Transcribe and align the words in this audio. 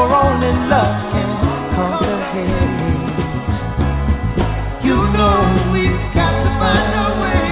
for 0.00 0.08
only 0.16 0.52
love 0.72 0.96
can 1.12 2.20
hate. 2.32 2.88
You 4.86 4.96
know 4.96 5.36
we've 5.72 6.04
got 6.16 6.32
to 6.40 6.50
find 6.60 6.92
a 7.04 7.06
way 7.20 7.44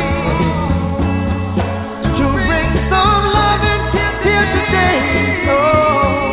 to 2.16 2.24
bring 2.48 2.72
some 2.88 3.24
loving 3.36 3.84
here 4.24 4.46
today. 4.56 4.96
Oh, 5.52 6.32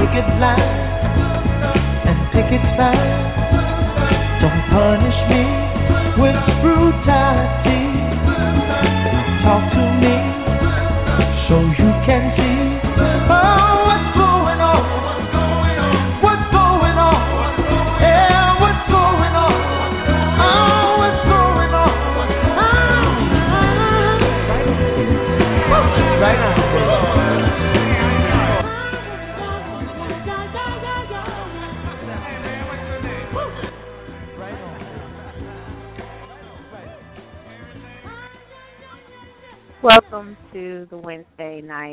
picket 0.00 0.28
line 0.42 0.72
and 2.08 2.18
picket 2.36 2.64
sign. 2.76 3.08
Don't 4.42 4.60
punish 4.68 5.18
me 5.32 5.42
with 6.20 6.38
brutality. 6.60 7.25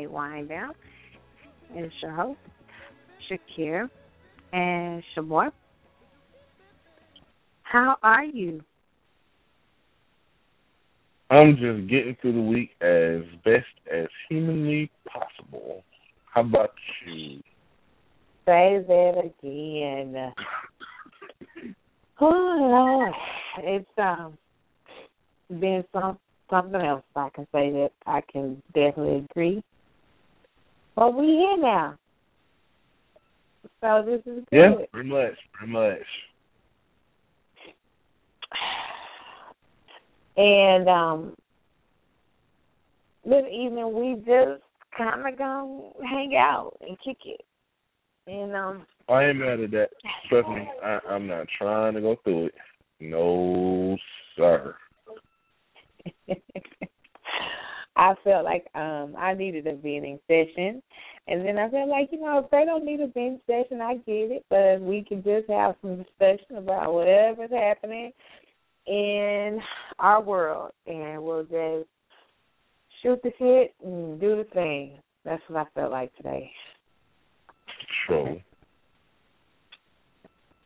Wine 0.06 0.46
Down. 0.46 0.72
It's 1.74 1.94
your 2.02 2.12
host, 2.12 2.38
Shakir 3.30 3.88
and 4.52 5.02
Sh'Moore. 5.16 5.50
How 7.62 7.96
are 8.02 8.24
you? 8.24 8.60
I'm 11.30 11.56
just 11.56 11.90
getting 11.90 12.16
through 12.20 12.34
the 12.34 12.40
week 12.40 12.70
as 12.80 13.22
best 13.44 13.66
as 13.92 14.06
humanly 14.28 14.90
possible. 15.08 15.82
How 16.32 16.42
about 16.42 16.70
you? 17.06 17.40
Say 18.46 18.84
that 18.86 19.30
again. 19.42 20.32
Oh 22.20 22.30
Lord, 22.30 23.12
it's 23.58 23.88
um 23.98 24.38
been 25.50 25.82
some 25.92 26.16
something 26.48 26.80
else. 26.80 27.02
I 27.16 27.28
can 27.30 27.44
say 27.52 27.72
that 27.72 27.90
I 28.06 28.20
can 28.32 28.62
definitely 28.72 29.26
agree. 29.30 29.62
But 30.96 31.14
we 31.14 31.26
here 31.26 31.56
now, 31.56 31.98
so 33.80 34.02
this 34.06 34.20
is 34.20 34.44
good. 34.50 34.56
Yeah, 34.56 34.72
pretty 34.92 35.08
much, 35.08 35.34
pretty 35.52 35.72
much. 35.72 36.06
And 40.36 40.88
um 40.88 41.36
this 43.24 43.44
evening 43.50 43.92
we 43.92 44.14
just 44.24 44.62
kinda 44.96 45.30
gonna 45.36 45.90
hang 46.08 46.36
out 46.36 46.76
and 46.80 46.96
kick 47.04 47.18
it. 47.24 47.40
And 48.26 48.54
um 48.54 48.86
I 49.08 49.24
ain't 49.24 49.38
mad 49.38 49.60
at 49.60 49.70
that. 49.72 49.90
Trust 50.28 50.48
me, 50.48 50.68
I, 50.82 50.98
I'm 51.08 51.26
not 51.26 51.46
trying 51.58 51.94
to 51.94 52.00
go 52.00 52.16
through 52.22 52.46
it. 52.46 52.54
No, 53.00 53.96
sir. 54.36 54.76
I 57.96 58.14
felt 58.24 58.44
like 58.44 58.66
um 58.74 59.14
I 59.16 59.34
needed 59.34 59.66
a 59.66 59.74
venting 59.74 60.18
session. 60.26 60.82
And 61.26 61.46
then 61.46 61.58
I 61.58 61.70
felt 61.70 61.88
like, 61.88 62.10
you 62.12 62.20
know, 62.20 62.38
if 62.40 62.50
they 62.50 62.64
don't 62.66 62.84
need 62.84 63.00
a 63.00 63.06
vent 63.06 63.40
session, 63.46 63.80
I 63.80 63.94
get 63.94 64.30
it, 64.30 64.44
but 64.50 64.80
we 64.80 65.02
can 65.02 65.22
just 65.22 65.48
have 65.48 65.74
some 65.80 65.96
discussion 66.02 66.58
about 66.58 66.92
whatever's 66.92 67.50
happening 67.50 68.12
in 68.86 69.58
our 69.98 70.20
world 70.20 70.72
and 70.86 71.22
we'll 71.22 71.44
just 71.44 71.88
shoot 73.02 73.20
the 73.22 73.32
shit 73.38 73.74
and 73.82 74.20
do 74.20 74.36
the 74.36 74.44
thing. 74.52 74.98
That's 75.24 75.42
what 75.48 75.66
I 75.66 75.80
felt 75.80 75.92
like 75.92 76.14
today. 76.16 76.50
True. 78.06 78.40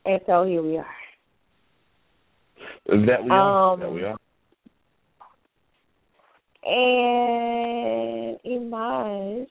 And 0.05 0.21
so 0.27 0.45
here 0.45 0.63
we 0.63 0.79
are. 0.79 0.87
That 3.07 3.23
we 3.23 3.31
are. 3.31 3.73
Um, 3.73 3.81
that 3.81 3.93
we 3.93 4.03
are. 4.03 4.18
And 6.71 8.37
Imaj. 8.45 9.47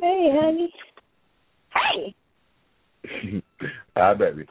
Hey, 0.00 0.30
honey. 0.32 0.72
Hey, 1.74 2.14
Hi, 3.96 4.14
baby. 4.14 4.46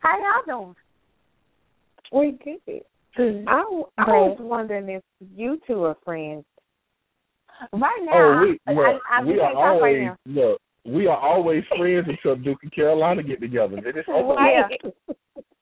how 0.00 0.18
y'all 0.18 0.44
doing? 0.46 0.74
We're 2.12 2.32
good. 2.32 2.82
I, 3.48 3.62
I 3.96 4.04
was 4.04 4.36
wondering 4.38 4.88
if 4.90 5.02
you 5.34 5.58
two 5.66 5.84
are 5.84 5.96
friends. 6.04 6.44
Right 7.72 8.02
now, 8.02 8.42
Oh, 8.42 8.46
we 8.46 8.60
I, 8.66 8.72
I, 8.72 8.98
I, 9.10 9.24
we 9.24 9.40
are 9.40 9.52
talk 9.52 9.54
right 9.54 9.72
always 9.72 10.02
now. 10.02 10.16
look. 10.26 10.60
We 10.84 11.06
are 11.06 11.16
always 11.16 11.64
friends 11.78 12.06
until 12.08 12.36
Duke 12.36 12.58
and 12.62 12.72
Carolina 12.72 13.22
get 13.22 13.40
together. 13.40 13.76
Then 13.76 13.92
it's 13.96 14.08
over. 14.08 14.34
Yeah. 14.38 14.68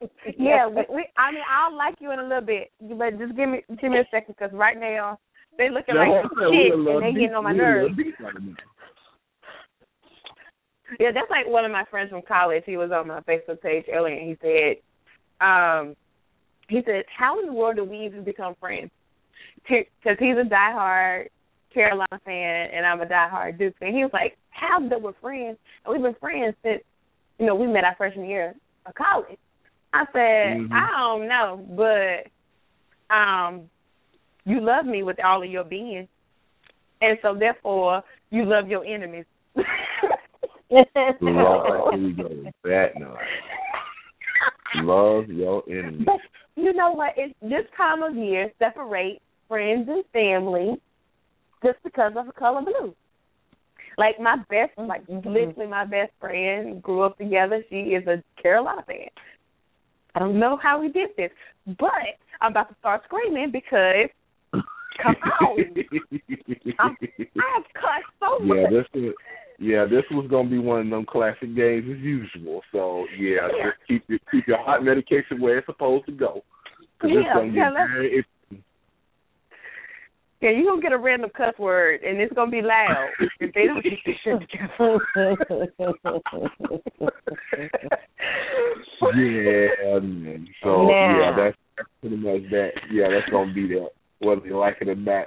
yeah, 0.39 0.67
we, 0.67 0.83
we, 0.93 1.07
I 1.17 1.31
mean, 1.31 1.43
I'll 1.49 1.77
like 1.77 1.95
you 2.01 2.11
in 2.13 2.19
a 2.19 2.25
little 2.25 2.41
bit, 2.41 2.73
but 2.81 3.19
just 3.19 3.37
give 3.37 3.49
me 3.49 3.63
give 3.81 3.93
me 3.93 3.99
a 3.99 4.09
second 4.11 4.35
because 4.37 4.53
right 4.53 4.79
now 4.79 5.19
they 5.59 5.69
looking 5.71 5.95
That's 5.95 6.09
like 6.09 6.09
what 6.09 6.23
some 6.23 6.43
I'm 6.43 6.51
saying. 6.51 6.53
We 6.53 6.85
shit 6.85 6.95
and 6.95 7.03
they 7.03 7.11
deep- 7.11 7.21
getting 7.21 7.37
on 7.37 7.45
my 7.45 7.53
we 7.53 7.61
a 7.61 7.63
little 7.63 7.89
nerves. 7.89 7.99
right. 8.21 8.57
Yeah, 10.99 11.11
that's 11.15 11.31
like 11.31 11.47
one 11.47 11.65
of 11.65 11.71
my 11.73 11.85
friends 11.91 12.11
from 12.11 12.23
college. 12.27 12.65
He 12.67 12.77
was 12.77 12.91
on 12.91 13.09
my 13.09 13.21
Facebook 13.21 13.61
page 13.63 13.85
earlier, 13.93 14.15
and 14.15 14.29
he 14.29 14.37
said, 14.43 14.77
um, 15.41 15.95
he 16.69 16.81
said, 16.85 17.05
"How 17.17 17.41
in 17.41 17.47
the 17.47 17.53
world 17.53 17.77
do 17.77 17.85
we 17.85 18.05
even 18.05 18.25
become 18.25 18.55
friends?" 18.61 18.91
Because 19.69 20.19
he's 20.19 20.37
a 20.37 20.49
diehard 20.49 21.29
Carolina 21.73 22.21
fan, 22.25 22.69
and 22.75 22.87
I'm 22.87 23.01
a 23.01 23.07
diehard 23.07 23.59
Duke 23.59 23.75
fan. 23.79 23.93
He 23.93 24.03
was 24.03 24.13
like, 24.13 24.37
"How 24.51 24.81
that 24.89 25.01
we're 25.01 25.13
friends? 25.15 25.59
And 25.85 25.93
we've 25.93 26.03
been 26.03 26.15
friends 26.21 26.55
since, 26.63 26.83
you 27.39 27.47
know, 27.47 27.55
we 27.55 27.67
met 27.67 27.85
our 27.85 27.95
freshman 27.97 28.27
year 28.27 28.55
of 28.87 28.95
college." 28.95 29.39
I 29.93 30.05
said, 30.13 30.57
Mhm. 30.59 30.73
"I 30.73 30.91
don't 30.99 31.29
know, 31.29 31.67
but 31.77 33.15
um, 33.15 33.71
you 34.45 34.61
love 34.61 34.87
me 34.87 35.03
with 35.03 35.19
all 35.25 35.43
of 35.43 35.51
your 35.51 35.65
being, 35.65 36.09
and 37.01 37.19
so 37.23 37.35
therefore 37.35 38.03
you 38.31 38.45
love 38.45 38.69
your 38.69 38.85
enemies." 38.85 39.27
Lord, 41.21 41.95
here 41.95 42.03
we 42.03 42.13
go. 42.13 42.29
That 42.65 42.99
noise. 42.99 43.19
Love 44.77 45.29
your 45.29 45.63
enemies. 45.69 46.07
But 46.07 46.21
you 46.57 46.73
know 46.73 46.93
what? 46.93 47.13
It's 47.17 47.35
this 47.43 47.67
time 47.77 48.03
of 48.03 48.17
year 48.17 48.51
separate 48.59 49.21
friends 49.49 49.89
and 49.89 50.05
family 50.13 50.81
just 51.65 51.79
because 51.85 52.13
of 52.17 52.27
the 52.27 52.33
color 52.33 52.63
blue. 52.63 52.95
Like 53.99 54.19
my 54.21 54.37
best, 54.49 54.77
mm-hmm. 54.79 54.89
like 54.89 55.03
literally 55.09 55.67
my 55.69 55.85
best 55.85 56.13
friend 56.21 56.83
grew 56.83 57.03
up 57.03 57.19
together. 57.19 57.63
She 57.69 57.77
is 57.77 58.07
a 58.07 58.23
Carolina 58.41 58.83
fan. 58.87 59.09
I 60.15 60.19
don't 60.21 60.39
know 60.39 60.59
how 60.63 60.81
we 60.81 60.89
did 60.91 61.11
this, 61.17 61.31
but 61.79 61.91
I'm 62.41 62.53
about 62.53 62.69
to 62.71 62.77
start 62.81 63.03
screaming 63.07 63.51
because 63.53 64.09
Come 65.03 65.17
on. 65.41 65.57
I'm, 66.79 66.97
I've 67.01 67.65
cussed 67.75 68.13
so 68.21 68.39
much. 68.41 68.57
yeah, 68.59 68.71
this 68.71 68.87
is 69.03 69.13
yeah, 69.59 69.85
this 69.85 70.05
was 70.11 70.27
gonna 70.31 70.49
be 70.51 70.59
one 70.59 70.81
of 70.81 70.91
them 70.91 71.07
classic 71.07 71.55
games 71.55 71.85
as 71.91 71.99
usual. 72.03 72.63
So 72.73 73.07
yeah, 73.19 73.49
Yeah. 73.57 73.65
just 73.71 73.79
keep 73.89 74.05
your 74.09 74.19
keep 74.31 74.47
your 74.47 74.59
hot 74.59 74.85
medication 74.85 75.41
where 75.41 75.59
it's 75.59 75.67
supposed 75.67 76.07
to 76.07 76.13
go. 76.13 76.43
'Cause 76.99 77.11
it's 77.13 77.27
Yeah, 77.27 77.35
gonna 77.35 77.51
get 77.53 77.73
very 77.73 78.19
itchy. 78.19 78.29
Yeah, 80.43 80.51
you're 80.51 80.65
gonna 80.65 80.83
get 80.83 80.91
a 80.91 80.99
random 80.99 81.31
cuss 81.37 81.57
word 81.57 82.03
and 82.03 82.21
it's 82.21 82.33
gonna 82.33 82.51
be 82.51 82.63
loud 82.63 83.11
if 83.39 83.55
they 83.55 83.67
don't 83.67 83.81
get 83.83 83.93
this 84.05 84.17
shit 84.25 84.41
together. 84.41 84.99
Yeah, 89.15 89.99
man. 89.99 90.47
so 90.63 90.87
Now. 90.87 91.19
yeah, 91.19 91.37
that's, 91.37 91.57
that's 91.77 91.89
pretty 92.01 92.17
much 92.17 92.51
that. 92.51 92.71
Yeah, 92.91 93.09
that's 93.11 93.29
gonna 93.31 93.53
be 93.53 93.67
that, 93.69 93.89
whether 94.21 94.47
you 94.47 94.57
like 94.59 94.77
it 94.81 94.89
or 94.89 94.95
not. 94.95 95.27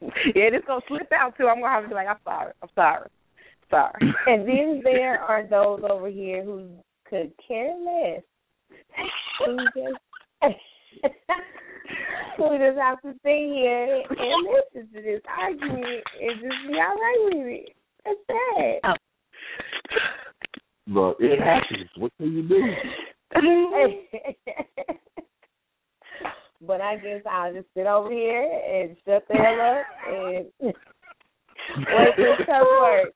yeah, 0.00 0.48
it's 0.52 0.66
gonna 0.66 0.80
slip 0.88 1.10
out 1.12 1.36
too. 1.36 1.46
I'm 1.48 1.60
gonna 1.60 1.72
have 1.72 1.84
to 1.84 1.88
be 1.88 1.94
like, 1.94 2.08
I'm 2.08 2.16
sorry, 2.24 2.52
I'm 2.62 2.68
sorry, 2.74 3.08
sorry. 3.70 4.00
And 4.26 4.48
then 4.48 4.80
there 4.82 5.20
are 5.20 5.46
those 5.46 5.82
over 5.88 6.08
here 6.08 6.42
who 6.44 6.68
could 7.08 7.32
care 7.46 7.74
less. 7.76 8.22
Who 9.46 9.56
just 9.76 9.98
who 12.36 12.58
just 12.58 12.78
have 12.78 13.00
to 13.02 13.12
sit 13.22 13.24
here 13.24 14.02
and 14.08 14.48
listen 14.48 14.88
to 14.94 15.02
this 15.02 15.20
argument 15.28 16.04
and 16.20 16.40
just 16.40 16.66
be 16.68 16.74
all 16.74 16.96
right 16.96 17.18
with 17.24 17.46
it. 17.46 17.76
That's 18.04 18.18
sad. 18.26 18.80
Look, 20.88 21.16
oh. 21.20 21.24
it 21.24 21.38
happens. 21.38 21.88
What 21.96 22.10
can 22.18 22.32
you 22.32 22.42
do? 22.48 22.60
but 26.66 26.80
I 26.80 26.96
guess 26.96 27.22
I'll 27.30 27.52
just 27.52 27.68
sit 27.74 27.86
over 27.86 28.10
here 28.10 28.42
and 28.42 28.96
shut 29.04 29.24
the 29.28 29.34
hell 29.34 29.60
up 29.60 29.84
and 30.08 30.46
wait 30.60 30.74
for 32.16 32.16
the 32.16 32.44
cuss 32.44 32.66
word. 32.80 33.12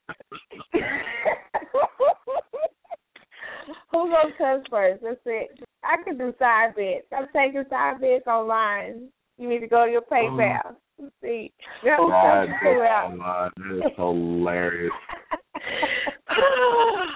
Who 3.90 4.10
gonna 4.10 4.32
cuss 4.38 4.62
first? 4.70 5.02
That's 5.02 5.20
it. 5.26 5.58
I 5.86 6.02
can 6.02 6.18
do 6.18 6.34
side 6.38 6.74
bets. 6.76 7.06
I'm 7.16 7.26
taking 7.34 7.64
side 7.70 8.00
bets 8.00 8.26
online. 8.26 9.08
You 9.38 9.48
need 9.48 9.60
to 9.60 9.68
go 9.68 9.86
to 9.86 9.92
your 9.92 10.02
PayPal. 10.02 10.60
Mm. 10.64 10.76
Let's 10.98 11.14
see. 11.22 11.52
Who 11.82 12.08
God, 12.08 12.48
cuss 12.48 12.56
who 12.62 12.82
out? 12.82 13.52
that's 13.56 13.96
hilarious. 13.96 14.92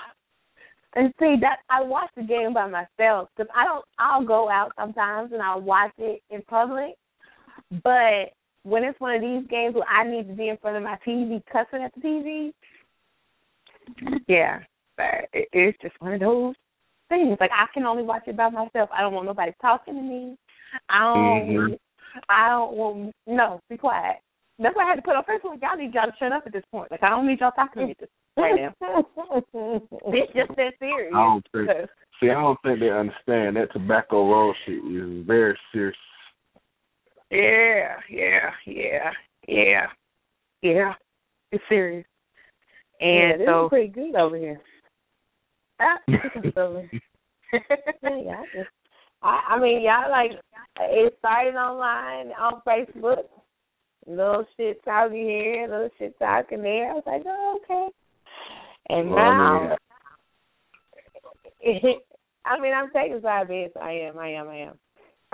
and 0.97 1.15
see 1.19 1.37
that 1.41 1.59
I 1.71 1.83
watch 1.83 2.11
the 2.17 2.23
game 2.23 2.53
by 2.53 2.67
myself 2.67 3.29
because 3.37 3.51
I 3.55 3.65
don't. 3.65 3.85
I'll 3.99 4.25
go 4.25 4.51
out 4.51 4.73
sometimes 4.79 5.33
and 5.33 5.41
I'll 5.41 5.61
watch 5.61 5.93
it 5.99 6.23
in 6.31 6.43
public, 6.43 6.95
but 7.83 8.35
when 8.65 8.85
it's 8.85 9.01
one 9.01 9.15
of 9.15 9.23
these 9.23 9.49
games 9.49 9.75
where 9.75 9.89
I 9.89 10.09
need 10.09 10.29
to 10.29 10.35
be 10.35 10.49
in 10.49 10.59
front 10.59 10.77
of 10.77 10.83
my 10.83 10.99
TV 11.07 11.43
cussing 11.51 11.83
at 11.83 11.95
the 11.95 12.01
TV, 12.01 12.53
yeah, 14.29 14.61
but 14.97 15.29
it, 15.33 15.49
it's 15.53 15.79
just 15.81 15.95
one 16.01 16.13
of 16.13 16.21
those 16.21 16.55
things. 17.11 17.37
Like 17.39 17.51
I 17.53 17.67
can 17.75 17.85
only 17.85 18.03
watch 18.03 18.23
it 18.27 18.37
by 18.39 18.49
myself. 18.49 18.89
I 18.97 19.03
don't 19.03 19.13
want 19.13 19.27
nobody 19.27 19.53
talking 19.61 19.95
to 19.95 20.01
me. 20.01 20.37
I 20.89 20.99
don't. 21.01 21.49
Mhm. 21.49 21.79
I 22.31 22.49
don't 22.49 22.73
want. 22.73 23.15
No, 23.27 23.61
be 23.69 23.77
quiet. 23.77 24.17
That's 24.59 24.75
why 24.77 24.85
I 24.85 24.89
had 24.89 24.97
to 24.97 25.03
put 25.03 25.17
on 25.17 25.25
Facebook. 25.25 25.51
Like, 25.53 25.63
y'all 25.63 25.77
need 25.77 25.93
y'all 25.95 26.07
to 26.07 26.17
shut 26.19 26.33
up 26.33 26.45
at 26.47 26.53
this 26.53 26.65
point. 26.73 26.91
Like 26.91 27.03
I 27.03 27.11
don't 27.11 27.27
need 27.27 27.41
y'all 27.41 27.51
talking 27.53 27.83
to 27.83 27.87
me 27.89 27.95
this 28.01 28.09
right 28.39 28.55
now. 28.57 28.75
It's 29.53 30.33
just 30.33 30.57
that 30.57 30.73
serious. 30.79 31.13
I 31.15 31.19
don't 31.23 31.47
think. 31.53 31.69
'Cause- 31.69 31.89
See, 32.21 32.29
I 32.31 32.35
don't 32.35 32.59
think 32.63 32.81
they 32.81 32.91
understand 32.91 33.57
that 33.57 33.73
Tobacco 33.73 34.31
Road 34.31 34.55
shit 34.67 34.77
is 34.85 35.25
very 35.27 35.59
serious. 35.73 35.97
Yeah, 37.31 37.97
yeah, 38.11 38.51
yeah, 38.67 39.11
yeah, 39.49 39.87
yeah. 40.63 40.95
It's 41.53 41.65
serious. 41.69 42.05
yeah, 43.01 43.07
And 43.33 43.41
this 43.41 43.47
so, 43.49 43.65
is 43.65 43.69
pretty 43.71 43.89
good 43.89 44.15
over 44.17 44.37
here. 44.37 44.61
Ah, 45.81 45.99
yeah, 46.09 46.21
yeah, 48.03 48.37
I, 48.39 48.45
just, 48.55 48.69
I, 49.23 49.41
I 49.51 49.61
mean, 49.61 49.83
y'all 49.83 50.11
like 50.11 50.33
it 50.81 51.17
started 51.19 51.57
online 51.57 52.33
on 52.39 52.63
Facebook. 52.67 53.25
Little 54.07 54.47
shit 54.57 54.83
talking 54.85 55.19
here, 55.19 55.69
little 55.69 55.91
shit 55.99 56.19
talking 56.19 56.63
there. 56.63 56.91
I 56.91 56.95
was 56.95 57.03
like, 57.07 57.23
oh, 57.27 57.59
okay. 57.63 57.89
And 58.89 59.11
Well, 59.11 59.19
now, 59.19 59.77
yeah. 61.63 61.75
I 62.47 62.59
mean, 62.59 62.73
I'm 62.73 62.91
taking 62.93 63.21
side 63.21 63.49
bets. 63.49 63.75
I 63.81 63.93
am, 63.93 64.19
I 64.19 64.29
am, 64.29 64.49
I 64.49 64.57
am. 64.57 64.79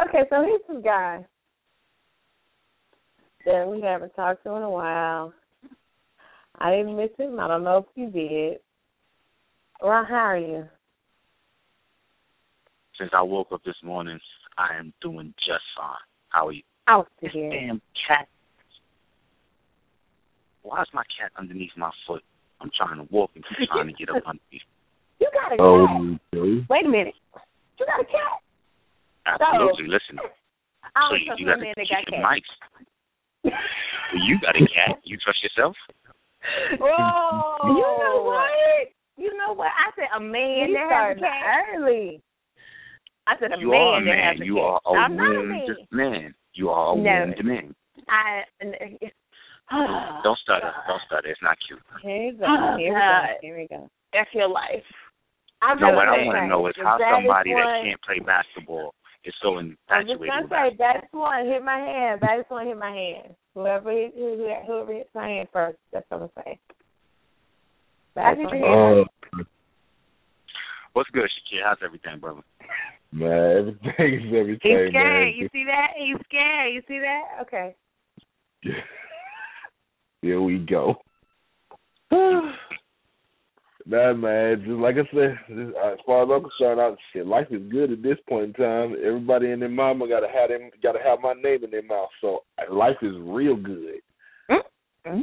Okay, 0.00 0.22
so 0.28 0.42
here's 0.42 0.60
some 0.66 0.82
guy 0.82 1.24
that 3.46 3.66
we 3.66 3.80
haven't 3.80 4.14
talked 4.14 4.42
to 4.44 4.54
in 4.56 4.62
a 4.62 4.70
while. 4.70 5.32
I 6.58 6.70
didn't 6.72 6.96
miss 6.96 7.10
him. 7.18 7.38
I 7.38 7.48
don't 7.48 7.64
know 7.64 7.78
if 7.78 7.84
you 7.94 8.10
did. 8.10 8.58
Ron, 9.82 10.04
how 10.06 10.14
are 10.14 10.38
you? 10.38 10.68
Since 12.98 13.10
I 13.14 13.22
woke 13.22 13.48
up 13.52 13.62
this 13.64 13.76
morning, 13.84 14.18
I 14.56 14.78
am 14.78 14.92
doing 15.02 15.34
just 15.38 15.64
fine. 15.76 15.96
How 16.30 16.48
are 16.48 16.52
you? 16.52 16.62
Oh, 16.88 17.00
Out 17.00 17.08
to 17.20 17.26
This 17.26 17.32
here. 17.32 17.50
damn 17.50 17.80
cat. 18.08 18.28
Why 20.62 20.80
is 20.82 20.88
my 20.94 21.02
cat 21.20 21.30
underneath 21.38 21.70
my 21.76 21.90
foot? 22.06 22.22
I'm 22.60 22.70
trying 22.76 22.96
to 22.96 23.12
walk 23.12 23.30
and 23.34 23.44
keep 23.44 23.68
trying 23.68 23.88
to 23.88 23.92
get 23.92 24.08
up 24.08 24.22
underneath. 24.26 24.62
You 25.18 25.30
got 25.32 25.48
a 25.48 25.56
oh, 25.62 25.86
cat. 25.88 25.96
Oh, 25.96 26.36
okay. 26.36 26.66
Wait 26.68 26.84
a 26.84 26.88
minute. 26.90 27.14
You 27.80 27.86
got 27.86 28.00
a 28.00 28.04
cat. 28.04 28.36
Absolutely. 29.24 29.88
Listen, 29.88 30.20
I 30.94 31.08
so 31.08 31.16
you, 31.16 31.32
you 31.38 31.46
got 31.46 31.56
to 31.56 31.60
man 31.64 31.72
that 31.74 31.88
keep 31.88 32.04
your 32.12 32.20
cat. 32.20 32.28
mics. 32.28 32.52
You 34.28 34.36
got 34.40 34.54
a 34.56 34.60
cat. 34.60 35.00
You 35.04 35.16
trust 35.16 35.40
yourself? 35.42 35.74
Whoa. 36.78 37.56
you 37.64 37.80
know 37.80 38.22
what? 38.28 38.92
You 39.16 39.36
know 39.36 39.54
what? 39.54 39.68
I 39.72 39.90
said 39.96 40.08
a 40.16 40.20
man 40.20 40.68
You 40.68 40.74
that 40.74 40.90
has 40.92 41.16
a 41.16 41.18
starting 41.18 41.22
cat. 41.24 41.64
early. 41.74 42.22
I 43.26 43.32
said 43.40 43.52
a 43.52 43.58
You 43.58 43.70
man 43.70 43.80
are 43.80 43.96
a 44.00 44.04
that 44.04 44.10
man. 44.10 44.24
has 44.36 44.40
a 44.40 44.44
You 44.44 44.54
cat. 44.56 44.62
are 44.64 44.80
a 44.84 44.90
I'm 44.98 45.16
not 45.16 45.30
a 45.36 45.40
wounded 45.40 45.76
man. 45.92 46.12
man. 46.12 46.34
You 46.54 46.70
are 46.70 46.92
a 46.92 46.96
No. 46.96 47.02
wounded 47.26 47.44
man. 47.44 47.74
I. 48.08 48.42
Uh, 49.68 50.22
Don't 50.22 50.38
stutter. 50.38 50.72
Don't 50.86 51.02
stutter. 51.06 51.28
It's 51.28 51.42
not 51.42 51.56
cute. 51.66 51.80
Here 52.02 52.30
you 52.30 52.32
go. 52.38 52.44
Oh, 52.46 52.76
Here 52.78 52.94
we 52.94 53.00
go. 53.00 53.24
Here 53.42 53.56
we 53.56 53.66
go. 53.68 53.90
That's 54.12 54.30
your 54.32 54.48
life. 54.48 54.84
I'm 55.62 55.80
No, 55.80 55.90
what 55.92 56.08
I 56.08 56.12
want 56.24 56.36
to 56.38 56.46
know 56.46 56.66
is 56.68 56.74
how 56.76 56.98
that 56.98 57.10
somebody 57.16 57.50
is 57.50 57.56
that 57.56 57.82
can't 57.82 58.02
play 58.02 58.18
basketball 58.20 58.94
is 59.24 59.34
so 59.42 59.56
I'm 59.56 59.74
just 60.06 60.20
infatuated 60.20 60.28
gonna 60.28 60.42
with 60.42 60.50
say 60.50 60.76
that's 60.78 61.12
one 61.12 61.46
hit 61.46 61.64
my 61.64 61.78
hand. 61.78 62.20
That 62.20 62.38
is 62.38 62.44
one 62.48 62.66
hit 62.66 62.76
my 62.78 62.90
hand. 62.92 63.34
Whoever 63.54 63.90
hit 63.90 64.12
whoever, 64.14 64.62
whoever 64.66 64.92
hits 64.92 65.10
my 65.14 65.26
hand 65.28 65.48
first, 65.52 65.78
that's 65.92 66.04
what 66.10 66.20
I'm 66.22 66.30
gonna 66.36 66.44
say. 66.46 66.60
That's 68.16 68.38
one 68.38 68.52
hit 68.54 68.60
my 68.62 68.66
Oh, 68.66 69.04
What's 70.94 71.10
good, 71.10 71.24
Shakir? 71.24 71.62
How's 71.62 71.76
everything, 71.84 72.18
brother? 72.18 72.40
man, 73.12 73.58
everything 73.58 74.14
is 74.14 74.34
everything, 74.34 74.58
He's 74.62 74.88
scared. 74.88 74.92
man. 74.94 75.32
You 75.36 75.48
see 75.52 75.64
that? 75.64 75.88
He's 75.98 76.16
scared. 76.24 76.72
You 76.74 76.82
see 76.88 76.98
that? 77.00 77.22
Okay. 77.42 77.74
Here 80.22 80.40
we 80.40 80.58
go. 80.58 80.94
nah, 82.10 82.52
man, 84.14 84.62
just 84.64 84.80
like 84.80 84.96
I 84.96 85.04
said, 85.14 85.38
just, 85.48 85.76
uh, 85.76 85.92
as 85.92 85.98
far 86.06 86.22
as 86.22 86.30
I'm 86.32 86.48
concerned, 86.48 86.80
I, 86.80 86.94
shit, 87.12 87.26
life 87.26 87.48
is 87.50 87.70
good 87.70 87.92
at 87.92 88.02
this 88.02 88.16
point 88.26 88.46
in 88.46 88.52
time. 88.54 88.96
Everybody 89.04 89.52
and 89.52 89.60
their 89.60 89.68
mama 89.68 90.08
gotta 90.08 90.28
have 90.28 90.48
them, 90.48 90.70
gotta 90.82 91.00
have 91.04 91.20
my 91.20 91.34
name 91.34 91.62
in 91.62 91.70
their 91.70 91.82
mouth. 91.82 92.08
So 92.22 92.44
uh, 92.58 92.74
life 92.74 92.96
is 93.02 93.14
real 93.20 93.56
good. 93.56 94.00
Mm-hmm. 94.50 95.20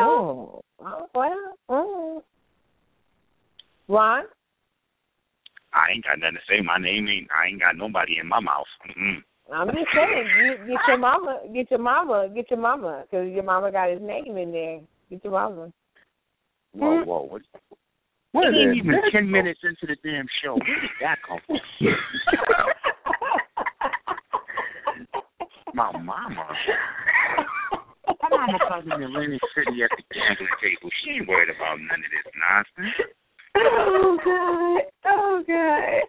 Oh, 0.00 0.62
oh 0.80 1.06
well. 1.14 1.54
Oh. 1.68 2.22
Ron, 3.88 4.24
I 5.72 5.92
ain't 5.94 6.04
got 6.04 6.18
nothing 6.18 6.34
to 6.36 6.40
say. 6.48 6.60
My 6.62 6.78
name 6.78 7.08
ain't. 7.08 7.28
I 7.32 7.48
ain't 7.48 7.60
got 7.60 7.76
nobody 7.76 8.18
in 8.20 8.28
my 8.28 8.40
mouth. 8.40 8.66
Mm-mm. 8.90 9.22
I'm 9.50 9.68
just 9.68 9.88
saying, 9.94 10.26
you, 10.36 10.56
get 10.66 10.80
your 10.86 10.98
mama, 10.98 11.40
get 11.54 11.70
your 11.70 11.80
mama, 11.80 12.28
get 12.34 12.50
your 12.50 12.60
mama, 12.60 13.04
because 13.10 13.32
your 13.32 13.44
mama 13.44 13.72
got 13.72 13.88
his 13.90 14.00
name 14.02 14.36
in 14.36 14.52
there. 14.52 14.80
Get 15.08 15.24
your 15.24 15.32
mama. 15.32 15.72
Whoa, 16.72 17.02
whoa. 17.04 17.22
What? 17.30 17.42
Where 18.32 18.52
We 18.52 18.58
ain't 18.58 18.76
even 18.76 19.00
ten 19.10 19.24
go? 19.24 19.30
minutes 19.30 19.60
into 19.64 19.86
the 19.86 19.96
damn 20.04 20.26
show. 20.44 20.52
Where 20.54 20.80
did 20.80 20.90
that 21.00 21.16
come 21.26 21.40
from? 21.46 21.56
My 25.74 25.92
mama. 25.92 26.46
My 28.22 28.28
mama 28.30 28.58
comes 28.68 28.86
in 28.86 29.02
Atlantic 29.02 29.40
City 29.54 29.82
at 29.82 29.90
the 29.96 30.02
gambling 30.10 30.56
table. 30.60 30.90
She 31.04 31.10
ain't 31.18 31.28
worried 31.28 31.50
about 31.54 31.78
none 31.78 32.02
of 32.02 32.10
this 32.10 32.26
nonsense. 32.34 33.14
oh 33.56 34.18
God! 34.24 34.82
Oh 35.06 35.42
God! 35.46 36.02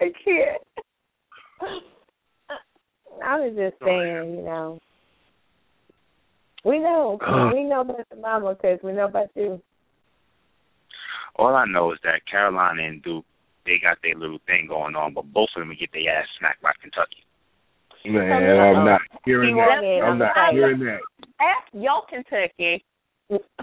I 0.00 0.12
can't. 0.24 0.62
I 3.24 3.40
was 3.40 3.54
just 3.56 3.76
saying, 3.80 4.36
you 4.36 4.44
know, 4.44 4.80
we 6.64 6.78
know, 6.78 7.18
we 7.54 7.64
know 7.64 7.80
about 7.80 8.08
the 8.10 8.16
mama 8.16 8.54
because 8.54 8.78
we 8.82 8.92
know 8.92 9.06
about 9.06 9.30
you. 9.34 9.60
All 11.36 11.54
I 11.54 11.64
know 11.66 11.92
is 11.92 11.98
that 12.04 12.26
Carolina 12.30 12.82
and 12.82 13.02
Duke, 13.02 13.24
they 13.66 13.78
got 13.82 13.98
their 14.02 14.14
little 14.14 14.38
thing 14.46 14.66
going 14.68 14.94
on, 14.94 15.14
but 15.14 15.32
both 15.32 15.48
of 15.56 15.60
them 15.60 15.74
get 15.78 15.90
their 15.92 16.14
ass 16.14 16.26
smacked 16.38 16.62
by 16.62 16.72
Kentucky. 16.80 17.24
Man, 18.06 18.30
I'm 18.30 18.84
not 18.84 19.00
hearing 19.24 19.56
that. 19.56 19.80
I'm 20.04 20.18
not 20.18 20.52
hearing 20.52 20.78
that. 20.80 21.00
Ask 21.40 21.72
your 21.72 22.02
Kentucky 22.08 22.84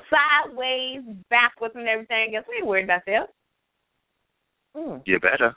sideways, 0.09 1.01
backwards, 1.29 1.75
and 1.75 1.87
everything 1.87 2.35
else. 2.35 2.45
We 2.49 2.55
ain't 2.57 2.67
worried 2.67 2.83
about 2.85 3.01
that. 3.05 3.27
Mm, 4.75 5.01
You 5.05 5.19
better. 5.19 5.55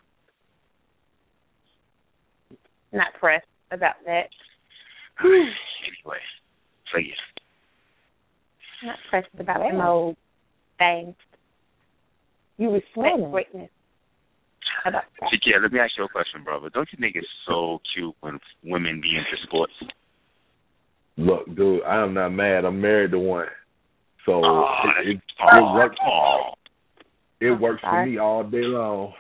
not 2.92 3.12
pressed 3.18 3.46
about 3.72 3.96
that. 4.06 4.28
anyway, 5.24 6.18
so 6.92 6.98
yeah. 6.98 7.14
Not 8.84 8.98
pressed 9.10 9.28
about 9.38 9.60
Yeah. 9.60 9.72
them 9.72 9.80
old 9.80 10.16
things. 10.78 11.16
You 12.58 12.70
respect 12.70 13.18
Yeah. 13.18 13.30
greatness. 13.30 13.70
About 14.84 15.04
that? 15.20 15.30
Shakir, 15.32 15.60
let 15.60 15.72
me 15.72 15.80
ask 15.80 15.96
you 15.96 16.04
a 16.04 16.08
question, 16.08 16.44
brother. 16.44 16.68
Don't 16.70 16.90
you 16.92 16.98
think 16.98 17.16
it's 17.16 17.26
so 17.46 17.80
cute 17.92 18.14
when 18.20 18.38
women 18.62 19.00
be 19.00 19.16
into 19.16 19.36
sports? 19.44 19.72
Look, 21.16 21.46
dude, 21.54 21.82
I 21.84 22.02
am 22.02 22.14
not 22.14 22.30
mad. 22.30 22.64
I'm 22.64 22.80
married 22.80 23.12
to 23.12 23.18
one, 23.18 23.46
so 24.26 24.42
Oh, 24.44 24.64
it, 25.04 25.10
it, 25.10 25.16
it 25.16 25.74
works. 25.74 25.96
oh. 26.04 26.50
It 27.40 27.50
works 27.50 27.82
for 27.82 28.06
me 28.06 28.18
all 28.18 28.42
day 28.42 28.62
long. 28.62 29.12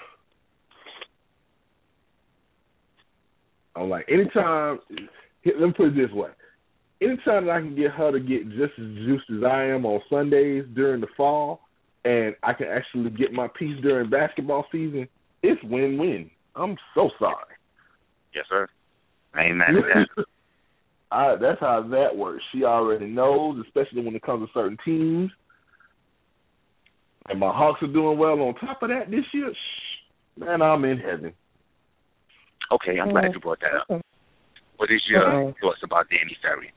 I'm 3.76 3.90
like, 3.90 4.06
anytime. 4.08 4.78
Let 5.44 5.60
me 5.60 5.72
put 5.76 5.88
it 5.88 5.96
this 5.96 6.10
way: 6.12 6.30
anytime 7.02 7.46
that 7.46 7.52
I 7.52 7.60
can 7.60 7.76
get 7.76 7.90
her 7.90 8.12
to 8.12 8.20
get 8.20 8.48
just 8.50 8.72
as 8.78 8.86
juiced 9.04 9.30
as 9.30 9.42
I 9.44 9.64
am 9.64 9.84
on 9.84 10.00
Sundays 10.08 10.64
during 10.74 11.00
the 11.00 11.06
fall, 11.16 11.60
and 12.04 12.34
I 12.42 12.52
can 12.54 12.66
actually 12.68 13.10
get 13.10 13.32
my 13.32 13.48
piece 13.58 13.78
during 13.82 14.08
basketball 14.10 14.64
season, 14.72 15.06
it's 15.42 15.62
win-win. 15.64 16.30
I'm 16.56 16.76
so 16.94 17.10
sorry. 17.18 17.54
Yes, 18.34 18.46
sir. 18.48 18.68
I 19.34 19.44
ain't 19.44 19.56
mad 19.56 19.70
at 19.76 20.06
that. 20.16 20.24
I, 21.14 21.36
that's 21.40 21.60
how 21.60 21.86
that 21.90 22.16
works. 22.16 22.42
She 22.52 22.64
already 22.64 23.06
knows, 23.06 23.64
especially 23.64 24.04
when 24.04 24.16
it 24.16 24.22
comes 24.22 24.48
to 24.48 24.52
certain 24.52 24.78
teams. 24.84 25.30
And 27.28 27.38
my 27.38 27.52
Hawks 27.54 27.82
are 27.82 27.92
doing 27.92 28.18
well. 28.18 28.32
On 28.40 28.54
top 28.54 28.82
of 28.82 28.88
that, 28.88 29.10
this 29.10 29.24
year, 29.32 29.52
shh, 29.52 30.40
man, 30.40 30.60
I'm 30.60 30.84
in 30.84 30.98
heaven. 30.98 31.32
Okay, 32.72 32.98
I'm 33.00 33.10
glad 33.10 33.32
you 33.32 33.40
brought 33.40 33.60
that 33.60 33.94
up. 33.94 34.02
What 34.76 34.90
is 34.90 35.00
your 35.08 35.22
Mhm. 35.22 35.58
thoughts 35.60 35.82
about 35.84 36.08
Danny 36.10 36.36
Ferry? 36.42 36.72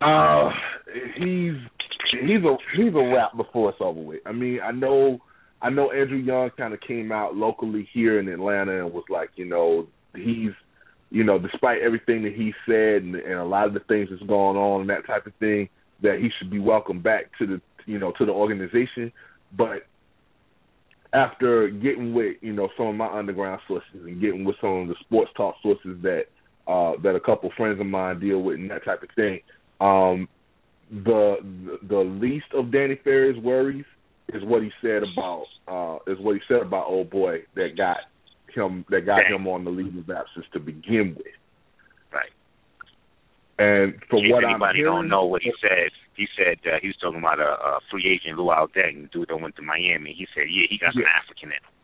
Uh, 0.00 0.50
he's 1.14 1.56
he's 2.22 2.42
a 2.42 2.56
he's 2.74 2.94
a 2.94 3.12
wrap 3.14 3.36
before 3.36 3.70
it's 3.70 3.80
over 3.80 4.00
with. 4.00 4.20
I 4.24 4.32
mean, 4.32 4.60
I 4.62 4.72
know 4.72 5.20
I 5.60 5.68
know 5.68 5.90
Andrew 5.92 6.16
Young 6.16 6.50
kind 6.56 6.72
of 6.72 6.80
came 6.80 7.12
out 7.12 7.36
locally 7.36 7.86
here 7.92 8.18
in 8.18 8.28
Atlanta 8.28 8.84
and 8.84 8.94
was 8.94 9.04
like, 9.10 9.30
you 9.36 9.44
know, 9.44 9.86
he's 10.14 10.52
you 11.10 11.24
know, 11.24 11.38
despite 11.38 11.82
everything 11.82 12.22
that 12.22 12.34
he 12.34 12.54
said 12.66 13.02
and, 13.02 13.16
and 13.16 13.34
a 13.34 13.44
lot 13.44 13.66
of 13.66 13.74
the 13.74 13.80
things 13.80 14.08
that's 14.10 14.22
going 14.22 14.56
on 14.56 14.82
and 14.82 14.90
that 14.90 15.06
type 15.06 15.26
of 15.26 15.34
thing, 15.40 15.68
that 16.02 16.18
he 16.20 16.30
should 16.38 16.50
be 16.50 16.58
welcomed 16.58 17.02
back 17.02 17.26
to 17.38 17.46
the 17.46 17.60
you 17.86 17.98
know 17.98 18.12
to 18.18 18.24
the 18.24 18.32
organization. 18.32 19.12
But 19.56 19.86
after 21.12 21.68
getting 21.68 22.14
with 22.14 22.36
you 22.40 22.52
know 22.52 22.68
some 22.76 22.86
of 22.86 22.94
my 22.94 23.08
underground 23.18 23.60
sources 23.66 23.88
and 23.94 24.20
getting 24.20 24.44
with 24.44 24.56
some 24.60 24.70
of 24.70 24.88
the 24.88 24.94
sports 25.00 25.30
talk 25.36 25.56
sources 25.62 25.98
that 26.02 26.24
uh 26.68 26.92
that 27.02 27.16
a 27.16 27.20
couple 27.20 27.50
friends 27.56 27.80
of 27.80 27.86
mine 27.86 28.20
deal 28.20 28.40
with 28.40 28.56
and 28.56 28.70
that 28.70 28.84
type 28.84 29.02
of 29.02 29.08
thing, 29.16 29.40
um, 29.80 30.28
the 30.90 31.36
the 31.88 31.98
least 31.98 32.46
of 32.54 32.72
Danny 32.72 32.98
Ferry's 33.02 33.42
worries 33.42 33.84
is 34.32 34.44
what 34.44 34.62
he 34.62 34.70
said 34.80 35.02
about 35.02 35.44
uh 35.66 35.98
is 36.10 36.18
what 36.20 36.36
he 36.36 36.40
said 36.46 36.62
about 36.62 36.86
old 36.86 37.10
boy 37.10 37.38
that 37.56 37.76
got 37.76 37.98
him 38.54 38.84
that 38.90 39.06
got 39.06 39.22
Dang. 39.22 39.34
him 39.34 39.46
on 39.46 39.64
the 39.64 39.70
leave 39.70 39.96
of 39.96 40.08
absence 40.10 40.46
to 40.52 40.60
begin 40.60 41.14
with. 41.16 41.34
Right. 42.12 42.32
And 43.58 43.94
from 44.08 44.28
what 44.30 44.44
I'm 44.44 44.60
hearing, 44.74 44.84
don't 44.84 45.08
know 45.08 45.24
what 45.24 45.42
he 45.42 45.52
said, 45.60 45.90
he 46.16 46.26
said 46.36 46.58
uh, 46.66 46.78
he 46.82 46.88
was 46.88 46.96
talking 47.00 47.18
about 47.20 47.38
a, 47.40 47.52
a 47.60 47.80
free 47.90 48.06
agent 48.08 48.38
Luol 48.38 48.68
Deng, 48.76 49.02
the 49.02 49.08
dude 49.12 49.28
that 49.28 49.36
went 49.36 49.56
to 49.56 49.62
Miami. 49.62 50.14
He 50.16 50.26
said, 50.34 50.44
yeah, 50.50 50.66
he 50.68 50.78
got 50.78 50.92
some 50.92 51.02
Yeah. 51.02 51.20
African 51.22 51.48
in 51.50 51.56
him. 51.56 51.74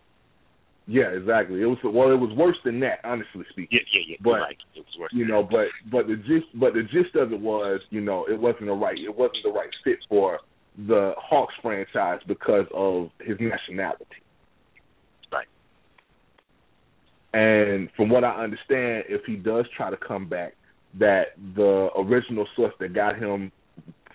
Yeah, 0.89 1.11
exactly. 1.19 1.61
It 1.63 1.67
was 1.67 1.79
well, 1.83 2.13
it 2.13 2.21
was 2.21 2.31
worse 2.37 2.57
than 2.65 2.79
that, 2.81 3.01
honestly 3.03 3.43
speaking. 3.51 3.69
Yeah, 3.73 3.81
yeah, 3.93 4.03
yeah. 4.11 4.17
But, 4.23 4.41
like 4.41 4.59
it 4.75 4.87
was 4.87 4.95
worse. 4.99 5.11
you 5.13 5.27
know, 5.27 5.43
but 5.43 5.67
but 5.91 6.07
the 6.07 6.15
gist 6.15 6.47
but 6.55 6.75
the 6.75 6.83
gist 6.83 7.17
of 7.17 7.33
it 7.33 7.41
was, 7.41 7.81
you 7.91 8.01
know, 8.01 8.25
it 8.31 8.39
wasn't 8.41 8.67
the 8.67 8.73
right 8.73 8.97
it 8.97 9.15
wasn't 9.15 9.43
the 9.43 9.51
right 9.51 9.71
fit 9.83 9.99
for 10.09 10.39
the 10.87 11.13
Hawks 11.19 11.55
franchise 11.61 12.21
because 12.29 12.67
of 12.73 13.11
his 13.21 13.37
nationality. 13.41 14.23
Right. 15.33 15.49
And 17.37 17.91
from 17.97 18.09
what 18.09 18.25
I 18.25 18.43
understand, 18.43 19.05
if 19.11 19.21
he 19.27 19.37
does 19.37 19.67
try 19.77 19.91
to 19.91 19.97
come 19.99 20.27
back, 20.27 20.55
that 20.99 21.35
the 21.55 21.91
original 21.99 22.47
source 22.57 22.73
that 22.81 22.95
got 22.95 23.19
him 23.19 23.53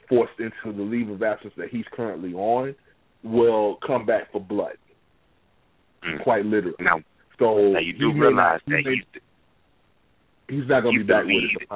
forced 0.10 0.40
into 0.40 0.76
the 0.76 0.82
leave 0.82 1.08
of 1.10 1.22
absence 1.22 1.54
that 1.58 1.70
he's 1.70 1.86
currently 1.92 2.34
on 2.34 2.74
will 3.24 3.78
come 3.86 4.08
back 4.08 4.32
for 4.32 4.42
blood, 4.42 4.76
Mm. 6.04 6.24
quite 6.24 6.46
literally. 6.48 6.76
Now, 6.80 7.02
So 7.38 7.74
now 7.74 7.80
you 7.80 7.94
do 7.94 8.12
he 8.12 8.20
realize 8.20 8.60
not, 8.66 8.80
he 8.80 8.84
that 8.84 8.90
may- 8.90 10.56
he's 10.56 10.68
not 10.68 10.82
going 10.82 10.98
to 10.98 11.04
be 11.06 11.08
back 11.14 11.26
the 11.28 11.36
with 11.36 11.44
lead. 11.44 11.62
it. 11.62 11.70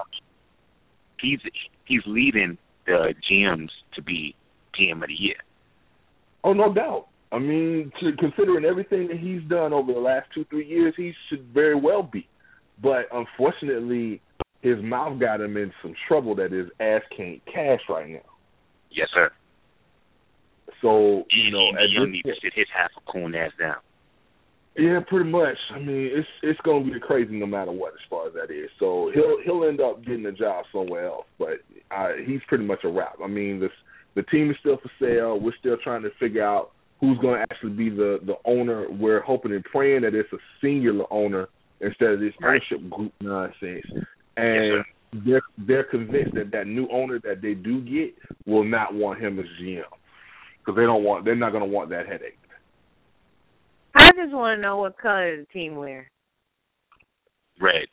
he's 1.19 1.39
he's 1.85 2.01
leading 2.07 2.57
the 2.87 3.13
GMs 3.29 3.69
to 3.93 4.01
be 4.01 4.33
GM 4.73 5.03
of 5.03 5.09
the 5.09 5.13
year. 5.13 5.35
Oh, 6.43 6.53
no 6.53 6.73
doubt. 6.73 7.07
I 7.32 7.39
mean, 7.39 7.91
to, 8.00 8.12
considering 8.17 8.65
everything 8.65 9.08
that 9.08 9.17
he's 9.17 9.41
done 9.50 9.74
over 9.74 9.94
the 9.94 10.00
last 10.00 10.27
two, 10.34 10.46
three 10.46 10.67
years, 10.67 10.94
he 10.96 11.13
should 11.29 11.46
very 11.53 11.75
well 11.75 12.03
be. 12.03 12.27
But 12.82 13.08
unfortunately, 13.12 14.22
his 14.62 14.82
mouth 14.82 15.20
got 15.20 15.41
him 15.41 15.58
in 15.58 15.72
some 15.82 15.94
trouble 16.08 16.36
that 16.36 16.51
his 16.51 16.67
ass 16.79 17.01
can't 17.15 17.44
cash 17.46 17.82
right 17.89 18.10
now. 18.10 18.29
Yes, 18.91 19.08
sir. 19.13 19.32
So 20.82 21.25
you 21.32 21.46
And 21.46 21.53
know, 21.53 21.70
at 21.70 21.88
this 21.88 22.12
need 22.12 22.22
to 22.24 22.34
sit 22.41 22.53
his 22.55 22.67
half 22.75 22.91
a 22.98 23.12
coon 23.12 23.36
ass 23.36 23.51
down. 23.60 23.75
Yeah, 24.77 25.00
pretty 25.08 25.29
much. 25.29 25.55
I 25.74 25.79
mean, 25.79 26.12
it's 26.13 26.27
it's 26.44 26.60
going 26.62 26.86
to 26.86 26.94
be 26.94 27.00
crazy 27.00 27.38
no 27.39 27.46
matter 27.46 27.72
what 27.72 27.94
as 27.94 28.00
far 28.10 28.27
as 28.27 28.34
that 28.34 28.51
is. 28.53 28.70
So 28.77 29.10
he'll 29.13 29.38
he'll 29.44 29.67
end 29.67 29.79
up 29.79 30.03
getting 30.03 30.25
a 30.25 30.34
job 30.34 30.65
somewhere 30.72 31.08
else, 31.08 31.25
but 31.39 31.62
uh, 31.91 32.10
he's 32.25 32.41
pretty 32.48 32.65
much 32.65 32.79
a 32.84 32.89
wrap. 32.89 33.15
I 33.24 33.27
mean, 33.27 33.60
this 33.60 33.72
the 34.15 34.24
team 34.24 34.51
is 34.51 34.58
still 34.60 34.77
for 34.77 34.91
sale. 35.00 35.39
We're 35.39 35.55
still 35.60 35.77
trying 35.82 36.03
to 36.03 36.10
figure 36.20 36.46
out 36.46 36.72
who's 36.99 37.17
going 37.19 37.35
to 37.35 37.41
actually 37.41 37.73
be 37.73 37.89
the 37.89 38.19
the 38.25 38.35
owner. 38.45 38.89
We're 38.89 39.21
hoping 39.21 39.53
and 39.53 39.63
praying 39.63 40.01
that 40.01 40.15
it's 40.15 40.31
a 40.33 40.37
singular 40.61 41.05
owner 41.11 41.47
instead 41.81 42.11
of 42.11 42.19
this 42.19 42.33
Right. 42.39 42.61
ownership 42.71 42.89
group 42.89 43.13
nonsense. 43.21 43.85
And 44.37 44.85
they're 45.25 45.41
they're 45.57 45.83
convinced 45.83 46.35
that 46.35 46.51
that 46.51 46.67
new 46.67 46.87
owner 46.91 47.19
that 47.19 47.41
they 47.41 47.53
do 47.53 47.81
get 47.81 48.15
will 48.45 48.63
not 48.63 48.93
want 48.93 49.21
him 49.21 49.39
as 49.39 49.45
GM 49.61 49.83
because 50.59 50.75
they 50.75 50.83
don't 50.83 51.03
want 51.03 51.25
they're 51.25 51.35
not 51.35 51.51
going 51.51 51.63
to 51.63 51.69
want 51.69 51.89
that 51.89 52.07
headache. 52.07 52.39
I 53.95 54.11
just 54.11 54.33
want 54.33 54.57
to 54.57 54.61
know 54.61 54.77
what 54.77 54.97
color 54.97 55.37
the 55.37 55.45
team 55.53 55.75
wear. 55.75 56.09
Red 57.61 57.85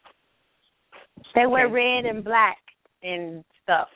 They 1.34 1.46
wear 1.46 1.68
red 1.68 2.06
and 2.06 2.24
black 2.24 2.58
and 3.04 3.44
stuff. 3.62 3.88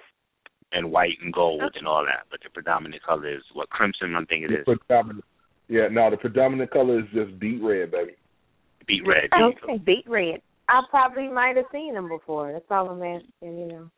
And 0.72 0.90
white 0.90 1.16
and 1.22 1.32
gold 1.32 1.62
Okay. 1.62 1.78
and 1.78 1.88
all 1.88 2.04
that, 2.04 2.26
but 2.30 2.40
the 2.42 2.50
predominant 2.50 3.02
color 3.02 3.28
is 3.28 3.42
what 3.52 3.70
crimson. 3.70 4.14
I 4.14 4.24
think 4.24 4.44
it 4.44 4.52
is. 4.52 4.66
The 4.66 4.76
predominant, 4.76 5.24
yeah, 5.68 5.88
no, 5.90 6.10
the 6.10 6.16
predominant 6.16 6.70
color 6.70 7.00
is 7.00 7.06
just 7.12 7.38
deep 7.40 7.60
red, 7.62 7.90
baby. 7.90 8.16
Beat 8.86 9.02
red. 9.06 9.30
Okay, 9.32 9.78
beat 9.78 10.04
red. 10.08 10.40
I 10.68 10.82
probably 10.90 11.28
might 11.28 11.56
have 11.56 11.66
seen 11.72 11.94
them 11.94 12.08
before. 12.08 12.52
That's 12.52 12.64
all 12.70 12.88
I'm 12.90 13.02
asking, 13.02 13.58
you 13.58 13.66
know. 13.66 13.90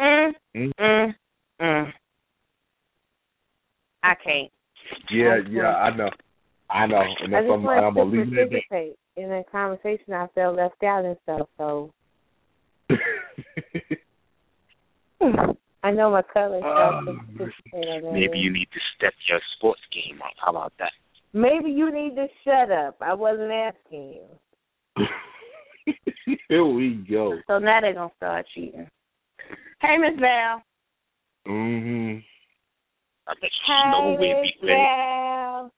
Mm, 0.00 0.32
Mm. 0.54 0.72
mm, 0.80 1.14
mm. 1.60 1.92
I 4.02 4.14
can't. 4.14 4.52
Yeah, 5.10 5.34
Okay. 5.34 5.50
yeah, 5.50 5.74
I 5.76 5.96
know, 5.96 6.10
I 6.70 6.86
know, 6.86 7.02
and 7.20 7.34
I 7.34 7.40
that's 7.40 7.46
just 7.46 7.52
I'm, 7.52 7.58
I'm 7.60 7.64
wanted 7.64 7.94
gonna 7.94 7.94
to 7.94 8.04
leave 8.04 8.32
it 8.32 8.38
at 8.38 8.50
participate 8.50 8.98
in 9.16 9.28
the 9.28 9.44
conversation. 9.50 10.14
I 10.14 10.26
felt 10.28 10.56
left 10.56 10.82
out 10.82 11.04
and 11.04 11.16
stuff, 11.24 11.48
so 11.58 11.92
that. 12.88 12.98
I 15.82 15.90
know 15.92 16.10
my 16.10 16.22
color. 16.22 16.60
So 16.60 16.66
I 16.66 17.00
can 17.04 17.16
participate 17.36 17.88
in 17.88 18.02
that. 18.02 18.12
Maybe 18.12 18.38
you 18.38 18.52
need 18.52 18.68
to 18.72 18.80
step 18.96 19.14
your 19.28 19.40
sports 19.56 19.80
game 19.92 20.20
up. 20.22 20.32
How 20.44 20.50
about 20.50 20.72
that? 20.78 20.92
Maybe 21.32 21.70
you 21.70 21.92
need 21.92 22.16
to 22.16 22.26
shut 22.44 22.70
up. 22.72 22.96
I 23.00 23.14
wasn't 23.14 23.52
asking 23.52 24.14
you. 24.96 25.06
Here 26.48 26.64
we 26.64 27.04
go. 27.08 27.38
So 27.46 27.58
now 27.58 27.80
they're 27.80 27.94
gonna 27.94 28.10
start 28.16 28.46
cheating. 28.54 28.88
Hey, 29.80 29.96
Miss 29.98 30.18
Val. 30.18 30.62
Mhm. 31.46 32.24
I 33.26 33.34
bet 33.40 33.50
you 33.68 33.90
know 33.90 34.02
who 34.02 34.10
will 34.20 34.42
beat 34.42 34.56
red. 34.62 34.76
Val. 34.76 35.72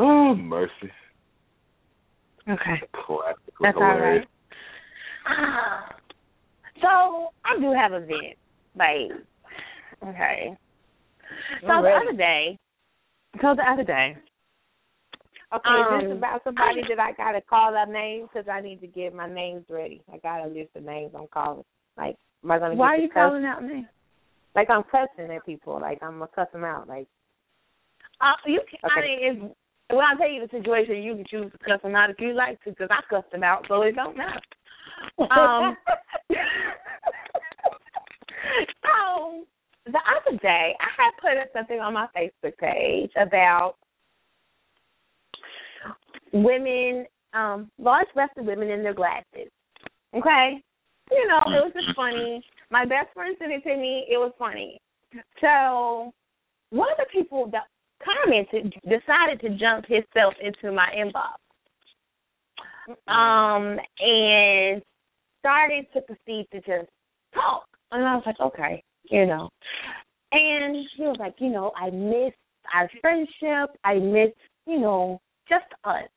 Oh 0.00 0.34
mercy. 0.34 0.92
Okay. 2.48 2.82
Classic. 2.92 3.38
That's 3.60 3.76
all 3.76 3.82
hilarious. 3.82 4.26
right. 5.26 5.92
So 6.80 7.30
I 7.44 7.58
do 7.60 7.72
have 7.72 7.92
a 7.92 8.00
vent, 8.00 8.36
like 8.76 9.10
okay. 10.06 10.56
So 11.60 11.66
I'm 11.68 11.82
the 11.82 11.88
ready. 11.88 12.06
other 12.08 12.16
day, 12.16 12.58
so 13.40 13.54
the 13.54 13.62
other 13.62 13.84
day, 13.84 14.16
Okay, 15.50 15.70
is 15.70 15.86
Um, 15.88 16.08
this 16.08 16.18
about 16.18 16.44
somebody 16.44 16.82
that 16.88 17.00
I 17.00 17.12
gotta 17.12 17.40
call 17.40 17.74
a 17.74 17.90
name 17.90 18.28
because 18.28 18.48
I 18.48 18.60
need 18.60 18.80
to 18.82 18.86
get 18.86 19.14
my 19.14 19.28
names 19.28 19.64
ready. 19.70 20.02
I 20.12 20.18
got 20.18 20.44
a 20.44 20.48
list 20.48 20.76
of 20.76 20.84
names 20.84 21.12
I'm 21.16 21.26
calling. 21.28 21.64
Like, 21.96 22.16
am 22.44 22.50
I 22.50 22.58
gonna? 22.58 22.74
Why 22.74 22.94
are 22.94 22.96
you 22.98 23.08
cuss? 23.08 23.14
calling 23.14 23.44
out 23.46 23.62
names? 23.64 23.86
Like 24.54 24.68
I'm 24.68 24.82
cussing 24.84 25.34
at 25.34 25.46
people. 25.46 25.80
Like 25.80 26.02
I'm 26.02 26.18
gonna 26.18 26.28
cuss 26.34 26.48
them 26.52 26.64
out. 26.64 26.86
Like, 26.86 27.08
Uh, 28.20 28.34
you 28.46 28.60
can, 28.68 28.78
I 28.90 28.98
Okay. 28.98 29.06
mean, 29.08 29.18
if, 29.22 29.96
well, 29.96 30.06
I'll 30.06 30.18
tell 30.18 30.28
you 30.28 30.46
the 30.46 30.50
situation. 30.50 31.02
You 31.02 31.14
can 31.16 31.24
choose 31.30 31.52
to 31.52 31.58
cuss 31.58 31.80
them 31.82 31.94
out 31.94 32.10
if 32.10 32.20
you 32.20 32.34
like 32.34 32.62
to, 32.64 32.70
because 32.70 32.88
I 32.90 33.00
cussed 33.08 33.32
them 33.32 33.42
out, 33.42 33.64
so 33.68 33.80
it 33.82 33.92
don't 33.94 34.16
matter. 34.16 34.40
Um, 35.18 35.76
so 38.82 39.44
the 39.86 39.98
other 39.98 40.36
day, 40.38 40.74
I 40.80 40.88
had 40.96 41.12
put 41.20 41.36
up 41.40 41.48
something 41.52 41.80
on 41.80 41.94
my 41.94 42.06
Facebook 42.16 42.56
page 42.58 43.10
about 43.20 43.74
women, 46.32 47.06
um, 47.32 47.70
large-breasted 47.78 48.46
women 48.46 48.70
in 48.70 48.82
their 48.82 48.94
glasses. 48.94 49.50
Okay, 50.14 50.62
you 51.10 51.28
know, 51.28 51.38
it 51.46 51.64
was 51.64 51.72
just 51.74 51.96
funny. 51.96 52.44
My 52.70 52.84
best 52.84 53.12
friend 53.14 53.34
sent 53.38 53.52
it 53.52 53.62
to 53.64 53.76
me. 53.76 54.06
It 54.08 54.16
was 54.16 54.32
funny. 54.38 54.80
So 55.40 56.12
one 56.70 56.88
of 56.92 56.98
the 56.98 57.06
people 57.12 57.50
that 57.52 57.64
commented 58.04 58.74
decided 58.84 59.40
to 59.40 59.50
jump 59.58 59.86
himself 59.86 60.34
into 60.40 60.72
my 60.72 60.88
inbox 60.96 61.38
um 63.06 63.78
and 64.00 64.82
started 65.38 65.86
to 65.94 66.00
proceed 66.02 66.46
to 66.52 66.58
just 66.58 66.90
talk. 67.34 67.66
And 67.92 68.04
i 68.04 68.14
was 68.14 68.24
like 68.26 68.40
okay 68.40 68.82
you 69.10 69.24
know. 69.26 69.48
And 70.32 70.76
he 70.96 71.04
was 71.04 71.16
like 71.18 71.34
you 71.38 71.50
know 71.50 71.72
i 71.76 71.90
miss 71.90 72.32
our 72.74 72.90
friendship. 73.00 73.76
I 73.84 73.94
miss 73.94 74.30
you 74.66 74.80
know 74.80 75.20
just 75.48 75.66
us. 75.84 76.08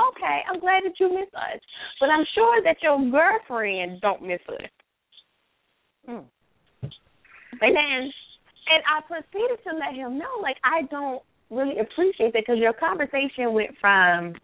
Okay 0.00 0.40
i'm 0.50 0.60
glad 0.60 0.82
that 0.84 0.98
you 0.98 1.08
miss 1.08 1.28
us. 1.34 1.60
But 2.00 2.10
i'm 2.10 2.24
sure 2.34 2.62
that 2.64 2.76
your 2.82 2.98
girlfriend 3.10 4.00
don't 4.00 4.22
miss 4.22 4.40
us. 4.48 4.70
Hmm. 6.06 6.88
and 7.60 7.76
then 7.76 8.10
and 8.72 8.82
I 8.86 9.00
proceeded 9.06 9.58
to 9.64 9.76
let 9.76 9.94
him 9.94 10.18
know, 10.18 10.40
like, 10.40 10.56
I 10.64 10.82
don't 10.90 11.22
really 11.50 11.78
appreciate 11.78 12.32
that 12.32 12.44
because 12.46 12.58
your 12.58 12.72
conversation 12.72 13.52
went 13.52 13.70
from, 13.80 14.34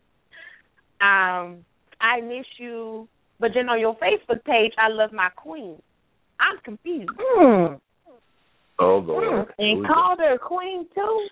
um, 1.00 1.64
I 2.00 2.20
miss 2.22 2.46
you, 2.58 3.08
but 3.40 3.52
then 3.54 3.68
on 3.68 3.80
your 3.80 3.96
Facebook 3.96 4.44
page, 4.44 4.72
I 4.78 4.88
love 4.88 5.12
my 5.12 5.28
queen. 5.30 5.76
I'm 6.40 6.58
confused. 6.64 7.10
hmm. 7.18 7.74
Oh 8.78 9.00
hmm. 9.00 9.08
Lord. 9.08 9.54
And 9.58 9.86
called 9.86 10.20
her 10.20 10.38
queen 10.38 10.86
too. 10.94 11.28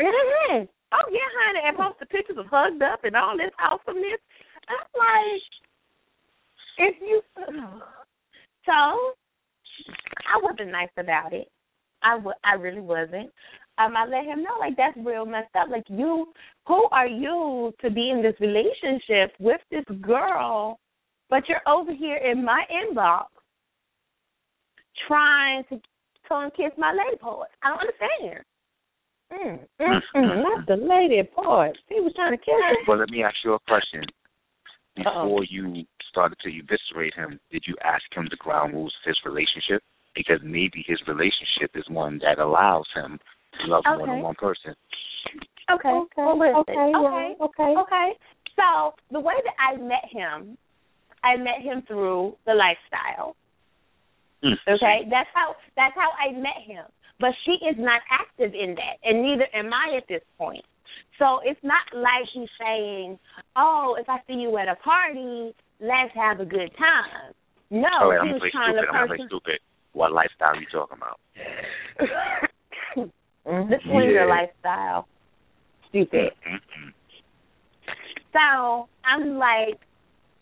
Mm-hmm. 0.00 0.64
Oh 0.92 1.08
yeah, 1.10 1.30
honey, 1.46 1.60
and 1.64 1.76
posted 1.76 2.08
pictures 2.10 2.36
of 2.38 2.46
hugged 2.46 2.82
up 2.82 3.04
and 3.04 3.16
all 3.16 3.36
this 3.36 3.52
awesomeness. 3.58 4.20
I'm 4.68 4.86
like, 4.98 5.42
if 6.78 6.96
you, 7.00 7.22
so 8.66 8.72
I 8.72 10.38
wasn't 10.42 10.72
nice 10.72 10.92
about 10.96 11.32
it. 11.32 11.48
I 12.02 12.16
w- 12.16 12.36
I 12.44 12.54
really 12.54 12.80
wasn't. 12.80 13.30
Um, 13.78 13.96
I 13.96 14.04
let 14.04 14.26
him 14.26 14.42
know 14.42 14.56
like 14.60 14.76
that's 14.76 14.96
real 14.98 15.24
messed 15.24 15.54
up. 15.58 15.68
Like 15.70 15.84
you, 15.88 16.32
who 16.66 16.88
are 16.92 17.06
you 17.06 17.72
to 17.80 17.90
be 17.90 18.10
in 18.10 18.22
this 18.22 18.34
relationship 18.40 19.32
with 19.38 19.60
this 19.70 19.84
girl, 20.02 20.78
but 21.32 21.48
you're 21.48 21.64
over 21.66 21.94
here 21.94 22.18
in 22.18 22.44
my 22.44 22.62
inbox 22.68 23.24
trying 25.08 25.64
to 25.70 25.80
come 26.28 26.44
and 26.44 26.52
kiss 26.52 26.76
my 26.76 26.92
lady 26.92 27.16
poet. 27.16 27.48
I 27.62 27.70
don't 27.70 27.80
understand. 27.80 28.44
Mm, 29.32 29.58
mm, 29.80 30.00
mm, 30.14 30.42
not 30.44 30.66
the 30.68 30.76
lady 30.76 31.26
part. 31.34 31.72
He 31.88 32.00
was 32.00 32.12
trying 32.14 32.32
to 32.32 32.36
kiss 32.36 32.52
her. 32.52 32.76
Well, 32.86 32.98
let 32.98 33.08
me 33.08 33.22
ask 33.22 33.36
you 33.46 33.54
a 33.54 33.58
question. 33.66 34.02
Uh-oh. 34.98 35.24
Before 35.24 35.44
you 35.48 35.84
started 36.10 36.36
to 36.44 36.50
eviscerate 36.50 37.14
him, 37.14 37.40
did 37.50 37.64
you 37.66 37.76
ask 37.82 38.04
him 38.14 38.28
the 38.28 38.36
ground 38.36 38.74
rules 38.74 38.92
of 39.02 39.08
his 39.08 39.16
relationship? 39.24 39.82
Because 40.14 40.40
maybe 40.44 40.84
his 40.86 41.00
relationship 41.08 41.72
is 41.74 41.84
one 41.88 42.20
that 42.20 42.44
allows 42.44 42.84
him 42.94 43.18
to 43.64 43.72
love 43.72 43.84
more 43.88 44.06
than 44.06 44.20
one 44.20 44.34
person. 44.34 44.76
Okay. 45.72 45.88
Okay, 45.88 46.12
Well, 46.18 46.60
okay, 46.60 46.72
okay. 46.76 46.92
right, 46.92 47.36
okay. 47.40 47.74
Okay. 47.80 48.12
So 48.52 48.92
the 49.10 49.20
way 49.20 49.32
that 49.42 49.56
I 49.56 49.80
met 49.80 50.04
him, 50.12 50.58
I 51.24 51.36
met 51.36 51.62
him 51.62 51.82
through 51.86 52.36
the 52.46 52.54
lifestyle. 52.54 53.36
Mm. 54.44 54.54
Okay, 54.68 55.06
that's 55.10 55.28
how 55.34 55.54
that's 55.76 55.94
how 55.94 56.10
I 56.18 56.32
met 56.32 56.62
him. 56.66 56.84
But 57.20 57.30
she 57.44 57.52
is 57.64 57.76
not 57.78 58.00
active 58.10 58.52
in 58.54 58.74
that, 58.74 58.98
and 59.04 59.22
neither 59.22 59.46
am 59.54 59.70
I 59.72 59.96
at 59.96 60.04
this 60.08 60.22
point. 60.36 60.64
So 61.18 61.38
it's 61.44 61.60
not 61.62 61.82
like 61.94 62.26
he's 62.34 62.48
saying, 62.58 63.18
"Oh, 63.54 63.96
if 64.00 64.08
I 64.08 64.18
see 64.26 64.34
you 64.34 64.56
at 64.58 64.66
a 64.66 64.74
party, 64.76 65.54
let's 65.80 66.12
have 66.14 66.40
a 66.40 66.44
good 66.44 66.70
time." 66.76 67.32
No, 67.70 67.88
oh, 68.02 68.08
wait, 68.10 68.18
I'm 68.18 68.26
he 68.26 68.32
was 68.32 68.40
play 68.42 68.50
trying 68.50 68.74
stupid. 68.74 68.90
to 68.90 68.98
I'm 68.98 69.08
person- 69.08 69.26
stupid. 69.28 69.60
What 69.92 70.10
lifestyle 70.12 70.56
are 70.56 70.60
you 70.60 70.66
talking 70.72 70.96
about? 70.96 71.20
the 73.44 73.78
swinger 73.84 74.24
Yeah. 74.24 74.24
lifestyle. 74.26 75.06
Stupid. 75.90 76.32
So 78.32 78.88
I'm 79.04 79.36
like, 79.38 79.78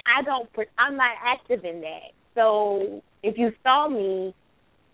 I 0.06 0.22
don't. 0.22 0.48
I'm 0.78 0.96
not 0.96 1.16
active 1.24 1.64
in 1.64 1.80
that. 1.82 2.12
So 2.34 3.02
if 3.22 3.36
you 3.36 3.52
saw 3.62 3.88
me, 3.88 4.34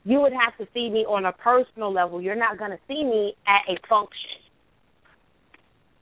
you 0.04 0.20
would 0.20 0.32
have 0.32 0.56
to 0.58 0.66
see 0.72 0.88
me 0.88 1.04
on 1.04 1.24
a 1.26 1.32
personal 1.32 1.92
level. 1.92 2.20
You're 2.20 2.36
not 2.36 2.58
going 2.58 2.70
to 2.70 2.78
see 2.88 3.04
me 3.04 3.34
at 3.46 3.62
a 3.68 3.76
function. 3.88 4.40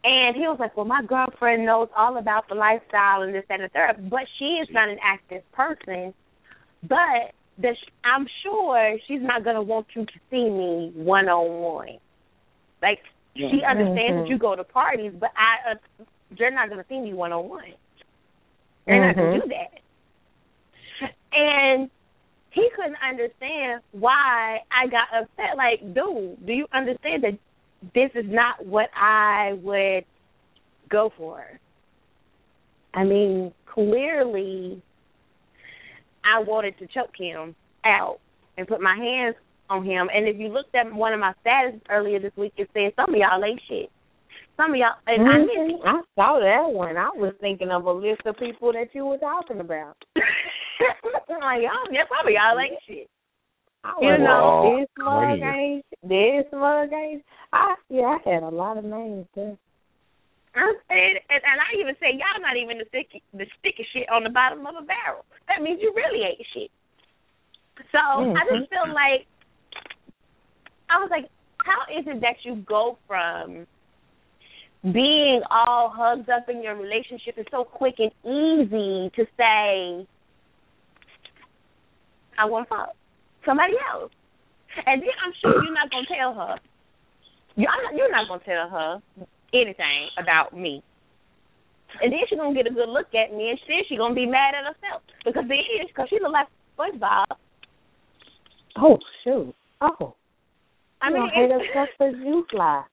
And 0.05 0.37
he 0.37 0.43
was 0.43 0.59
like, 0.61 0.77
"Well, 0.77 0.85
my 0.85 1.03
girlfriend 1.03 1.65
knows 1.65 1.89
all 1.97 2.19
about 2.19 2.49
the 2.49 2.55
lifestyle 2.55 3.23
and 3.23 3.35
this 3.35 3.45
that, 3.49 3.61
and 3.61 3.71
the 3.71 3.73
third, 3.73 4.11
but 4.11 4.25
she 4.39 4.61
is 4.63 4.69
not 4.71 4.89
an 4.89 4.99
active 5.03 5.43
person. 5.53 6.13
But 6.83 7.33
the, 7.57 7.75
I'm 8.05 8.27
sure 8.43 8.99
she's 9.09 9.23
not 9.23 9.45
going 9.45 9.57
to 9.57 9.63
want 9.63 9.87
you 9.95 10.05
to 10.05 10.13
see 10.31 10.51
me 10.51 10.93
one 10.95 11.29
on 11.29 11.63
one. 11.63 11.99
Like 12.83 12.99
she 13.35 13.63
understands 13.67 14.19
that 14.19 14.25
Mhm. 14.27 14.29
you 14.29 14.39
go 14.39 14.55
to 14.55 14.65
parties, 14.65 15.13
but 15.19 15.31
I, 15.37 15.73
uh, 15.73 16.05
you're 16.37 16.51
not 16.51 16.69
going 16.69 16.83
to 16.83 16.89
see 16.89 17.01
me 17.01 17.15
one 17.15 17.33
on 17.33 17.49
one. 17.49 17.73
Not 18.87 19.17
going 19.17 19.33
to 19.33 19.39
Mhm. 19.39 19.43
do 19.43 19.49
that. 19.49 21.13
And 21.33 21.91
he 22.51 22.71
couldn't 22.71 23.03
understand 23.03 23.83
why 23.93 24.63
I 24.71 24.87
got 24.87 25.13
upset. 25.13 25.57
Like, 25.57 25.81
dude, 25.95 26.47
do 26.47 26.53
you 26.53 26.69
understand 26.73 27.25
that 27.25 27.39
this 27.95 28.11
is 28.15 28.27
not 28.31 28.65
what 28.65 28.91
I 28.95 29.55
would 29.55 30.05
go 30.89 31.11
for? 31.17 31.45
I 32.95 33.03
mean, 33.03 33.53
clearly, 33.67 34.81
I 36.25 36.39
wanted 36.39 36.79
to 36.79 36.87
choke 36.87 37.17
him 37.17 37.57
out 37.85 38.21
and 38.57 38.69
put 38.69 38.81
my 38.81 38.95
hands 38.95 39.35
on 39.69 39.85
him. 39.85 40.09
And 40.15 40.29
if 40.29 40.39
you 40.39 40.49
looked 40.49 40.75
at 40.75 40.93
one 40.93 41.13
of 41.13 41.19
my 41.21 41.35
status 41.41 41.81
earlier 41.91 42.21
this 42.21 42.37
week, 42.37 42.53
it 42.57 42.71
said 42.73 42.95
some 42.95 43.13
of 43.13 43.17
y'all 43.21 43.45
ain't 43.45 43.61
shit. 43.69 43.91
Some 44.57 44.71
of 44.71 44.77
y'all, 44.77 44.95
and 45.07 45.29
I 45.29 45.39
mean, 45.39 45.79
Mhm. 45.79 45.85
I 45.85 46.03
saw 46.15 46.39
that 46.39 46.71
one. 46.71 46.97
I 46.97 47.11
was 47.11 47.35
thinking 47.41 47.71
of 47.73 47.87
a 47.87 47.93
list 47.93 48.23
of 48.25 48.37
people 48.37 48.73
that 48.73 48.95
you 48.95 49.05
were 49.05 49.19
talking 49.19 49.59
about. 49.61 49.97
like 50.17 51.63
y'all, 51.63 51.91
yeah, 51.91 52.07
some 52.09 52.27
of 52.27 52.33
y'all 52.33 52.59
ain't 52.61 52.79
shit. 52.87 53.11
I 53.83 53.95
You 54.01 54.19
know, 54.19 54.63
like, 54.63 54.79
this 54.79 54.89
mug 54.97 55.23
crazy. 55.29 55.43
ain't, 55.43 55.87
this 56.03 56.47
mug 56.53 56.93
ain't. 56.93 57.25
I 57.53 57.75
yeah, 57.89 58.17
I 58.17 58.31
had 58.31 58.43
a 58.43 58.49
lot 58.49 58.79
of 58.79 58.85
names 58.85 59.27
there. 59.35 59.59
I'm 60.55 60.75
saying, 60.89 61.19
and, 61.31 61.43
and 61.43 61.61
I 61.61 61.81
even 61.81 61.97
say 61.99 62.13
y'all 62.13 62.41
not 62.41 62.57
even 62.57 62.79
the 62.79 62.85
sticky, 62.87 63.23
the 63.35 63.47
sticky 63.59 63.85
shit 63.93 64.09
on 64.09 64.23
the 64.23 64.31
bottom 64.31 64.65
of 64.67 64.77
a 64.77 64.83
barrel. 64.87 65.25
That 65.49 65.63
means 65.63 65.83
you 65.83 65.93
really 65.95 66.23
ain't 66.25 66.47
shit. 66.55 66.71
So 67.91 67.99
I 67.99 68.45
just 68.55 68.71
feel 68.71 68.87
like 68.95 69.27
I 70.89 70.99
was 71.01 71.11
like, 71.11 71.27
how 71.59 71.83
is 71.91 72.07
it 72.07 72.21
that 72.21 72.37
you 72.45 72.57
go 72.67 72.97
from 73.09 73.67
being 74.93 75.41
all 75.51 75.91
hugged 75.95 76.29
up 76.29 76.49
in 76.49 76.63
your 76.63 76.77
relationship 76.77 77.39
is 77.39 77.47
so 77.51 77.65
quick 77.65 77.95
and 77.99 78.11
easy 78.23 79.11
to 79.17 79.25
say, 79.37 80.07
I 82.37 82.45
want 82.45 82.69
to 82.69 82.77
fuck 82.77 82.91
somebody 83.47 83.73
else, 83.93 84.13
and 84.85 85.01
then 85.01 85.09
I'm 85.25 85.33
sure 85.41 85.65
you're 85.65 85.73
not 85.73 85.91
gonna 85.91 86.07
tell 86.07 86.35
her. 86.35 86.59
You're 87.57 87.71
not, 87.71 87.95
you're 87.97 88.11
not 88.11 88.29
gonna 88.29 88.45
tell 88.45 88.69
her 88.69 89.01
anything 89.55 90.09
about 90.19 90.55
me. 90.57 90.83
And 92.03 92.13
then 92.13 92.21
she's 92.29 92.39
gonna 92.39 92.55
get 92.55 92.67
a 92.67 92.75
good 92.75 92.89
look 92.89 93.15
at 93.15 93.33
me, 93.35 93.51
and 93.51 93.59
then 93.67 93.79
she's 93.89 93.99
gonna 93.99 94.15
be 94.15 94.27
mad 94.27 94.55
at 94.55 94.65
herself 94.65 95.03
because 95.25 95.45
is 95.45 95.89
because 95.89 96.09
she 96.11 96.19
look 96.21 96.33
like 96.33 96.49
SpongeBob. 96.77 97.37
Oh 98.77 98.99
shoot! 99.23 99.55
Oh, 99.81 100.15
I 101.01 101.11
mean, 101.11 101.29
it's- 101.29 101.61
herself 101.73 101.89
because 101.99 102.15
you 102.19 102.45
fly. 102.51 102.85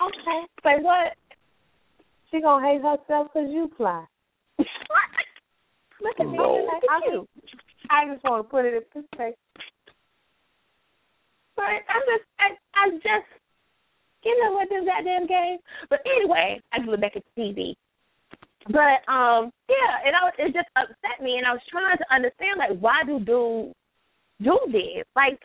Okay, 0.00 0.40
but 0.62 0.82
what? 0.82 1.12
She 2.30 2.40
gonna 2.40 2.66
hate 2.66 2.80
herself 2.82 3.28
because 3.32 3.50
you 3.50 3.70
fly. 3.76 4.04
Look 4.58 6.18
at 6.18 6.26
me, 6.26 6.36
No. 6.36 6.66
like 6.72 6.82
I 6.90 7.00
you. 7.12 7.28
I 7.90 8.12
just 8.12 8.24
want 8.24 8.44
to 8.46 8.50
put 8.50 8.64
it 8.64 8.74
in 8.74 8.82
perspective. 9.02 9.38
But 11.54 11.84
I'm 11.86 12.02
just, 12.08 12.24
I, 12.40 12.56
I 12.74 12.90
just, 12.90 13.28
You 14.24 14.42
know 14.42 14.52
what 14.52 14.68
this 14.68 14.84
goddamn 14.86 15.26
game? 15.26 15.58
But 15.90 16.00
anyway, 16.06 16.60
I 16.72 16.78
just 16.78 16.88
look 16.88 17.00
back 17.00 17.16
at 17.16 17.22
the 17.36 17.42
TV. 17.42 17.74
But 18.68 19.02
um, 19.12 19.50
yeah, 19.68 20.06
and 20.06 20.14
I 20.16 20.22
was, 20.24 20.34
it 20.38 20.54
just 20.54 20.68
upset 20.76 21.22
me, 21.22 21.36
and 21.36 21.46
I 21.46 21.52
was 21.52 21.62
trying 21.70 21.98
to 21.98 22.14
understand 22.14 22.58
like 22.58 22.78
why 22.80 23.02
do 23.04 23.18
dudes 23.18 23.74
do 24.42 24.58
this? 24.72 25.04
Like, 25.14 25.38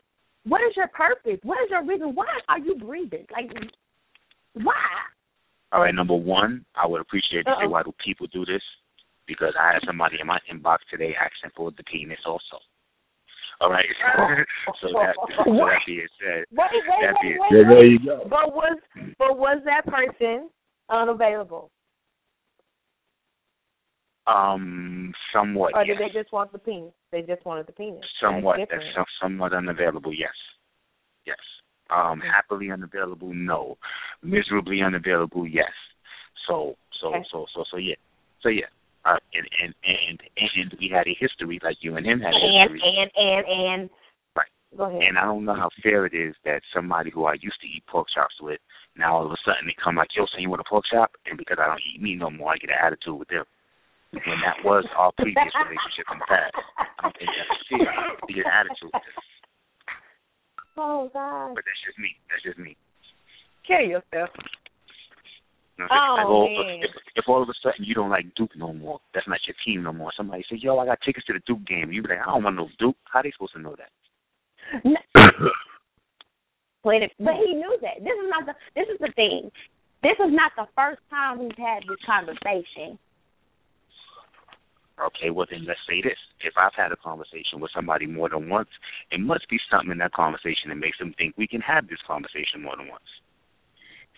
what 0.46 0.62
is 0.62 0.74
your 0.78 0.88
purpose? 0.88 1.40
What 1.44 1.62
is 1.64 1.70
your 1.70 1.84
reason? 1.84 2.16
Why 2.16 2.26
are 2.48 2.60
you 2.60 2.76
breathing? 2.76 3.26
Like, 3.32 3.52
why? 4.64 4.76
All 5.72 5.82
right, 5.82 5.94
number 5.94 6.16
one, 6.16 6.66
I 6.76 6.88
would 6.88 7.02
appreciate 7.02 7.46
to 7.46 7.56
say 7.62 7.68
why 7.68 7.84
do 7.84 7.94
people 8.04 8.28
do 8.28 8.46
this? 8.46 8.62
Because 9.28 9.54
I 9.60 9.74
had 9.74 9.82
somebody 9.86 10.18
in 10.22 10.28
my 10.28 10.40
inbox 10.52 10.78
today 10.90 11.14
asking 11.20 11.52
for 11.56 11.72
the 11.72 11.84
penis 11.84 12.20
also. 12.26 12.64
All 13.60 13.70
right. 13.70 13.86
so 14.82 14.88
that 14.94 15.16
so 15.46 15.52
that 15.52 15.80
being 15.86 16.08
said, 16.20 16.46
Wait, 16.52 16.68
wait, 16.72 16.84
that 17.02 17.16
wait, 17.16 17.22
being 17.22 17.40
wait, 17.40 17.52
Yeah, 17.52 17.70
wait. 17.70 17.80
there 17.80 17.86
you 17.88 18.00
go. 18.00 18.22
But 18.24 18.54
was 18.56 18.78
but 19.18 19.38
was 19.38 19.62
that 19.66 19.86
person 19.86 20.50
unavailable, 20.90 21.70
um 24.28 25.12
somewhat 25.34 25.74
or 25.76 25.84
yes. 25.86 25.98
did 25.98 26.10
they 26.10 26.20
just 26.20 26.32
want 26.32 26.52
the 26.52 26.60
penis? 26.60 26.94
They 27.12 27.22
just 27.24 27.46
wanted 27.46 27.68
the 27.68 27.74
penis. 27.74 28.04
somewhat 28.22 28.60
That's 28.60 28.72
that's 28.72 28.96
some, 28.96 29.06
somewhat 29.22 29.54
unavailable, 29.54 30.14
yes. 30.14 30.36
Yes. 31.26 31.38
Um 31.90 32.20
happily 32.22 32.72
unavailable, 32.72 33.34
no. 33.34 33.78
Miserably 34.24 34.82
unavailable, 34.82 35.48
yes. 35.48 35.74
So 36.48 36.76
so 37.02 37.10
Okay. 37.10 37.24
so 37.32 37.46
so 37.54 37.64
so 37.70 37.78
yeah. 37.78 37.96
So 38.42 38.50
yeah. 38.50 38.68
Uh, 39.06 39.16
and, 39.34 39.48
and 39.64 39.74
and 39.88 40.20
and 40.36 40.76
we 40.80 40.90
had 40.92 41.08
a 41.08 41.16
history 41.18 41.60
like 41.64 41.78
you 41.80 41.96
and 41.96 42.06
him 42.06 42.20
had 42.20 42.34
a 42.34 42.38
and 42.38 42.72
history. 42.72 42.82
and 42.84 43.12
and 43.16 43.46
and. 43.46 43.46
and 43.48 43.90
Right. 44.36 44.52
Go 44.76 44.84
ahead. 44.86 45.02
And 45.02 45.18
I 45.18 45.24
don't 45.24 45.46
know 45.46 45.56
how 45.56 45.70
fair 45.82 46.06
it 46.06 46.14
is 46.14 46.36
that 46.44 46.62
somebody 46.76 47.10
who 47.10 47.24
I 47.26 47.34
used 47.40 47.62
to 47.62 47.68
eat 47.68 47.88
pork 47.88 48.08
chops 48.14 48.36
with, 48.42 48.60
now 48.98 49.16
all 49.16 49.26
of 49.26 49.32
a 49.32 49.38
sudden 49.46 49.66
they 49.66 49.76
come 49.82 49.96
like, 49.96 50.10
yo, 50.16 50.26
so 50.26 50.40
you 50.40 50.50
want 50.50 50.60
a 50.60 50.68
pork 50.68 50.84
chop? 50.92 51.12
And 51.26 51.38
because 51.38 51.58
I 51.62 51.68
don't 51.68 51.82
eat 51.88 52.02
meat 52.02 52.20
no 52.20 52.30
more, 52.30 52.52
I 52.52 52.58
get 52.58 52.70
an 52.70 52.84
attitude 52.84 53.18
with 53.18 53.30
them. 53.30 53.46
When 54.12 54.40
that 54.44 54.64
was 54.64 54.84
our 54.96 55.12
previous 55.20 55.52
relationship 55.56 56.08
in 56.12 56.20
the 56.20 56.28
past. 56.28 56.56
I 56.80 57.04
don't 57.04 57.16
think 57.16 57.32
that's 57.32 57.60
fair 57.68 58.08
get 58.28 58.46
an 58.48 58.52
attitude 58.52 58.92
with 58.92 59.04
them. 59.04 59.16
Oh 60.78 61.10
God. 61.14 61.56
But 61.56 61.64
that's 61.66 61.82
just 61.86 62.00
me. 62.00 62.10
That's 62.30 62.44
just 62.44 62.58
me. 62.60 62.76
Kill 63.66 63.82
yourself. 63.82 64.30
You 65.78 65.86
know 65.86 65.88
what 65.90 65.98
I'm? 65.98 66.26
Oh, 66.26 66.40
like, 66.46 66.66
man. 66.66 66.80
if, 66.84 66.92
if 67.16 67.26
all 67.28 67.44
of 67.44 67.50
a 67.50 67.54
sudden 67.62 67.86
you 67.86 67.94
don't 67.94 68.10
like 68.10 68.34
Duke 68.36 68.56
no 68.56 68.74
more, 68.74 69.00
that's 69.14 69.28
not 69.28 69.40
your 69.46 69.56
team 69.66 69.84
no 69.84 69.94
more. 69.94 70.12
Somebody 70.16 70.44
say, 70.50 70.58
yo, 70.60 70.80
I 70.80 70.86
got 70.86 71.00
tickets 71.06 71.26
to 71.28 71.34
the 71.34 71.42
Duke 71.46 71.66
game. 71.68 71.92
You 71.92 72.02
be 72.02 72.10
like, 72.10 72.20
I 72.26 72.32
don't 72.32 72.44
want 72.44 72.56
no 72.56 72.70
Duke. 72.80 72.98
How 73.06 73.22
they 73.22 73.32
supposed 73.32 73.54
to 73.54 73.62
know 73.62 73.76
that? 73.78 73.92
Wait, 76.84 77.04
a- 77.04 77.24
but 77.24 77.36
he 77.36 77.54
knew 77.54 77.78
that. 77.82 78.00
This 78.00 78.14
is 78.14 78.30
not 78.30 78.46
the. 78.46 78.54
This 78.76 78.88
is 78.90 78.98
the 79.00 79.12
thing. 79.16 79.52
This 80.04 80.18
is 80.20 80.32
not 80.32 80.52
the 80.56 80.68
first 80.76 81.02
time 81.10 81.40
we've 81.40 81.58
had 81.58 81.84
this 81.88 81.98
conversation. 82.06 82.98
Okay, 84.98 85.30
well 85.30 85.46
then 85.50 85.66
let's 85.68 85.80
say 85.88 86.02
this. 86.02 86.18
If 86.42 86.54
I've 86.58 86.74
had 86.76 86.92
a 86.92 86.98
conversation 86.98 87.62
with 87.62 87.72
somebody 87.76 88.08
more 88.08 88.30
than 88.30 88.50
once, 88.50 88.70
it 89.12 89.20
must 89.20 89.48
be 89.50 89.58
something 89.70 89.92
in 89.92 90.00
that 90.00 90.14
conversation 90.14 90.70
that 90.70 90.82
makes 90.82 90.98
them 90.98 91.14
think 91.18 91.38
we 91.38 91.48
can 91.48 91.62
have 91.62 91.88
this 91.88 92.02
conversation 92.08 92.64
more 92.64 92.76
than 92.76 92.90
once. 92.90 93.06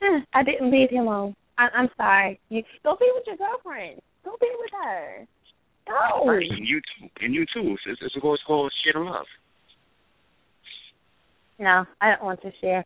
Huh, 0.02 0.22
I 0.34 0.44
didn't 0.44 0.72
leave 0.72 0.90
him 0.90 1.08
alone. 1.08 1.36
I, 1.58 1.68
I'm 1.76 1.90
sorry. 1.98 2.40
You 2.48 2.64
go 2.84 2.96
be 2.96 3.12
with 3.14 3.28
your 3.28 3.36
girlfriend. 3.36 4.00
Go 4.24 4.38
be 4.40 4.48
with 4.58 4.72
her. 4.84 5.28
Go. 5.86 6.26
Right, 6.26 6.48
and 6.50 6.66
you 6.66 6.80
too. 6.80 7.10
And 7.20 7.34
you 7.34 7.46
too. 7.54 7.76
It's, 7.86 8.00
it's, 8.02 8.16
it's 8.16 8.44
called, 8.48 8.72
shit 8.86 8.96
of 8.96 9.06
love. 9.06 9.26
No, 11.60 11.84
I 12.00 12.12
don't 12.12 12.24
want 12.24 12.42
to 12.44 12.52
share. 12.62 12.86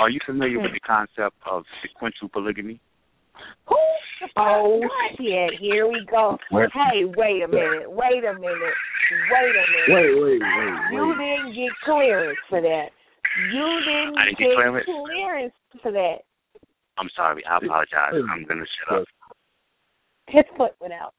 Are 0.00 0.10
you 0.10 0.18
familiar 0.26 0.58
with 0.58 0.72
the 0.72 0.80
concept 0.80 1.36
of 1.48 1.62
sequential 1.82 2.28
polygamy? 2.28 2.80
Who? 3.72 4.26
Oh 4.36 4.80
shit! 5.16 5.58
Here 5.60 5.86
we 5.88 6.06
go. 6.10 6.38
Where- 6.50 6.68
Hey, 6.72 7.04
wait 7.04 7.42
a 7.42 7.48
minute. 7.48 7.90
Wait 7.90 8.24
a 8.24 8.32
minute. 8.34 8.76
Wait 9.30 9.50
a 9.50 9.64
minute. 9.72 9.88
Wait, 9.88 10.22
wait, 10.22 10.40
wait, 10.40 10.92
You 10.92 11.08
wait. 11.08 11.18
didn't 11.18 11.54
get 11.54 11.72
clearance 11.84 12.38
for 12.48 12.60
that. 12.60 12.86
You 13.52 13.80
didn't, 13.84 14.18
I 14.18 14.24
didn't 14.26 14.38
get 14.38 14.54
clearance? 14.54 14.86
clearance 14.86 15.54
for 15.82 15.92
that. 15.92 16.16
I'm 16.98 17.08
sorry. 17.16 17.44
I 17.46 17.56
apologize. 17.58 18.12
I'm 18.30 18.44
gonna 18.44 18.64
shut 18.88 18.98
up. 19.00 19.04
His 20.28 20.42
foot 20.56 20.72
went 20.80 20.92
out. 20.92 21.14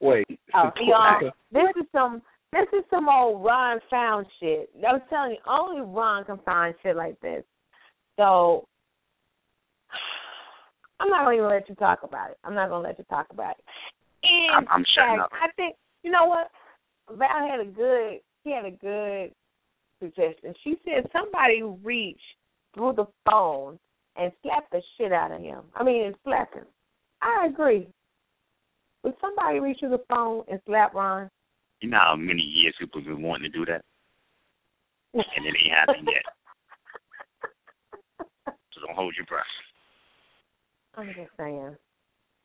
Wait. 0.00 0.26
Oh, 0.54 0.70
sequ- 0.76 0.88
y'all, 0.88 1.30
this 1.52 1.70
is 1.76 1.86
some 1.92 2.22
this 2.52 2.66
is 2.72 2.84
some 2.90 3.08
old 3.08 3.44
Ron 3.44 3.80
found 3.90 4.26
shit. 4.40 4.70
I'm 4.86 5.00
telling 5.08 5.32
you, 5.32 5.38
only 5.46 5.82
Ron 5.82 6.24
can 6.24 6.38
find 6.44 6.74
shit 6.82 6.96
like 6.96 7.20
this. 7.20 7.44
So 8.18 8.66
I'm 11.02 11.10
not 11.10 11.24
gonna 11.24 11.48
let 11.48 11.68
you 11.68 11.74
talk 11.74 12.04
about 12.04 12.30
it. 12.30 12.38
I'm 12.44 12.54
not 12.54 12.68
gonna 12.68 12.86
let 12.86 12.98
you 12.98 13.04
talk 13.10 13.26
about 13.30 13.56
it. 13.58 13.64
And 14.22 14.50
I'm- 14.52 14.68
I'm 14.70 14.84
shutting 14.84 15.18
fact, 15.18 15.32
up. 15.32 15.38
I 15.42 15.48
think 15.56 15.76
you 16.04 16.12
know 16.12 16.26
what? 16.26 16.50
Val 17.10 17.48
had 17.48 17.58
a 17.58 17.64
good 17.64 18.20
she 18.44 18.50
had 18.50 18.64
a 18.64 18.70
good 18.70 19.34
suggestion. 19.98 20.54
She 20.62 20.78
said 20.84 21.10
somebody 21.12 21.62
reached 21.62 22.22
through 22.74 22.92
the 22.92 23.06
phone 23.24 23.78
and 24.16 24.32
slapped 24.42 24.70
the 24.70 24.80
shit 24.96 25.12
out 25.12 25.32
of 25.32 25.40
him. 25.40 25.64
I 25.74 25.82
mean, 25.82 26.04
and 26.04 26.16
slapped 26.22 26.54
him. 26.54 26.66
I 27.20 27.46
agree. 27.46 27.88
Would 29.02 29.14
somebody 29.20 29.58
reach 29.58 29.80
through 29.80 29.90
the 29.90 30.04
phone 30.08 30.44
and 30.48 30.60
slap 30.66 30.94
Ron? 30.94 31.28
You 31.80 31.88
know 31.88 31.98
how 31.98 32.16
many 32.16 32.42
years 32.42 32.76
people 32.78 33.00
have 33.00 33.08
been 33.08 33.22
wanting 33.22 33.50
to 33.50 33.58
do 33.58 33.64
that, 33.66 33.84
and 35.14 35.46
it 35.46 35.56
ain't 35.56 35.72
happened 35.72 36.08
yet. 36.12 36.24
So 38.74 38.80
don't 38.80 38.96
hold 38.96 39.14
your 39.16 39.26
breath. 39.26 39.44
I'm 40.96 41.06
just 41.08 41.30
saying. 41.38 41.76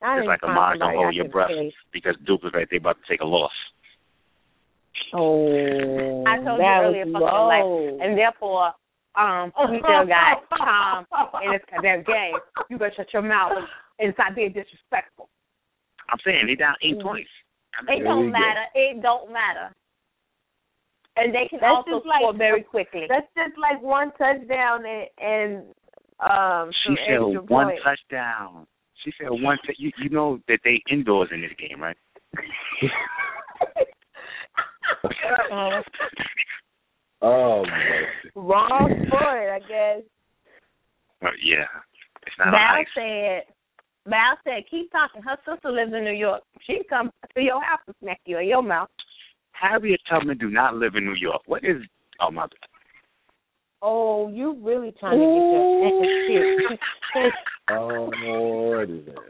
I 0.01 0.19
It's 0.19 0.27
like 0.27 0.39
a 0.43 0.47
find 0.47 0.55
mind 0.55 0.79
don't 0.79 0.95
hold 0.95 1.15
your 1.15 1.25
could 1.25 1.31
breath 1.31 1.49
say, 1.49 1.73
because 1.91 2.15
Duke 2.25 2.41
is 2.45 2.51
right 2.53 2.67
there 2.69 2.79
about 2.79 2.97
to 3.01 3.07
take 3.11 3.21
a 3.21 3.25
loss. 3.25 3.51
Oh, 5.13 6.23
I 6.27 6.37
told 6.37 6.57
you 6.59 6.65
that 6.65 6.81
earlier, 6.83 7.05
was 7.05 7.13
fucking 7.13 7.47
life, 7.47 7.63
low. 7.63 7.97
and 8.01 8.17
therefore, 8.17 8.73
um, 9.15 9.53
we 9.71 9.79
still 9.79 10.05
got 10.05 10.43
Tom 10.57 11.05
in 11.43 11.51
this 11.53 11.61
goddamn 11.71 12.03
game. 12.03 12.35
You 12.69 12.77
better 12.77 12.93
shut 12.97 13.07
your 13.13 13.21
mouth 13.21 13.53
and 13.99 14.13
stop 14.13 14.35
being 14.35 14.51
disrespectful. 14.53 15.29
I'm 16.09 16.17
saying 16.25 16.45
they 16.47 16.55
down 16.55 16.75
eight 16.81 16.97
Mm. 16.97 17.03
points. 17.03 17.29
I 17.77 17.83
mean, 17.85 18.03
There 18.03 18.13
don't 18.13 18.25
you 18.25 18.31
go. 18.31 18.39
matter. 18.39 18.65
It 18.75 19.01
don't 19.01 19.31
matter. 19.31 19.69
And 21.15 21.33
they 21.33 21.47
can 21.49 21.59
That's 21.61 21.73
also 21.83 21.97
just 21.97 22.05
like- 22.05 22.19
score 22.21 22.33
very 22.33 22.63
quickly. 22.63 23.05
That's 23.09 23.27
just 23.35 23.57
like 23.57 23.81
one 23.81 24.11
touchdown 24.17 24.85
and, 24.85 25.07
and 25.17 25.75
um 26.19 26.71
she 26.71 26.89
some 26.89 26.97
said 27.07 27.49
one 27.49 27.67
points. 27.67 27.83
touchdown. 27.83 28.67
She 29.03 29.11
said 29.19 29.29
one. 29.29 29.57
T- 29.65 29.75
you 29.77 29.91
you 29.97 30.09
know 30.09 30.39
that 30.47 30.59
they 30.63 30.81
indoors 30.89 31.29
in 31.31 31.41
this 31.41 31.51
game, 31.57 31.81
right? 31.81 31.97
Oh, 37.21 37.63
mercy. 37.65 38.29
Wrong 38.35 39.05
sport, 39.07 39.49
I 39.49 39.59
guess. 39.59 40.03
Uh, 41.23 41.29
yeah, 41.43 41.65
it's 42.25 42.35
not 42.37 42.49
on 42.49 42.53
Val 42.53 42.77
ice. 42.79 42.85
said, 42.93 43.53
Val 44.05 44.37
said, 44.43 44.63
keep 44.69 44.91
talking. 44.91 45.23
Her 45.23 45.37
sister 45.43 45.71
lives 45.71 45.93
in 45.95 46.03
New 46.03 46.11
York. 46.11 46.43
She 46.65 46.75
can 46.75 46.83
come 46.89 47.11
to 47.35 47.41
your 47.41 47.61
house 47.63 47.79
and 47.87 47.95
smack 48.01 48.21
you 48.25 48.37
in 48.37 48.47
your 48.47 48.61
mouth. 48.61 48.89
Harriet 49.53 49.99
Tubman 50.07 50.37
do 50.37 50.49
not 50.51 50.75
live 50.75 50.93
in 50.95 51.05
New 51.05 51.15
York. 51.15 51.41
What 51.47 51.63
is? 51.63 51.77
Oh 52.21 52.29
my. 52.29 52.45
Oh, 53.81 54.29
you 54.29 54.57
really 54.61 54.93
trying 54.99 55.19
to 55.19 55.25
get 55.25 56.33
your 56.33 56.71
ass 56.71 56.79
kicked. 57.13 57.35
Oh, 57.69 58.09
what 58.77 58.89
is 58.89 59.05
that? 59.05 59.15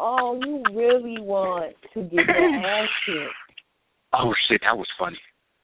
Oh, 0.00 0.40
you 0.42 0.62
really 0.74 1.20
want 1.20 1.76
to 1.92 2.02
get 2.02 2.12
your 2.12 2.56
ass 2.56 2.88
kicked. 3.06 3.58
Oh 4.14 4.32
shit, 4.48 4.60
that 4.62 4.76
was 4.76 4.86
funny. 4.98 5.18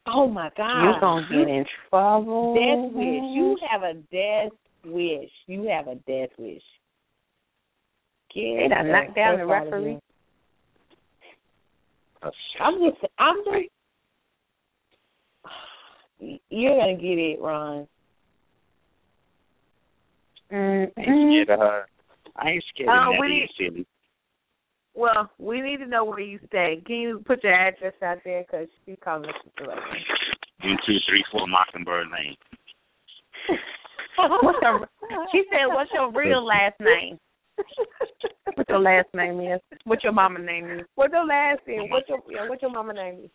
Oh 0.06 0.28
my 0.28 0.50
God. 0.56 0.82
You're 0.82 1.00
going 1.00 1.24
to 1.28 1.38
get 1.38 1.48
in 1.48 1.64
trouble. 1.88 2.54
Death 2.54 2.94
wish. 2.94 3.22
You 3.34 3.56
have 3.70 3.82
a 3.82 3.94
death 3.94 4.52
wish. 4.84 5.30
You 5.46 5.68
have 5.68 5.88
a 5.88 5.96
death 5.96 6.30
wish. 6.38 6.62
Get 8.34 8.58
They 8.60 8.68
done 8.68 8.92
knocked 8.92 9.16
down 9.16 9.38
the 9.38 9.44
fuck 9.44 9.54
out 9.54 9.66
of 9.66 9.72
referee. 9.72 9.98
I'm 12.22 12.74
just, 12.80 13.12
I'm 13.18 13.36
just. 13.44 13.68
You're 16.20 16.76
gonna 16.78 16.96
get 16.96 17.18
it, 17.18 17.40
Ron. 17.40 17.86
Mm-hmm. 20.52 21.00
I 21.00 21.02
ain't 21.02 21.46
scared 21.46 21.50
of 21.50 21.58
her. 21.60 21.86
I 22.36 22.48
ain't 22.50 22.64
scared 22.74 22.88
Uh, 22.88 23.10
of 23.10 23.14
we 23.20 23.26
that 23.28 23.28
need- 23.28 23.50
silly. 23.58 23.86
Well, 24.94 25.30
we 25.38 25.60
need 25.60 25.76
to 25.76 25.86
know 25.86 26.04
where 26.04 26.18
you 26.18 26.40
stay. 26.48 26.82
Can 26.84 26.96
you 26.96 27.22
put 27.24 27.44
your 27.44 27.54
address 27.54 27.92
out 28.02 28.18
there? 28.24 28.42
Because 28.42 28.66
she's 28.84 28.96
calling 29.04 29.28
us 29.28 29.34
to 29.58 29.64
One, 29.68 29.76
two, 30.84 30.96
three, 31.08 31.24
four, 31.30 31.46
Mockingbird 31.46 32.08
Lane. 32.10 32.34
What's 34.42 34.58
your, 34.60 34.88
she 35.30 35.44
said, 35.50 35.68
what's 35.68 35.90
your 35.94 36.10
real 36.12 36.44
last 36.44 36.74
name? 36.80 37.18
What 38.54 38.68
your 38.68 38.80
last 38.80 39.06
name 39.14 39.38
is? 39.40 39.60
What 39.84 40.02
your 40.02 40.12
mama 40.12 40.40
name 40.40 40.68
is? 40.68 40.80
What's 40.96 41.12
your 41.12 41.24
last 41.26 41.60
name? 41.68 41.88
What's 41.90 42.08
your 42.08 42.18
yeah, 42.28 42.48
what's 42.48 42.60
your 42.62 42.72
mama 42.72 42.92
name? 42.92 43.20
is? 43.24 43.30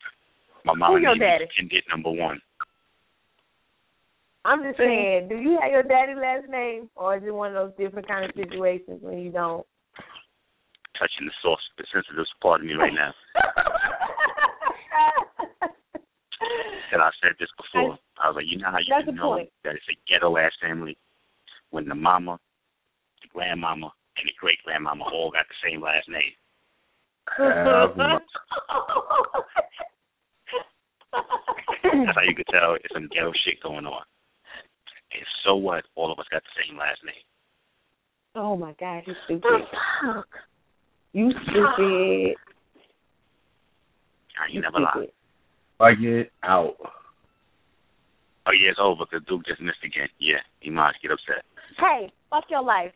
My 0.65 0.73
mom 0.73 0.91
Who 0.93 0.99
your 0.99 1.15
name 1.15 1.19
daddy? 1.39 1.43
is 1.45 1.49
Indit 1.61 1.83
number 1.89 2.11
one. 2.11 2.41
I'm 4.45 4.61
just 4.63 4.77
saying, 4.77 5.29
do 5.29 5.35
you 5.37 5.57
have 5.61 5.71
your 5.71 5.83
daddy 5.83 6.15
last 6.15 6.49
name, 6.49 6.89
or 6.95 7.15
is 7.15 7.23
it 7.25 7.33
one 7.33 7.55
of 7.55 7.67
those 7.67 7.71
different 7.77 8.07
kind 8.07 8.25
of 8.25 8.31
situations 8.35 8.99
when 9.01 9.19
you 9.19 9.31
don't? 9.31 9.65
Touching 10.99 11.25
the 11.25 11.31
source, 11.41 11.61
the 11.77 11.85
sensitive 11.93 12.25
part 12.41 12.59
of 12.61 12.67
me 12.67 12.73
right 12.73 12.93
now. 12.93 13.13
and 16.91 17.01
I 17.01 17.09
said 17.21 17.31
this 17.39 17.49
before. 17.57 17.97
I 18.21 18.27
was 18.27 18.35
like, 18.35 18.45
you 18.47 18.57
know 18.57 18.69
how 18.69 18.79
you 18.79 18.93
can 19.05 19.15
know 19.15 19.35
point. 19.35 19.49
that 19.63 19.75
it's 19.75 19.87
a 19.89 19.95
ghetto 20.11 20.37
ass 20.37 20.51
family 20.61 20.97
when 21.71 21.87
the 21.87 21.95
mama, 21.95 22.37
the 23.21 23.29
grandmama, 23.33 23.91
and 24.17 24.27
the 24.27 24.33
great 24.39 24.59
grandmama 24.65 25.05
all 25.05 25.31
got 25.31 25.45
the 25.47 25.55
same 25.67 25.81
last 25.81 26.07
name. 26.09 26.33
Have 27.37 27.95
my- 27.97 28.19
That's 31.83 32.15
how 32.15 32.21
you 32.27 32.35
could 32.35 32.47
tell 32.51 32.75
it's 32.75 32.93
some 32.93 33.07
ghetto 33.07 33.31
shit 33.45 33.63
going 33.63 33.85
on. 33.85 34.03
And 35.13 35.25
so 35.45 35.55
what? 35.55 35.83
All 35.95 36.11
of 36.11 36.19
us 36.19 36.25
got 36.31 36.41
the 36.43 36.63
same 36.67 36.77
last 36.77 36.99
name. 37.05 37.13
oh 38.35 38.55
my 38.57 38.73
God, 38.79 39.03
you 39.05 39.13
stupid! 39.25 39.51
Fuck. 40.03 40.27
You 41.13 41.31
stupid! 41.43 42.35
You 44.49 44.49
You 44.51 44.61
never 44.61 44.79
lie. 44.79 44.89
stupid. 44.91 45.11
Like 45.79 45.97
it 46.01 46.31
out. 46.43 46.75
Oh 48.45 48.51
yeah, 48.51 48.71
it's 48.71 48.79
over 48.81 49.05
because 49.09 49.25
Duke 49.27 49.45
just 49.45 49.61
missed 49.61 49.83
again. 49.85 50.07
Yeah, 50.19 50.41
he 50.59 50.69
might 50.69 50.93
get 51.01 51.11
upset. 51.11 51.45
Hey, 51.77 52.11
fuck 52.29 52.45
your 52.49 52.63
life. 52.63 52.91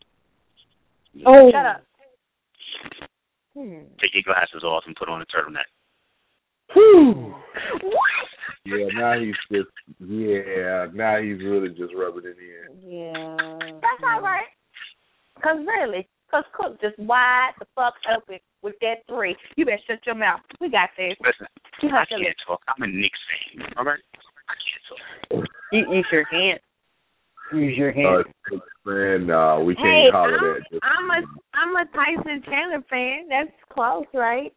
Oh, 1.25 1.51
Shut 1.51 1.65
up. 1.65 1.81
Hmm. 3.55 3.89
Take 4.01 4.13
your 4.13 4.23
glasses 4.25 4.63
off 4.63 4.83
and 4.85 4.95
put 4.95 5.09
on 5.09 5.21
a 5.21 5.25
turtleneck. 5.25 5.65
Whew. 6.73 7.33
What? 7.81 8.27
Yeah, 8.65 8.87
now 8.93 9.19
he's 9.19 9.35
just 9.51 9.69
yeah, 9.99 10.87
now 10.93 11.21
he's 11.21 11.39
really 11.39 11.69
just 11.69 11.93
rubbing 11.95 12.25
it 12.25 12.37
in. 12.37 12.67
Yeah. 12.83 13.79
That's 13.81 14.03
all 14.03 14.21
right. 14.21 14.47
Cause 15.41 15.57
really, 15.65 16.07
cause 16.29 16.43
Cook 16.53 16.81
just 16.81 16.99
wide 16.99 17.51
the 17.59 17.65
fuck 17.75 17.93
open 18.15 18.39
with 18.61 18.75
that 18.81 19.07
three. 19.07 19.35
You 19.55 19.65
better 19.65 19.77
shut 19.87 19.99
your 20.05 20.15
mouth. 20.15 20.41
We 20.59 20.69
got 20.69 20.89
this. 20.97 21.15
Listen, 21.21 21.47
You 21.81 21.89
I 21.89 21.99
have 21.99 22.07
can't 22.09 22.35
talk. 22.45 22.61
I'm 22.67 22.83
a 22.83 22.87
Knicks 22.87 23.19
fan. 23.55 23.67
All 23.77 23.85
right, 23.85 23.99
I 24.49 24.53
can't 24.59 24.83
talk. 25.39 25.47
You, 25.71 25.95
you 25.95 26.03
sure 26.09 26.25
can't. 26.25 26.61
Use 27.53 27.77
your 27.77 27.91
Uh, 27.91 28.23
man, 28.85 29.27
no, 29.27 29.63
we 29.65 29.73
can't 29.75 29.87
Hey, 29.87 30.07
call 30.11 30.27
it 30.27 30.33
I'm, 30.33 30.43
that. 30.43 30.79
I'm 30.83 31.09
a 31.11 31.27
I'm 31.53 31.75
a 31.77 31.85
Tyson 31.95 32.43
Chandler 32.43 32.83
fan. 32.89 33.29
That's 33.29 33.51
close, 33.71 34.03
right? 34.13 34.51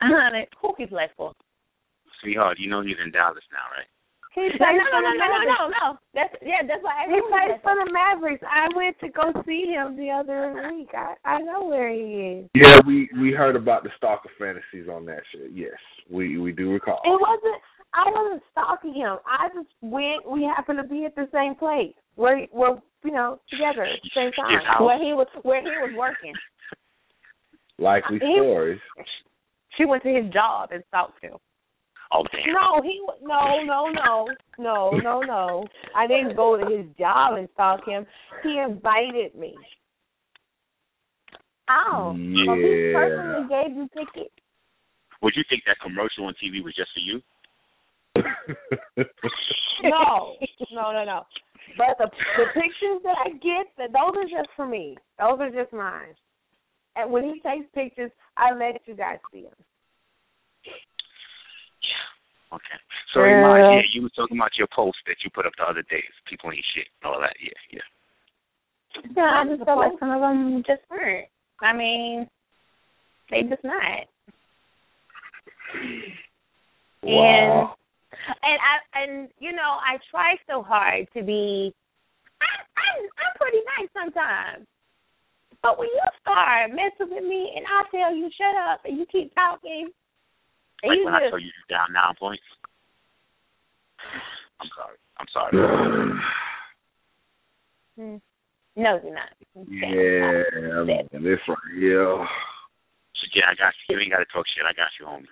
Honey, 0.00 0.46
who 0.60 0.74
he 0.78 0.86
play 0.86 1.08
for? 1.16 1.32
Sweetheart, 2.22 2.58
you 2.58 2.68
know 2.70 2.82
he's 2.82 2.98
in 3.04 3.10
Dallas 3.12 3.44
now, 3.52 3.66
right? 3.76 3.86
He 4.34 4.42
No, 4.42 4.58
plays 4.58 4.78
no, 4.78 4.84
for 4.90 5.02
no, 5.02 5.10
no, 5.10 5.26
no, 5.26 5.40
no, 5.42 5.68
no. 5.68 5.98
That's 6.14 6.34
yeah. 6.42 6.62
That's 6.66 6.82
why 6.84 7.06
I 7.06 7.08
He 7.08 7.16
asked 7.18 7.30
plays 7.30 7.50
you 7.54 7.60
for 7.62 7.74
the 7.74 7.90
Mavericks. 7.90 8.44
I 8.46 8.68
went 8.76 8.98
to 9.00 9.08
go 9.08 9.32
see 9.46 9.66
him 9.66 9.96
the 9.96 10.10
other 10.10 10.54
week. 10.70 10.90
I 10.94 11.14
I 11.24 11.40
know 11.42 11.64
where 11.66 11.90
he 11.90 12.44
is. 12.44 12.50
Yeah, 12.54 12.78
we 12.86 13.08
we 13.20 13.32
heard 13.32 13.56
about 13.56 13.82
the 13.82 13.90
stalker 13.96 14.30
fantasies 14.38 14.88
on 14.88 15.06
that 15.06 15.22
shit. 15.32 15.50
Yes, 15.54 15.78
we 16.10 16.38
we 16.38 16.52
do 16.52 16.70
recall. 16.70 17.00
It 17.04 17.18
wasn't. 17.18 17.62
I 17.94 18.04
wasn't 18.14 18.42
stalking 18.52 18.94
him. 18.94 19.16
I 19.26 19.48
just 19.48 19.70
went. 19.80 20.28
We 20.30 20.44
happened 20.44 20.78
to 20.82 20.86
be 20.88 21.04
at 21.06 21.16
the 21.16 21.26
same 21.32 21.54
place. 21.56 21.94
Where 22.14 22.46
we're 22.52 22.78
you 23.02 23.10
know 23.12 23.40
together 23.50 23.82
at 23.84 23.98
the 24.04 24.10
same 24.14 24.30
time. 24.32 24.84
Where 24.84 24.98
he 25.02 25.14
was 25.14 25.26
where 25.42 25.62
he 25.62 25.70
was 25.82 25.94
working. 25.96 26.34
Likely 27.78 28.18
He- 28.20 28.36
stories. 28.36 28.80
She 29.78 29.86
went 29.86 30.02
to 30.02 30.12
his 30.12 30.30
job 30.32 30.70
and 30.72 30.82
stalked 30.88 31.22
him. 31.22 31.34
Oh 32.12 32.24
damn. 32.32 32.52
No, 32.52 32.82
he 32.82 33.00
no 33.22 33.62
no 33.64 33.88
no 33.90 34.26
no 34.58 34.90
no 34.90 35.20
no. 35.20 35.64
I 35.94 36.06
didn't 36.06 36.36
go 36.36 36.56
to 36.56 36.64
his 36.64 36.86
job 36.98 37.38
and 37.38 37.48
stalk 37.54 37.86
him. 37.86 38.06
He 38.42 38.58
invited 38.58 39.34
me. 39.34 39.54
Oh. 41.70 42.12
So 42.12 42.54
he 42.54 42.92
personally 42.94 43.46
gave 43.48 43.76
me 43.76 43.88
tickets. 43.94 44.34
Would 45.22 45.34
you 45.36 45.44
think 45.48 45.62
that 45.66 45.76
commercial 45.82 46.24
on 46.24 46.34
TV 46.42 46.64
was 46.64 46.74
just 46.74 46.90
for 46.94 47.00
you? 47.00 47.22
No, 49.84 50.34
no, 50.72 50.90
no, 50.90 51.04
no. 51.04 51.22
But 51.76 51.98
the 51.98 52.10
the 52.36 52.46
pictures 52.52 53.00
that 53.04 53.16
I 53.24 53.30
get, 53.30 53.70
that 53.78 53.92
those 53.92 54.16
are 54.16 54.24
just 54.24 54.48
for 54.56 54.66
me. 54.66 54.96
Those 55.20 55.38
are 55.38 55.50
just 55.50 55.72
mine. 55.72 56.14
And 56.98 57.12
when 57.12 57.22
he 57.24 57.40
takes 57.40 57.70
pictures, 57.72 58.10
I 58.36 58.52
let 58.52 58.82
you 58.86 58.94
guys 58.94 59.18
see 59.32 59.42
them. 59.42 59.54
Okay. 62.52 62.80
So 63.14 63.20
Iman, 63.20 63.72
yeah, 63.72 63.86
you 63.94 64.02
were 64.02 64.10
talking 64.16 64.36
about 64.36 64.50
your 64.58 64.66
post 64.74 64.98
that 65.06 65.16
you 65.22 65.30
put 65.32 65.46
up 65.46 65.52
the 65.56 65.64
other 65.64 65.82
days. 65.88 66.10
People 66.28 66.50
ain't 66.50 66.64
shit 66.74 66.86
and 67.00 67.12
all 67.12 67.20
that. 67.20 67.36
Yeah, 67.40 67.54
yeah. 67.70 67.86
Yeah, 69.16 69.30
I 69.30 69.44
just 69.46 69.64
felt 69.64 69.78
like 69.78 69.92
some 70.00 70.10
of 70.10 70.20
them 70.20 70.64
just 70.66 70.82
weren't. 70.90 71.28
I 71.62 71.72
mean, 71.72 72.26
they 73.30 73.42
just 73.42 73.62
not. 73.62 74.08
wow. 77.02 77.74
And 78.42 78.58
I 78.58 79.00
and 79.00 79.28
you 79.38 79.52
know 79.52 79.78
I 79.78 79.98
try 80.10 80.34
so 80.48 80.62
hard 80.62 81.06
to 81.14 81.22
be. 81.22 81.72
I, 82.40 82.46
I'm 82.74 83.04
I'm 83.04 83.34
pretty 83.36 83.58
nice 83.78 83.88
sometimes, 83.94 84.66
but 85.62 85.78
when 85.78 85.88
you 85.88 86.00
start 86.22 86.70
messing 86.70 87.12
with 87.14 87.24
me 87.24 87.52
and 87.56 87.64
I 87.66 87.82
tell 87.90 88.14
you 88.14 88.30
shut 88.36 88.54
up 88.70 88.80
and 88.84 88.98
you 88.98 89.06
keep 89.10 89.34
talking, 89.34 89.90
and 90.82 90.90
Like 90.90 90.98
you 90.98 91.04
when 91.04 91.14
I 91.14 91.20
just 91.20 91.30
told 91.30 91.42
you 91.42 91.50
you're 91.50 91.78
down 91.78 91.92
nine 91.92 92.14
points. 92.18 92.42
I'm 94.60 94.70
sorry. 94.76 94.96
I'm 95.18 95.26
sorry. 95.32 95.52
Hmm. 97.98 98.18
no, 98.76 99.00
you're 99.02 99.12
not. 99.12 99.34
yeah, 99.68 100.84
man, 100.84 101.08
this 101.10 101.40
right 101.48 101.74
here. 101.74 102.06
So, 102.06 103.26
yeah, 103.34 103.50
I 103.50 103.54
got 103.58 103.74
you. 103.88 103.96
You 103.96 104.02
ain't 104.02 104.12
got 104.12 104.18
to 104.18 104.24
talk 104.32 104.46
shit. 104.46 104.62
I 104.62 104.72
got 104.72 104.94
you, 105.00 105.06
homie. 105.06 105.26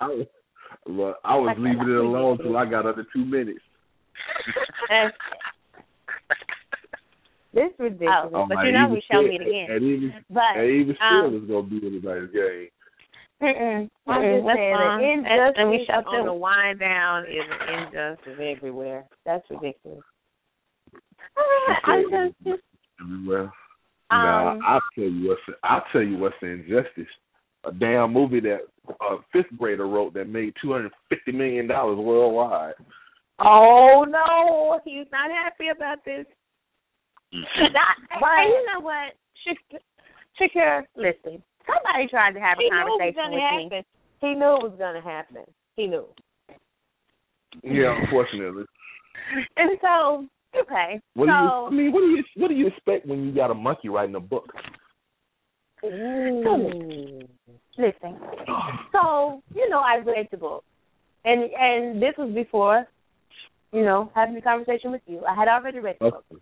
I 0.00 0.06
was, 0.08 0.26
look, 0.88 1.16
I 1.22 1.36
was 1.36 1.56
leaving 1.60 1.88
it 1.88 1.96
alone 1.96 2.38
till 2.38 2.56
I 2.56 2.64
got 2.68 2.86
under 2.86 3.06
two 3.14 3.24
minutes. 3.24 3.60
And- 7.52 7.62
This 7.64 7.72
is 7.74 7.80
ridiculous. 7.80 8.30
Oh, 8.34 8.46
but 8.48 8.54
might 8.56 8.66
you 8.66 8.72
know 8.72 8.84
even 8.84 8.92
we 8.92 9.02
shall 9.10 9.20
still- 9.22 9.28
meet 9.32 9.40
again. 9.42 9.66
And 9.70 9.82
even, 9.82 10.24
But 10.30 10.56
and 10.56 10.70
even 10.70 10.94
still, 10.96 11.26
um, 11.26 11.34
it's 11.36 11.46
gonna 11.46 11.62
be 11.62 11.86
a 11.86 11.90
nice 11.90 12.30
game. 12.30 12.68
mm-mm, 13.42 13.90
I'm 14.06 14.22
mm-mm, 14.22 14.36
just 14.36 14.46
that's 14.46 14.56
saying, 14.58 14.76
fine. 14.76 15.00
the 15.00 15.06
And, 15.06 15.26
injustice 15.26 15.54
and 15.58 15.70
we 15.70 15.84
shall 15.86 16.08
on 16.08 16.26
the 16.26 16.34
Wine 16.34 16.78
Down 16.78 17.24
is 17.24 17.44
an 17.50 17.68
injustice 17.84 18.38
everywhere. 18.40 19.04
That's 19.24 19.44
ridiculous. 19.50 20.04
I 21.84 22.02
just, 22.10 22.60
Everywhere. 23.00 23.52
Um, 24.12 24.18
nah, 24.24 24.58
I'll 24.66 24.80
tell 24.94 25.04
you 25.04 25.28
what's 25.28 25.40
I'll 25.62 25.84
tell 25.92 26.02
you 26.02 26.18
what's 26.18 26.34
the 26.42 26.48
injustice. 26.48 27.08
A 27.64 27.72
damn 27.72 28.12
movie 28.12 28.40
that 28.40 28.60
a 28.88 29.16
fifth 29.32 29.56
grader 29.56 29.86
wrote 29.86 30.14
that 30.14 30.28
made 30.28 30.54
two 30.60 30.72
hundred 30.72 30.92
fifty 31.08 31.32
million 31.32 31.66
dollars 31.66 31.98
worldwide. 31.98 32.74
Oh 33.38 34.04
no, 34.08 34.80
he's 34.84 35.06
not 35.12 35.30
happy 35.30 35.68
about 35.74 36.04
this. 36.04 36.26
Mm. 37.34 37.72
Not, 37.72 37.96
But- 38.20 38.38
and 38.38 38.48
you 38.48 38.66
know 38.72 38.80
what, 38.80 39.14
Shak- 39.44 39.82
Shakira, 40.38 40.84
listen. 40.96 41.42
Somebody 41.66 42.08
tried 42.08 42.32
to 42.32 42.40
have 42.40 42.58
a 42.58 42.62
He 42.62 42.70
knew 42.70 42.76
conversation 42.76 43.22
gonna 43.30 43.62
with 43.62 43.72
me. 43.72 43.84
He 44.20 44.34
knew 44.34 44.56
it 44.56 44.62
was 44.62 44.74
gonna 44.78 45.00
happen. 45.00 45.44
He 45.76 45.86
knew. 45.86 46.06
Yeah, 47.62 47.96
unfortunately. 48.02 48.64
And 49.56 49.78
so, 49.80 50.26
okay. 50.58 51.00
What 51.14 51.26
do 51.26 51.32
you? 51.32 51.48
so, 51.48 51.66
I 51.66 51.70
mean, 51.70 51.92
what 51.92 52.00
do 52.00 52.06
you? 52.06 52.24
What 52.36 52.48
do 52.48 52.54
you 52.54 52.66
expect 52.66 53.06
when 53.06 53.24
you 53.24 53.32
got 53.32 53.50
a 53.50 53.54
monkey 53.54 53.88
writing 53.88 54.14
a 54.14 54.20
book? 54.20 54.52
Ooh. 55.84 57.20
listen. 57.78 58.18
So, 58.92 59.42
you 59.54 59.68
know, 59.70 59.78
I 59.80 59.98
read 60.04 60.28
the 60.30 60.36
book. 60.36 60.64
And 61.24 61.44
and 61.52 62.02
this 62.02 62.14
was 62.18 62.32
before, 62.34 62.86
you 63.72 63.82
know, 63.82 64.10
having 64.14 64.34
the 64.34 64.40
conversation 64.40 64.90
with 64.90 65.02
you. 65.06 65.22
I 65.24 65.34
had 65.34 65.48
already 65.48 65.78
read 65.78 65.96
the 66.00 66.06
Of 66.06 66.12
book. 66.12 66.40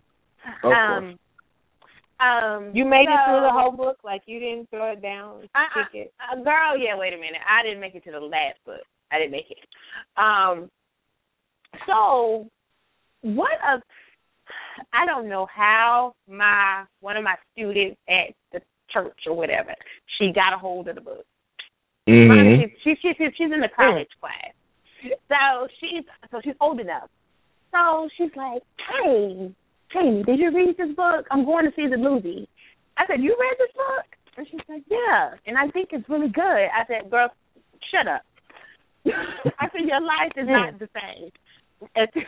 Of. 0.63 0.71
Um 0.71 1.19
um 2.19 2.71
You 2.73 2.85
made 2.85 3.07
it 3.07 3.19
through 3.27 3.41
the 3.41 3.51
whole 3.51 3.71
book, 3.71 3.97
like 4.03 4.21
you 4.25 4.39
didn't 4.39 4.69
throw 4.69 4.91
it 4.93 5.01
down, 5.01 5.47
I, 5.55 5.67
kick 5.73 6.01
it. 6.07 6.13
I, 6.19 6.39
uh, 6.39 6.43
girl, 6.43 6.77
yeah, 6.77 6.97
wait 6.97 7.13
a 7.13 7.17
minute. 7.17 7.41
I 7.47 7.63
didn't 7.63 7.79
make 7.79 7.95
it 7.95 8.03
to 8.05 8.11
the 8.11 8.19
last 8.19 8.57
book. 8.65 8.81
I 9.11 9.19
didn't 9.19 9.31
make 9.31 9.49
it. 9.49 9.57
Um 10.17 10.69
so 11.87 12.47
what 13.21 13.51
a 13.65 13.81
I 14.93 15.05
don't 15.05 15.29
know 15.29 15.47
how 15.53 16.15
my 16.27 16.83
one 17.01 17.17
of 17.17 17.23
my 17.23 17.35
students 17.53 17.99
at 18.09 18.33
the 18.51 18.61
church 18.91 19.19
or 19.27 19.35
whatever, 19.35 19.75
she 20.17 20.31
got 20.33 20.53
a 20.53 20.57
hold 20.57 20.87
of 20.87 20.95
the 20.95 21.01
book. 21.01 21.25
Mm-hmm. 22.07 22.63
She, 22.83 22.95
she, 23.01 23.13
she, 23.17 23.25
she's 23.37 23.51
in 23.53 23.61
the 23.61 23.69
college 23.75 24.07
class. 24.19 24.53
So 25.27 25.67
she's 25.79 26.03
so 26.31 26.41
she's 26.43 26.55
old 26.59 26.79
enough. 26.79 27.09
So 27.71 28.09
she's 28.17 28.31
like, 28.35 28.63
Hey, 28.77 29.53
Jamie, 29.93 30.23
did 30.23 30.39
you 30.39 30.53
read 30.53 30.75
this 30.77 30.95
book? 30.95 31.25
I'm 31.31 31.45
going 31.45 31.65
to 31.65 31.71
see 31.75 31.87
the 31.89 31.97
movie. 31.97 32.47
I 32.97 33.05
said, 33.07 33.21
You 33.21 33.35
read 33.39 33.57
this 33.57 33.73
book? 33.75 34.05
And 34.37 34.47
she's 34.49 34.61
like, 34.69 34.83
Yeah. 34.89 35.33
And 35.47 35.57
I 35.57 35.67
think 35.71 35.89
it's 35.91 36.07
really 36.09 36.29
good. 36.29 36.43
I 36.69 36.85
said, 36.87 37.09
Girl, 37.09 37.29
shut 37.91 38.07
up. 38.07 38.21
I 39.59 39.67
said, 39.71 39.87
Your 39.87 40.01
life 40.01 40.33
is 40.37 40.47
not 40.47 40.77
the 40.79 40.89
same. 40.93 41.31
at 41.95 42.09
this 42.13 42.23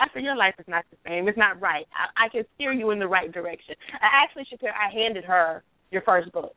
after 0.00 0.18
your 0.18 0.36
life 0.36 0.54
is 0.58 0.64
not 0.66 0.84
the 0.90 0.96
same. 1.06 1.28
It's 1.28 1.38
not 1.38 1.60
right. 1.60 1.86
I, 1.92 2.26
I 2.26 2.28
can 2.28 2.44
steer 2.54 2.72
you 2.72 2.90
in 2.90 2.98
the 2.98 3.06
right 3.06 3.30
direction. 3.30 3.74
I 4.00 4.24
actually 4.24 4.44
should. 4.48 4.60
I 4.64 4.92
handed 4.92 5.24
her 5.24 5.62
your 5.90 6.02
first 6.02 6.32
book, 6.32 6.54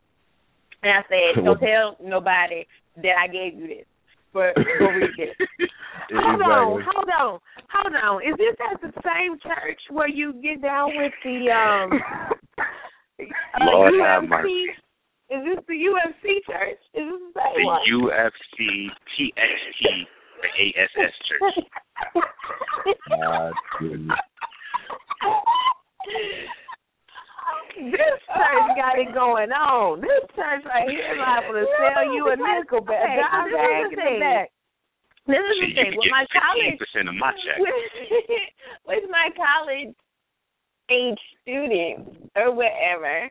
and 0.82 0.92
I 0.94 1.02
said, 1.10 1.44
"Don't 1.44 1.60
tell 1.60 1.98
nobody 2.02 2.66
that 3.04 3.16
I 3.22 3.28
gave 3.28 3.56
you 3.60 3.68
this, 3.68 3.86
but 4.34 4.56
go 4.56 4.86
read 4.88 5.12
this." 5.18 5.36
Hold 6.10 6.42
on, 6.42 6.84
hold 6.88 7.10
on, 7.20 7.40
hold 7.72 7.96
on. 7.96 8.22
Is 8.24 8.36
this 8.38 8.56
at 8.72 8.82
the 8.82 8.94
same 9.04 9.38
church 9.40 9.80
where 9.90 10.10
you 10.10 10.34
get 10.42 10.62
down 10.62 10.92
with 10.96 11.14
the 11.24 11.52
um 11.52 11.92
uh, 12.60 13.66
Lord 13.66 13.94
UFC? 13.94 14.06
have 14.06 14.24
mercy. 14.30 14.66
Is 15.30 15.44
this 15.44 15.60
the 15.68 15.76
UFC 15.76 16.40
church? 16.48 16.80
Is 16.94 17.04
this 17.04 17.22
the 17.34 17.42
same 17.42 17.60
The 17.60 17.66
one? 17.66 17.82
UFC 17.92 18.88
TXT 19.20 20.08
the 20.42 20.50
ASS 20.64 21.14
Church. 21.28 21.66
My 23.10 23.52
this 27.78 28.18
church 28.26 28.68
got 28.76 28.98
it 28.98 29.14
going 29.14 29.52
on. 29.52 30.02
This 30.02 30.26
church 30.36 30.66
right 30.66 30.90
here 30.90 31.14
is 31.14 31.20
liable 31.20 31.54
to 31.54 31.66
sell 31.78 32.06
you 32.10 32.26
a 32.30 32.36
nickel 32.36 32.82
bag, 32.82 33.06
Okay, 33.06 33.22
so 33.22 33.30
dime 33.30 33.46
this 33.46 33.54
is 33.54 33.58
bag 33.58 33.86
in 33.86 33.90
the 33.90 34.02
thing. 34.02 34.20
Back. 35.28 35.36
This 35.36 35.44
is 35.44 35.58
Shit, 35.60 35.76
the 35.76 35.84
thing 35.84 35.98
with 36.00 36.12
my 36.12 36.26
college 36.32 36.80
percent 36.80 37.10
of 37.12 37.16
my 37.16 37.32
check. 37.44 37.60
with, 37.60 37.76
with 38.88 39.06
my 39.12 39.28
college 39.36 39.94
age 40.90 41.20
students 41.44 42.32
or 42.36 42.56
whatever. 42.56 43.30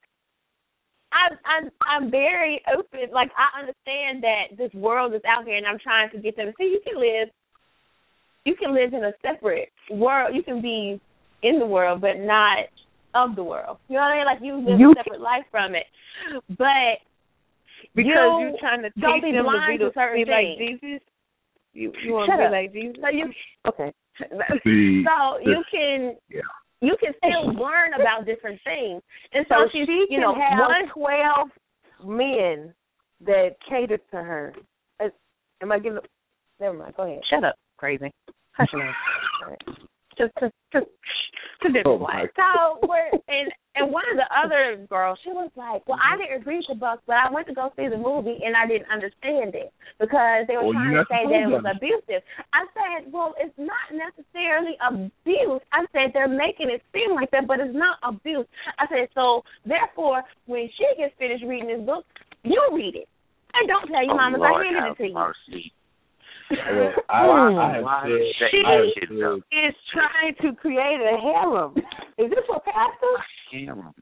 I'm 1.13 1.33
I'm 1.47 1.65
I'm 1.89 2.11
very 2.11 2.61
open. 2.69 3.09
Like 3.13 3.31
I 3.33 3.61
understand 3.61 4.23
that 4.23 4.59
this 4.59 4.73
world 4.75 5.15
is 5.15 5.23
out 5.27 5.47
here, 5.47 5.57
and 5.57 5.67
I'm 5.67 5.79
trying 5.79 6.11
to 6.11 6.19
get 6.19 6.37
them. 6.37 6.53
See, 6.59 6.65
you 6.65 6.81
can 6.85 7.01
live, 7.01 7.29
you 8.45 8.55
can 8.57 8.75
live 8.75 8.93
in 8.93 9.05
a 9.05 9.13
separate 9.23 9.73
world. 9.91 10.35
You 10.35 10.43
can 10.43 10.61
be 10.61 11.01
in 11.43 11.59
the 11.59 11.67
world, 11.67 12.01
but 12.01 12.19
not 12.19 12.69
of 13.15 13.37
the 13.37 13.45
world. 13.45 13.79
You 13.89 13.97
know 13.97 14.03
what 14.03 14.13
I 14.13 14.17
mean? 14.17 14.27
Like 14.27 14.43
you 14.43 14.55
live 14.61 14.81
You 14.81 14.93
a 14.93 14.95
separate 14.97 15.21
life 15.21 15.45
from 15.51 15.75
it. 15.75 15.87
But 16.51 17.01
Because 17.95 18.13
You 18.13 18.53
you're 18.53 18.61
trying 18.61 18.83
to 18.83 18.91
don't 19.01 19.23
teach 19.23 19.33
them 19.33 19.41
to 19.41 19.43
blind 19.43 19.79
be, 19.79 19.85
to 19.85 19.91
be 19.91 20.25
like 20.29 20.59
things. 20.59 20.81
Jesus. 20.81 21.01
You 21.77 21.93
you 22.05 22.13
want 22.15 22.31
to 22.33 22.39
be 22.39 22.45
up. 22.45 22.53
like 22.53 22.73
Jesus? 22.73 22.97
so 23.03 23.09
you 23.13 23.27
Okay. 23.69 23.93
See, 24.65 25.05
so 25.05 25.39
you 25.45 25.61
can 25.71 26.17
yeah. 26.31 26.41
you 26.81 26.97
can 26.99 27.13
still 27.21 27.53
learn 27.53 27.93
about 28.01 28.25
different 28.25 28.59
things. 28.65 29.03
And 29.33 29.45
So 29.49 29.55
so, 29.65 29.69
she's 29.73 29.87
she 29.87 30.07
you 30.09 30.17
can 30.17 30.21
know 30.21 30.35
have 30.35 30.59
one 30.59 30.89
twelve 30.89 31.49
men 32.05 32.73
that 33.25 33.57
cater 33.69 33.99
to 33.99 34.17
her. 34.17 34.55
Uh, 35.01 35.09
Am 35.63 35.71
I 35.73 35.79
giving? 35.79 36.01
Never 36.61 36.77
mind. 36.79 36.95
Go 36.97 37.03
ahead. 37.05 37.21
shut 37.29 37.45
up, 37.45 37.57
crazy. 37.77 38.11
Hush 38.57 38.69
your 38.73 38.85
mouth. 38.85 39.59
Just 40.17 40.33
just 40.41 40.55
just 40.73 40.87
just 41.63 41.75
be 41.75 41.83
Oh, 41.85 41.99
So 42.37 42.89
we're 42.89 43.11
and 43.29 43.53
and 43.77 43.93
one 43.93 44.05
of 44.11 44.17
the 44.17 44.25
other 44.33 44.81
girls, 44.89 45.19
she 45.23 45.31
was 45.31 45.51
like, 45.57 45.87
Well, 45.87 46.01
I 46.01 46.17
didn't 46.17 46.47
read 46.47 46.65
the 46.69 46.75
book, 46.75 47.01
but 47.07 47.17
I 47.17 47.31
went 47.31 47.47
to 47.49 47.55
go 47.55 47.71
see 47.77 47.89
the 47.89 48.01
movie 48.01 48.41
and 48.41 48.57
I 48.57 48.67
didn't 48.67 48.89
understand 48.89 49.55
it 49.55 49.73
because 50.01 50.49
they 50.49 50.57
were 50.57 50.73
Well, 50.73 50.81
trying 50.81 50.97
to 50.97 51.05
say 51.13 51.23
that 51.29 51.41
it 51.45 51.53
was 51.53 51.65
abusive. 51.69 52.25
I 52.57 52.65
said, 52.73 53.13
Well, 53.13 53.37
it's 53.37 53.55
not 53.61 53.93
necessarily 53.93 54.75
abuse. 54.81 55.61
I 55.77 55.85
said 55.93 56.17
they're 56.17 56.29
making 56.33 56.73
it 56.73 56.81
seem 56.97 57.13
like 57.15 57.31
that, 57.37 57.45
but 57.47 57.61
it's 57.61 57.77
not 57.77 58.01
abuse. 58.03 58.49
I 58.81 58.89
said, 58.89 59.13
So 59.15 59.45
therefore 59.69 60.25
when 60.49 60.69
she 60.73 60.87
gets 60.97 61.13
finished 61.21 61.45
reading 61.45 61.69
this 61.69 61.85
book, 61.85 62.05
you 62.43 62.59
read 62.73 62.97
it. 62.97 63.09
And 63.55 63.69
don't 63.69 63.87
tell 63.89 64.05
your 64.05 64.15
Oh, 64.15 64.17
mamas 64.17 64.41
Lord 64.41 64.61
I 64.61 64.73
handed 64.73 64.83
have 64.83 64.93
it 64.93 64.99
to 65.01 65.07
you. 65.09 65.15
mercy. 65.15 65.73
Well, 66.49 66.93
I, 67.11 67.27
I 67.27 67.51
hmm. 67.51 67.75
have 67.75 67.85
Why 67.85 68.03
said, 68.07 68.13
is 68.13 68.37
that 68.41 68.51
She- 68.53 68.63
I 68.65 68.73
have 68.73 68.85
shit 68.95 69.09
said, 69.09 69.19
though? 69.19 69.41
Is 69.51 69.75
trying 69.93 70.35
to 70.43 70.49
create 70.57 71.01
a 71.03 71.17
harem. 71.21 71.75
Is 72.19 72.31
this 72.31 72.47
a 72.49 72.61
pastor? 72.61 73.15
Damn. 73.53 73.93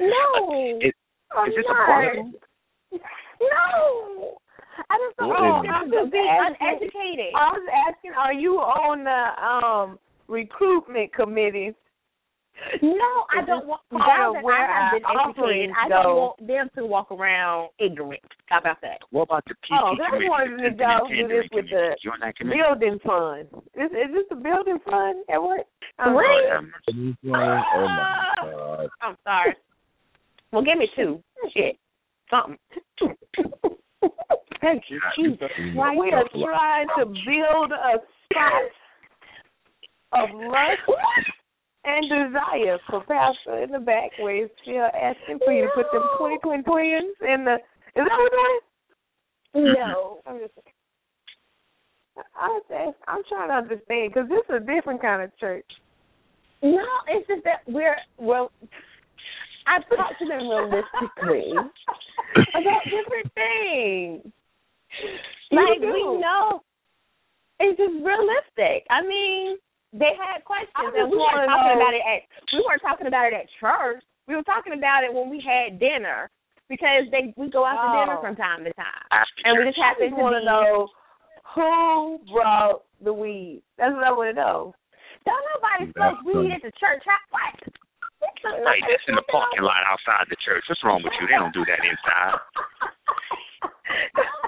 No. 0.00 0.78
It, 0.80 0.94
I'm 1.36 1.48
is 1.48 1.54
this 1.56 1.64
a 1.68 1.72
not. 1.72 1.86
Bible? 1.88 2.32
No. 3.40 4.34
I 4.90 4.98
just 4.98 5.16
don't 5.18 5.28
Well, 5.28 5.40
want 5.40 5.66
it- 5.66 5.90
them 5.90 6.04
to 6.04 6.10
be 6.10 6.18
uneducated. 6.18 7.32
I 7.34 7.52
was 7.52 7.68
asking, 7.88 8.12
are 8.12 8.32
you 8.34 8.56
on 8.56 9.04
the 9.04 9.44
um 9.44 9.98
recruitment 10.28 11.12
committee? 11.14 11.74
No, 12.82 13.10
I 13.34 13.40
Is 13.42 13.46
don't 13.46 13.66
want 13.66 13.82
part 13.90 14.02
now 14.06 14.32
that 14.32 14.42
where 14.44 14.54
I 14.54 14.90
have 14.90 14.92
been 14.94 15.04
our 15.04 15.30
educated. 15.30 15.70
I 15.76 15.88
don't 15.88 16.02
go? 16.04 16.16
want 16.16 16.46
them 16.46 16.70
to 16.76 16.86
walk 16.86 17.10
around 17.10 17.70
ignorant. 17.78 18.22
How 18.46 18.58
about 18.58 18.80
that? 18.82 18.98
What 19.10 19.22
about 19.22 19.44
the 19.46 19.54
PT 19.54 19.72
Oh, 19.72 19.94
they 19.98 20.04
committee? 20.06 20.28
wanted 20.28 20.58
the 20.58 20.70
to 20.70 20.76
go 20.76 20.84
Pimpin' 20.84 21.18
and 21.20 21.28
do 21.28 21.36
this 21.42 21.48
with 21.52 21.66
committee? 21.68 21.94
the 21.94 21.96
You 22.02 22.10
on 22.12 22.20
that 22.20 22.36
committee? 22.36 22.60
Building 22.62 22.98
fund. 23.04 23.48
Is 23.74 23.90
is 23.90 24.10
this 24.14 24.26
the 24.30 24.36
building 24.36 24.78
fund 24.88 25.24
at 25.28 25.42
work? 25.42 25.66
Um, 25.98 26.14
What? 26.14 26.24
Lord 26.24 26.52
have 26.52 26.64
oh 26.94 27.86
my 27.88 28.34
God. 28.42 28.88
I'm 29.02 29.16
sorry. 29.24 29.56
Well, 30.52 30.62
give 30.62 30.78
me 30.78 30.88
two. 30.94 31.22
Shit. 31.54 31.76
Something. 32.30 32.58
Thank 34.60 34.84
you, 34.88 35.00
Jesus. 35.18 35.50
Why 35.74 35.94
we 35.96 36.12
are 36.12 36.24
trying 36.32 36.86
to 36.98 37.06
build 37.06 37.72
a 37.72 37.98
spot 38.30 38.62
of 40.12 40.28
lust 40.34 40.86
and 41.84 42.02
desire 42.08 42.78
for 42.88 43.00
Pastor 43.04 43.62
in 43.64 43.70
the 43.72 43.78
back 43.80 44.10
where 44.20 44.36
he's 44.36 44.50
still 44.62 44.86
asking 44.94 45.38
for 45.44 45.52
you 45.52 45.62
to 45.64 45.70
put 45.74 45.86
them 45.92 46.02
twin 46.18 46.38
twin 46.40 46.62
twins 46.64 47.16
in 47.22 47.44
the 47.44 47.54
is 47.94 48.04
that 48.08 48.18
what 48.18 48.32
we're 48.32 49.64
doing? 49.64 49.74
No. 49.74 50.18
I'm 50.26 50.38
just 50.38 50.52
I'm, 52.40 52.60
just- 52.68 52.98
I'm 53.08 53.22
trying 53.28 53.48
to 53.48 53.54
understand 53.54 54.12
because 54.14 54.28
this 54.28 54.44
is 54.48 54.62
a 54.62 54.74
different 54.74 55.00
kind 55.02 55.22
of 55.22 55.36
church. 55.38 55.66
No, 56.62 56.84
it's 57.08 57.26
just 57.26 57.42
that 57.44 57.60
we're 57.66 57.96
well. 58.18 58.52
I 59.66 59.78
talk 59.94 60.18
to 60.18 60.26
them 60.26 60.48
realistically 60.48 61.52
about 62.54 62.82
different 62.84 63.32
things. 63.34 64.32
Like 65.50 65.80
You 65.80 65.86
do. 65.86 65.92
we 65.92 66.02
know, 66.20 66.62
it's 67.60 67.78
just 67.78 67.94
realistic. 68.04 68.86
I 68.90 69.02
mean, 69.06 69.56
they 69.92 70.12
had 70.16 70.40
questions, 70.44 70.72
and 70.96 71.08
we 71.12 71.16
weren't 71.20 71.44
talking 71.48 71.76
know- 71.76 71.80
about 71.80 71.94
it 71.94 72.02
at 72.04 72.20
we 72.52 72.64
weren't 72.64 72.82
talking 72.82 73.06
about 73.06 73.28
it 73.28 73.34
at 73.36 73.46
church. 73.60 74.02
We 74.26 74.36
were 74.36 74.42
talking 74.46 74.72
about 74.72 75.04
it 75.04 75.12
when 75.12 75.28
we 75.28 75.40
had 75.44 75.78
dinner 75.78 76.30
because 76.68 77.04
they 77.12 77.34
we 77.36 77.50
go 77.52 77.64
out 77.64 77.76
to 77.76 77.88
dinner 78.00 78.16
Oh. 78.18 78.22
from 78.24 78.36
time 78.36 78.64
to 78.64 78.72
time, 78.72 79.04
and 79.44 79.58
we 79.58 79.64
just 79.68 79.78
happen 79.78 80.10
to 80.10 80.16
want 80.16 80.34
to 80.36 80.44
know 80.44 80.88
who 81.54 82.18
brought 82.32 82.82
the 83.04 83.12
weed. 83.12 83.62
That's 83.76 83.92
what 83.92 84.04
I 84.04 84.12
want 84.12 84.30
to 84.32 84.38
know. 84.40 84.74
Don't 85.28 85.44
nobody 85.54 85.92
That's 85.92 86.16
smoke 86.18 86.24
weed 86.24 86.50
at 86.56 86.62
the 86.62 86.72
church. 86.80 87.02
How, 87.04 87.18
what? 87.30 87.54
Right, 88.42 88.82
that's 88.88 89.02
in 89.08 89.14
the 89.14 89.22
parking 89.30 89.62
lot 89.62 89.82
outside 89.86 90.26
the 90.30 90.36
church. 90.46 90.62
What's 90.68 90.82
wrong 90.84 91.02
with 91.02 91.12
you? 91.20 91.26
They 91.26 91.34
don't 91.34 91.52
do 91.54 91.64
that 91.66 91.78
inside. 91.82 92.38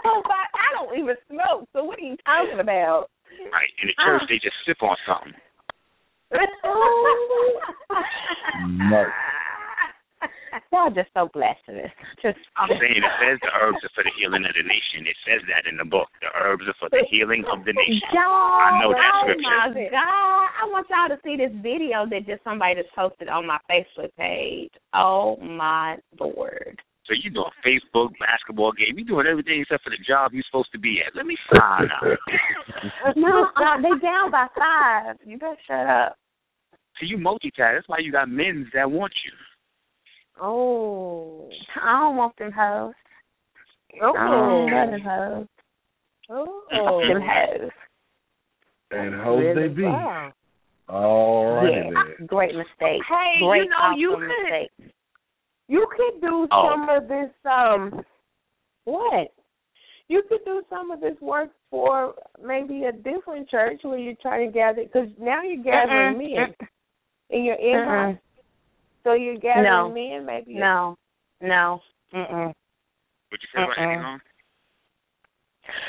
I 0.04 0.68
don't 0.74 0.98
even 0.98 1.16
smoke. 1.28 1.68
So 1.72 1.84
what 1.84 1.98
are 1.98 2.02
you 2.02 2.16
talking 2.24 2.60
about? 2.60 3.10
Right, 3.52 3.72
in 3.82 3.88
the 3.88 3.96
church 4.00 4.22
they 4.28 4.38
just 4.42 4.56
sip 4.66 4.82
on 4.82 4.96
something. 5.06 5.34
No. 8.64 9.04
Y'all 10.72 10.90
just 10.90 11.10
so 11.14 11.30
blasphemous. 11.32 11.90
Just 12.22 12.38
I'm 12.58 12.66
saying 12.66 12.98
it 12.98 13.14
says 13.22 13.38
the 13.42 13.54
herbs 13.54 13.78
are 13.82 13.94
for 13.94 14.02
the 14.02 14.10
healing 14.18 14.42
of 14.42 14.54
the 14.58 14.66
nation. 14.66 15.06
It 15.06 15.14
says 15.22 15.42
that 15.46 15.70
in 15.70 15.78
the 15.78 15.84
book. 15.84 16.10
The 16.20 16.34
herbs 16.34 16.66
are 16.66 16.74
for 16.78 16.90
the 16.90 17.06
healing 17.10 17.44
of 17.46 17.64
the 17.64 17.72
nation. 17.72 18.02
Y'all, 18.12 18.58
I 18.58 18.82
know 18.82 18.90
that 18.90 19.12
oh 19.14 19.22
scripture. 19.22 19.54
my 19.54 19.86
God. 19.90 20.50
I 20.50 20.62
want 20.66 20.86
y'all 20.90 21.10
to 21.14 21.18
see 21.22 21.38
this 21.38 21.54
video 21.62 22.06
that 22.10 22.26
just 22.26 22.42
somebody 22.42 22.82
just 22.82 22.94
posted 22.94 23.28
on 23.28 23.46
my 23.46 23.58
Facebook 23.70 24.10
page. 24.18 24.72
Oh 24.94 25.36
my 25.38 25.96
lord. 26.18 26.78
So 27.06 27.12
you 27.12 27.28
doing 27.30 27.50
Facebook, 27.64 28.12
basketball 28.18 28.72
game, 28.72 28.98
you 28.98 29.04
doing 29.04 29.26
everything 29.26 29.60
except 29.60 29.84
for 29.84 29.90
the 29.90 29.98
job 30.06 30.32
you're 30.32 30.42
supposed 30.48 30.72
to 30.72 30.78
be 30.78 31.02
at. 31.06 31.14
Let 31.14 31.26
me 31.26 31.36
sign 31.54 31.88
out. 31.90 32.18
No, 33.16 33.44
uh, 33.56 33.76
they 33.82 33.98
down 34.00 34.30
by 34.30 34.46
five. 34.56 35.16
You 35.24 35.38
better 35.38 35.56
shut 35.66 35.86
up. 35.86 36.16
See 37.00 37.06
you 37.06 37.16
multitask. 37.18 37.74
That's 37.76 37.88
why 37.88 37.98
you 38.00 38.12
got 38.12 38.28
men 38.28 38.70
that 38.74 38.90
want 38.90 39.12
you. 39.24 39.32
Oh. 40.42 41.48
I 41.82 42.00
don't 42.00 42.16
want 42.16 42.36
them 42.38 42.52
hoes. 42.52 42.94
I 43.94 44.04
Oh. 44.04 44.12
don't 44.12 44.72
want 44.72 44.90
them 44.90 45.00
hoes. 45.00 45.46
Oh. 46.30 47.00
Them 47.06 47.22
hoes. 47.22 47.70
And 48.90 49.14
hoes 49.14 49.40
Really? 49.42 49.68
they 49.68 49.74
be. 49.74 49.82
Wow. 49.84 50.32
All 50.88 51.54
right 51.56 51.72
Yeah. 51.92 52.26
Great 52.26 52.54
mistake. 52.54 53.02
Hey, 53.08 53.34
you 53.40 53.46
Great 53.46 53.68
know, 53.70 53.96
you 53.96 54.10
could- 54.16 54.28
mistake. 54.28 54.93
You 55.68 55.86
could 55.96 56.20
do 56.20 56.46
Oh. 56.52 56.70
some 56.70 56.88
of 56.88 57.08
this 57.08 57.30
um 57.44 58.04
what? 58.84 59.32
You 60.08 60.22
could 60.28 60.44
do 60.44 60.62
some 60.68 60.90
of 60.90 61.00
this 61.00 61.18
work 61.20 61.50
for 61.70 62.14
maybe 62.42 62.84
a 62.84 62.92
different 62.92 63.48
church 63.48 63.80
where 63.82 63.98
you're 63.98 64.14
trying 64.20 64.46
to 64.46 64.52
gather 64.52 64.82
because 64.84 65.08
now 65.18 65.42
you're 65.42 65.62
gathering 65.62 66.16
Mm-mm. 66.18 66.36
men 66.36 66.54
in 67.30 67.44
your 67.44 67.54
in-house. 67.56 68.18
So 69.02 69.14
you're 69.14 69.38
gathering 69.38 69.64
No. 69.64 69.88
men, 69.90 70.26
maybe. 70.26 70.54
No. 70.54 70.96
No. 71.40 71.80
Mm-mm. 72.12 72.48
What 72.48 73.40
you 73.42 73.48
say 73.54 73.62
about 73.62 73.76
Mm-mm. 73.78 74.04
Elon? 74.04 74.20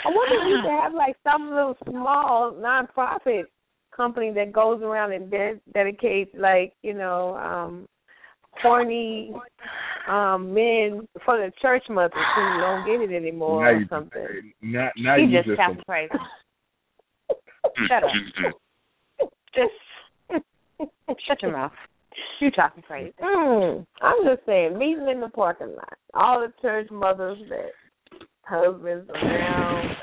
I 0.05 0.07
wonder 0.09 0.35
if 0.35 0.47
you 0.47 0.57
could 0.63 0.81
have 0.81 0.93
like 0.93 1.17
some 1.23 1.49
little 1.49 1.75
small 1.89 2.53
nonprofit 2.53 3.43
company 3.95 4.31
that 4.31 4.53
goes 4.53 4.81
around 4.81 5.11
and 5.11 5.29
de- 5.29 5.59
dedicates 5.73 6.31
like 6.37 6.73
you 6.83 6.93
know 6.93 7.35
um 7.37 7.87
horny 8.61 9.33
um 10.07 10.53
men 10.53 11.07
for 11.23 11.37
the 11.37 11.51
church 11.61 11.83
mothers 11.89 12.13
who 12.35 12.61
don't 12.61 12.85
get 12.85 13.01
it 13.09 13.15
anymore 13.15 13.63
now 13.63 13.69
or 13.69 13.79
you, 13.79 13.87
something. 13.89 14.53
Now, 14.61 14.89
now 14.97 15.15
You 15.15 15.25
you 15.27 15.37
just 15.37 15.47
just 15.47 15.57
sound 15.57 15.83
crazy. 15.85 16.13
Shut 17.87 18.03
up. 18.03 18.11
Just 19.55 19.73
shut 21.27 21.41
your 21.41 21.51
mouth. 21.51 21.71
You 22.39 22.51
talking 22.51 22.83
crazy. 22.83 23.13
Mm, 23.21 23.85
I'm 24.01 24.23
just 24.25 24.45
saying, 24.45 24.77
meeting 24.77 25.07
in 25.09 25.19
the 25.21 25.29
parking 25.29 25.75
lot. 25.75 25.97
All 26.13 26.39
the 26.39 26.53
church 26.61 26.89
mothers 26.91 27.37
that 27.49 27.71
husbands 28.43 29.09
around. 29.09 29.95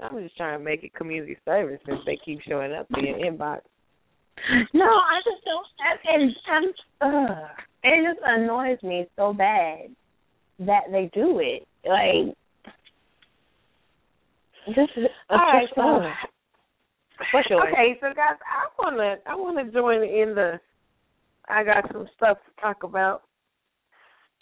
I'm 0.00 0.20
just 0.22 0.36
trying 0.36 0.58
to 0.58 0.64
make 0.64 0.82
it 0.82 0.94
community 0.94 1.36
service 1.44 1.80
since 1.86 2.00
they 2.04 2.18
keep 2.24 2.40
showing 2.42 2.72
up 2.72 2.86
in 2.96 3.06
your 3.06 3.18
inbox. 3.18 3.60
No, 4.74 4.84
I 4.84 5.20
just 5.24 5.44
don't. 5.44 5.66
And 6.04 6.36
I'm, 6.50 7.28
uh, 7.28 7.48
it 7.84 8.08
just 8.08 8.20
annoys 8.24 8.82
me 8.82 9.06
so 9.16 9.32
bad 9.32 9.94
that 10.60 10.84
they 10.90 11.10
do 11.14 11.40
it. 11.40 11.66
Like, 11.84 12.36
this 14.76 14.88
is 14.96 15.06
All 15.30 15.38
right, 15.38 15.68
so 15.74 16.02
What's 17.32 17.48
yours? 17.50 17.68
okay, 17.72 17.98
so 18.00 18.08
guys, 18.14 18.36
I 18.46 18.68
wanna 18.82 19.16
I 19.26 19.34
wanna 19.34 19.70
join 19.70 20.02
in 20.02 20.34
the. 20.34 20.60
I 21.48 21.64
got 21.64 21.90
some 21.92 22.06
stuff 22.16 22.38
to 22.38 22.60
talk 22.60 22.82
about. 22.82 23.22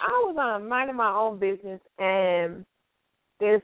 I 0.00 0.08
was 0.08 0.36
um, 0.38 0.68
minding 0.68 0.96
my 0.96 1.12
own 1.12 1.38
business, 1.38 1.80
and 1.98 2.64
this 3.38 3.60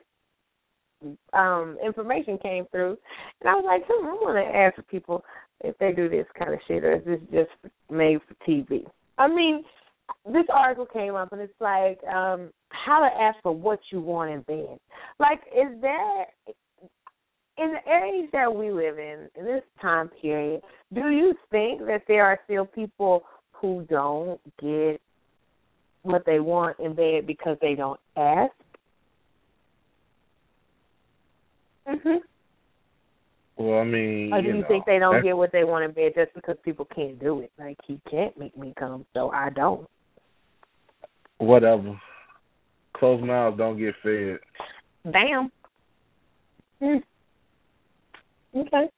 um 1.33 1.79
information 1.85 2.39
came 2.39 2.67
through, 2.71 2.97
and 3.41 3.51
I 3.51 3.55
was 3.55 3.65
like, 3.67 3.83
hmm, 3.87 4.07
I 4.07 4.13
want 4.13 4.37
to 4.37 4.57
ask 4.57 4.89
people 4.89 5.25
if 5.61 5.77
they 5.79 5.93
do 5.93 6.09
this 6.09 6.27
kind 6.39 6.53
of 6.53 6.61
shit, 6.67 6.85
or 6.85 6.97
is 6.97 7.05
this 7.05 7.21
just 7.33 7.73
made 7.91 8.19
for 8.29 8.35
TV? 8.49 8.85
I 9.19 9.29
mean, 9.29 9.65
this 10.25 10.45
article 10.53 10.87
came 10.87 11.15
up, 11.15 11.33
and 11.33 11.41
it's 11.41 11.61
like 11.61 11.99
um 12.05 12.51
how 12.71 13.01
to 13.01 13.23
ask 13.23 13.39
for 13.43 13.53
what 13.53 13.81
you 13.91 14.01
want 14.01 14.31
in 14.31 14.41
bed. 14.43 14.79
Like, 15.19 15.41
is 15.57 15.81
there 15.81 16.27
in 17.59 17.73
the 17.73 17.91
age 17.91 18.31
that 18.33 18.55
we 18.55 18.71
live 18.71 18.99
in, 18.99 19.29
in 19.35 19.45
this 19.45 19.63
time 19.81 20.11
period, 20.21 20.61
do 20.93 21.09
you 21.09 21.35
think 21.51 21.81
that 21.87 22.03
there 22.07 22.25
are 22.25 22.39
still 22.45 22.67
people 22.67 23.25
who 23.53 23.87
don't 23.89 24.41
get 24.61 25.01
what 26.03 26.25
they 26.27 26.39
want 26.39 26.79
in 26.79 26.95
bed 26.95 27.27
because 27.27 27.57
they 27.61 27.75
don't 27.75 28.01
ask? 28.17 28.53
Mhm. 31.89 32.23
Well, 33.57 33.79
I 33.79 33.85
mean, 33.85 34.33
Or 34.33 34.43
do 34.43 34.49
you, 34.49 34.55
know, 34.59 34.69
think 34.69 34.85
they 34.85 34.99
don't 34.99 35.23
get 35.23 35.37
what 35.37 35.51
they 35.51 35.65
want 35.65 35.85
in 35.85 35.93
bed 35.93 36.13
just 36.15 36.35
because 36.35 36.57
people 36.63 36.87
can't 36.95 37.19
do 37.19 37.41
it? 37.41 37.51
Like 37.59 37.79
he 37.87 37.99
can't 38.11 38.37
make 38.39 38.57
me 38.57 38.75
come, 38.79 39.07
so 39.15 39.31
I 39.31 39.51
don't. 39.51 39.89
whatever? 41.39 41.99
Closed 42.95 43.25
mouths 43.25 43.59
don't 43.59 43.79
get 43.79 43.95
fed. 44.03 44.39
Bam. 45.05 45.51
Hmm. 46.81 48.59
Okay. 48.59 48.89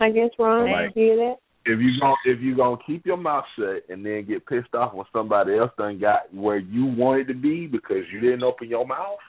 I 0.00 0.10
guess 0.10 0.30
Ron, 0.38 0.70
Like- 0.70 0.94
hear 0.94 1.16
that? 1.16 1.36
If 1.64 1.78
you 1.78 1.92
gon' 2.00 2.16
if 2.24 2.40
you 2.40 2.56
gonna 2.56 2.76
keep 2.84 3.06
your 3.06 3.16
mouth 3.16 3.44
shut 3.56 3.84
and 3.88 4.04
then 4.04 4.24
get 4.24 4.44
pissed 4.46 4.74
off 4.74 4.94
when 4.94 5.06
somebody 5.12 5.56
else 5.56 5.70
done 5.78 5.96
got 6.00 6.32
where 6.34 6.56
you 6.56 6.86
wanted 6.86 7.28
to 7.28 7.34
be 7.34 7.68
because 7.68 8.04
you 8.12 8.18
didn't 8.18 8.42
open 8.42 8.68
your 8.68 8.84
mouth, 8.84 9.20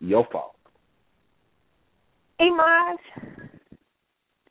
your 0.00 0.26
fault. 0.32 0.56
Imaj, 2.40 2.96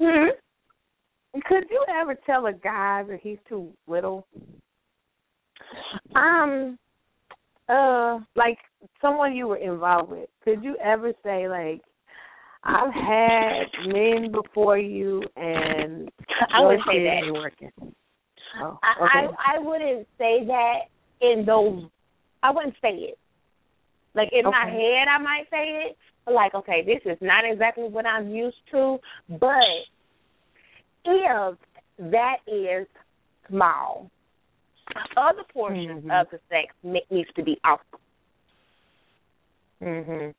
Hmm. 0.03 1.41
could 1.47 1.63
you 1.69 1.83
ever 2.01 2.15
tell 2.25 2.45
a 2.47 2.53
guy 2.53 3.03
that 3.07 3.19
he's 3.21 3.37
too 3.47 3.71
little? 3.87 4.27
Um. 6.15 6.77
Uh, 7.69 8.19
like 8.35 8.57
someone 9.01 9.33
you 9.33 9.47
were 9.47 9.57
involved 9.57 10.11
with, 10.11 10.27
could 10.43 10.61
you 10.61 10.75
ever 10.83 11.13
say 11.23 11.47
like, 11.47 11.81
I've 12.65 12.93
had 12.93 13.63
men 13.87 14.33
before 14.33 14.77
you, 14.77 15.23
and 15.37 16.09
I 16.53 16.61
wouldn't 16.61 16.83
say 16.85 17.03
that. 17.03 17.33
working. 17.33 17.71
Oh, 18.61 18.79
okay. 19.01 19.27
I 19.47 19.55
I 19.55 19.59
wouldn't 19.59 20.07
say 20.17 20.45
that 20.45 20.79
in 21.21 21.45
those. 21.45 21.85
I 22.43 22.51
wouldn't 22.51 22.75
say 22.81 22.89
it. 22.89 23.17
Like 24.13 24.29
in 24.31 24.43
my 24.43 24.65
head, 24.65 25.07
I 25.09 25.17
might 25.21 25.45
say 25.49 25.87
it. 25.87 25.97
But 26.25 26.35
like, 26.35 26.53
okay, 26.53 26.83
this 26.85 27.01
is 27.11 27.17
not 27.21 27.43
exactly 27.49 27.85
what 27.85 28.05
I'm 28.05 28.29
used 28.29 28.57
to. 28.71 28.97
But 29.29 29.89
if 31.05 31.57
that 32.11 32.37
is 32.47 32.87
small, 33.47 34.09
other 35.17 35.43
portions 35.53 36.03
Mhm. 36.03 36.21
of 36.21 36.29
the 36.29 36.39
sex 36.49 36.73
ne- 36.83 37.05
needs 37.09 37.31
to 37.33 37.43
be 37.43 37.59
awesome. 37.63 37.99
mhm. 39.81 40.33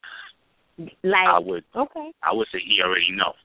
Like 1.02 1.28
I 1.28 1.38
would 1.38 1.64
Okay. 1.74 2.12
I 2.22 2.32
would 2.32 2.48
say 2.48 2.58
he 2.60 2.80
already 2.82 3.10
knows. 3.12 3.36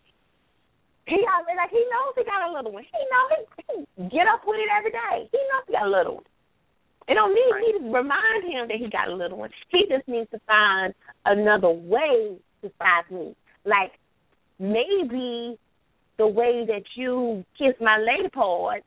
he 1.06 1.16
already 1.26 1.58
like 1.58 1.70
he 1.72 1.86
knows 1.92 2.14
he 2.16 2.24
got 2.24 2.50
a 2.50 2.52
little 2.52 2.72
one. 2.72 2.84
He 2.84 3.06
knows 3.12 3.48
he, 3.58 4.04
he 4.04 4.10
get 4.10 4.28
up 4.28 4.46
with 4.46 4.60
it 4.60 4.70
every 4.72 4.92
day. 4.92 5.30
He 5.32 5.38
knows 5.38 5.64
he 5.68 5.74
got 5.74 5.86
a 5.88 5.90
little 5.90 6.16
one. 6.16 6.26
It 7.08 7.16
don't 7.16 7.34
need 7.34 7.56
me 7.74 7.80
to 7.80 7.94
remind 7.94 8.44
him 8.44 8.68
that 8.68 8.78
he 8.78 8.88
got 8.90 9.08
a 9.10 9.16
little 9.16 9.38
one. 9.40 9.50
He 9.70 9.86
just 9.90 10.08
needs 10.08 10.30
to 10.32 10.40
find 10.48 10.94
another 11.26 11.70
way 11.70 12.38
to 12.62 12.70
find 12.78 13.10
me. 13.12 13.36
Like 13.66 14.00
maybe 14.60 15.58
the 16.20 16.28
way 16.28 16.66
that 16.68 16.84
you 16.96 17.44
kiss 17.58 17.74
my 17.80 17.98
lady 17.98 18.30
part, 18.30 18.84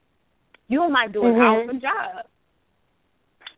you 0.68 0.86
might 0.88 1.12
do 1.12 1.24
an 1.24 1.32
Mhm. 1.32 1.64
awesome 1.64 1.80
job. 1.80 2.26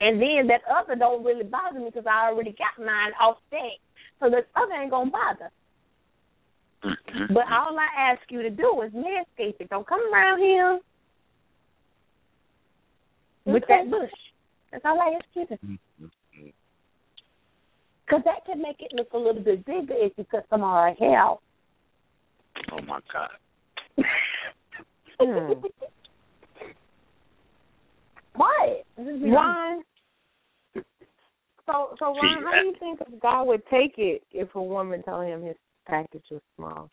And 0.01 0.23
then 0.23 0.47
that 0.47 0.65
other 0.65 0.95
don't 0.95 1.25
really 1.25 1.43
bother 1.43 1.81
me 1.81 1.87
because 1.87 2.07
I 2.07 2.29
already 2.29 2.53
got 2.53 2.79
mine 2.79 3.13
off 3.15 3.37
offset. 3.53 3.79
So 4.21 4.31
the 4.31 4.47
other 4.55 4.75
ain't 4.75 4.91
gonna 4.91 5.11
bother. 5.11 5.51
But 7.31 7.51
all 7.51 7.79
I 7.79 7.89
ask 7.97 8.31
you 8.31 8.43
to 8.43 8.51
do 8.51 8.81
is 8.83 8.93
manscape 8.93 9.61
it. 9.61 9.69
Don't 9.71 9.87
come 9.87 10.03
around 10.13 10.39
here 10.39 10.81
with 13.45 13.65
Okay. 13.65 13.79
that 13.79 13.91
bush. 13.91 14.13
That's 14.71 14.85
all 14.85 15.01
I 15.01 15.15
ask 15.15 15.27
you 15.35 15.47
to 15.47 15.57
do. 15.57 15.79
Mhm. 15.99 16.53
Because 18.05 18.23
that 18.25 18.45
can 18.45 18.61
make 18.61 18.81
it 18.83 18.93
look 18.93 19.13
a 19.15 19.19
little 19.19 19.43
bit 19.43 19.65
bigger 19.65 19.95
if 19.95 20.17
you 20.17 20.25
cut 20.25 20.47
some 20.49 20.63
of 20.63 20.71
our 20.71 20.95
hair 20.95 21.19
out. 21.19 21.43
Oh 22.71 22.83
my 22.83 23.01
God. 23.13 23.37
Hmm. 23.97 25.53
what? 28.35 28.85
This 28.97 29.07
is 29.07 29.23
Ron. 29.23 29.83
So, 31.67 31.95
so 31.99 32.07
Ron, 32.07 32.15
See, 32.15 32.45
how 32.45 32.53
do 32.61 32.67
you 32.67 32.75
think 32.79 33.01
a 33.01 33.21
guy 33.21 33.43
would 33.43 33.63
take 33.67 33.95
it 33.97 34.23
if 34.33 34.55
a 34.55 34.63
woman 34.63 35.03
told 35.03 35.27
him 35.27 35.43
his 35.43 35.57
package 35.87 36.25
was 36.31 36.43
small? 36.57 36.89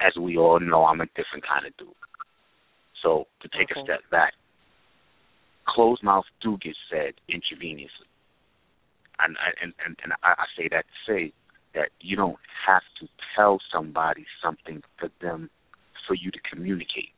As 0.00 0.16
we 0.20 0.36
all 0.38 0.60
know, 0.60 0.84
I'm 0.84 1.00
a 1.00 1.06
different 1.06 1.46
kind 1.46 1.66
of 1.66 1.76
dude. 1.76 1.88
So 3.02 3.26
to 3.42 3.48
take 3.48 3.70
Okay. 3.70 3.80
a 3.80 3.84
step 3.84 4.00
back, 4.10 4.34
closed 5.68 6.02
mouths 6.02 6.26
do 6.42 6.58
get 6.58 6.74
fed 6.90 7.14
intravenously, 7.28 8.08
and 9.20 9.36
and 9.62 9.72
and, 9.84 9.96
and 10.02 10.12
I, 10.22 10.34
I 10.38 10.44
say 10.56 10.68
that 10.70 10.84
to 10.84 11.12
say 11.12 11.32
that 11.74 11.90
you 12.00 12.16
don't 12.16 12.38
have 12.66 12.82
to 13.00 13.08
tell 13.36 13.60
somebody 13.72 14.26
something 14.42 14.82
for 14.98 15.10
them 15.20 15.50
for 16.08 16.14
you 16.14 16.30
to 16.32 16.38
communicate. 16.50 17.12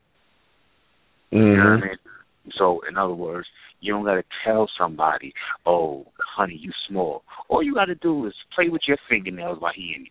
You 1.30 1.38
know 1.38 1.46
Mm-hmm. 1.46 1.80
what 1.80 1.84
I 1.84 1.86
mean? 1.86 1.98
So, 2.58 2.80
in 2.90 2.96
other 2.98 3.14
words, 3.14 3.46
you 3.80 3.92
don't 3.94 4.04
got 4.04 4.14
to 4.16 4.24
tell 4.44 4.68
somebody, 4.76 5.32
"Oh, 5.64 6.04
honey, 6.36 6.58
you 6.60 6.72
small." 6.88 7.22
All 7.48 7.62
you 7.62 7.72
got 7.72 7.84
to 7.86 7.94
do 7.94 8.26
is 8.26 8.34
play 8.54 8.68
with 8.68 8.82
your 8.88 8.98
fingernails 9.08 9.60
while 9.60 9.72
he 9.74 9.94
in 9.96 10.02
you. 10.06 10.10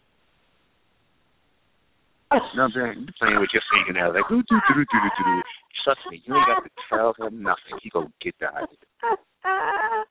You 2.31 2.39
know 2.55 2.63
what 2.63 2.63
I'm 2.63 2.71
saying? 2.95 3.05
You 3.07 3.13
playing 3.19 3.39
with 3.41 3.49
your 3.53 3.63
fingernails 3.73 4.15
like 4.15 4.29
doo 4.29 4.41
doo 4.47 4.59
doo 4.67 4.85
doo 4.85 4.85
doo 4.85 5.23
doo. 5.25 5.41
Trust 5.83 5.99
me, 6.09 6.21
you 6.25 6.35
ain't 6.35 6.45
got 6.47 6.63
to 6.63 6.69
tell 6.87 7.13
him 7.19 7.43
nothing. 7.43 7.75
He 7.83 7.89
gonna 7.89 8.13
get 8.21 8.35
the 8.39 8.47
idea. 8.47 8.85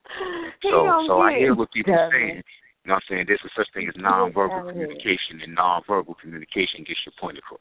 So, 0.62 1.06
so 1.06 1.20
I 1.20 1.38
hear 1.38 1.54
what 1.54 1.70
people 1.72 1.94
done. 1.94 2.10
saying. 2.12 2.42
You 2.84 2.88
know 2.90 2.94
what 2.98 3.02
I'm 3.06 3.08
saying? 3.08 3.24
There's 3.28 3.40
a 3.44 3.50
such 3.56 3.68
thing 3.72 3.88
as 3.88 3.94
nonverbal 3.94 4.50
out 4.52 4.68
of 4.68 4.74
here. 4.74 4.86
communication, 4.88 5.40
and 5.44 5.56
nonverbal 5.56 6.14
communication 6.20 6.84
gets 6.86 7.00
your 7.06 7.14
point 7.20 7.38
across. 7.38 7.60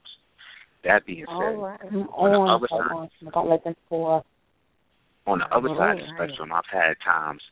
That 0.87 1.05
being 1.05 1.25
said, 1.27 1.35
All 1.35 1.57
right. 1.59 1.83
on 1.83 2.31
the 2.31 2.47
other 2.47 2.67
side, 2.71 3.09
I 3.27 3.29
got 3.31 3.45
looking 3.47 3.75
for. 3.89 4.23
on 5.27 5.39
the 5.39 5.45
other 5.51 5.67
side 5.75 5.99
of 5.99 6.07
the 6.07 6.07
spectrum, 6.15 6.53
I've 6.55 6.63
had 6.71 6.95
times 7.03 7.43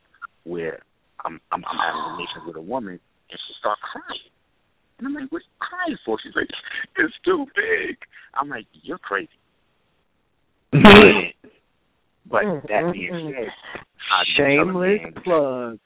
where 0.45 0.79
I'm 1.25 1.41
I'm, 1.51 1.59
I'm 1.67 1.75
having 1.77 2.15
relations 2.15 2.43
with 2.47 2.55
a 2.55 2.61
woman 2.63 2.95
and 2.95 3.39
she 3.47 3.53
starts 3.59 3.81
crying, 3.91 4.31
and 4.99 5.07
I'm 5.07 5.13
like, 5.15 5.27
"What 5.31 5.41
are 5.41 5.49
you 5.51 5.59
crying 5.59 5.97
for?" 6.05 6.17
She's 6.23 6.31
like, 6.35 6.47
"It's 6.95 7.13
too 7.25 7.45
big." 7.55 7.97
I'm 8.39 8.47
like, 8.47 8.67
"You're 8.83 8.99
crazy." 8.99 9.29
But 12.27 12.41
that 12.73 12.89
being 12.91 13.13
said, 13.37 13.53
how 14.09 14.25
do 14.25 14.31
you 14.33 14.35
tell 14.35 14.49
a 14.49 14.65
Shameless 14.65 15.01
man- 15.03 15.23
plug. 15.23 15.79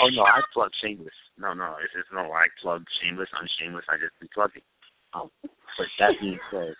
Oh 0.00 0.08
no, 0.16 0.22
I 0.24 0.40
plug 0.54 0.70
shameless. 0.82 1.12
No, 1.36 1.52
no, 1.52 1.76
it's 1.84 1.92
just 1.92 2.08
no. 2.14 2.32
I 2.32 2.46
plug 2.62 2.82
shameless, 3.02 3.28
unshameless. 3.36 3.84
I 3.90 3.96
just 4.00 4.16
be 4.18 4.28
plugging. 4.32 4.62
Um, 5.14 5.30
but 5.42 5.86
that 5.98 6.10
being 6.20 6.38
said, 6.50 6.74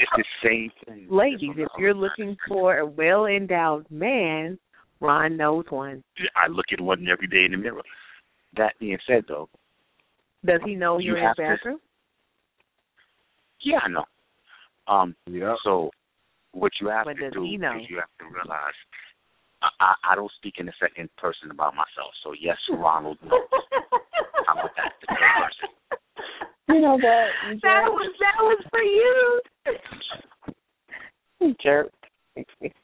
it's 0.00 0.10
the 0.16 0.24
same 0.44 0.70
thing. 0.86 1.06
Ladies, 1.10 1.54
if 1.56 1.68
you're 1.78 1.94
looking 1.94 2.36
for 2.48 2.78
a 2.78 2.86
well 2.86 3.26
endowed 3.26 3.86
man, 3.90 4.58
Ron 5.00 5.36
knows 5.36 5.64
one. 5.70 6.02
I 6.36 6.48
look 6.48 6.66
at 6.72 6.80
one 6.80 7.06
every 7.10 7.26
day 7.26 7.44
in 7.44 7.52
the 7.52 7.56
mirror. 7.56 7.82
That 8.56 8.74
being 8.80 8.98
said, 9.06 9.24
though, 9.28 9.48
Does 10.44 10.60
he 10.64 10.74
know 10.74 10.98
You 10.98 11.08
you're 11.12 11.18
in 11.18 11.24
have 11.24 11.36
the 11.36 11.42
to- 11.42 11.48
bathroom? 11.56 11.78
yeah, 13.62 13.78
I 13.82 13.88
know. 13.88 14.04
Um, 14.88 15.14
Yeah. 15.26 15.54
so 15.62 15.90
what 16.52 16.72
you 16.80 16.88
have 16.88 17.04
But 17.04 17.16
to 17.18 17.30
do 17.30 17.44
is 17.44 17.88
you 17.88 17.96
have 17.98 18.10
to 18.18 18.24
realize 18.24 18.74
I, 19.62 19.68
I, 19.80 19.94
I 20.12 20.14
don't 20.16 20.32
speak 20.36 20.54
in 20.58 20.66
the 20.66 20.72
second 20.80 21.08
person 21.16 21.50
about 21.50 21.74
myself. 21.74 22.12
So 22.24 22.32
yes, 22.32 22.56
Ronald 22.70 23.18
knows. 23.22 23.40
How 24.46 24.54
about 24.54 24.74
that? 24.76 24.92
The 25.00 25.06
third 25.06 25.30
person. 25.38 25.68
You 26.74 26.80
know 26.80 26.98
that 27.00 27.26
That 27.62 27.84
was 27.88 28.12
that 28.20 28.36
was 28.40 28.64
for 28.70 28.82
you. 28.82 29.40
jerk. 31.62 31.92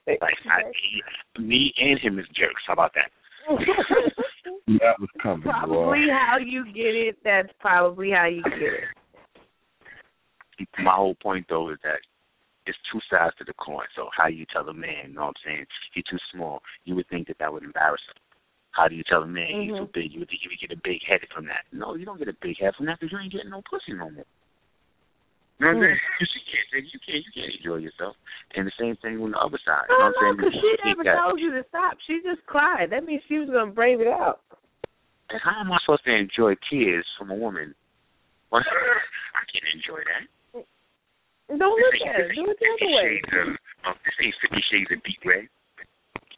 Like 0.07 0.19
I, 0.49 1.39
me 1.41 1.73
and 1.79 1.99
him 1.99 2.19
is 2.19 2.25
jerks. 2.35 2.61
How 2.67 2.73
about 2.73 2.93
that? 2.95 3.11
That 4.67 4.99
was 4.99 5.09
coming, 5.23 5.43
boy. 5.43 5.49
Probably 5.51 6.07
how 6.11 6.37
you 6.43 6.65
get 6.65 6.93
it. 6.93 7.17
That's 7.23 7.47
probably 7.59 8.11
how 8.11 8.25
you 8.25 8.43
get 8.43 8.61
it. 8.61 8.83
My 10.79 10.93
whole 10.95 11.15
point 11.15 11.45
though 11.47 11.69
is 11.71 11.77
that 11.83 11.99
it's 12.65 12.77
two 12.91 12.99
sides 13.09 13.33
to 13.37 13.45
the 13.45 13.53
coin. 13.53 13.85
So 13.95 14.09
how 14.15 14.27
you 14.27 14.45
tell 14.51 14.67
a 14.67 14.73
man, 14.73 15.07
you 15.07 15.13
know 15.13 15.21
what 15.21 15.27
I'm 15.27 15.33
saying, 15.45 15.65
he's 15.93 16.03
too 16.03 16.17
small, 16.33 16.61
you 16.83 16.95
would 16.95 17.07
think 17.07 17.27
that 17.27 17.37
that 17.39 17.51
would 17.51 17.63
embarrass 17.63 18.01
him. 18.09 18.21
How 18.77 18.85
do 18.87 18.93
you 18.93 19.01
tell 19.09 19.25
a 19.25 19.27
man 19.27 19.49
he's 19.49 19.73
too 19.73 19.89
mm-hmm. 19.89 19.97
big? 19.97 20.13
You 20.13 20.21
would 20.21 20.29
think 20.29 20.45
you 20.45 20.53
would 20.53 20.61
get 20.61 20.69
a 20.69 20.77
big 20.85 21.01
head 21.01 21.25
from 21.33 21.49
that. 21.49 21.65
No, 21.73 21.97
you 21.97 22.05
don't 22.05 22.21
get 22.21 22.29
a 22.29 22.37
big 22.37 22.61
head 22.61 22.77
from 22.77 22.85
that 22.85 23.01
because 23.01 23.09
you 23.09 23.17
ain't 23.17 23.33
getting 23.33 23.49
no 23.49 23.65
pussy 23.65 23.97
no 23.97 24.13
more. 24.13 24.29
You 25.57 25.65
know 25.65 25.73
what 25.73 25.81
I'm 25.81 25.97
mm. 25.97 25.97
saying? 25.97 26.29
You 26.77 26.77
can't, 26.77 26.85
you 26.93 26.99
can't, 27.01 27.23
you 27.25 27.31
can't 27.33 27.53
enjoy 27.57 27.79
yourself. 27.81 28.13
And 28.53 28.69
the 28.69 28.75
same 28.77 28.93
thing 29.01 29.17
on 29.17 29.33
the 29.33 29.41
other 29.41 29.57
side. 29.65 29.89
You 29.89 29.97
Oh 29.97 29.97
know 29.97 30.13
what 30.13 30.13
I'm 30.13 30.37
saying? 30.37 30.37
because 30.37 30.55
she 30.61 30.69
never 30.85 31.03
told 31.09 31.41
you 31.41 31.49
to 31.57 31.63
stop. 31.73 31.97
She 32.05 32.21
just 32.21 32.45
cried. 32.45 32.93
That 32.93 33.01
means 33.01 33.25
she 33.25 33.41
was 33.41 33.49
gonna 33.49 33.73
brave 33.73 33.97
it 33.97 34.07
out. 34.07 34.45
How 35.33 35.57
am 35.57 35.73
I 35.73 35.81
supposed 35.81 36.05
to 36.05 36.13
enjoy 36.13 36.53
tears 36.69 37.07
from 37.17 37.33
a 37.33 37.37
woman? 37.37 37.73
Well, 38.53 38.61
I 39.39 39.41
can't 39.49 39.67
enjoy 39.73 40.05
that. 40.05 40.23
Don't 41.49 41.57
This 41.57 41.89
look 41.89 41.97
at 42.05 42.21
it. 42.21 42.35
Do 42.35 42.45
it 42.45 42.57
the 42.61 42.69
other 42.77 42.91
way. 42.93 43.09
Of, 43.41 43.57
of 43.89 43.95
this 44.05 44.15
ain't 44.21 44.35
Fifty 44.43 44.61
Shades 44.69 44.91
of 44.93 45.01
Deep 45.01 45.23
Red. 45.25 45.49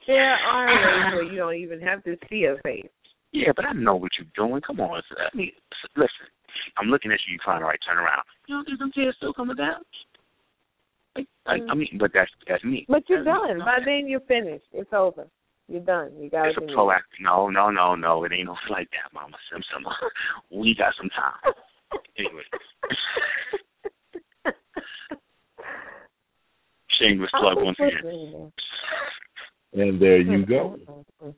There 0.10 0.34
are 0.34 0.66
ways 0.66 1.14
where 1.14 1.24
you 1.32 1.38
don't 1.38 1.56
even 1.56 1.80
have 1.82 2.04
to 2.06 2.18
see 2.30 2.44
her 2.44 2.58
face. 2.64 2.90
Yeah, 3.32 3.52
but 3.56 3.66
I 3.66 3.74
know 3.74 3.96
what 3.96 4.12
you're 4.18 4.26
doing. 4.36 4.60
Come 4.66 4.80
on, 4.82 5.02
I 5.14 5.38
mean, 5.38 5.52
listen. 5.96 6.26
I'm 6.78 6.88
looking 6.88 7.12
at 7.12 7.20
you. 7.28 7.34
You 7.34 7.40
trying 7.46 7.62
to 7.62 7.66
right 7.66 7.80
turn 7.88 8.00
around. 8.00 8.24
You 8.48 8.56
don't 8.56 8.66
think 8.66 8.80
them 8.80 8.92
tears 8.94 9.14
still 9.18 9.34
coming 9.34 9.56
down? 9.56 9.82
Like, 11.16 11.28
like, 11.46 11.62
I 11.70 11.76
mean, 11.76 11.98
but 12.00 12.10
that's 12.14 12.32
that's 12.48 12.64
me. 12.64 12.86
But 12.90 13.04
you're 13.08 13.24
That's 13.24 13.38
done. 13.38 13.60
me. 13.60 13.64
By 13.64 13.78
then 13.86 14.08
you're 14.08 14.20
finished. 14.22 14.66
It's 14.74 14.90
over. 14.94 15.28
You're 15.68 15.82
done. 15.86 16.12
You 16.20 16.30
got 16.32 16.48
It's 16.48 16.58
a 16.58 16.62
what 16.62 16.70
you 16.70 16.76
need. 16.76 16.82
proactive. 16.82 17.22
No, 17.22 17.50
no, 17.50 17.70
no, 17.70 17.94
no. 17.96 18.24
It 18.24 18.32
ain't 18.34 18.48
no 18.48 18.56
like 18.72 18.90
that, 18.98 19.14
Mama 19.14 19.38
Simpson. 19.54 19.86
we 20.52 20.74
got 20.76 20.94
some 20.98 21.10
time. 21.14 21.54
Anyway, 22.18 22.44
shameless 27.00 27.32
plug 27.40 27.58
once 27.64 27.78
again. 27.80 28.52
And 29.74 30.02
there 30.02 30.20
you 30.20 30.46
go. 30.46 30.78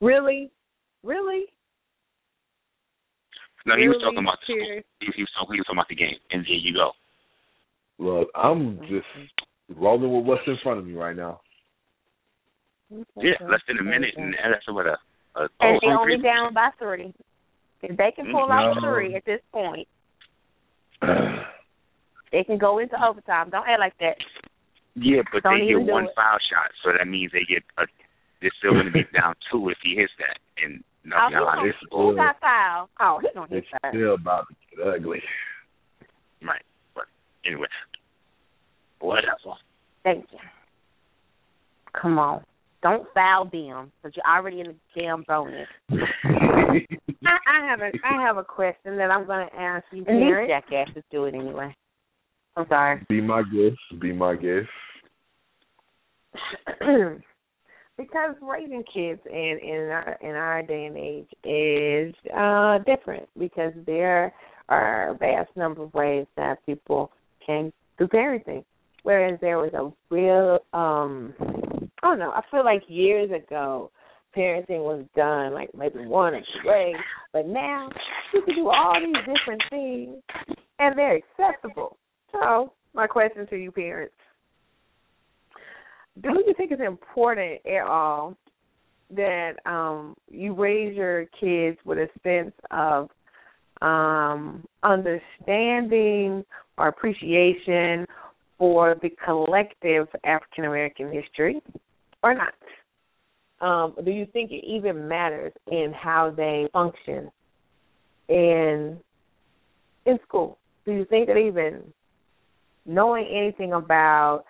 really? 0.00 0.50
Really? 1.02 1.44
No, 3.64 3.76
he 3.76 3.86
was 3.86 3.94
Really 4.00 4.04
talking 4.04 4.18
about 4.24 4.38
the 4.40 4.44
school. 4.46 4.56
serious? 4.66 4.84
He, 5.00 5.06
he 5.16 5.22
was 5.22 5.30
talking. 5.38 5.54
He 5.54 5.60
was 5.60 5.66
talking 5.66 5.78
about 5.78 5.88
the 5.88 5.94
game. 5.94 6.16
And 6.30 6.42
there 6.44 6.52
you 6.54 6.74
go. 6.74 6.90
Look, 7.98 8.28
I'm 8.34 8.80
just 8.90 9.06
rolling 9.78 10.12
with 10.12 10.26
what's 10.26 10.42
in 10.48 10.56
front 10.62 10.80
of 10.80 10.86
me 10.86 10.94
right 10.94 11.14
now. 11.14 11.40
Yeah, 13.16 13.38
less 13.48 13.60
than 13.68 13.78
a 13.78 13.82
minute, 13.82 14.14
and 14.16 14.34
that's 14.34 14.66
what 14.68 14.86
a. 14.86 14.96
a 15.36 15.42
And 15.60 15.80
they 15.80 15.86
only 15.88 16.16
hungry- 16.16 16.22
down 16.22 16.52
by 16.54 16.70
three. 16.78 17.14
If 17.82 17.96
they 17.96 18.12
can 18.14 18.30
pull 18.32 18.50
out 18.50 18.74
No. 18.82 18.90
three 18.92 19.14
at 19.14 19.24
this 19.24 19.40
point, 19.52 19.88
they 21.00 22.44
can 22.44 22.58
go 22.58 22.78
into 22.78 22.96
overtime. 23.02 23.50
Don't 23.50 23.66
act 23.66 23.80
like 23.80 23.96
that. 24.00 24.16
Yeah, 24.94 25.22
but 25.32 25.42
Don't 25.42 25.58
they 25.58 25.66
even 25.72 25.86
get 25.86 25.92
one 25.92 26.04
it. 26.04 26.10
foul 26.14 26.38
shot, 26.50 26.70
so 26.84 26.90
that 26.96 27.08
means 27.08 27.32
they 27.32 27.44
get 27.48 27.62
a. 27.78 27.86
They're 28.40 28.50
still 28.58 28.72
going 28.72 28.86
to 28.86 28.92
be 28.92 29.04
down 29.18 29.34
two 29.50 29.68
if 29.70 29.78
he 29.82 29.94
hits 29.96 30.12
that, 30.18 30.38
and 30.62 30.82
Oh, 31.06 31.08
nothing. 31.28 31.38
who, 31.38 31.44
I 31.46 31.54
gonna, 31.56 31.68
it's 31.68 31.78
who 31.90 31.96
all- 31.96 32.14
got 32.14 32.40
foul? 32.40 32.88
Oh, 33.00 33.18
he 33.22 33.28
gonna 33.34 33.48
hit 33.48 33.58
It's 33.58 33.68
that. 33.82 33.92
still 33.92 34.14
about 34.14 34.46
to 34.48 34.54
get 34.76 34.86
ugly. 34.86 35.22
Right, 36.44 36.62
but 36.94 37.04
anyway, 37.46 37.66
whatever. 39.00 39.56
Thank 40.04 40.26
you. 40.32 40.38
Come 42.00 42.18
on. 42.18 42.44
Don't 42.82 43.06
foul 43.14 43.44
them 43.44 43.92
because 44.02 44.16
you're 44.16 44.36
already 44.36 44.60
in 44.60 44.66
the 44.68 44.74
damn 45.00 45.22
bonus. 45.22 45.68
I, 45.90 45.96
I 47.24 47.66
have 47.68 47.80
a 47.80 47.90
I 48.04 48.20
have 48.22 48.36
a 48.38 48.44
question 48.44 48.96
that 48.96 49.10
I'm 49.10 49.24
going 49.26 49.46
to 49.48 49.54
ask 49.56 49.84
you. 49.92 50.04
Mhm. 50.04 50.46
These 50.46 50.48
jackasses 50.48 51.04
do 51.12 51.24
it 51.26 51.34
anyway. 51.34 51.74
I'm 52.56 52.66
sorry. 52.68 53.06
Be 53.08 53.20
my 53.20 53.42
guest. 53.42 54.00
Be 54.00 54.12
my 54.12 54.34
guest. 54.34 54.68
because 57.96 58.34
raising 58.42 58.84
kids 58.92 59.20
in 59.26 59.58
in 59.62 59.88
our 59.90 60.18
in 60.22 60.30
our 60.30 60.62
day 60.62 60.86
and 60.86 60.96
age 60.96 61.28
is 61.44 62.14
uh 62.36 62.78
different 62.78 63.28
because 63.38 63.72
there 63.86 64.32
are 64.68 65.10
a 65.10 65.14
vast 65.14 65.50
number 65.56 65.82
of 65.82 65.94
ways 65.94 66.26
that 66.36 66.64
people 66.66 67.10
can 67.44 67.72
do 67.98 68.06
parenting. 68.06 68.64
Whereas 69.02 69.38
there 69.40 69.58
was 69.58 69.72
a 69.74 69.90
real 70.14 70.58
um 70.72 71.34
I 72.02 72.08
don't 72.08 72.18
know, 72.18 72.30
I 72.30 72.42
feel 72.50 72.64
like 72.64 72.82
years 72.88 73.30
ago 73.30 73.90
parenting 74.36 74.80
was 74.80 75.04
done 75.14 75.52
like 75.52 75.70
maybe 75.76 76.06
one 76.06 76.34
or 76.34 76.40
two 76.40 76.68
ways, 76.68 76.96
but 77.32 77.46
now 77.46 77.88
you 78.32 78.42
can 78.42 78.54
do 78.54 78.68
all 78.68 78.96
these 78.98 79.36
different 79.36 79.62
things 79.70 80.16
and 80.78 80.98
they're 80.98 81.20
accessible. 81.38 81.98
So 82.32 82.72
my 82.94 83.06
question 83.06 83.46
to 83.48 83.56
you 83.56 83.70
parents 83.70 84.14
do 86.20 86.28
you 86.46 86.54
think 86.56 86.72
it's 86.72 86.82
important 86.82 87.60
at 87.66 87.86
all 87.86 88.36
that 89.10 89.54
um 89.66 90.14
you 90.30 90.54
raise 90.54 90.96
your 90.96 91.26
kids 91.38 91.78
with 91.84 91.98
a 91.98 92.08
sense 92.22 92.54
of 92.70 93.08
um 93.80 94.64
understanding 94.82 96.44
or 96.78 96.88
appreciation 96.88 98.06
for 98.58 98.96
the 99.02 99.10
collective 99.24 100.08
African 100.24 100.64
American 100.64 101.10
history 101.12 101.62
or 102.22 102.34
not? 102.34 102.54
Um, 103.60 103.94
do 104.04 104.10
you 104.10 104.26
think 104.32 104.50
it 104.50 104.64
even 104.66 105.08
matters 105.08 105.52
in 105.70 105.92
how 105.96 106.32
they 106.36 106.68
function 106.72 107.30
in 108.28 108.98
in 110.04 110.18
school? 110.26 110.58
Do 110.84 110.92
you 110.92 111.04
think 111.04 111.28
that 111.28 111.36
even 111.36 111.82
knowing 112.86 113.26
anything 113.26 113.72
about 113.72 114.44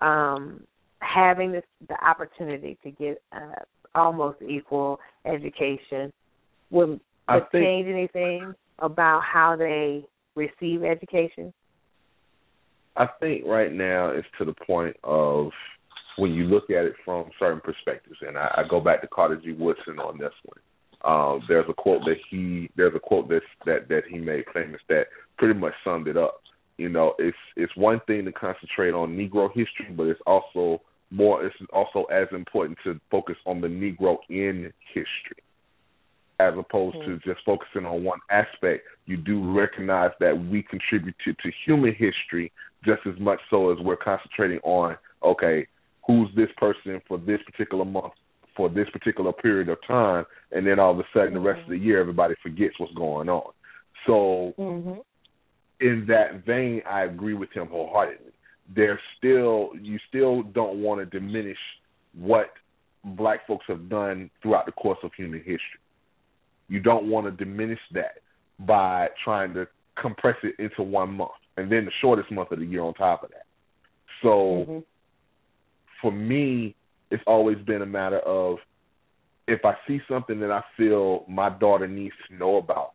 um 0.00 0.62
having 1.00 1.52
this 1.52 1.64
the 1.88 1.96
opportunity 2.04 2.78
to 2.82 2.90
get 2.90 3.22
uh, 3.32 3.62
almost 3.94 4.40
equal 4.42 4.98
education 5.26 6.12
would, 6.70 7.00
would 7.28 7.50
think- 7.50 7.64
change 7.64 7.88
anything 7.88 8.54
about 8.78 9.22
how 9.22 9.56
they 9.56 10.04
receive 10.34 10.82
education? 10.82 11.52
I 12.96 13.06
think 13.20 13.46
right 13.46 13.72
now 13.72 14.10
it's 14.10 14.26
to 14.38 14.44
the 14.44 14.54
point 14.66 14.96
of 15.02 15.50
when 16.18 16.32
you 16.32 16.44
look 16.44 16.68
at 16.68 16.84
it 16.84 16.94
from 17.04 17.30
certain 17.38 17.60
perspectives, 17.60 18.18
and 18.20 18.36
I, 18.36 18.48
I 18.58 18.62
go 18.68 18.80
back 18.80 19.00
to 19.00 19.08
Carter 19.08 19.36
G. 19.36 19.52
Woodson 19.52 19.98
on 19.98 20.18
this 20.18 20.32
one. 20.44 20.60
Um, 21.04 21.42
there's 21.48 21.64
a 21.68 21.74
quote 21.74 22.02
that 22.04 22.18
he 22.30 22.70
there's 22.76 22.94
a 22.94 23.00
quote 23.00 23.28
that 23.28 23.40
that 23.64 23.88
that 23.88 24.02
he 24.08 24.18
made 24.18 24.44
famous 24.52 24.80
that 24.88 25.06
pretty 25.38 25.58
much 25.58 25.72
summed 25.84 26.06
it 26.06 26.16
up. 26.16 26.41
You 26.78 26.88
know, 26.88 27.14
it's 27.18 27.36
it's 27.56 27.74
one 27.76 28.00
thing 28.06 28.24
to 28.24 28.32
concentrate 28.32 28.92
on 28.92 29.16
Negro 29.16 29.48
history, 29.48 29.94
but 29.94 30.04
it's 30.04 30.20
also 30.26 30.82
more 31.10 31.44
it's 31.44 31.54
also 31.72 32.04
as 32.04 32.28
important 32.32 32.78
to 32.84 32.98
focus 33.10 33.36
on 33.46 33.60
the 33.60 33.68
Negro 33.68 34.16
in 34.28 34.72
history 34.94 35.42
as 36.42 36.54
opposed 36.58 36.96
to 37.04 37.18
just 37.18 37.44
focusing 37.44 37.86
on 37.86 38.04
one 38.04 38.18
aspect, 38.30 38.84
you 39.06 39.16
do 39.16 39.52
recognize 39.52 40.10
that 40.20 40.36
we 40.50 40.62
contributed 40.62 41.36
to 41.38 41.50
human 41.64 41.94
history 41.94 42.50
just 42.84 43.00
as 43.06 43.18
much 43.20 43.38
so 43.50 43.70
as 43.70 43.78
we're 43.80 43.96
concentrating 43.96 44.58
on, 44.64 44.96
okay, 45.22 45.66
who's 46.06 46.28
this 46.34 46.48
person 46.56 47.00
for 47.06 47.18
this 47.18 47.38
particular 47.46 47.84
month, 47.84 48.12
for 48.56 48.68
this 48.68 48.88
particular 48.92 49.32
period 49.32 49.68
of 49.68 49.78
time, 49.86 50.24
and 50.50 50.66
then 50.66 50.78
all 50.78 50.92
of 50.92 50.98
a 50.98 51.04
sudden 51.14 51.34
the 51.34 51.40
rest 51.40 51.62
of 51.62 51.70
the 51.70 51.78
year 51.78 52.00
everybody 52.00 52.34
forgets 52.42 52.78
what's 52.78 52.92
going 52.94 53.28
on. 53.28 53.52
So 54.06 54.52
Mm-hmm. 54.58 55.00
In 55.82 56.06
that 56.08 56.46
vein, 56.46 56.82
I 56.88 57.02
agree 57.02 57.34
with 57.34 57.52
him 57.52 57.66
wholeheartedly. 57.66 58.32
There's 58.74 59.00
still 59.18 59.70
you 59.80 59.98
still 60.08 60.42
don't 60.42 60.80
want 60.82 61.00
to 61.00 61.20
diminish 61.20 61.58
what 62.14 62.46
black 63.04 63.46
folks 63.46 63.66
have 63.68 63.88
done 63.90 64.30
throughout 64.42 64.66
the 64.66 64.72
course 64.72 64.98
of 65.02 65.10
human 65.16 65.40
history. 65.40 65.80
You 66.68 66.80
don't 66.80 67.10
want 67.10 67.26
to 67.26 67.44
diminish 67.44 67.80
that 67.92 68.18
by 68.60 69.08
trying 69.24 69.54
to 69.54 69.66
compress 70.00 70.36
it 70.44 70.54
into 70.58 70.82
one 70.82 71.12
month 71.14 71.32
and 71.56 71.70
then 71.70 71.84
the 71.84 71.90
shortest 72.00 72.30
month 72.30 72.52
of 72.52 72.60
the 72.60 72.64
year 72.64 72.82
on 72.82 72.94
top 72.94 73.24
of 73.24 73.30
that. 73.30 73.46
So 74.22 74.66
Mm-hmm. 74.68 74.78
for 76.00 76.12
me, 76.12 76.76
it's 77.10 77.22
always 77.26 77.58
been 77.66 77.82
a 77.82 77.86
matter 77.86 78.20
of 78.20 78.58
if 79.48 79.64
I 79.64 79.74
see 79.86 80.00
something 80.08 80.40
that 80.40 80.52
I 80.52 80.62
feel 80.76 81.24
my 81.28 81.50
daughter 81.50 81.88
needs 81.88 82.14
to 82.28 82.36
know 82.36 82.56
about 82.56 82.92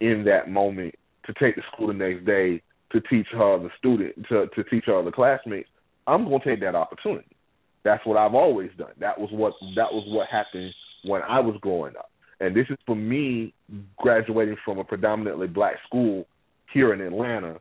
in 0.00 0.24
that 0.24 0.50
moment 0.50 0.94
to 1.32 1.44
take 1.44 1.56
to 1.56 1.62
school 1.72 1.88
the 1.88 1.94
next 1.94 2.24
day 2.24 2.62
to 2.92 3.00
teach 3.02 3.26
her 3.32 3.58
the 3.58 3.70
student 3.78 4.14
to 4.28 4.46
to 4.54 4.64
teach 4.64 4.84
her 4.86 5.02
the 5.02 5.12
classmates, 5.12 5.68
I'm 6.06 6.24
going 6.24 6.40
to 6.40 6.48
take 6.48 6.60
that 6.60 6.74
opportunity. 6.74 7.36
That's 7.84 8.04
what 8.04 8.16
I've 8.16 8.34
always 8.34 8.70
done. 8.76 8.92
That 8.98 9.18
was 9.18 9.30
what 9.32 9.54
that 9.76 9.92
was 9.92 10.04
what 10.08 10.28
happened 10.28 10.72
when 11.04 11.22
I 11.22 11.40
was 11.40 11.56
growing 11.60 11.96
up. 11.96 12.10
And 12.40 12.56
this 12.56 12.66
is 12.70 12.78
for 12.86 12.96
me 12.96 13.54
graduating 13.98 14.56
from 14.64 14.78
a 14.78 14.84
predominantly 14.84 15.46
black 15.46 15.76
school 15.86 16.26
here 16.72 16.92
in 16.92 17.00
Atlanta 17.00 17.60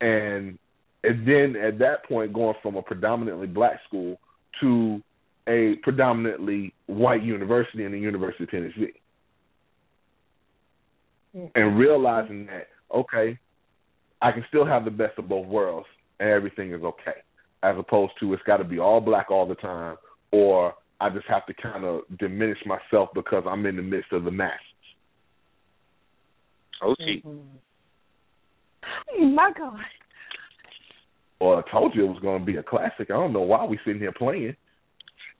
and 0.00 0.58
and 1.02 1.26
then 1.26 1.56
at 1.60 1.78
that 1.78 2.04
point 2.08 2.32
going 2.32 2.54
from 2.62 2.76
a 2.76 2.82
predominantly 2.82 3.46
black 3.46 3.80
school 3.86 4.18
to 4.60 5.02
a 5.48 5.74
predominantly 5.82 6.72
white 6.86 7.22
university 7.22 7.84
in 7.84 7.92
the 7.92 7.98
University 7.98 8.44
of 8.44 8.50
Tennessee. 8.50 8.92
And 11.34 11.78
realizing 11.78 12.46
that, 12.46 12.68
okay, 12.94 13.38
I 14.22 14.32
can 14.32 14.44
still 14.48 14.64
have 14.64 14.84
the 14.84 14.90
best 14.90 15.18
of 15.18 15.28
both 15.28 15.46
worlds 15.46 15.86
and 16.20 16.28
everything 16.28 16.72
is 16.72 16.82
okay. 16.82 17.18
As 17.62 17.76
opposed 17.78 18.12
to 18.20 18.32
it's 18.32 18.42
gotta 18.46 18.64
be 18.64 18.78
all 18.78 19.00
black 19.00 19.30
all 19.30 19.46
the 19.46 19.54
time 19.56 19.96
or 20.32 20.74
I 21.00 21.10
just 21.10 21.26
have 21.26 21.44
to 21.46 21.54
kind 21.54 21.84
of 21.84 22.02
diminish 22.18 22.58
myself 22.66 23.10
because 23.14 23.44
I'm 23.48 23.66
in 23.66 23.76
the 23.76 23.82
midst 23.82 24.12
of 24.12 24.24
the 24.24 24.30
masses. 24.30 24.60
OT. 26.82 27.22
Mm-hmm. 27.24 29.34
My 29.34 29.50
God. 29.56 29.78
Well, 31.40 31.58
I 31.58 31.70
told 31.70 31.94
you 31.94 32.04
it 32.04 32.08
was 32.08 32.22
going 32.22 32.40
to 32.40 32.46
be 32.46 32.56
a 32.56 32.62
classic. 32.62 33.10
I 33.10 33.14
don't 33.14 33.32
know 33.32 33.40
why 33.40 33.64
we're 33.64 33.80
sitting 33.84 34.00
here 34.00 34.12
playing. 34.12 34.54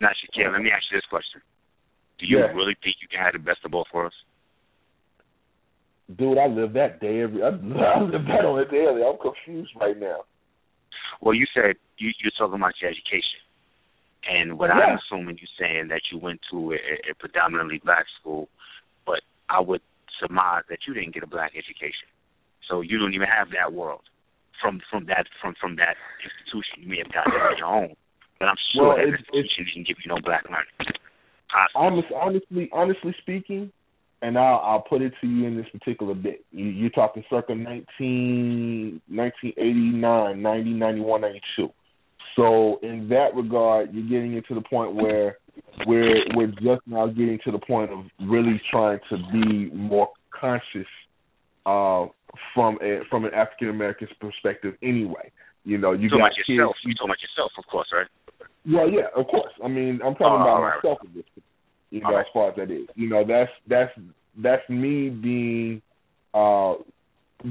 Now, 0.00 0.08
Shakir, 0.08 0.52
let 0.52 0.60
me 0.60 0.70
ask 0.70 0.82
you 0.90 0.98
this 0.98 1.04
question: 1.08 1.40
Do 2.18 2.26
you 2.26 2.38
Yeah. 2.38 2.52
really 2.52 2.76
think 2.82 2.96
you 3.00 3.08
can 3.08 3.20
have 3.20 3.32
the 3.32 3.38
best 3.38 3.60
of 3.64 3.70
both 3.70 3.86
worlds? 3.94 4.14
Dude, 6.12 6.36
I 6.38 6.46
live 6.46 6.74
that 6.74 7.00
day 7.00 7.22
every. 7.22 7.42
I, 7.42 7.48
I 7.96 8.00
live 8.02 8.24
that 8.28 8.44
on 8.44 8.60
it 8.60 8.70
daily. 8.70 9.02
I'm 9.02 9.16
confused 9.18 9.72
right 9.80 9.98
now. 9.98 10.24
Well, 11.20 11.34
you 11.34 11.46
said 11.54 11.76
you 11.98 12.10
you're 12.22 12.32
talking 12.36 12.56
about 12.60 12.74
your 12.80 12.90
education, 12.90 13.40
and 14.28 14.58
what 14.58 14.68
Yeah. 14.68 14.80
I'm 14.84 14.98
assuming 15.00 15.38
you're 15.40 15.56
saying 15.58 15.88
that 15.88 16.02
you 16.12 16.18
went 16.18 16.40
to 16.50 16.72
a, 16.72 17.10
a 17.10 17.14
predominantly 17.18 17.80
black 17.82 18.04
school, 18.20 18.48
but 19.06 19.20
I 19.48 19.60
would 19.60 19.80
surmise 20.20 20.64
that 20.68 20.80
you 20.86 20.92
didn't 20.94 21.14
get 21.14 21.22
a 21.22 21.26
black 21.26 21.52
education, 21.56 22.08
so 22.68 22.82
you 22.82 22.98
don't 22.98 23.14
even 23.14 23.28
have 23.28 23.48
that 23.56 23.72
world 23.72 24.02
from 24.60 24.80
from 24.90 25.06
that 25.06 25.24
from 25.40 25.54
from 25.58 25.76
that 25.76 25.96
institution. 26.20 26.84
You 26.84 26.88
may 26.92 26.98
have 27.00 27.12
gotten 27.16 27.32
it 27.32 27.40
on 27.40 27.56
your 27.56 27.66
own, 27.72 27.94
but 28.38 28.48
I'm 28.52 28.60
sure 28.76 28.88
Well, 28.92 28.96
that 29.00 29.08
it's- 29.08 29.24
institution 29.32 29.72
didn't 29.72 29.88
give 29.88 29.96
you 30.04 30.12
no 30.12 30.20
black 30.20 30.44
learning. 30.52 31.00
Possibly. 31.48 31.80
Honest, 31.80 32.08
honestly, 32.12 32.68
honestly 32.72 33.14
speaking, 33.22 33.72
and 34.24 34.38
I'll 34.38 34.60
I'll 34.64 34.80
put 34.80 35.02
it 35.02 35.12
to 35.20 35.26
you 35.26 35.46
in 35.46 35.56
this 35.56 35.66
particular 35.70 36.14
bit. 36.14 36.44
You, 36.50 36.64
you're 36.66 36.90
talking 36.90 37.22
circa 37.28 37.54
19, 37.54 39.02
1989, 39.08 40.42
90, 40.42 40.70
91, 40.70 41.20
92. 41.20 41.68
So 42.36 42.78
in 42.82 43.08
that 43.10 43.34
regard, 43.36 43.92
you're 43.92 44.08
getting 44.08 44.34
into 44.34 44.54
the 44.54 44.62
point 44.68 44.94
where 44.94 45.38
we're 45.86 46.16
we're 46.34 46.48
just 46.48 46.82
now 46.86 47.06
getting 47.06 47.38
to 47.44 47.52
the 47.52 47.58
point 47.58 47.90
of 47.92 48.00
really 48.26 48.60
trying 48.70 48.98
to 49.10 49.16
be 49.32 49.70
more 49.74 50.08
conscious 50.30 50.88
uh, 51.66 52.06
from 52.54 52.78
a 52.82 53.00
from 53.10 53.24
an 53.26 53.34
African 53.34 53.68
American's 53.68 54.10
perspective. 54.20 54.74
Anyway, 54.82 55.30
you 55.64 55.78
know, 55.78 55.92
you 55.92 56.08
got 56.10 56.16
about 56.16 56.32
kids. 56.36 56.48
yourself. 56.48 56.76
You 56.84 56.94
talking 56.94 57.10
about 57.10 57.22
yourself, 57.22 57.52
of 57.58 57.64
course, 57.70 57.88
right? 57.92 58.06
Well, 58.66 58.88
yeah, 58.90 59.08
of 59.14 59.26
course. 59.28 59.52
I 59.62 59.68
mean, 59.68 60.00
I'm 60.04 60.14
talking 60.14 60.40
Oh, 60.40 60.42
about 60.42 60.62
right. 60.62 60.76
myself 60.82 60.98
in 61.04 61.12
this, 61.14 61.24
you 61.94 62.00
know, 62.00 62.16
as 62.16 62.26
far 62.32 62.50
as 62.50 62.56
that 62.56 62.70
is. 62.70 62.88
You 62.96 63.08
know, 63.08 63.24
that's 63.24 63.50
that's 63.68 63.92
that's 64.42 64.68
me 64.68 65.10
being 65.10 65.80
uh 66.34 66.74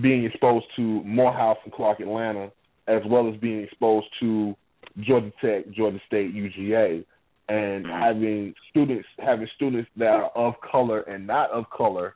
being 0.01 0.25
exposed 0.25 0.65
to 0.75 0.81
Morehouse 1.03 1.57
and 1.63 1.73
Clark 1.73 2.01
Atlanta, 2.01 2.51
as 2.87 3.01
well 3.07 3.31
as 3.31 3.39
being 3.39 3.63
exposed 3.63 4.07
to 4.19 4.55
Georgia 4.99 5.31
Tech, 5.39 5.69
Georgia 5.71 6.01
State, 6.07 6.35
UGA, 6.35 7.05
and 7.47 7.85
Mhm. 7.85 7.99
having 7.99 8.55
students 8.69 9.07
having 9.19 9.47
students 9.55 9.89
that 9.95 10.13
are 10.13 10.31
of 10.35 10.59
color 10.59 11.01
and 11.01 11.25
not 11.25 11.49
of 11.51 11.69
color, 11.69 12.15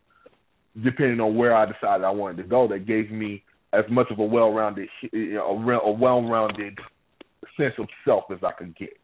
depending 0.83 1.21
on 1.21 1.35
where 1.37 1.55
I 1.55 1.65
decided 1.65 2.03
I 2.03 2.09
wanted 2.11 2.37
to 2.37 2.43
go. 2.43 2.67
That 2.67 2.85
gave 2.85 3.09
me 3.09 3.41
as 3.71 3.85
much 3.89 4.11
of 4.11 4.19
a 4.19 4.23
well-rounded, 4.25 4.89
you 5.13 5.33
know, 5.35 5.47
a 5.47 5.91
well-rounded 5.91 6.77
sense 7.55 7.73
of 7.77 7.87
self 8.03 8.25
as 8.31 8.43
I 8.43 8.51
could 8.51 8.75
get. 8.75 8.97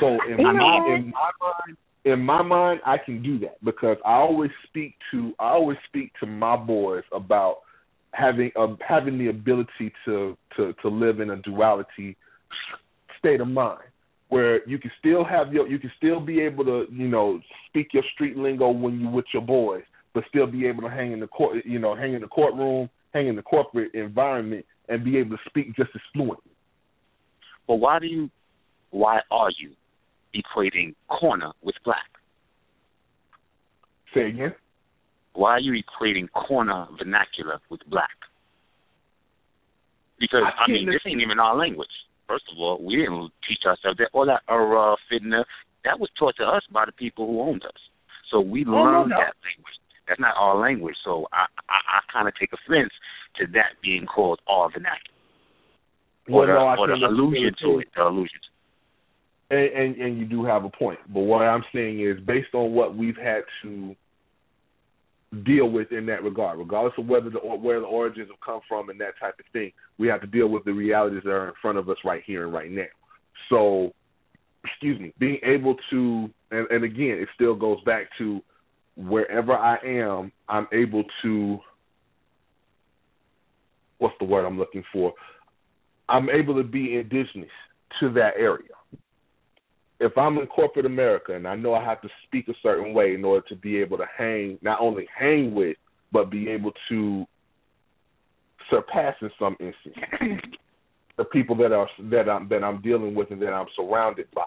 So 0.00 0.18
in 0.28 0.38
You 0.38 0.44
my 0.44 0.52
in 0.52 1.12
my 1.12 1.30
mind, 1.40 1.76
in 2.04 2.20
my 2.20 2.42
mind, 2.42 2.80
I 2.84 2.98
can 2.98 3.22
do 3.22 3.38
that 3.40 3.62
because 3.64 3.96
I 4.04 4.14
always 4.14 4.50
speak 4.68 4.94
to 5.10 5.32
I 5.38 5.50
always 5.50 5.78
speak 5.88 6.12
to 6.20 6.26
my 6.26 6.56
boys 6.56 7.04
about 7.12 7.58
having 8.12 8.50
uh, 8.58 8.74
having 8.86 9.18
the 9.18 9.28
ability 9.28 9.92
to 10.04 10.36
to 10.56 10.72
to 10.82 10.88
live 10.88 11.20
in 11.20 11.30
a 11.30 11.36
duality 11.36 12.16
state 13.18 13.40
of 13.40 13.48
mind 13.48 13.82
where 14.28 14.66
you 14.66 14.78
can 14.78 14.90
still 14.98 15.24
have 15.24 15.52
your 15.52 15.68
you 15.68 15.78
can 15.78 15.92
still 15.96 16.18
be 16.18 16.40
able 16.40 16.64
to 16.64 16.86
you 16.90 17.08
know 17.08 17.38
speak 17.68 17.88
your 17.92 18.02
street 18.14 18.36
lingo 18.36 18.70
when 18.70 18.98
you 18.98 19.08
with 19.08 19.26
your 19.32 19.42
boys, 19.42 19.82
but 20.14 20.24
still 20.28 20.46
be 20.46 20.66
able 20.66 20.82
to 20.82 20.88
hang 20.88 21.12
in 21.12 21.20
the 21.20 21.26
court 21.26 21.58
you 21.64 21.78
know 21.78 21.94
hang 21.94 22.14
in 22.14 22.20
the 22.20 22.26
courtroom, 22.26 22.88
hang 23.12 23.28
in 23.28 23.36
the 23.36 23.42
corporate 23.42 23.94
environment, 23.94 24.64
and 24.88 25.04
be 25.04 25.18
able 25.18 25.36
to 25.36 25.42
speak 25.46 25.76
just 25.76 25.90
as 25.94 26.00
fluently. 26.12 26.52
But 27.68 27.76
why 27.76 27.98
do 27.98 28.06
you? 28.06 28.30
Why 28.92 29.20
are 29.30 29.50
you 29.58 29.72
equating 30.34 30.94
corner 31.08 31.52
with 31.62 31.74
black? 31.84 32.08
Say 34.14 34.28
again. 34.28 34.54
Why 35.34 35.52
are 35.52 35.60
you 35.60 35.72
equating 35.72 36.28
corner 36.32 36.86
vernacular 36.98 37.58
with 37.70 37.80
black? 37.88 38.12
Because 40.20 40.42
I 40.44 40.64
I, 40.64 40.70
mean, 40.70 40.86
this 40.86 41.00
ain't 41.06 41.20
even 41.20 41.40
our 41.40 41.56
language. 41.56 41.88
First 42.28 42.44
of 42.52 42.58
all, 42.60 42.78
we 42.84 42.96
didn't 42.96 43.32
teach 43.48 43.64
ourselves 43.66 43.98
that. 43.98 44.10
All 44.12 44.26
that 44.26 44.42
uh, 44.46 44.94
fitna, 45.10 45.42
that 45.84 45.98
was 45.98 46.10
taught 46.18 46.36
to 46.38 46.44
us 46.44 46.62
by 46.72 46.84
the 46.84 46.92
people 46.92 47.26
who 47.26 47.40
owned 47.40 47.64
us. 47.64 47.80
So 48.30 48.40
we 48.40 48.64
Oh, 48.66 48.70
learned 48.72 49.10
no. 49.10 49.16
that 49.16 49.34
language. 49.42 49.76
That's 50.06 50.20
not 50.20 50.34
our 50.36 50.56
language. 50.56 50.96
So 51.04 51.26
I, 51.32 51.46
I, 51.68 51.78
I 51.98 52.12
kind 52.12 52.28
of 52.28 52.34
take 52.38 52.50
offense 52.52 52.92
to 53.40 53.46
that 53.52 53.80
being 53.82 54.06
called 54.06 54.40
our 54.48 54.70
vernacular, 54.70 55.16
or 56.28 56.44
Well, 56.44 56.46
the, 56.46 56.54
no, 56.54 56.76
or 56.78 56.86
the 56.88 57.06
allusion 57.06 57.54
to 57.64 57.78
it. 57.80 57.88
The 57.96 58.02
allusion. 58.04 58.38
To 58.44 58.51
And, 59.52 59.60
and 59.60 59.96
and 59.96 60.18
you 60.18 60.24
do 60.24 60.46
have 60.46 60.64
a 60.64 60.70
point, 60.70 60.98
but 61.12 61.20
what 61.20 61.42
I'm 61.42 61.62
saying 61.74 62.00
is 62.00 62.18
based 62.26 62.54
on 62.54 62.72
what 62.72 62.96
we've 62.96 63.18
had 63.18 63.42
to 63.62 63.94
deal 65.44 65.68
with 65.68 65.92
in 65.92 66.06
that 66.06 66.22
regard, 66.22 66.58
regardless 66.58 66.94
of 66.96 67.06
whether 67.06 67.28
the 67.28 67.38
where 67.38 67.78
the 67.78 67.86
origins 67.86 68.28
have 68.30 68.40
come 68.40 68.60
from 68.66 68.88
and 68.88 68.98
that 69.02 69.12
type 69.20 69.34
of 69.38 69.44
thing, 69.52 69.70
we 69.98 70.08
have 70.08 70.22
to 70.22 70.26
deal 70.26 70.48
with 70.48 70.64
the 70.64 70.72
realities 70.72 71.20
that 71.24 71.32
are 71.32 71.48
in 71.48 71.54
front 71.60 71.76
of 71.76 71.86
us 71.90 71.98
right 72.02 72.22
here 72.24 72.44
and 72.44 72.54
right 72.54 72.70
now. 72.70 72.86
So, 73.50 73.92
excuse 74.64 74.98
me, 74.98 75.12
being 75.18 75.38
able 75.44 75.76
to, 75.90 76.30
and, 76.50 76.70
and 76.70 76.84
again, 76.84 77.18
it 77.20 77.28
still 77.34 77.54
goes 77.54 77.78
back 77.84 78.06
to 78.16 78.40
wherever 78.96 79.52
I 79.52 79.76
am, 79.84 80.32
I'm 80.48 80.66
able 80.72 81.04
to. 81.24 81.58
What's 83.98 84.16
the 84.18 84.24
word 84.24 84.46
I'm 84.46 84.58
looking 84.58 84.84
for? 84.90 85.12
I'm 86.08 86.30
able 86.30 86.54
to 86.54 86.64
be 86.64 86.96
indigenous 86.96 87.50
to 88.00 88.10
that 88.14 88.32
area 88.38 88.70
if 90.02 90.18
I'm 90.18 90.36
in 90.38 90.46
corporate 90.48 90.84
America 90.84 91.34
and 91.34 91.46
I 91.46 91.54
know 91.54 91.74
I 91.74 91.84
have 91.84 92.02
to 92.02 92.08
speak 92.26 92.48
a 92.48 92.54
certain 92.60 92.92
way 92.92 93.14
in 93.14 93.24
order 93.24 93.46
to 93.48 93.56
be 93.56 93.76
able 93.78 93.96
to 93.98 94.04
hang, 94.18 94.58
not 94.60 94.80
only 94.80 95.06
hang 95.16 95.54
with, 95.54 95.76
but 96.12 96.28
be 96.28 96.48
able 96.48 96.72
to 96.88 97.24
surpass 98.68 99.14
in 99.22 99.30
some 99.38 99.56
instance 99.60 99.96
the 101.18 101.24
people 101.24 101.56
that 101.56 101.72
are 101.72 101.88
that 102.10 102.28
I'm 102.28 102.48
that 102.48 102.64
I'm 102.64 102.82
dealing 102.82 103.14
with 103.14 103.30
and 103.30 103.40
that 103.42 103.52
I'm 103.52 103.66
surrounded 103.76 104.26
by, 104.34 104.46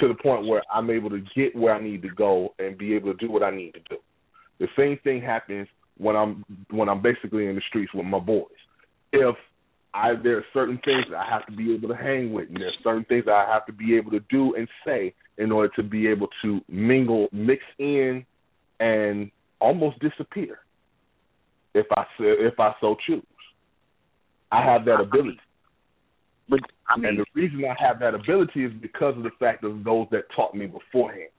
to 0.00 0.08
the 0.08 0.14
point 0.14 0.46
where 0.46 0.62
I'm 0.72 0.90
able 0.90 1.10
to 1.10 1.22
get 1.34 1.56
where 1.56 1.74
I 1.74 1.82
need 1.82 2.02
to 2.02 2.10
go 2.10 2.54
and 2.58 2.76
be 2.76 2.94
able 2.94 3.12
to 3.12 3.18
do 3.18 3.32
what 3.32 3.42
I 3.42 3.50
need 3.50 3.72
to 3.72 3.80
do. 3.88 3.96
The 4.60 4.68
same 4.76 4.98
thing 5.02 5.22
happens 5.22 5.66
when 5.96 6.14
I'm 6.14 6.44
when 6.70 6.90
I'm 6.90 7.00
basically 7.00 7.46
in 7.46 7.54
the 7.54 7.62
streets 7.68 7.94
with 7.94 8.06
my 8.06 8.18
boys. 8.18 8.44
If 9.12 9.36
I 9.94 10.14
there 10.20 10.38
are 10.38 10.44
certain 10.52 10.80
things 10.84 11.04
that 11.10 11.16
I 11.16 11.30
have 11.30 11.46
to 11.46 11.52
be 11.52 11.72
able 11.72 11.88
to 11.88 11.94
hang 11.94 12.32
with, 12.32 12.48
and 12.48 12.56
there's 12.56 12.76
certain 12.82 13.04
things 13.04 13.26
that 13.26 13.34
I 13.34 13.50
have 13.50 13.64
to 13.66 13.72
be 13.72 13.96
able 13.96 14.10
to 14.10 14.20
do 14.28 14.54
and 14.56 14.68
say 14.84 15.14
in 15.38 15.52
order 15.52 15.72
to 15.76 15.82
be 15.82 16.08
able 16.08 16.28
to 16.42 16.60
mingle, 16.68 17.28
mix 17.32 17.62
in, 17.78 18.26
and 18.80 19.30
almost 19.60 19.98
disappear. 20.00 20.58
If 21.74 21.86
I 21.92 22.06
so- 22.18 22.24
if 22.24 22.58
I 22.58 22.74
so 22.80 22.96
choose, 23.06 23.22
I 24.50 24.62
have 24.62 24.84
that 24.86 24.94
uh-huh. 24.94 25.02
ability. 25.04 25.40
But 26.48 26.60
I 26.88 26.96
mean, 26.96 27.06
and 27.06 27.18
the 27.20 27.26
reason 27.34 27.64
I 27.64 27.74
have 27.82 28.00
that 28.00 28.14
ability 28.14 28.64
is 28.64 28.72
because 28.82 29.16
of 29.16 29.22
the 29.22 29.30
fact 29.38 29.64
of 29.64 29.84
those 29.84 30.08
that 30.10 30.24
taught 30.34 30.54
me 30.54 30.66
beforehand. 30.66 31.30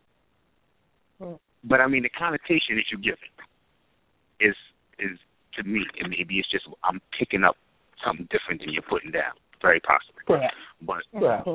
Hmm. 1.21 1.35
but 1.63 1.79
I 1.79 1.87
mean, 1.87 2.03
the 2.03 2.09
connotation 2.09 2.75
that 2.75 2.91
you 2.91 2.97
give 2.97 3.17
it 3.21 4.45
is 4.45 4.55
is 4.99 5.17
to 5.55 5.63
me, 5.63 5.85
and 5.99 6.09
maybe 6.09 6.39
it's 6.39 6.49
just 6.51 6.65
I'm 6.83 7.01
picking 7.17 7.43
up 7.43 7.55
something 8.03 8.27
different 8.31 8.61
than 8.61 8.73
you're 8.73 8.83
putting 8.83 9.11
down. 9.11 9.33
Very 9.61 9.79
possibly. 9.79 10.23
Perhaps. 10.25 10.55
But 10.81 11.03
Perhaps. 11.13 11.47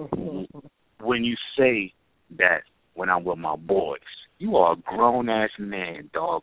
when 1.01 1.25
you 1.25 1.37
say 1.57 1.93
that 2.39 2.63
when 2.95 3.11
I'm 3.11 3.25
with 3.25 3.39
my 3.39 3.57
boys, 3.57 3.99
you 4.39 4.57
are 4.57 4.73
a 4.73 4.77
grown 4.77 5.29
ass 5.29 5.51
man, 5.59 6.11
dog. 6.13 6.43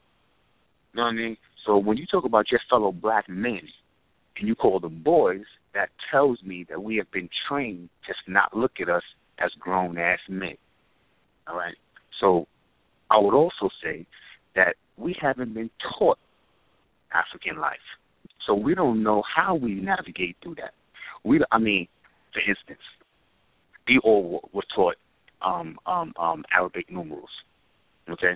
You 0.94 0.98
know 0.98 1.04
what 1.04 1.10
I 1.10 1.14
mean? 1.14 1.38
So 1.66 1.78
when 1.78 1.98
you 1.98 2.06
talk 2.06 2.26
about 2.26 2.52
your 2.52 2.62
fellow 2.70 2.92
black 2.92 3.28
men 3.28 3.62
and 4.38 4.48
you 4.48 4.56
call 4.56 4.80
them 4.80 5.02
boys, 5.04 5.44
that 5.74 5.90
tells 6.12 6.42
me 6.44 6.66
that 6.70 6.82
we 6.82 6.96
have 6.98 7.12
been 7.12 7.30
trained 7.48 7.90
to 8.08 8.32
not 8.32 8.56
look 8.56 8.74
at 8.82 8.90
us 8.90 9.04
as 9.40 9.52
grown 9.60 9.98
ass 9.98 10.20
men. 10.30 10.56
All 11.48 11.56
right. 11.56 11.76
So 12.20 12.48
I 13.12 13.20
would 13.20 13.34
also 13.34 13.70
say 13.84 14.06
that 14.56 14.76
we 14.98 15.16
haven't 15.22 15.54
been 15.54 15.70
taught 15.98 16.18
African 17.14 17.62
life. 17.62 17.78
So 18.48 18.56
we 18.56 18.74
don't 18.74 19.04
know 19.04 19.22
how 19.36 19.56
we 19.56 19.74
navigate 19.76 20.38
through 20.42 20.56
that. 20.56 20.74
We, 21.24 21.42
I 21.52 21.60
mean, 21.60 21.88
for 22.34 22.40
instance, 22.40 22.80
we 23.88 24.00
all 24.04 24.50
were 24.54 24.64
taught 24.74 24.96
um, 25.42 25.78
um, 25.86 26.14
um, 26.18 26.46
Arabic 26.56 26.90
numerals. 26.90 27.30
Okay, 28.10 28.36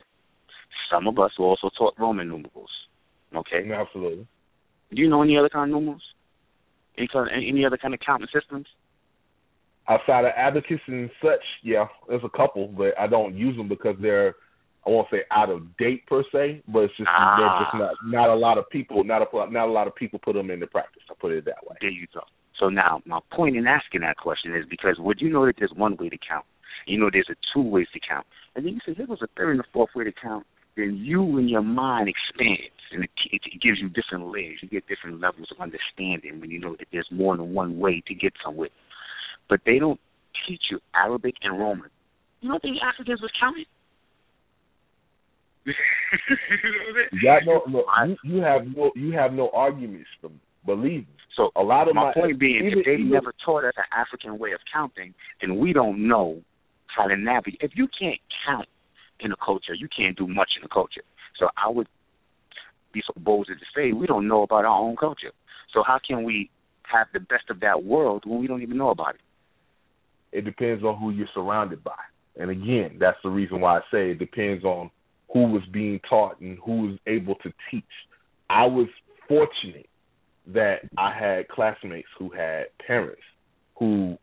some 0.91 1.07
of 1.07 1.17
us 1.17 1.31
were 1.39 1.45
also 1.45 1.69
taught 1.77 1.93
Roman 1.97 2.27
numerals. 2.27 2.69
Okay, 3.33 3.71
Absolutely. 3.71 4.27
do 4.93 5.01
you 5.01 5.09
know 5.09 5.23
any 5.23 5.37
other 5.37 5.47
kind 5.47 5.71
of 5.71 5.79
numerals? 5.79 6.03
Any 6.97 7.07
kind, 7.07 7.29
any 7.33 7.65
other 7.65 7.77
kind 7.77 7.93
of 7.93 8.01
counting 8.05 8.27
systems? 8.33 8.67
Outside 9.87 10.25
of 10.25 10.33
abacus 10.35 10.81
and 10.87 11.09
such, 11.23 11.39
yeah, 11.63 11.85
there's 12.09 12.21
a 12.23 12.37
couple, 12.37 12.67
but 12.67 12.99
I 12.99 13.07
don't 13.07 13.35
use 13.35 13.55
them 13.55 13.69
because 13.69 13.95
they're 14.01 14.35
I 14.85 14.89
won't 14.89 15.07
say 15.11 15.21
out 15.29 15.49
of 15.49 15.77
date 15.77 16.05
per 16.07 16.23
se, 16.31 16.63
but 16.67 16.79
it's 16.85 16.97
just 16.97 17.09
Ah. 17.09 17.35
they're 17.37 17.65
just 17.65 18.01
not 18.03 18.27
not 18.27 18.29
a 18.29 18.35
lot 18.35 18.57
of 18.57 18.69
people 18.69 19.03
not 19.03 19.21
a 19.21 19.51
not 19.51 19.67
a 19.67 19.71
lot 19.71 19.87
of 19.87 19.95
people 19.95 20.19
put 20.19 20.33
them 20.33 20.49
into 20.49 20.67
practice. 20.67 21.03
I 21.09 21.13
put 21.19 21.31
it 21.31 21.45
that 21.45 21.65
way. 21.67 21.75
There 21.81 21.89
you 21.89 22.07
go. 22.13 22.21
So 22.59 22.69
now, 22.69 23.01
my 23.05 23.19
point 23.31 23.57
in 23.57 23.67
asking 23.67 24.01
that 24.01 24.17
question 24.17 24.55
is 24.55 24.65
because 24.69 24.97
would 24.99 25.21
you 25.21 25.29
know 25.29 25.45
that 25.45 25.55
there's 25.57 25.73
one 25.75 25.97
way 25.97 26.09
to 26.09 26.17
count? 26.17 26.45
You 26.85 26.97
know 26.99 27.09
there's 27.11 27.29
a 27.29 27.35
two 27.53 27.61
ways 27.61 27.87
to 27.93 27.99
count, 27.99 28.25
and 28.55 28.65
then 28.65 28.73
you 28.73 28.79
say 28.85 28.93
there 28.97 29.05
was 29.07 29.21
a 29.21 29.27
third 29.37 29.51
and 29.51 29.59
a 29.59 29.69
fourth 29.71 29.89
way 29.95 30.03
to 30.03 30.11
count. 30.11 30.45
Then 30.75 30.97
you 31.01 31.21
and 31.37 31.49
your 31.49 31.61
mind 31.61 32.07
expands, 32.09 32.79
and 32.91 33.03
it, 33.03 33.09
it, 33.31 33.41
it 33.45 33.61
gives 33.61 33.79
you 33.81 33.89
different 33.89 34.31
layers. 34.31 34.59
You 34.61 34.69
get 34.69 34.87
different 34.87 35.19
levels 35.19 35.49
of 35.51 35.61
understanding 35.61 36.39
when 36.39 36.49
you 36.49 36.59
know 36.59 36.75
that 36.79 36.87
there's 36.91 37.09
more 37.11 37.35
than 37.35 37.53
one 37.53 37.77
way 37.77 38.01
to 38.07 38.15
get 38.15 38.33
somewhere. 38.43 38.69
But 39.49 39.59
they 39.65 39.79
don't 39.79 39.99
teach 40.47 40.61
you 40.71 40.79
Arabic 40.95 41.35
and 41.43 41.59
Roman. 41.59 41.89
You 42.39 42.49
don't 42.49 42.61
think 42.61 42.77
Africans 42.81 43.21
was 43.21 43.31
counting? 43.39 43.65
you 45.65 47.21
got 47.23 47.43
no, 47.45 47.61
you, 48.05 48.17
you 48.23 48.41
have 48.41 48.61
no 48.65 48.91
you 48.95 49.11
have 49.13 49.33
no 49.33 49.49
arguments 49.53 50.09
for 50.19 50.31
believe 50.65 51.01
me. 51.01 51.07
So 51.35 51.49
A 51.55 51.61
lot 51.61 51.87
of 51.87 51.95
my 51.95 52.05
my, 52.05 52.13
point 52.13 52.39
being, 52.39 52.71
if 52.75 52.85
they 52.85 52.97
never 52.97 53.33
taught 53.45 53.63
us 53.63 53.73
an 53.77 53.85
African 53.95 54.37
way 54.37 54.51
of 54.51 54.59
counting, 54.71 55.13
then 55.39 55.57
we 55.59 55.71
don't 55.71 56.07
know 56.07 56.41
how 56.87 57.07
to 57.07 57.15
navigate. 57.15 57.61
If 57.61 57.71
you 57.75 57.87
can't 57.97 58.19
count 58.45 58.67
in 59.21 59.31
a 59.31 59.35
culture, 59.37 59.73
you 59.73 59.87
can't 59.95 60.17
do 60.17 60.27
much 60.27 60.49
in 60.59 60.65
a 60.65 60.67
culture. 60.67 61.03
So 61.39 61.47
I 61.55 61.69
would 61.69 61.87
be 62.93 63.01
so 63.07 63.13
bold 63.17 63.47
as 63.49 63.59
to 63.59 63.65
say 63.75 63.93
we 63.93 64.07
don't 64.07 64.27
know 64.27 64.43
about 64.43 64.65
our 64.65 64.77
own 64.77 64.97
culture. 64.97 65.31
So 65.73 65.83
how 65.87 65.99
can 66.05 66.23
we 66.23 66.49
have 66.91 67.07
the 67.13 67.21
best 67.21 67.49
of 67.49 67.61
that 67.61 67.85
world 67.85 68.23
when 68.25 68.41
we 68.41 68.47
don't 68.47 68.61
even 68.61 68.77
know 68.77 68.89
about 68.89 69.15
it? 69.15 69.21
it 70.31 70.45
depends 70.45 70.83
on 70.83 70.97
who 70.97 71.11
you're 71.11 71.27
surrounded 71.33 71.83
by. 71.83 71.97
And 72.37 72.49
again, 72.49 72.97
that's 72.99 73.17
the 73.23 73.29
reason 73.29 73.59
why 73.59 73.77
I 73.77 73.81
say 73.91 74.11
it 74.11 74.19
depends 74.19 74.63
on 74.63 74.89
who 75.33 75.45
was 75.51 75.63
being 75.71 75.99
taught 76.09 76.39
and 76.41 76.57
who 76.65 76.87
was 76.87 76.97
able 77.07 77.35
to 77.35 77.51
teach. 77.69 77.83
I 78.49 78.65
was 78.65 78.87
fortunate 79.27 79.87
that 80.47 80.81
I 80.97 81.13
had 81.17 81.47
classmates 81.47 82.07
who 82.17 82.29
had 82.29 82.65
parents 82.85 83.21
who 83.77 84.17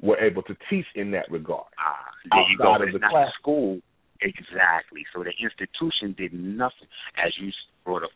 were 0.00 0.18
able 0.18 0.42
to 0.42 0.56
teach 0.70 0.86
in 0.94 1.10
that 1.12 1.30
regard. 1.30 1.66
Ah, 1.78 2.10
there 2.30 2.40
you 2.50 2.58
go. 2.58 2.72
Outside 2.72 2.82
of 2.82 2.88
it's 2.88 2.94
the 2.94 2.98
not 3.00 3.10
class. 3.10 3.32
school. 3.40 3.80
Exactly. 4.20 5.04
So 5.14 5.24
the 5.24 5.32
institution 5.42 6.14
did 6.16 6.32
nothing. 6.32 6.88
As 7.18 7.32
you 7.40 7.50
brought 7.84 8.04
up 8.04 8.10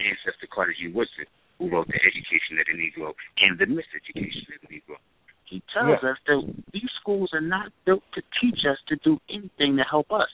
ancestor 0.00 0.48
Carter 0.52 0.74
G. 0.78 0.88
Woodson, 0.92 1.24
who 1.58 1.70
wrote 1.70 1.86
The 1.88 2.00
Education 2.00 2.58
of 2.58 2.66
the 2.66 2.76
Negro 2.76 3.12
and 3.40 3.58
The 3.58 3.66
Miseducation 3.66 4.50
of 4.56 4.60
the 4.68 4.74
Negro. 4.74 4.96
He 5.44 5.62
tells 5.72 6.02
Yeah. 6.02 6.10
us 6.10 6.18
that 6.26 6.54
these 6.72 6.90
schools 7.00 7.30
are 7.32 7.40
not 7.40 7.72
built 7.84 8.02
to 8.14 8.22
teach 8.40 8.64
us 8.64 8.78
to 8.88 8.96
do 8.96 9.20
anything 9.28 9.76
to 9.76 9.84
help 9.84 10.10
us. 10.10 10.30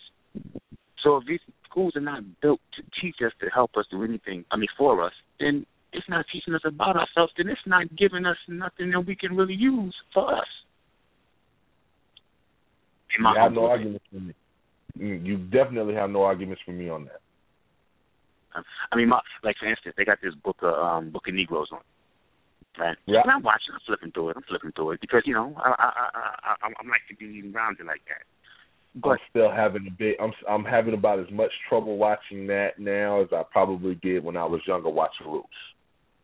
So 1.02 1.16
if 1.16 1.26
these 1.26 1.40
schools 1.68 1.94
are 1.96 2.00
not 2.00 2.22
built 2.40 2.60
to 2.76 2.82
teach 3.00 3.16
us 3.24 3.32
to 3.40 3.46
help 3.54 3.72
us 3.76 3.86
do 3.90 4.02
anything, 4.02 4.44
I 4.50 4.56
mean 4.56 4.68
for 4.76 5.04
us, 5.04 5.12
then 5.38 5.66
it's 5.92 6.08
not 6.08 6.24
teaching 6.32 6.54
us 6.54 6.60
about 6.64 6.96
ourselves, 6.96 7.32
then 7.36 7.48
it's 7.48 7.60
not 7.66 7.84
giving 7.96 8.26
us 8.26 8.36
nothing 8.48 8.90
that 8.90 9.00
we 9.06 9.16
can 9.16 9.36
really 9.36 9.54
use 9.54 9.94
for 10.12 10.34
us. 10.34 10.48
In 13.16 13.22
my 13.22 13.32
You 13.34 13.40
have 13.40 13.52
no 13.52 13.66
arguments 13.66 14.04
for 14.10 14.20
me. 14.20 14.34
You 14.98 15.36
definitely 15.38 15.94
have 15.94 16.10
no 16.10 16.22
arguments 16.22 16.62
for 16.64 16.72
me 16.72 16.88
on 16.88 17.04
that. 17.04 17.20
Um, 18.56 18.64
I 18.90 18.96
mean, 18.96 19.08
my, 19.08 19.20
like 19.44 19.56
for 19.60 19.68
instance, 19.68 19.94
they 19.96 20.04
got 20.04 20.18
this 20.22 20.34
book 20.34 20.56
of 20.62 20.74
um, 20.74 21.10
Book 21.10 21.28
of 21.28 21.34
Negroes 21.34 21.68
on, 21.72 21.80
right? 22.78 22.96
Yeah. 23.06 23.20
And 23.22 23.30
I'm 23.30 23.42
watching, 23.42 23.72
I'm 23.72 23.80
flipping 23.86 24.10
through 24.12 24.30
it, 24.30 24.36
I'm 24.36 24.42
flipping 24.48 24.72
through 24.72 24.92
it 24.92 25.00
because 25.00 25.22
you 25.24 25.34
know 25.34 25.54
I 25.56 25.68
I 25.68 25.88
I, 25.88 26.08
I 26.18 26.54
I'm, 26.66 26.74
I'm 26.80 26.88
like 26.88 27.04
to 27.08 27.16
be 27.16 27.42
rounded 27.52 27.86
like 27.86 28.02
that. 28.08 28.24
I'm 29.04 29.16
still 29.30 29.50
having 29.50 29.86
a 29.86 29.90
bit. 29.90 30.16
I'm 30.20 30.32
I'm 30.48 30.64
having 30.64 30.94
about 30.94 31.18
as 31.18 31.30
much 31.30 31.50
trouble 31.68 31.96
watching 31.96 32.46
that 32.48 32.78
now 32.78 33.20
as 33.22 33.28
I 33.32 33.42
probably 33.50 33.96
did 33.96 34.24
when 34.24 34.36
I 34.36 34.44
was 34.44 34.60
younger 34.66 34.90
watching 34.90 35.26
Roots. 35.30 35.48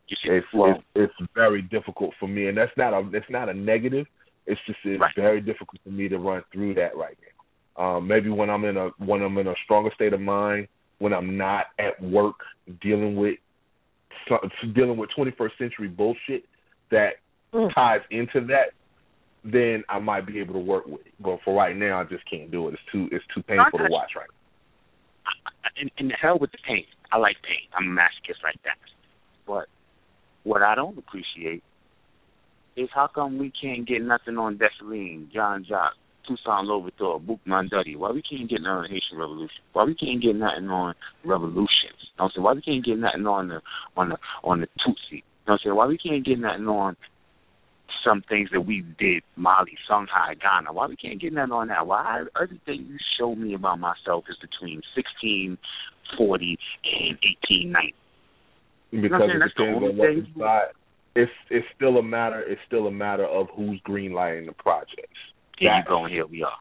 you 0.07 0.17
see, 0.23 0.29
It's 0.35 0.47
it's, 0.53 0.83
it's 0.95 1.29
very 1.33 1.61
difficult 1.61 2.11
for 2.19 2.27
me, 2.27 2.47
and 2.47 2.57
that's 2.57 2.71
not 2.77 2.93
a 2.93 3.09
it's 3.13 3.29
not 3.29 3.49
a 3.49 3.53
negative. 3.53 4.05
It's 4.45 4.61
just 4.67 4.79
it's 4.83 5.01
Right. 5.01 5.11
very 5.15 5.41
difficult 5.41 5.81
for 5.83 5.89
me 5.89 6.07
to 6.09 6.17
run 6.19 6.43
through 6.53 6.75
that 6.75 6.95
right 6.95 7.17
now. 7.77 7.83
Um, 7.97 8.07
maybe 8.07 8.29
when 8.29 8.49
I'm 8.49 8.63
in 8.65 8.77
a 8.77 8.89
when 8.99 9.21
I'm 9.21 9.37
in 9.37 9.47
a 9.47 9.55
stronger 9.63 9.91
state 9.95 10.13
of 10.13 10.21
mind, 10.21 10.67
when 10.99 11.13
I'm 11.13 11.37
not 11.37 11.67
at 11.79 12.01
work 12.01 12.35
dealing 12.81 13.15
with 13.15 13.37
dealing 14.73 14.97
with 14.97 15.09
21st 15.17 15.57
century 15.57 15.87
bullshit 15.87 16.45
that 16.91 17.15
Mm. 17.53 17.73
ties 17.73 18.01
into 18.11 18.41
that, 18.41 18.71
then 19.45 19.83
I 19.89 19.99
might 19.99 20.25
be 20.25 20.39
able 20.39 20.53
to 20.53 20.59
work 20.59 20.85
with 20.87 21.01
it. 21.05 21.13
But 21.19 21.39
for 21.45 21.55
right 21.55 21.75
now, 21.75 22.01
I 22.01 22.03
just 22.03 22.29
can't 22.29 22.51
do 22.51 22.67
it. 22.67 22.73
It's 22.73 22.83
too 22.91 23.07
it's 23.11 23.25
too 23.33 23.43
painful 23.43 23.79
to 23.79 23.87
watch 23.89 24.11
right 24.15 24.27
in, 25.77 25.89
in 25.97 26.07
the 26.07 26.15
hell 26.19 26.37
with 26.39 26.51
the 26.51 26.57
pain. 26.67 26.85
I 27.11 27.17
like 27.17 27.37
pain. 27.43 27.67
I'm 27.73 27.91
a 27.91 28.01
masochist 28.01 28.43
like 28.43 28.61
that. 28.63 28.77
But 29.47 29.65
what 30.43 30.61
I 30.61 30.75
don't 30.75 30.97
appreciate 30.97 31.63
is 32.75 32.89
how 32.93 33.07
come 33.07 33.37
we 33.37 33.51
can't 33.61 33.87
get 33.87 34.01
nothing 34.01 34.37
on 34.37 34.59
Dessalines, 34.59 35.31
John 35.31 35.65
Jock, 35.67 35.93
Toussaint 36.27 36.65
Louverture, 36.65 37.19
Boukman 37.19 37.69
Dutty? 37.69 37.95
Why 37.95 38.11
we 38.11 38.21
can't 38.21 38.49
get 38.49 38.61
nothing 38.61 38.85
on 38.85 38.89
Haitian 38.89 39.17
Revolution? 39.17 39.61
Why 39.73 39.85
we 39.85 39.95
can't 39.95 40.21
get 40.21 40.35
nothing 40.35 40.67
on 40.69 40.95
revolutions? 41.23 41.99
You 42.01 42.17
know 42.17 42.25
what 42.25 42.25
I'm 42.25 42.31
saying? 42.35 42.43
Why 42.43 42.53
we 42.53 42.61
can't 42.61 42.85
get 42.85 42.99
nothing 42.99 43.27
on 43.27 43.47
the 43.47 43.61
on 43.95 44.09
the 44.09 44.17
on 44.43 44.61
the 44.61 44.67
Tutsi? 44.67 44.95
You 45.11 45.17
know 45.17 45.23
what 45.45 45.53
I'm 45.53 45.59
saying? 45.63 45.75
Why 45.75 45.85
we 45.85 45.97
can't 45.97 46.25
get 46.25 46.39
nothing 46.39 46.67
on 46.67 46.97
some 48.05 48.21
things 48.29 48.49
that 48.53 48.61
we 48.61 48.85
did, 48.99 49.23
Mali, 49.35 49.73
Songhai, 49.89 50.39
Ghana. 50.39 50.71
Why 50.71 50.87
we 50.87 50.95
can't 50.95 51.19
get 51.19 51.33
nothing 51.33 51.51
on 51.51 51.67
that? 51.69 51.87
Why 51.87 52.23
everything 52.41 52.87
you 52.87 52.97
show 53.19 53.35
me 53.35 53.55
about 53.55 53.79
myself 53.79 54.25
is 54.29 54.37
between 54.39 54.81
sixteen 54.95 55.57
forty 56.17 56.57
and 56.83 57.17
eighteen 57.17 57.71
ninety? 57.71 57.95
because 59.01 59.19
saying? 59.19 59.41
it 59.41 59.51
depends 59.57 59.83
on 59.83 59.97
what 59.97 60.07
thing- 60.07 60.33
side. 60.39 60.67
It's 61.15 61.31
it's 61.49 61.65
still 61.75 61.97
a 61.97 62.03
matter. 62.03 62.41
It's 62.41 62.61
still 62.67 62.87
a 62.87 62.91
matter 62.91 63.25
of 63.25 63.47
who's 63.55 63.79
greenlighting 63.87 64.47
the 64.47 64.51
projects. 64.51 65.19
Here 65.57 65.73
you 65.73 65.83
go, 65.87 66.03
and 66.03 66.13
here 66.13 66.25
we 66.25 66.43
are. 66.43 66.59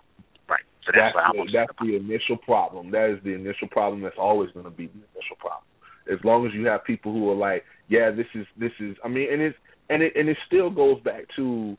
Right. 0.49 0.62
So 0.86 0.92
that's, 0.95 1.12
That's 1.12 1.34
what 1.34 1.40
I'm 1.40 1.47
the, 1.47 1.53
that's 1.53 1.78
the 1.80 1.97
initial 1.97 2.36
problem. 2.36 2.92
That 2.92 3.11
is 3.11 3.18
the 3.24 3.34
initial 3.34 3.66
problem. 3.68 4.03
That's 4.03 4.18
always 4.18 4.51
going 4.53 4.66
to 4.66 4.70
be 4.70 4.86
the 4.86 5.03
initial 5.11 5.36
problem. 5.40 5.66
As 6.07 6.22
long 6.22 6.47
as 6.47 6.53
you 6.55 6.66
have 6.66 6.84
people 6.84 7.12
who 7.12 7.28
are 7.30 7.34
like, 7.34 7.64
yeah, 7.88 8.12
this 8.12 8.26
is 8.34 8.47
this 8.57 8.70
is. 8.78 8.97
I 9.05 9.09
mean, 9.09 9.32
and 9.32 9.42
it's 9.42 9.59
and 9.91 10.03
it 10.03 10.12
and 10.16 10.28
it 10.28 10.37
still 10.47 10.70
goes 10.70 11.01
back 11.03 11.24
to 11.37 11.76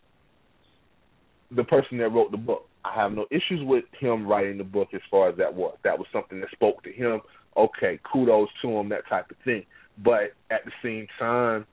the 1.51 1.63
person 1.63 1.97
that 1.99 2.09
wrote 2.09 2.31
the 2.31 2.37
book. 2.37 2.67
I 2.83 2.93
have 3.01 3.13
no 3.13 3.25
issues 3.31 3.61
with 3.63 3.85
him 3.99 4.27
writing 4.27 4.57
the 4.57 4.63
book 4.63 4.89
as 4.93 5.01
far 5.09 5.29
as 5.29 5.37
that 5.37 5.53
was. 5.53 5.77
That 5.83 5.97
was 5.97 6.07
something 6.13 6.39
that 6.39 6.51
spoke 6.51 6.83
to 6.83 6.91
him. 6.91 7.21
Okay, 7.57 7.99
kudos 8.11 8.49
to 8.61 8.69
him, 8.69 8.89
that 8.89 9.07
type 9.09 9.31
of 9.31 9.37
thing. 9.43 9.65
But 10.03 10.33
at 10.51 10.65
the 10.65 10.71
same 10.83 11.07
time, 11.17 11.65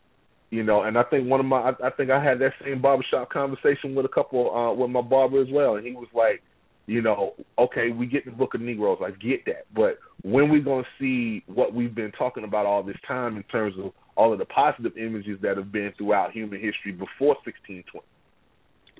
you 0.50 0.62
know, 0.62 0.82
and 0.82 0.96
I 0.96 1.02
think 1.04 1.28
one 1.28 1.40
of 1.40 1.46
my, 1.46 1.70
I, 1.70 1.70
I 1.86 1.90
think 1.90 2.10
I 2.10 2.22
had 2.22 2.38
that 2.38 2.52
same 2.64 2.80
barbershop 2.80 3.30
conversation 3.30 3.94
with 3.94 4.06
a 4.06 4.08
couple, 4.08 4.54
uh, 4.54 4.72
with 4.72 4.90
my 4.90 5.00
barber 5.00 5.42
as 5.42 5.48
well, 5.50 5.76
and 5.76 5.86
he 5.86 5.92
was 5.92 6.08
like, 6.14 6.42
you 6.86 7.00
know, 7.00 7.34
okay, 7.58 7.90
we 7.90 8.06
get 8.06 8.24
the 8.24 8.30
Book 8.30 8.54
of 8.54 8.60
Negroes, 8.60 8.98
I 9.02 9.10
get 9.10 9.44
that, 9.46 9.64
but 9.74 9.98
when 10.22 10.50
we 10.50 10.60
gonna 10.60 10.82
see 11.00 11.42
what 11.46 11.72
we've 11.72 11.94
been 11.94 12.12
talking 12.12 12.44
about 12.44 12.66
all 12.66 12.82
this 12.82 12.96
time 13.08 13.36
in 13.36 13.42
terms 13.44 13.74
of 13.82 13.92
all 14.16 14.32
of 14.32 14.38
the 14.38 14.44
positive 14.44 14.96
images 14.96 15.38
that 15.42 15.56
have 15.56 15.72
been 15.72 15.92
throughout 15.96 16.32
human 16.32 16.60
history 16.60 16.92
before 16.92 17.36
1620. 17.44 18.04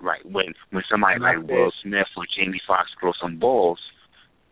Right. 0.01 0.25
When 0.25 0.47
when 0.71 0.83
somebody 0.91 1.15
And 1.15 1.23
like 1.23 1.37
said- 1.37 1.51
Will 1.51 1.73
Smith 1.83 2.07
or 2.17 2.25
Jamie 2.37 2.61
Foxx 2.67 2.91
grow 2.99 3.13
some 3.21 3.39
balls 3.39 3.79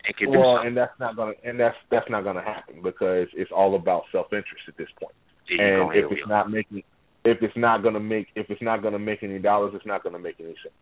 and 0.07 0.17
can 0.17 0.31
do 0.33 0.39
Well, 0.39 0.57
something, 0.57 0.69
and 0.69 0.77
that's 0.77 0.99
not 1.01 1.17
gonna 1.17 1.33
and 1.45 1.59
that's 1.59 1.77
that's 1.91 2.09
not 2.11 2.25
gonna 2.25 2.43
happen 2.45 2.83
because 2.83 3.29
it's 3.33 3.51
all 3.51 3.75
about 3.75 4.05
self 4.13 4.33
interest 4.33 4.65
at 4.69 4.77
this 4.77 4.89
point. 5.01 5.15
there 5.49 5.83
And 5.83 5.95
if 5.97 6.13
it's 6.13 6.23
are. 6.25 6.29
not 6.29 6.51
making 6.51 6.83
if 7.25 7.43
it's 7.43 7.57
not 7.57 7.83
gonna 7.83 8.01
make 8.01 8.29
if 8.37 8.49
it's 8.51 8.63
not 8.63 8.83
gonna 8.83 8.99
make 8.99 9.23
any 9.23 9.39
dollars, 9.39 9.73
it's 9.75 9.87
not 9.87 10.05
gonna 10.05 10.19
make 10.21 10.37
any 10.41 10.55
sense. 10.63 10.75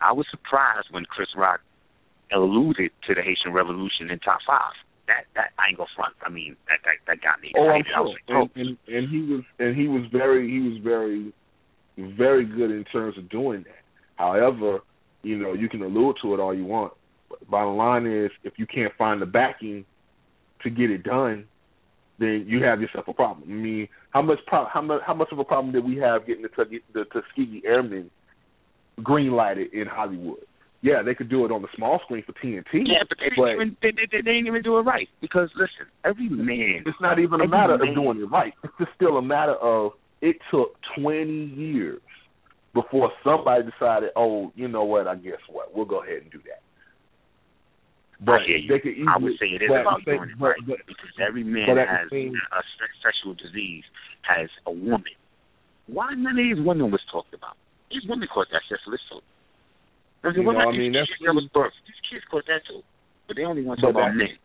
I 0.00 0.12
was 0.12 0.26
surprised 0.30 0.88
when 0.92 1.04
Chris 1.06 1.28
Rock 1.36 1.60
alluded 2.32 2.92
to 3.08 3.14
the 3.14 3.22
Haitian 3.22 3.52
Revolution 3.52 4.10
in 4.10 4.18
top 4.20 4.38
five. 4.46 4.72
That 5.12 5.24
that 5.34 5.50
I 5.58 5.74
front. 5.94 6.14
I 6.24 6.30
mean, 6.30 6.56
that 6.68 6.78
that, 6.84 6.96
that 7.06 7.22
got 7.22 7.40
me 7.40 7.52
Oh, 7.56 7.68
I'm 7.68 7.80
excited. 7.80 7.96
I 7.96 8.00
was 8.00 8.16
sure. 8.26 8.40
like, 8.40 8.50
oh. 8.56 8.60
And, 8.60 8.78
and 8.88 8.96
and 8.96 9.10
he 9.10 9.20
was 9.32 9.42
and 9.58 9.76
he 9.76 9.88
was 9.88 10.04
very 10.10 10.48
he 10.48 10.60
was 10.60 10.78
very 10.82 11.32
very 12.16 12.46
good 12.46 12.70
in 12.70 12.84
terms 12.84 13.18
of 13.18 13.28
doing 13.28 13.64
that. 13.64 13.82
However, 14.16 14.80
you 15.22 15.36
know, 15.36 15.52
you 15.52 15.68
can 15.68 15.82
allude 15.82 16.16
to 16.22 16.34
it 16.34 16.40
all 16.40 16.54
you 16.54 16.64
want. 16.64 16.94
But 17.28 17.48
bottom 17.50 17.76
line 17.76 18.06
is 18.06 18.30
if 18.44 18.54
you 18.56 18.66
can't 18.66 18.92
find 18.96 19.20
the 19.20 19.26
backing 19.26 19.84
to 20.62 20.70
get 20.70 20.90
it 20.90 21.02
done, 21.02 21.44
then 22.18 22.44
you 22.46 22.62
have 22.62 22.80
yourself 22.80 23.06
a 23.08 23.12
problem. 23.12 23.50
I 23.50 23.52
mean, 23.52 23.88
how 24.10 24.22
much 24.22 24.38
pro- 24.46 24.68
how 24.72 24.80
much 24.80 25.02
how 25.06 25.14
much 25.14 25.28
of 25.32 25.38
a 25.38 25.44
problem 25.44 25.72
did 25.72 25.84
we 25.84 25.96
have 25.96 26.26
getting 26.26 26.42
the 26.42 26.80
the 26.94 27.04
Tuskegee 27.04 27.62
Airmen 27.66 28.10
green 29.02 29.32
lighted 29.32 29.74
in 29.74 29.86
Hollywood? 29.86 30.38
Yeah, 30.82 31.02
they 31.04 31.14
could 31.14 31.28
do 31.30 31.44
it 31.44 31.52
on 31.52 31.62
the 31.62 31.68
small 31.76 32.00
screen 32.04 32.24
for 32.26 32.32
TNT. 32.32 32.82
yeah, 32.84 33.06
but 33.08 33.16
they 33.18 33.30
didn't 33.30 33.38
but- 33.38 33.54
even 33.54 33.76
they, 33.80 33.90
they, 33.92 34.06
they 34.10 34.22
didn't 34.22 34.46
even 34.48 34.62
do 34.62 34.78
it 34.78 34.82
right 34.82 35.08
because 35.20 35.48
listen, 35.54 35.86
every 36.04 36.28
man 36.28 36.82
It's 36.84 37.00
not 37.00 37.18
even 37.20 37.40
a 37.40 37.46
matter 37.48 37.78
man- 37.78 37.88
of 37.90 37.94
doing 37.94 38.18
it 38.20 38.30
right. 38.30 38.52
It's 38.64 38.74
just 38.78 38.90
still 38.96 39.16
a 39.16 39.22
matter 39.22 39.54
of 39.54 39.92
it 40.20 40.36
took 40.50 40.74
20 40.98 41.30
years 41.54 42.00
before 42.74 43.12
somebody 43.22 43.62
decided, 43.70 44.10
oh, 44.16 44.50
you 44.56 44.66
know 44.66 44.82
what? 44.84 45.06
I 45.06 45.14
guess 45.16 45.38
what? 45.48 45.74
We'll 45.74 45.84
go 45.84 46.02
ahead 46.02 46.22
and 46.22 46.30
do 46.32 46.38
that. 46.50 46.62
But 48.24 48.42
oh, 48.42 48.46
you. 48.46 48.68
they 48.70 48.78
could 48.78 48.94
easily. 48.94 49.06
I 49.10 49.18
would 49.18 49.32
say 49.38 49.46
it 49.54 49.62
is 49.62 49.70
about 49.70 50.02
same- 50.06 50.16
doing 50.18 50.30
it 50.30 50.40
right 50.42 50.56
but- 50.66 50.78
because 50.86 51.14
every 51.20 51.44
man 51.44 51.76
has 51.76 52.10
same- 52.10 52.34
a 52.34 52.60
sexual 53.02 53.34
disease, 53.34 53.84
has 54.22 54.48
a 54.66 54.70
woman. 54.72 55.14
Why 55.86 56.14
none 56.14 56.38
of 56.38 56.42
these 56.42 56.58
women 56.64 56.90
was 56.90 57.02
talked 57.10 57.34
about? 57.34 57.56
These 57.90 58.06
women 58.08 58.26
caught 58.32 58.46
that 58.50 58.62
syphilis 58.70 59.00
too. 59.10 59.20
These 60.22 60.36
You 60.36 60.42
know, 60.42 60.48
women- 60.48 60.68
I 60.68 60.70
mean, 60.70 60.92
these 60.92 61.08
that's- 61.08 61.18
kids 61.18 61.52
that 61.52 61.72
these 61.86 62.00
kids 62.10 62.24
caught 62.26 62.46
that 62.46 62.64
too, 62.66 62.82
but 63.26 63.36
they 63.36 63.44
only 63.44 63.62
want 63.62 63.80
to 63.80 63.86
talk 63.86 63.90
about 63.90 64.12
that's- 64.12 64.28
men. 64.30 64.38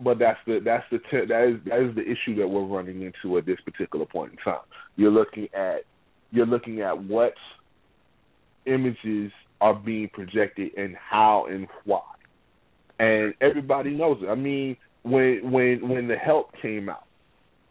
but 0.00 0.18
that's 0.18 0.40
the 0.44 0.60
that's 0.60 0.88
the 0.90 0.98
te- 0.98 1.26
that 1.26 1.48
is 1.48 1.62
that 1.64 1.80
is 1.80 1.94
the 1.94 2.08
issue 2.08 2.34
that 2.36 2.48
we're 2.48 2.62
running 2.64 3.02
into 3.02 3.38
at 3.38 3.44
this 3.44 3.60
particular 3.60 4.06
point 4.06 4.32
in 4.32 4.38
time. 4.38 4.64
You're 4.96 5.10
looking 5.10 5.48
at 5.54 5.84
you're 6.30 6.46
looking 6.46 6.80
at 6.80 6.98
what 7.04 7.34
images 8.66 9.32
are 9.60 9.74
being 9.74 10.08
projected 10.08 10.76
and 10.76 10.96
how 10.96 11.46
and 11.46 11.68
why, 11.84 12.02
and 12.98 13.34
everybody 13.40 13.90
knows 13.90 14.22
it. 14.22 14.28
I 14.28 14.34
mean, 14.34 14.76
when 15.02 15.50
when 15.50 15.88
when 15.88 16.08
the 16.08 16.16
help 16.16 16.52
came 16.60 16.88
out, 16.88 17.04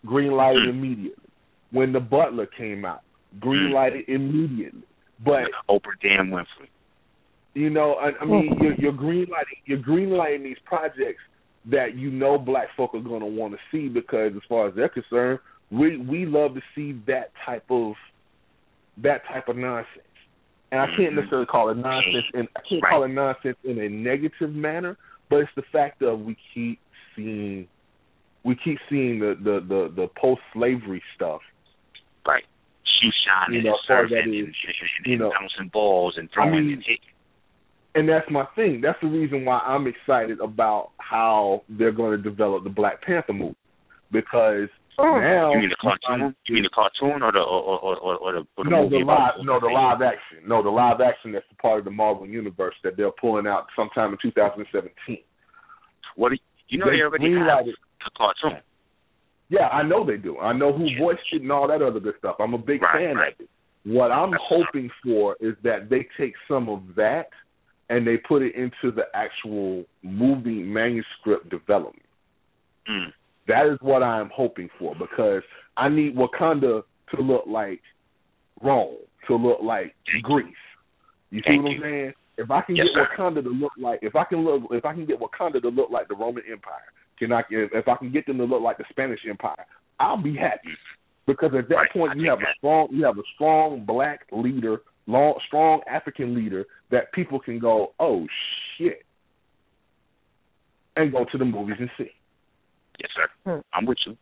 green 0.05 0.31
lighted 0.31 0.63
hmm. 0.63 0.69
immediately. 0.69 1.23
When 1.71 1.91
the 1.91 1.99
butler 1.99 2.45
came 2.45 2.85
out, 2.85 3.01
green 3.39 3.69
hmm. 3.69 3.73
lighted 3.73 4.07
immediately. 4.07 4.83
But 5.23 5.45
Oprah 5.69 5.99
Dan 6.01 6.29
Winfrey. 6.31 6.67
You 7.53 7.69
know, 7.69 7.93
I, 7.93 8.11
I 8.21 8.25
mean, 8.25 8.57
you're, 8.59 8.73
you're 8.73 8.91
green 8.91 9.27
lighting, 9.29 9.57
you're 9.65 9.77
green 9.79 10.09
lighting 10.09 10.43
these 10.43 10.57
projects 10.65 11.21
that 11.69 11.95
you 11.95 12.11
know 12.11 12.37
black 12.37 12.67
folk 12.75 12.93
are 12.93 12.99
going 12.99 13.21
to 13.21 13.25
want 13.27 13.53
to 13.53 13.59
see 13.71 13.87
because, 13.87 14.31
as 14.35 14.41
far 14.49 14.67
as 14.67 14.75
they're 14.75 14.89
concerned, 14.89 15.39
we 15.71 15.97
we 15.97 16.25
love 16.25 16.55
to 16.55 16.61
see 16.75 16.99
that 17.07 17.31
type 17.45 17.63
of 17.69 17.93
that 18.97 19.21
type 19.31 19.47
of 19.47 19.55
nonsense. 19.55 19.87
And 20.71 20.81
I 20.81 20.87
can't 20.87 21.13
Mhm. 21.13 21.17
necessarily 21.17 21.45
call 21.45 21.69
it 21.69 21.77
nonsense, 21.77 22.25
and 22.33 22.47
I 22.55 22.61
can't 22.67 22.81
Right. 22.83 22.89
call 22.89 23.03
it 23.03 23.09
nonsense 23.09 23.57
in 23.63 23.79
a 23.79 23.89
negative 23.89 24.53
manner, 24.53 24.97
but 25.29 25.37
it's 25.37 25.51
the 25.55 25.61
fact 25.71 26.01
of 26.01 26.21
we 26.21 26.35
keep 26.53 26.79
seeing 27.15 27.67
we 28.43 28.55
keep 28.55 28.79
seeing 28.89 29.19
the 29.19 29.35
the 29.35 29.59
the, 29.61 29.89
the 29.95 30.07
post 30.19 30.41
slavery 30.53 31.01
stuff 31.15 31.41
Right. 32.25 32.45
Shoe 32.99 33.09
shining 33.25 33.57
You 33.57 33.63
know, 33.63 33.69
and 33.69 33.79
as 33.79 33.85
far 33.87 34.03
as 34.05 34.11
surfing 34.11 34.15
that 34.15 34.23
and, 34.23 34.33
is, 34.33 34.45
and, 34.45 34.75
and, 34.97 35.05
you 35.05 35.17
know, 35.17 35.31
bouncing 35.31 35.69
balls 35.69 36.17
and 36.17 36.29
throwing 36.31 36.53
I 36.53 36.59
mean, 36.59 36.73
and 36.73 36.83
hitting. 36.83 37.12
And 37.95 38.09
that's 38.09 38.29
my 38.31 38.45
thing. 38.55 38.81
That's 38.81 38.99
the 39.01 39.07
reason 39.07 39.45
why 39.45 39.59
I'm 39.59 39.87
excited 39.87 40.39
about 40.39 40.91
how 40.97 41.61
they're 41.69 41.91
going 41.91 42.17
to 42.17 42.21
develop 42.21 42.63
the 42.63 42.69
Black 42.69 43.01
Panther 43.03 43.33
movie 43.33 43.55
because 44.11 44.69
oh. 44.97 45.19
now 45.19 45.53
You 45.53 45.59
mean 45.59 45.69
the 45.69 45.75
cartoon? 45.81 46.35
You 46.47 46.55
mean 46.55 46.63
the 46.63 46.69
cartoon 46.73 47.21
or 47.21 47.31
the 47.31 47.39
or 47.39 47.79
or 47.79 47.97
or, 47.97 48.15
or 48.17 48.31
the, 48.33 48.43
or 48.57 48.63
the 48.63 48.69
no 48.69 48.83
movie 48.83 48.97
the 48.97 49.03
about 49.03 49.37
live 49.37 49.45
no 49.45 49.59
the 49.59 49.67
live 49.67 50.01
action 50.01 50.47
no 50.47 50.63
the 50.63 50.69
live 50.69 51.01
action 51.01 51.31
that's 51.31 51.45
a 51.51 51.61
part 51.61 51.79
of 51.79 51.85
the 51.85 51.91
Marvel 51.91 52.27
universe 52.27 52.75
that 52.83 52.97
they're 52.97 53.11
pulling 53.19 53.47
out 53.47 53.67
sometime 53.75 54.11
in 54.11 54.17
2017. 54.21 55.17
What 56.15 56.29
do 56.29 56.35
you, 56.35 56.41
you 56.69 56.77
know? 56.79 56.85
They, 56.85 57.01
already 57.01 57.25
have 57.25 57.33
green-lighted- 57.33 57.75
the 58.03 58.11
cartoon. 58.17 58.61
Yeah, 59.49 59.67
I 59.67 59.83
know 59.83 60.05
they 60.05 60.17
do. 60.17 60.39
I 60.39 60.51
know 60.53 60.73
who 60.73 60.85
Yeah. 60.85 60.99
voiced 60.99 61.21
it 61.31 61.41
and 61.41 61.51
all 61.51 61.67
that 61.67 61.81
other 61.81 61.99
good 61.99 62.15
stuff. 62.17 62.37
I'm 62.39 62.53
a 62.53 62.57
big 62.57 62.81
Right, 62.81 63.07
fan 63.07 63.15
right. 63.15 63.33
of 63.33 63.41
it. 63.41 63.49
What 63.85 64.11
I'm 64.11 64.31
That's 64.31 64.43
hoping 64.47 64.89
for 65.03 65.35
is 65.39 65.55
that 65.63 65.89
they 65.89 66.07
take 66.17 66.33
some 66.47 66.69
of 66.69 66.95
that 66.95 67.29
and 67.93 68.07
they 68.07 68.17
put 68.17 68.41
it 68.41 68.55
into 68.55 68.91
the 68.95 69.03
actual 69.13 69.85
movie 70.01 70.63
manuscript 70.63 71.47
development. 71.49 72.01
Mm. 72.89 73.13
That 73.47 73.67
is 73.71 73.77
what 73.81 74.01
I 74.01 74.19
am 74.19 74.31
hoping 74.33 74.67
for 74.79 74.95
because 74.95 75.43
I 75.77 75.89
need 75.89 76.15
Wakanda 76.15 76.81
to 77.15 77.21
look 77.21 77.43
like 77.47 77.81
Rome, 78.63 78.95
to 79.27 79.35
look 79.35 79.59
like 79.61 79.93
Thank 80.11 80.23
Greece. 80.23 80.47
You 81.29 81.41
see 81.45 81.57
what 81.57 81.67
I'm 81.67 81.71
you. 81.73 81.81
saying? 81.81 82.13
If 82.39 82.49
I 82.49 82.61
can 82.61 82.75
Yes, 82.75 82.87
get 82.95 82.95
sir. 82.95 83.07
Wakanda 83.15 83.43
to 83.43 83.49
look 83.49 83.73
like, 83.79 83.99
if 84.01 84.15
I 84.15 84.23
can 84.23 84.43
look, 84.43 84.63
if 84.71 84.85
I 84.85 84.93
can 84.93 85.05
get 85.05 85.19
Wakanda 85.19 85.61
to 85.61 85.69
look 85.69 85.91
like 85.91 86.07
the 86.07 86.15
Roman 86.15 86.41
Empire, 86.51 86.89
can 87.19 87.31
I? 87.31 87.41
If, 87.51 87.69
if 87.73 87.87
I 87.87 87.95
can 87.95 88.11
get 88.11 88.25
them 88.25 88.39
to 88.39 88.45
look 88.45 88.63
like 88.63 88.79
the 88.79 88.85
Spanish 88.89 89.19
Empire, 89.29 89.65
I'll 89.99 90.17
be 90.17 90.35
happy 90.35 90.75
because 91.27 91.51
at 91.55 91.69
that 91.69 91.75
Right, 91.75 91.89
I 91.91 91.93
point 91.93 92.15
you 92.17 92.23
think 92.23 92.39
have 92.39 92.39
a 92.39 92.53
strong, 92.57 92.87
you 92.91 93.05
have 93.05 93.19
a 93.19 93.27
strong 93.35 93.85
black 93.85 94.21
leader, 94.31 94.81
long, 95.07 95.35
strong 95.47 95.81
African 95.89 96.35
leader 96.35 96.65
that 96.91 97.11
people 97.13 97.39
can 97.39 97.59
go, 97.59 97.93
oh 97.99 98.25
shit, 98.77 99.03
and 100.95 101.11
go 101.11 101.25
to 101.31 101.37
the 101.37 101.45
movies 101.45 101.77
and 101.79 101.89
see. 101.97 102.11
Yes, 102.99 103.09
sir. 103.15 103.27
Hmm. 103.45 103.61
I'm 103.73 103.85
with 103.85 103.97
you. 104.05 104.15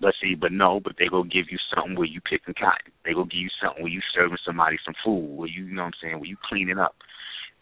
Let's 0.00 0.16
see, 0.20 0.34
but 0.34 0.50
no, 0.50 0.80
but 0.82 0.94
they 0.98 1.06
gonna 1.06 1.28
give 1.28 1.46
you 1.50 1.58
something 1.72 1.94
where 1.94 2.06
you 2.06 2.20
picking 2.20 2.54
cotton. 2.54 2.92
They 3.04 3.12
gonna 3.12 3.26
give 3.26 3.40
you 3.40 3.50
something 3.62 3.82
where 3.84 3.92
you 3.92 4.00
serving 4.14 4.38
somebody 4.44 4.76
some 4.84 4.94
food, 5.04 5.36
where 5.36 5.48
you, 5.48 5.66
you 5.66 5.74
know 5.74 5.82
what 5.82 5.94
I'm 5.94 6.00
saying, 6.02 6.14
where 6.18 6.28
you 6.28 6.36
cleaning 6.48 6.78
up. 6.78 6.96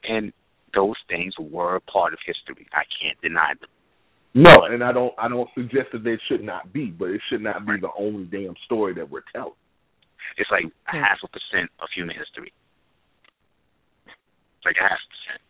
And 0.05 0.33
those 0.75 0.97
things 1.09 1.35
were 1.39 1.77
a 1.77 1.81
part 1.81 2.14
of 2.14 2.18
history. 2.25 2.66
I 2.73 2.85
can't 3.03 3.21
deny 3.21 3.53
them. 3.61 3.68
No, 4.33 4.64
and 4.64 4.83
I 4.83 4.93
don't, 4.93 5.12
I 5.18 5.29
don't 5.29 5.51
suggest 5.55 5.89
that 5.93 6.05
they 6.05 6.16
should 6.29 6.43
not 6.43 6.73
be, 6.73 6.87
but 6.87 7.11
it 7.11 7.21
should 7.29 7.43
not 7.43 7.66
be 7.66 7.75
the 7.81 7.91
only 7.99 8.25
damn 8.25 8.55
story 8.64 8.95
that 8.95 9.11
we're 9.11 9.25
telling. 9.35 9.53
It's 10.37 10.51
like 10.51 10.64
a 10.64 10.97
half 10.97 11.18
a 11.24 11.28
percent 11.28 11.70
of 11.81 11.89
human 11.95 12.16
history. 12.16 12.53
It's 14.07 14.66
like 14.66 14.78
a 14.78 14.89
half 14.89 15.03
percent. 15.09 15.41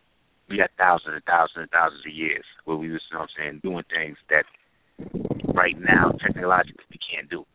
We 0.49 0.59
got 0.59 0.71
thousands 0.79 1.15
and 1.15 1.25
thousands 1.25 1.69
and 1.69 1.71
thousands 1.71 2.03
of 2.07 2.13
years 2.13 2.45
where 2.65 2.77
we 2.77 2.91
was, 2.91 3.03
you 3.11 3.15
know 3.15 3.27
what 3.27 3.31
I'm 3.39 3.61
saying, 3.61 3.61
doing 3.63 3.87
things 3.87 4.19
that 4.31 4.47
right 5.55 5.79
now 5.79 6.11
technologically 6.19 6.85
we 6.91 6.99
can't 6.99 7.31
do. 7.31 7.47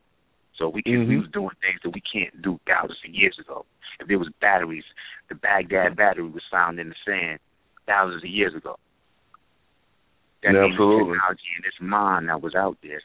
So 0.57 0.69
we 0.69 0.81
can 0.81 1.07
we 1.07 1.19
mm-hmm. 1.19 1.27
was 1.27 1.31
doing 1.35 1.55
things 1.59 1.83
that 1.83 1.91
we 1.91 2.01
can't 2.01 2.31
do 2.41 2.59
thousands 2.63 3.03
of 3.03 3.11
years 3.11 3.35
ago. 3.39 3.65
If 3.99 4.07
there 4.07 4.19
was 4.19 4.31
batteries, 4.39 4.87
the 5.27 5.35
Baghdad 5.35 5.95
battery 5.95 6.29
was 6.29 6.43
found 6.51 6.79
in 6.79 6.89
the 6.89 6.99
sand 7.03 7.39
thousands 7.85 8.23
of 8.23 8.29
years 8.29 8.55
ago. 8.55 8.79
That 10.43 10.53
Yeah, 10.53 10.71
means 10.71 10.79
absolutely. 10.79 11.19
technology 11.19 11.51
and 11.55 11.65
this 11.67 11.79
mind 11.81 12.29
that 12.29 12.41
was 12.41 12.55
out 12.55 12.77
there 12.81 13.01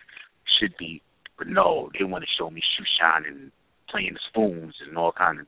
should 0.59 0.77
be 0.79 1.03
but 1.41 1.49
no, 1.49 1.89
they 1.99 2.05
want 2.05 2.23
to 2.23 2.29
show 2.39 2.51
me 2.51 2.61
shoe 2.61 2.85
shine 3.01 3.25
and 3.25 3.51
playing 3.91 4.15
the 4.15 4.21
spoons 4.29 4.75
and 4.87 4.97
all 4.97 5.13
kind 5.13 5.41
of 5.41 5.47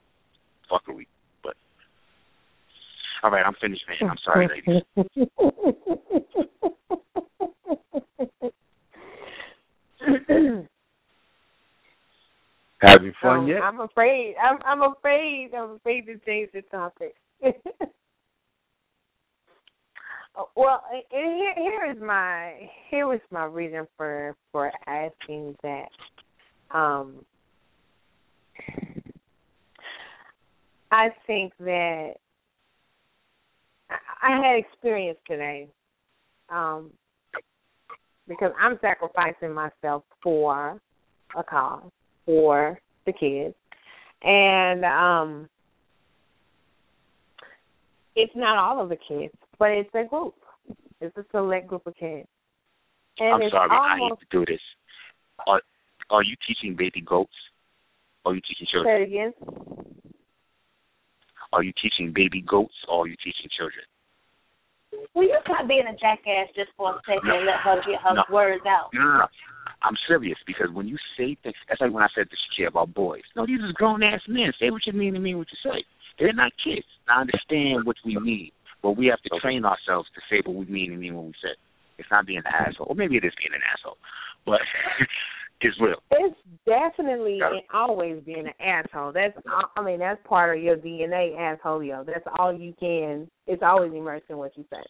fuckery. 0.71 1.07
But 1.43 1.55
all 3.23 3.31
right, 3.31 3.45
I'm 3.45 3.55
finished, 3.61 3.85
man. 3.89 4.11
I'm 4.11 4.19
sorry, 4.25 4.49
ladies. 4.49 4.83
Having 12.83 13.13
fun 13.23 13.39
Um, 13.39 13.47
yet? 13.47 13.63
I'm 13.63 13.81
afraid. 13.81 14.35
I'm 14.43 14.59
I'm 14.65 14.83
afraid. 14.83 15.51
I'm 15.57 15.73
afraid 15.73 16.07
to 16.07 16.19
change 16.27 16.51
the 16.53 16.63
topic. 16.63 17.15
Oh, 20.35 20.49
well, 20.57 20.83
and 20.93 21.03
here 21.13 21.55
here 21.57 21.93
is 21.93 22.03
my 22.03 22.69
here 22.91 23.07
was 23.07 23.21
my 23.31 23.45
reason 23.45 23.87
for 23.97 24.35
for 24.51 24.73
asking 24.89 25.57
that. 25.63 25.91
Um, 26.73 27.25
I 30.91 31.09
think 31.27 31.53
that 31.61 32.15
I, 33.91 33.97
I 34.23 34.47
had 34.47 34.57
experience 34.59 35.19
today. 35.27 35.69
Um, 36.51 36.91
because 38.29 38.53
I'm 38.61 38.79
sacrificing 38.81 39.53
myself 39.53 40.05
for 40.23 40.81
a 41.37 41.43
cause 41.43 41.91
for 42.25 42.79
the 43.07 43.13
kids, 43.13 43.55
and 44.23 44.85
um, 44.85 45.49
it's 48.15 48.33
not 48.37 48.59
all 48.59 48.83
of 48.83 48.89
the 48.89 48.97
kids, 48.97 49.35
but 49.59 49.71
it's 49.71 49.91
a 49.95 50.05
group. 50.05 50.35
It's 51.01 51.17
a 51.17 51.25
select 51.33 51.67
group 51.67 51.87
of 51.87 51.97
kids. 51.97 52.29
And 53.19 53.43
I'm 53.43 53.51
sorry, 53.51 53.71
I 53.71 53.93
almost, 53.93 54.21
hate 54.21 54.31
to 54.31 54.39
do 54.39 54.53
this. 54.53 54.61
Are 55.47 55.61
are 56.11 56.23
you 56.23 56.37
teaching 56.47 56.77
baby 56.77 57.01
goats? 57.01 57.33
Are 58.25 58.35
you 58.35 58.41
teaching 58.41 58.67
children? 58.71 58.87
Say 58.87 59.03
it 59.03 59.07
again. 59.09 59.33
Are 61.53 61.63
you 61.63 61.73
teaching 61.83 62.13
baby 62.15 62.41
goats 62.47 62.75
or 62.89 63.05
are 63.05 63.09
you 63.09 63.17
teaching 63.17 63.51
children? 63.57 63.85
Will 65.15 65.25
you 65.25 65.37
stop 65.45 65.67
being 65.69 65.85
a 65.89 65.97
jackass 65.97 66.49
just 66.55 66.71
for 66.77 66.97
a 66.97 67.01
second 67.05 67.29
and 67.29 67.45
let 67.47 67.61
her 67.65 67.77
get 67.85 68.01
her 68.01 68.15
No. 68.15 68.23
words 68.31 68.65
out? 68.67 68.91
No, 68.95 69.01
no, 69.01 69.19
no. 69.19 69.27
I'm 69.83 69.97
serious 70.07 70.39
because 70.47 70.71
when 70.73 70.87
you 70.87 70.97
say 71.17 71.35
things, 71.43 71.57
that's 71.69 71.81
like 71.81 71.93
when 71.93 72.05
I 72.05 72.09
said 72.15 72.29
this 72.31 72.39
shit 72.57 72.69
about 72.69 72.95
boys. 72.95 73.23
No, 73.35 73.45
these 73.47 73.61
are 73.61 73.73
grown 73.75 74.03
ass 74.03 74.21
men. 74.29 74.53
Say 74.61 74.71
what 74.71 74.87
you 74.87 74.93
mean 74.93 75.15
and 75.15 75.25
mean 75.25 75.39
what 75.39 75.49
you 75.51 75.59
say. 75.71 75.85
They're 76.19 76.33
not 76.33 76.53
kids. 76.63 76.87
I 77.09 77.21
understand 77.23 77.85
what 77.85 77.97
we 78.05 78.17
mean, 78.17 78.53
but 78.83 78.93
we 78.93 79.07
have 79.07 79.21
to 79.23 79.41
train 79.41 79.65
ourselves 79.65 80.09
to 80.15 80.21
say 80.31 80.41
what 80.47 80.55
we 80.55 80.67
mean 80.67 80.93
and 80.93 81.01
mean 81.01 81.15
what 81.17 81.25
we 81.27 81.35
say. 81.43 81.57
It's 81.99 82.11
not 82.11 82.27
being 82.27 82.39
an 82.39 82.47
asshole, 82.47 82.87
or 82.89 82.95
maybe 82.95 83.17
it 83.17 83.25
is 83.25 83.33
being 83.37 83.53
an 83.55 83.61
asshole, 83.75 83.99
but 84.47 84.61
it's 85.63 85.81
real. 85.81 85.97
It's 86.11 86.37
definitely 86.67 87.39
Got 87.41 87.53
it. 87.53 87.55
and 87.55 87.63
always 87.73 88.23
being 88.25 88.47
an 88.47 88.53
asshole. 88.61 89.13
That's 89.13 89.37
I 89.77 89.83
mean 89.83 89.99
that's 89.99 90.21
part 90.27 90.57
of 90.57 90.63
your 90.63 90.77
DNA, 90.77 91.39
asshole. 91.39 91.83
Yo, 91.83 92.05
that's 92.05 92.25
all 92.39 92.53
you 92.53 92.75
can. 92.79 93.29
It's 93.47 93.63
always 93.63 93.93
immersed 93.93 94.27
in 94.29 94.39
what 94.39 94.57
you 94.57 94.65
say. 94.71 94.83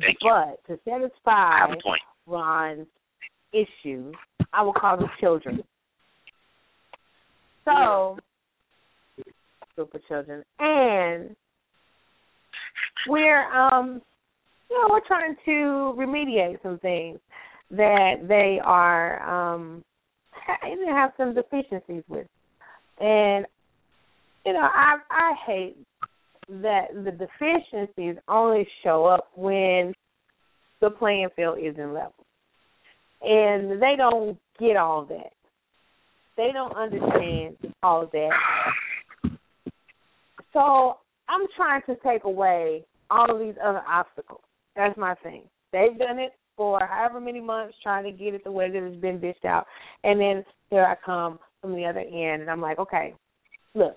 Thank 0.00 0.18
you. 0.20 0.30
but 0.30 0.66
to 0.66 0.80
I 0.90 0.90
satisfy 0.90 1.58
have 1.60 1.70
a 1.70 1.82
point. 1.82 2.00
Ron's 2.26 2.86
issues, 3.52 4.14
I 4.52 4.62
will 4.62 4.72
call 4.72 4.96
them 4.96 5.10
children. 5.20 5.62
So, 7.64 8.18
group 9.76 9.94
of 9.94 10.00
children, 10.08 10.42
and 10.58 11.36
we're 13.06 13.52
um, 13.52 14.00
you 14.70 14.78
know, 14.78 14.88
we're 14.90 15.06
trying 15.06 15.36
to 15.44 15.94
remediate 15.98 16.62
some 16.62 16.78
things 16.78 17.18
that 17.72 18.14
they 18.28 18.58
are 18.62 19.54
um, 19.56 19.82
they 20.62 20.92
have 20.92 21.12
some 21.16 21.34
deficiencies 21.34 22.04
with, 22.08 22.26
and 23.00 23.46
you 24.44 24.52
know, 24.52 24.60
I 24.60 24.96
I 25.10 25.32
hate 25.46 25.76
that 26.48 26.88
the 26.92 27.10
deficiencies 27.10 28.16
only 28.28 28.66
show 28.82 29.06
up 29.06 29.28
when 29.34 29.92
the 30.80 30.90
playing 30.90 31.28
field 31.34 31.58
isn't 31.58 31.94
level. 31.94 32.26
And 33.22 33.80
they 33.80 33.94
don't 33.96 34.36
get 34.58 34.76
all 34.76 35.04
that. 35.06 35.32
They 36.36 36.50
don't 36.52 36.76
understand 36.76 37.56
all 37.82 38.10
that. 38.12 38.30
So 40.52 40.96
I'm 41.28 41.46
trying 41.56 41.82
to 41.86 41.96
take 42.04 42.24
away 42.24 42.84
all 43.10 43.32
of 43.32 43.38
these 43.38 43.54
other 43.64 43.82
obstacles. 43.88 44.40
That's 44.74 44.96
my 44.98 45.14
thing. 45.22 45.44
They've 45.72 45.96
done 45.96 46.18
it 46.18 46.32
for 46.56 46.78
however 46.86 47.20
many 47.20 47.40
months 47.40 47.74
trying 47.82 48.04
to 48.04 48.10
get 48.10 48.34
it 48.34 48.44
the 48.44 48.52
way 48.52 48.70
that 48.70 48.82
it's 48.82 49.00
been 49.00 49.20
dished 49.20 49.44
out. 49.44 49.66
And 50.04 50.20
then 50.20 50.44
here 50.70 50.84
I 50.84 50.96
come 51.04 51.38
from 51.60 51.74
the 51.74 51.84
other 51.84 52.00
end 52.00 52.42
and 52.42 52.50
I'm 52.50 52.60
like, 52.60 52.78
okay, 52.78 53.14
look, 53.74 53.96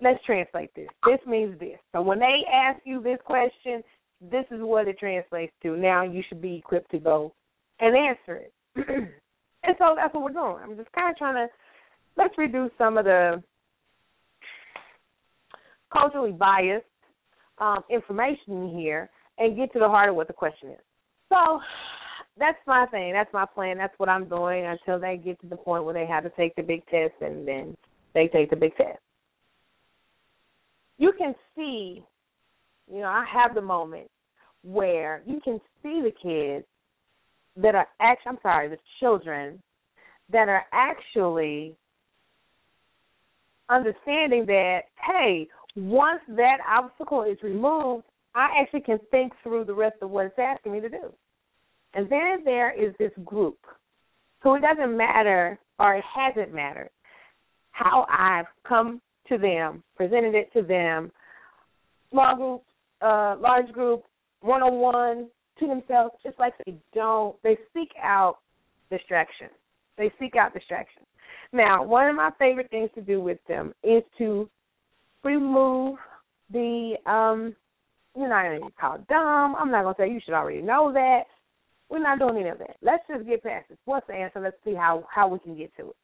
let's 0.00 0.22
translate 0.24 0.74
this. 0.74 0.88
This 1.06 1.20
means 1.26 1.58
this. 1.58 1.78
So 1.92 2.02
when 2.02 2.18
they 2.18 2.42
ask 2.52 2.80
you 2.84 3.02
this 3.02 3.18
question, 3.24 3.82
this 4.20 4.44
is 4.50 4.60
what 4.60 4.88
it 4.88 4.98
translates 4.98 5.52
to. 5.62 5.76
Now 5.76 6.02
you 6.02 6.22
should 6.28 6.42
be 6.42 6.56
equipped 6.56 6.90
to 6.92 6.98
go 6.98 7.32
and 7.80 7.96
answer 7.96 8.36
it. 8.36 8.52
and 8.76 9.74
so 9.78 9.94
that's 9.96 10.14
what 10.14 10.24
we're 10.24 10.30
doing. 10.30 10.62
I'm 10.62 10.76
just 10.76 10.92
kind 10.92 11.10
of 11.10 11.16
trying 11.16 11.34
to 11.34 11.52
let's 12.16 12.36
reduce 12.38 12.70
some 12.78 12.98
of 12.98 13.04
the 13.04 13.42
culturally 15.92 16.32
biased 16.32 16.84
um, 17.58 17.82
information 17.90 18.76
here 18.76 19.08
and 19.38 19.56
get 19.56 19.72
to 19.72 19.78
the 19.78 19.88
heart 19.88 20.08
of 20.08 20.16
what 20.16 20.26
the 20.26 20.32
question 20.32 20.70
is. 20.70 20.80
So 21.30 21.60
that's 22.38 22.58
my 22.66 22.86
thing. 22.86 23.12
That's 23.12 23.32
my 23.32 23.46
plan. 23.46 23.78
That's 23.78 23.94
what 23.98 24.08
I'm 24.08 24.28
doing 24.28 24.66
until 24.66 24.98
they 24.98 25.16
get 25.16 25.40
to 25.40 25.46
the 25.46 25.56
point 25.56 25.84
where 25.84 25.94
they 25.94 26.06
have 26.06 26.24
to 26.24 26.30
take 26.30 26.54
the 26.56 26.62
big 26.62 26.84
test 26.86 27.14
and 27.20 27.46
then 27.46 27.76
they 28.14 28.28
take 28.28 28.50
the 28.50 28.56
big 28.56 28.76
test. 28.76 28.98
You 30.98 31.12
can 31.16 31.34
see, 31.56 32.02
you 32.90 33.00
know, 33.00 33.08
I 33.08 33.24
have 33.32 33.54
the 33.54 33.62
moment 33.62 34.08
where 34.62 35.22
you 35.26 35.40
can 35.44 35.60
see 35.82 36.02
the 36.02 36.12
kids 36.22 36.64
that 37.56 37.74
are 37.74 37.86
actually, 38.00 38.30
I'm 38.30 38.38
sorry, 38.42 38.68
the 38.68 38.78
children 39.00 39.60
that 40.32 40.48
are 40.48 40.64
actually 40.72 41.74
understanding 43.68 44.46
that, 44.46 44.82
hey, 45.04 45.48
once 45.76 46.20
that 46.28 46.58
obstacle 46.68 47.22
is 47.22 47.36
removed, 47.42 48.04
I 48.34 48.48
actually 48.60 48.80
can 48.80 48.98
think 49.10 49.32
through 49.42 49.64
the 49.64 49.74
rest 49.74 49.96
of 50.02 50.10
what 50.10 50.26
it's 50.26 50.38
asking 50.38 50.72
me 50.72 50.80
to 50.80 50.88
do. 50.88 51.12
And 51.94 52.10
then 52.10 52.44
there 52.44 52.72
is 52.72 52.94
this 52.98 53.12
group. 53.24 53.58
So 54.42 54.54
it 54.54 54.60
doesn't 54.60 54.96
matter, 54.96 55.58
or 55.78 55.96
it 55.96 56.04
hasn't 56.14 56.52
mattered, 56.54 56.90
how 57.70 58.06
I've 58.10 58.46
come 58.68 59.00
to 59.28 59.38
them, 59.38 59.82
presented 59.96 60.34
it 60.34 60.52
to 60.52 60.62
them, 60.62 61.10
small 62.10 62.36
group, 62.36 62.62
uh, 63.00 63.36
large 63.40 63.72
group, 63.72 64.04
one 64.40 64.62
on 64.62 64.74
one, 64.74 65.28
to 65.58 65.66
themselves, 65.66 66.14
just 66.22 66.38
like 66.38 66.52
they 66.66 66.74
don't, 66.92 67.40
they 67.42 67.56
seek 67.72 67.90
out 68.02 68.38
distraction. 68.90 69.48
They 69.96 70.12
seek 70.18 70.36
out 70.36 70.52
distraction. 70.52 71.02
Now, 71.52 71.84
one 71.84 72.08
of 72.08 72.16
my 72.16 72.30
favorite 72.38 72.70
things 72.70 72.90
to 72.96 73.00
do 73.00 73.20
with 73.20 73.38
them 73.48 73.72
is 73.82 74.02
to 74.18 74.48
remove 75.22 75.98
the, 76.52 76.94
um, 77.06 77.54
you're 78.16 78.28
not 78.28 78.44
going 78.44 78.62
to 78.62 78.70
call 78.78 78.96
it 78.96 79.06
dumb. 79.08 79.54
I'm 79.56 79.70
not 79.70 79.84
going 79.84 79.94
to 79.94 80.02
say 80.02 80.12
you 80.12 80.20
should 80.24 80.34
already 80.34 80.62
know 80.62 80.92
that. 80.92 81.22
We're 81.94 82.02
not 82.02 82.18
doing 82.18 82.36
any 82.36 82.48
of 82.48 82.58
that. 82.58 82.76
Let's 82.82 83.04
just 83.08 83.26
get 83.26 83.42
past 83.42 83.68
this. 83.68 83.78
What's 83.84 84.06
the 84.06 84.14
answer? 84.14 84.40
Let's 84.40 84.56
see 84.64 84.74
how, 84.74 85.06
how 85.12 85.28
we 85.28 85.38
can 85.38 85.56
get 85.56 85.74
to 85.76 85.90
it. 85.90 85.96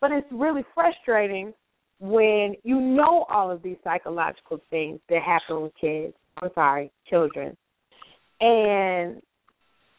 But 0.00 0.10
it's 0.10 0.26
really 0.32 0.64
frustrating 0.74 1.52
when 2.00 2.54
you 2.64 2.80
know 2.80 3.26
all 3.30 3.50
of 3.50 3.62
these 3.62 3.76
psychological 3.84 4.60
things 4.70 4.98
that 5.08 5.20
happen 5.22 5.62
with 5.62 5.72
kids. 5.80 6.14
I'm 6.42 6.50
sorry, 6.54 6.90
children 7.08 7.56
and 8.40 9.20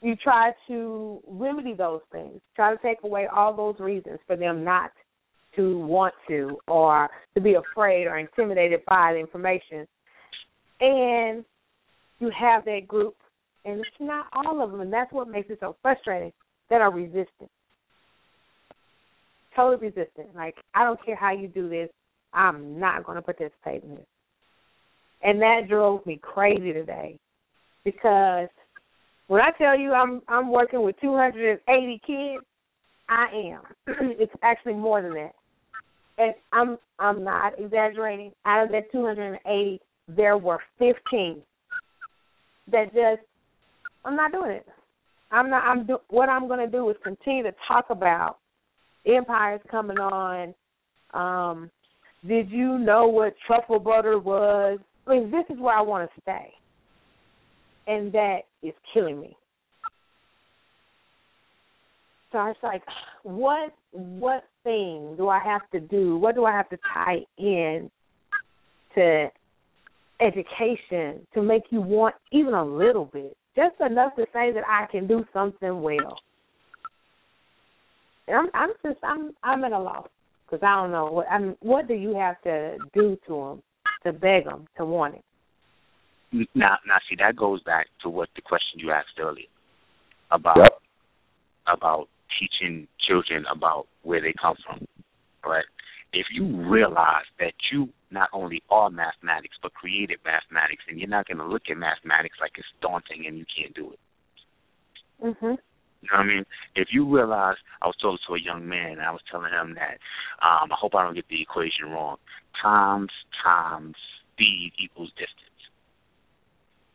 you 0.02 0.16
try 0.16 0.52
to 0.68 1.22
remedy 1.28 1.74
those 1.74 2.02
things, 2.12 2.42
try 2.56 2.76
to 2.76 2.82
take 2.82 2.98
away 3.04 3.28
all 3.34 3.56
those 3.56 3.80
reasons 3.80 4.20
for 4.26 4.36
them 4.36 4.64
not 4.64 4.92
to 5.56 5.80
want 5.80 6.14
to 6.28 6.58
or 6.68 7.10
to 7.36 7.42
be 7.42 7.56
afraid 7.56 8.08
or 8.08 8.18
intimidated 8.18 8.82
by 8.88 9.14
the 9.14 9.20
information. 9.20 9.86
And 10.80 11.46
you 12.20 12.32
have 12.38 12.66
that 12.66 12.88
group, 12.88 13.16
and 13.66 13.80
it's 13.80 13.90
not 14.00 14.28
all 14.34 14.64
of 14.64 14.72
them, 14.72 14.82
and 14.82 14.92
that's 14.92 15.12
what 15.12 15.28
makes 15.28 15.50
it 15.50 15.58
so 15.60 15.76
frustrating, 15.82 16.32
that 16.70 16.82
are 16.82 16.92
resistant. 16.92 17.50
Totally 19.56 19.90
resistant. 19.90 20.36
Like, 20.36 20.56
I 20.74 20.84
don't 20.84 21.04
care 21.06 21.16
how 21.16 21.32
you 21.32 21.48
do 21.48 21.70
this, 21.70 21.90
I'm 22.34 22.80
not 22.80 23.04
going 23.04 23.18
to 23.18 23.22
participate 23.22 23.84
in 23.84 23.96
this. 23.96 24.06
And 25.24 25.42
that 25.42 25.68
drove 25.70 26.06
me 26.06 26.20
crazy 26.22 26.74
today 26.74 27.20
because 27.84 28.48
when 29.28 29.42
I 29.42 29.52
tell 29.58 29.78
you 29.78 29.94
I'm 29.94 30.22
I'm 30.28 30.52
working 30.52 30.82
with 30.82 31.00
280 31.00 32.02
kids, 32.06 32.44
I 33.08 33.28
am. 33.34 33.62
it's 34.20 34.34
actually 34.42 34.74
more 34.74 35.02
than 35.02 35.14
that, 35.14 35.32
and 36.18 36.34
I'm 36.52 36.78
I'm 37.00 37.24
not 37.24 37.60
exaggerating. 37.60 38.32
Out 38.46 38.66
of 38.66 38.72
that 38.72 38.92
280, 38.92 39.80
there 40.08 40.38
were 40.38 40.60
15 40.80 41.42
that 42.72 42.94
just 42.94 43.22
I'm 44.06 44.16
not 44.16 44.32
doing 44.32 44.52
it. 44.52 44.68
I'm 45.32 45.50
not. 45.50 45.64
I'm 45.64 45.86
do, 45.86 45.98
what 46.10 46.30
I'm 46.30 46.48
going 46.48 46.60
to 46.60 46.72
do 46.72 46.90
is 46.90 46.98
continue 47.04 47.44
to 47.44 47.54
talk 47.68 47.86
about 47.90 48.38
empires 49.06 49.62
coming 49.70 49.98
on. 49.98 50.54
Um, 51.14 51.70
did 52.28 52.50
you 52.52 52.78
know 52.78 53.08
what 53.08 53.36
truffle 53.48 53.80
butter 53.80 54.20
was? 54.20 54.80
I 55.08 55.10
mean, 55.12 55.32
this 55.32 55.46
is 55.50 55.60
where 55.60 55.76
I 55.76 55.82
want 55.82 56.10
to 56.10 56.22
stay 56.22 56.54
and 57.88 58.12
that 58.14 58.40
is 58.64 58.74
killing 58.94 59.20
me. 59.20 59.36
So 62.32 62.38
I 62.38 62.48
was 62.48 62.56
like, 62.64 62.84
what 63.24 63.74
what 63.92 64.46
thing 64.64 65.16
do 65.18 65.28
I 65.28 65.40
have 65.40 65.70
to 65.72 65.80
do? 65.80 66.18
What 66.18 66.36
do 66.36 66.46
I 66.46 66.52
have 66.52 66.70
to 66.70 66.78
tie 66.94 67.20
in 67.38 67.92
to 68.96 69.28
education 70.22 71.28
to 71.34 71.42
make 71.42 71.64
you 71.72 71.82
want 71.82 72.16
even 72.32 72.54
a 72.54 72.64
little 72.64 73.06
bit, 73.06 73.36
just 73.56 73.76
enough 73.80 74.16
to 74.16 74.26
say 74.34 74.52
that 74.52 74.64
I 74.68 74.86
can 74.92 75.08
do 75.08 75.26
something 75.34 75.82
well? 75.82 76.20
And 78.28 78.38
I'm 78.38 78.50
I'm 78.54 78.70
just 78.86 79.04
I'm 79.04 79.32
I'm 79.44 79.64
at 79.64 79.72
a 79.72 79.80
loss 79.80 80.08
because 80.46 80.64
I 80.64 80.76
don't 80.76 80.92
know 80.92 81.12
what 81.12 81.28
I'm. 81.30 81.56
What 81.62 81.88
do 81.88 81.94
you 81.94 82.16
have 82.16 82.42
to 82.44 82.78
do 82.94 83.18
to 83.28 83.34
them 83.34 83.64
to 84.04 84.14
beg 84.14 84.46
them 84.46 84.68
to 84.78 84.86
want 84.86 85.16
it? 85.16 85.24
Now, 86.56 86.78
now, 86.88 86.96
see, 87.10 87.18
that 87.20 87.36
goes 87.36 87.62
back 87.64 87.88
to 88.04 88.10
what 88.10 88.30
the 88.36 88.42
question 88.42 88.80
you 88.80 88.92
asked 88.92 89.20
earlier. 89.20 89.48
about 90.32 90.58
Yep. 90.58 90.82
about 91.68 92.08
teaching 92.40 92.88
children 93.00 93.46
about 93.54 93.86
where 94.04 94.22
they 94.22 94.34
come 94.42 94.56
from. 94.66 94.86
Right? 95.46 95.66
If 96.14 96.28
you 96.32 96.46
realize 96.70 97.26
that 97.40 97.54
you 97.72 97.90
not 98.12 98.30
only 98.34 98.62
are 98.70 98.90
mathematics 98.90 99.58
but 99.62 99.74
created 99.74 100.20
mathematics 100.26 100.84
and 100.88 101.00
you're 101.00 101.10
not 101.10 101.28
gonna 101.28 101.48
look 101.48 101.64
at 101.70 101.78
mathematics 101.78 102.38
like 102.40 102.52
it's 102.58 102.68
daunting 102.82 103.26
and 103.28 103.38
you 103.38 103.46
can't 103.46 103.74
do 103.74 103.92
it. 103.92 104.00
Mhm. 105.24 105.58
You 106.02 106.10
know 106.10 106.18
what 106.18 106.20
I 106.20 106.24
mean? 106.26 106.46
If 106.76 106.90
you 106.92 107.06
realize, 107.06 107.58
I 107.82 107.86
was 107.86 107.96
talking 108.02 108.18
to 108.28 108.34
a 108.34 108.42
young 108.42 108.68
man, 108.68 108.98
and 108.98 109.02
I 109.02 109.12
was 109.12 109.22
telling 109.30 109.54
him 109.54 109.76
that 109.76 110.02
um, 110.42 110.72
I 110.72 110.76
hope 110.76 110.96
I 110.96 111.04
don't 111.04 111.14
get 111.14 111.28
the 111.30 111.42
equation 111.42 111.92
wrong. 111.92 112.18
Times 112.62 113.12
times 113.44 113.96
speed 114.34 114.74
equals 114.80 115.12
distance, 115.12 115.62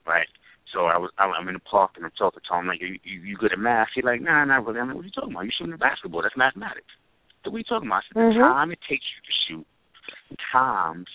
right? 0.07 0.27
So 0.75 0.87
I 0.87 0.99
was 0.99 1.11
I'm 1.19 1.47
in 1.47 1.55
the 1.55 1.61
park 1.61 1.93
and 1.95 2.05
I'm 2.05 2.11
talking 2.19 2.43
to 2.43 2.59
him 2.59 2.67
like, 2.67 2.81
you, 2.83 2.99
you, 3.05 3.21
you 3.21 3.37
good 3.37 3.53
at 3.53 3.59
math? 3.59 3.89
He's 3.95 4.05
like, 4.05 4.21
Nah, 4.21 4.45
not 4.45 4.67
really. 4.67 4.81
I'm 4.81 4.89
like, 4.89 4.97
What 4.97 5.03
are 5.03 5.07
you 5.07 5.15
talking 5.15 5.33
about? 5.33 5.45
You 5.47 5.53
shooting 5.57 5.75
a 5.75 5.79
basketball? 5.79 6.23
That's 6.23 6.37
mathematics. 6.37 6.91
So 7.45 7.51
what 7.51 7.57
are 7.57 7.59
you 7.63 7.71
talking 7.71 7.87
about? 7.87 8.03
I 8.03 8.07
said. 8.11 8.35
The 8.35 8.43
time 8.43 8.73
it 8.73 8.83
takes 8.91 9.07
you 9.07 9.21
to 9.23 9.35
shoot 9.47 9.67
times 10.53 11.07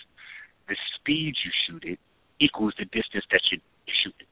the 0.68 0.76
speed 0.96 1.34
you 1.44 1.50
shoot 1.66 1.84
it 1.84 1.98
equals 2.40 2.74
the 2.78 2.84
distance 2.84 3.24
that 3.30 3.40
you 3.50 3.58
shoot 4.02 4.14
it. 4.18 4.30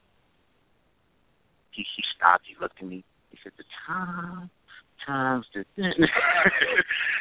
He 1.71 1.83
he 1.95 2.03
stopped. 2.15 2.43
He 2.47 2.55
looked 2.59 2.79
at 2.81 2.87
me. 2.87 3.03
He 3.31 3.37
said, 3.43 3.53
"The 3.57 3.63
time 3.87 4.49
times 5.05 5.45
the." 5.53 5.65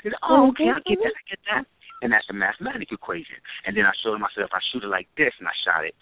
He 0.03 0.09
said, 0.09 0.17
oh, 0.25 0.49
mm-hmm, 0.49 0.57
okay, 0.57 0.69
I 0.73 0.81
get 0.81 0.97
mm-hmm. 0.97 1.05
that. 1.05 1.13
I 1.13 1.25
get 1.29 1.43
that. 1.53 1.65
And 2.01 2.09
that's 2.13 2.25
a 2.31 2.33
mathematical 2.33 2.97
equation. 2.97 3.37
And 3.67 3.77
then 3.77 3.85
I 3.85 3.93
showed 4.01 4.17
him. 4.17 4.25
I 4.25 4.33
I 4.33 4.61
shoot 4.73 4.85
it 4.85 4.89
like 4.89 5.09
this, 5.17 5.37
and 5.39 5.45
I 5.45 5.53
shot 5.61 5.85
it, 5.85 5.93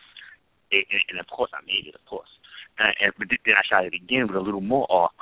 it 0.71 0.87
and, 0.87 1.03
and 1.11 1.19
of 1.19 1.27
course 1.27 1.51
I 1.51 1.59
made 1.67 1.91
it, 1.91 1.99
of 1.99 2.05
course. 2.07 2.31
And, 2.79 2.95
and 3.03 3.13
but 3.19 3.27
then 3.27 3.59
I 3.59 3.67
shot 3.67 3.87
it 3.87 3.95
again 3.95 4.31
with 4.31 4.39
a 4.39 4.45
little 4.45 4.63
more 4.63 4.87
arc, 4.87 5.19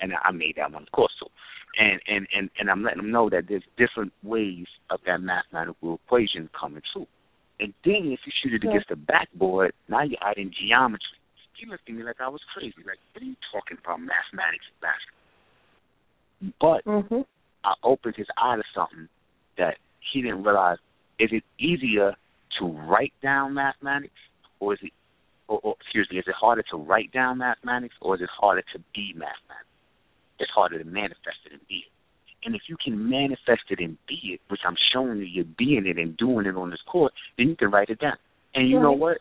and 0.00 0.14
I 0.14 0.30
made 0.30 0.54
that 0.56 0.70
one, 0.70 0.86
of 0.86 0.92
course. 0.94 1.10
So, 1.18 1.26
and 1.78 2.00
and 2.06 2.26
and 2.36 2.50
and 2.58 2.70
I'm 2.70 2.82
letting 2.82 3.02
them 3.02 3.10
know 3.10 3.30
that 3.30 3.44
there's 3.48 3.62
different 3.78 4.12
ways 4.22 4.66
of 4.90 5.00
that 5.06 5.20
mathematical 5.20 6.00
equation 6.04 6.50
coming 6.58 6.82
through. 6.92 7.06
And 7.60 7.72
then 7.84 8.12
if 8.12 8.20
you 8.26 8.32
shoot 8.42 8.54
it 8.54 8.64
against 8.64 8.88
the 8.88 8.96
backboard, 8.96 9.72
now 9.88 10.02
you're 10.02 10.22
out 10.22 10.38
in 10.38 10.52
geometry. 10.52 11.18
He 11.54 11.66
looked 11.66 11.88
at 11.88 11.94
me 11.94 12.04
like 12.04 12.20
I 12.20 12.28
was 12.28 12.40
crazy. 12.54 12.74
Like, 12.86 12.98
what 13.12 13.22
are 13.22 13.26
you 13.26 13.34
talking 13.52 13.78
about, 13.82 13.98
mathematics 13.98 14.64
and 14.70 14.80
basketball? 14.80 15.18
But 16.60 16.84
Mhm. 16.84 17.26
I 17.64 17.74
opened 17.82 18.14
his 18.14 18.28
eye 18.36 18.56
to 18.56 18.62
something 18.72 19.08
that 19.56 19.78
he 19.98 20.22
didn't 20.22 20.44
realize. 20.44 20.78
Is 21.18 21.32
it 21.32 21.42
easier 21.58 22.14
to 22.58 22.66
write 22.66 23.12
down 23.22 23.54
mathematics, 23.54 24.20
or 24.60 24.74
is 24.74 24.82
it, 24.82 24.92
or, 25.48 25.58
or 25.64 25.76
excuse 25.80 26.08
me, 26.10 26.18
is 26.18 26.28
it 26.28 26.34
harder 26.34 26.62
to 26.70 26.76
write 26.76 27.10
down 27.10 27.38
mathematics, 27.38 27.96
or 28.00 28.14
is 28.14 28.20
it 28.22 28.30
harder 28.30 28.62
to 28.72 28.78
be 28.94 29.12
mathematics? 29.14 29.67
It's 30.38 30.50
harder 30.50 30.78
to 30.78 30.84
manifest 30.84 31.42
it 31.46 31.52
and 31.52 31.60
be 31.68 31.84
it. 31.86 31.92
And 32.44 32.54
if 32.54 32.62
you 32.68 32.76
can 32.82 33.10
manifest 33.10 33.66
it 33.70 33.80
and 33.80 33.98
be 34.06 34.34
it, 34.34 34.40
which 34.48 34.60
I'm 34.66 34.76
showing 34.92 35.18
you 35.18 35.24
you're 35.24 35.44
being 35.58 35.86
it 35.86 35.98
and 35.98 36.16
doing 36.16 36.46
it 36.46 36.56
on 36.56 36.70
this 36.70 36.80
court, 36.86 37.12
then 37.36 37.48
you 37.48 37.56
can 37.56 37.70
write 37.70 37.90
it 37.90 37.98
down. 37.98 38.16
And 38.54 38.70
you 38.70 38.80
know 38.80 38.92
what? 38.92 39.18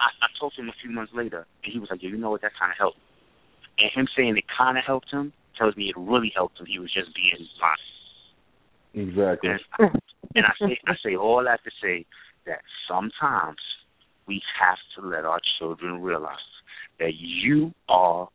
I, 0.00 0.10
I 0.24 0.26
talked 0.38 0.56
to 0.56 0.62
him 0.62 0.68
a 0.68 0.74
few 0.82 0.90
months 0.90 1.12
later, 1.14 1.46
and 1.62 1.72
he 1.72 1.78
was 1.78 1.88
like, 1.90 2.02
"Yeah, 2.02 2.10
you 2.10 2.18
know 2.18 2.30
what? 2.30 2.42
That 2.42 2.52
kind 2.58 2.72
of 2.72 2.78
helped." 2.78 2.98
And 3.78 3.90
him 3.94 4.08
saying 4.16 4.36
it 4.36 4.44
kind 4.58 4.76
of 4.76 4.84
helped 4.84 5.10
him 5.10 5.32
tells 5.56 5.76
me 5.76 5.88
it 5.88 5.96
really 5.96 6.32
helped 6.34 6.58
him. 6.58 6.66
He 6.66 6.78
was 6.78 6.92
just 6.92 7.14
being 7.14 7.46
honest. 7.62 7.82
Exactly. 8.94 9.50
And, 9.50 9.90
and 10.34 10.44
I 10.46 10.52
say 10.58 10.78
I 10.86 10.94
say 11.04 11.16
all 11.16 11.44
that 11.44 11.60
to 11.64 11.70
say 11.80 12.04
that 12.46 12.58
sometimes 12.88 13.58
we 14.26 14.42
have 14.60 14.78
to 14.96 15.08
let 15.08 15.24
our 15.24 15.40
children 15.58 16.02
realize 16.02 16.36
that 16.98 17.12
you 17.14 17.72
are 17.88 18.28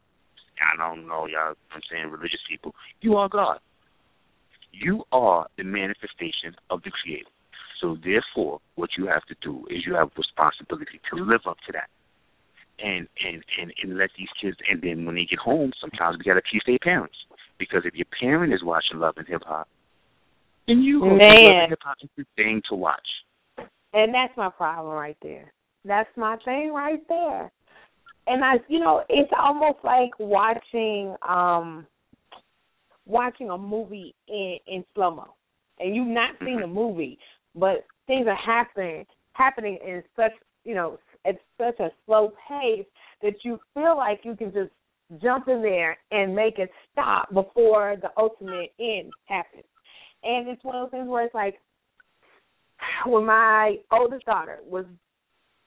I 0.62 0.78
don't 0.78 1.08
know, 1.08 1.26
y'all 1.28 1.56
I'm 1.72 1.82
saying 1.92 2.10
religious 2.10 2.42
people, 2.50 2.76
you 3.02 3.16
are 3.16 3.30
God. 3.30 3.60
You 4.72 5.04
are 5.12 5.48
the 5.58 5.64
manifestation 5.64 6.56
of 6.70 6.84
the 6.84 6.92
creator. 6.92 7.30
So 7.82 7.98
therefore 8.04 8.60
what 8.76 8.92
you 8.98 9.08
have 9.08 9.24
to 9.26 9.36
do 9.42 9.66
is 9.70 9.86
you 9.86 9.96
have 9.96 10.10
responsibility 10.18 11.00
to 11.12 11.24
live 11.24 11.42
up 11.48 11.58
to 11.68 11.74
that. 11.74 11.90
And 12.80 13.08
and 13.26 13.44
and, 13.60 13.74
and 13.82 13.98
let 13.98 14.10
these 14.18 14.30
kids 14.42 14.58
and 14.70 14.82
then 14.82 15.06
when 15.06 15.16
they 15.16 15.26
get 15.26 15.40
home 15.40 15.72
sometimes 15.80 16.18
we 16.18 16.24
gotta 16.24 16.42
teach 16.42 16.64
their 16.66 16.80
parents. 16.80 17.18
Because 17.60 17.84
if 17.86 17.96
your 17.96 18.06
parent 18.20 18.54
is 18.54 18.64
watching 18.64 19.00
love 19.00 19.16
and 19.18 19.28
hip 19.28 19.42
hop, 19.46 19.68
then 20.68 20.82
you 20.82 21.00
to 21.00 21.06
love 21.06 21.18
Man. 21.18 21.46
and 21.46 21.70
hip 21.70 21.80
hop 21.82 21.98
is 22.04 22.10
the 22.18 22.26
thing 22.36 22.62
to 22.70 22.76
watch. 22.76 23.08
And 23.94 24.14
that's 24.14 24.36
my 24.38 24.50
problem 24.50 24.94
right 24.94 25.18
there. 25.22 25.52
That's 25.86 26.10
my 26.18 26.38
thing 26.44 26.72
right 26.74 27.02
there. 27.08 27.52
And 28.28 28.44
I 28.44 28.56
you 28.68 28.80
know, 28.80 29.04
it's 29.10 29.32
almost 29.38 29.80
like 29.84 30.12
watching 30.20 31.16
um 31.28 31.88
watching 33.06 33.50
a 33.50 33.58
movie 33.58 34.14
in 34.28 34.58
in 34.68 34.86
slow 34.94 35.16
mo. 35.16 35.34
And 35.80 35.96
you've 35.96 36.08
not 36.08 36.32
seen 36.44 36.60
the 36.60 36.68
movie, 36.68 37.20
but 37.56 37.86
things 38.08 38.28
are 38.28 38.36
happening 38.36 39.06
happening 39.34 39.78
in 39.86 40.04
such 40.16 40.32
you 40.64 40.76
know, 40.76 41.00
at 41.26 41.36
such 41.58 41.80
a 41.80 41.90
slow 42.06 42.34
pace 42.48 42.86
that 43.22 43.34
you 43.44 43.58
feel 43.74 43.96
like 43.96 44.20
you 44.24 44.36
can 44.36 44.52
just 44.52 44.72
jump 45.22 45.48
in 45.48 45.62
there 45.62 45.98
and 46.12 46.36
make 46.36 46.60
it 46.60 46.70
stop 46.92 47.34
before 47.34 47.96
the 48.02 48.10
ultimate 48.18 48.74
end 48.80 49.14
happens. 49.26 49.64
And 50.24 50.50
it's 50.50 50.64
one 50.64 50.76
of 50.76 50.84
those 50.84 50.92
things 50.92 51.08
where 51.08 51.24
it's 51.26 51.34
like 51.34 51.56
when 53.06 53.26
my 53.26 53.78
oldest 53.92 54.26
daughter 54.26 54.60
was, 54.66 54.86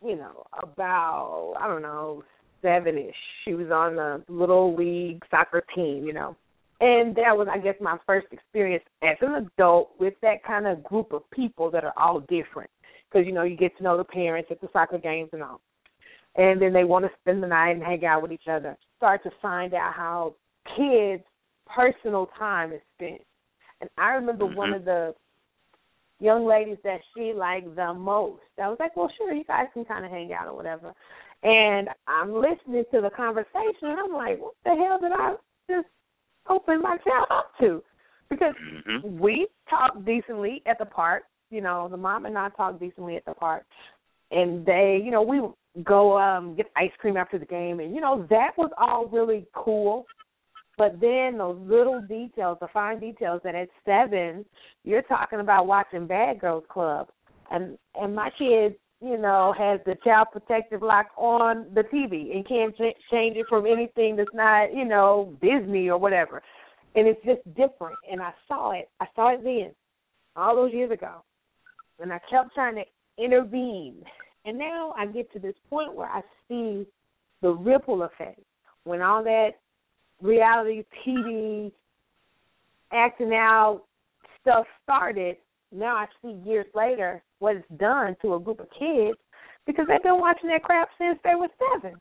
you 0.04 0.16
know, 0.16 0.44
about 0.62 1.54
I 1.58 1.66
don't 1.66 1.82
know 1.82 2.22
seven 2.62 2.98
ish, 2.98 3.14
she 3.44 3.54
was 3.54 3.70
on 3.70 3.96
the 3.96 4.22
little 4.28 4.74
league 4.74 5.22
soccer 5.30 5.64
team, 5.74 6.04
you 6.04 6.12
know, 6.12 6.36
and 6.80 7.14
that 7.16 7.36
was 7.36 7.48
I 7.50 7.58
guess 7.58 7.74
my 7.80 7.98
first 8.06 8.26
experience 8.32 8.84
as 9.02 9.16
an 9.20 9.34
adult 9.56 9.90
with 9.98 10.14
that 10.22 10.42
kind 10.44 10.66
of 10.66 10.82
group 10.84 11.12
of 11.12 11.28
people 11.30 11.70
that 11.70 11.84
are 11.84 11.94
all 11.96 12.20
different 12.20 12.70
because 13.10 13.26
you 13.26 13.32
know 13.32 13.42
you 13.42 13.56
get 13.56 13.76
to 13.78 13.82
know 13.82 13.96
the 13.96 14.04
parents 14.04 14.50
at 14.50 14.60
the 14.60 14.68
soccer 14.72 14.98
games 14.98 15.30
and 15.32 15.42
all, 15.42 15.60
and 16.36 16.60
then 16.60 16.72
they 16.72 16.84
want 16.84 17.04
to 17.04 17.10
spend 17.20 17.42
the 17.42 17.46
night 17.46 17.72
and 17.72 17.82
hang 17.82 18.04
out 18.04 18.22
with 18.22 18.32
each 18.32 18.48
other. 18.50 18.76
Start 18.96 19.22
to 19.24 19.30
find 19.42 19.74
out 19.74 19.92
how 19.94 20.34
kids' 20.76 21.24
personal 21.66 22.30
time 22.38 22.72
is 22.72 22.80
spent. 22.96 23.22
And 23.80 23.88
I 23.96 24.10
remember 24.10 24.44
one 24.44 24.70
Mhm. 24.70 24.76
of 24.76 24.84
the 24.84 25.14
young 26.20 26.44
ladies 26.44 26.76
that 26.84 27.00
she 27.14 27.32
liked 27.32 27.74
the 27.74 27.94
most. 27.94 28.42
I 28.62 28.68
was 28.68 28.78
like, 28.78 28.94
well, 28.96 29.08
sure, 29.16 29.32
you 29.32 29.44
guys 29.44 29.66
can 29.72 29.84
kind 29.84 30.04
of 30.04 30.10
hang 30.10 30.32
out 30.32 30.48
or 30.48 30.54
whatever. 30.54 30.94
And 31.42 31.88
I'm 32.06 32.34
listening 32.34 32.84
to 32.92 33.00
the 33.00 33.10
conversation, 33.10 33.88
and 33.88 33.98
I'm 33.98 34.12
like, 34.12 34.38
what 34.38 34.54
the 34.64 34.74
hell 34.74 34.98
did 35.00 35.12
I 35.12 35.34
just 35.70 35.88
open 36.48 36.82
myself 36.82 37.28
up 37.30 37.52
to? 37.60 37.82
Because 38.28 38.54
Mhm. 38.56 39.18
we 39.18 39.48
talk 39.68 40.04
decently 40.04 40.62
at 40.66 40.78
the 40.78 40.86
park. 40.86 41.24
You 41.50 41.62
know, 41.62 41.88
the 41.88 41.96
mom 41.96 42.26
and 42.26 42.36
I 42.36 42.50
talk 42.50 42.78
decently 42.78 43.16
at 43.16 43.24
the 43.24 43.34
park, 43.34 43.64
and 44.30 44.64
they, 44.66 44.98
you 45.02 45.10
know, 45.10 45.22
we 45.22 45.40
go 45.82 46.18
um 46.18 46.54
get 46.56 46.70
ice 46.76 46.94
cream 46.98 47.16
after 47.16 47.38
the 47.38 47.46
game, 47.46 47.80
and 47.80 47.94
you 47.94 48.00
know 48.00 48.26
that 48.28 48.56
was 48.58 48.70
all 48.76 49.06
really 49.06 49.46
cool. 49.52 50.06
But 50.76 51.00
then 51.00 51.38
those 51.38 51.58
little 51.60 52.00
details, 52.00 52.58
the 52.60 52.68
fine 52.68 53.00
details, 53.00 53.40
that 53.44 53.54
at 53.54 53.68
seven 53.84 54.44
you're 54.84 55.02
talking 55.02 55.40
about 55.40 55.66
watching 55.66 56.06
Bad 56.06 56.40
Girls 56.40 56.64
Club, 56.68 57.08
and 57.50 57.78
and 57.94 58.14
my 58.14 58.30
kid, 58.38 58.76
you 59.02 59.16
know, 59.16 59.54
has 59.56 59.80
the 59.86 59.96
child 60.04 60.28
protective 60.32 60.82
lock 60.82 61.06
on 61.16 61.66
the 61.74 61.82
TV 61.82 62.34
and 62.34 62.46
can't 62.46 62.74
ch- 62.74 62.96
change 63.10 63.36
it 63.36 63.46
from 63.48 63.66
anything 63.66 64.16
that's 64.16 64.34
not, 64.34 64.74
you 64.74 64.84
know, 64.84 65.34
Disney 65.40 65.88
or 65.88 65.98
whatever, 65.98 66.42
and 66.94 67.06
it's 67.06 67.24
just 67.24 67.42
different. 67.56 67.96
And 68.10 68.20
I 68.20 68.32
saw 68.46 68.72
it, 68.72 68.90
I 69.00 69.06
saw 69.14 69.34
it 69.34 69.42
then, 69.42 69.72
all 70.36 70.54
those 70.54 70.72
years 70.72 70.90
ago, 70.90 71.22
and 71.98 72.12
I 72.12 72.20
kept 72.30 72.54
trying 72.54 72.76
to 72.76 72.84
intervene, 73.22 74.02
and 74.44 74.58
now 74.58 74.94
I 74.96 75.06
get 75.06 75.32
to 75.32 75.38
this 75.38 75.56
point 75.70 75.94
where 75.94 76.08
I 76.08 76.20
see 76.48 76.86
the 77.42 77.50
ripple 77.50 78.02
effect 78.02 78.40
when 78.84 79.00
all 79.00 79.24
that 79.24 79.50
reality 80.20 80.84
TV 81.06 81.72
acting 82.92 83.32
out 83.32 83.82
stuff 84.40 84.66
started, 84.82 85.36
now 85.72 85.96
I 85.96 86.06
see 86.22 86.40
years 86.44 86.66
later 86.74 87.22
what 87.38 87.56
it's 87.56 87.68
done 87.78 88.16
to 88.22 88.34
a 88.34 88.40
group 88.40 88.60
of 88.60 88.68
kids 88.78 89.18
because 89.66 89.86
they've 89.88 90.02
been 90.02 90.20
watching 90.20 90.48
that 90.50 90.62
crap 90.62 90.88
since 90.98 91.18
they 91.22 91.34
were 91.34 91.48
7 91.80 91.96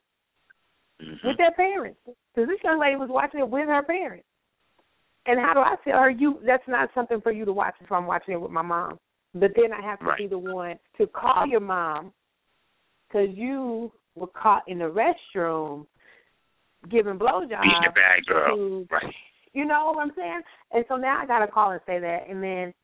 Mhm. 1.00 1.24
with 1.24 1.36
their 1.36 1.52
parents. 1.52 2.00
Because 2.34 2.48
this 2.48 2.62
young 2.62 2.78
lady 2.78 2.96
was 2.96 3.08
watching 3.08 3.40
it 3.40 3.48
with 3.48 3.68
her 3.68 3.82
parents. 3.82 4.26
And 5.26 5.38
how 5.38 5.54
do 5.54 5.60
I 5.60 5.76
tell 5.84 6.00
her 6.00 6.10
you 6.10 6.40
that's 6.42 6.66
not 6.66 6.92
something 6.94 7.20
for 7.20 7.30
you 7.30 7.44
to 7.44 7.52
watch 7.52 7.74
if 7.80 7.92
I'm 7.92 8.06
watching 8.06 8.34
it 8.34 8.40
with 8.40 8.50
my 8.50 8.62
mom? 8.62 8.98
But 9.34 9.52
then 9.54 9.72
I 9.72 9.80
have 9.80 9.98
to 10.00 10.06
Right. 10.06 10.18
be 10.18 10.26
the 10.26 10.38
one 10.38 10.78
to 10.98 11.06
call 11.06 11.46
your 11.46 11.60
mom 11.60 12.12
because 13.06 13.28
you 13.36 13.92
were 14.14 14.26
caught 14.28 14.66
in 14.66 14.78
the 14.78 14.90
restroom 14.90 15.86
giving 16.88 17.18
blowjobs. 17.18 17.62
Being 17.62 17.84
a 17.86 17.92
bad 17.92 18.26
girl. 18.26 18.56
to 18.56 18.88
Right. 18.90 19.14
you 19.52 19.64
know 19.64 19.86
what 19.86 19.98
I'm 19.98 20.14
saying? 20.14 20.42
And 20.72 20.84
so 20.88 20.96
now 20.96 21.20
I 21.20 21.26
gotta 21.26 21.46
call 21.46 21.70
and 21.70 21.80
say 21.86 21.98
that, 21.98 22.26
and 22.28 22.42
then 22.42 22.74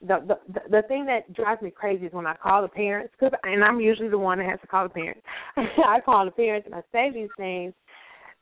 the 0.00 0.38
the 0.46 0.60
the 0.70 0.82
thing 0.88 1.06
that 1.06 1.32
drives 1.32 1.62
me 1.62 1.70
crazy 1.70 2.06
is 2.06 2.12
when 2.12 2.26
I 2.26 2.34
call 2.34 2.62
the 2.62 2.68
parents, 2.68 3.14
cause 3.18 3.32
and 3.42 3.64
I'm 3.64 3.80
usually 3.80 4.08
the 4.08 4.18
one 4.18 4.38
that 4.38 4.48
has 4.48 4.60
to 4.60 4.66
call 4.66 4.84
the 4.84 4.94
parents. 4.94 5.22
I 5.56 6.00
call 6.00 6.24
the 6.24 6.30
parents 6.30 6.66
and 6.66 6.74
I 6.74 6.82
say 6.92 7.10
these 7.12 7.30
things 7.36 7.74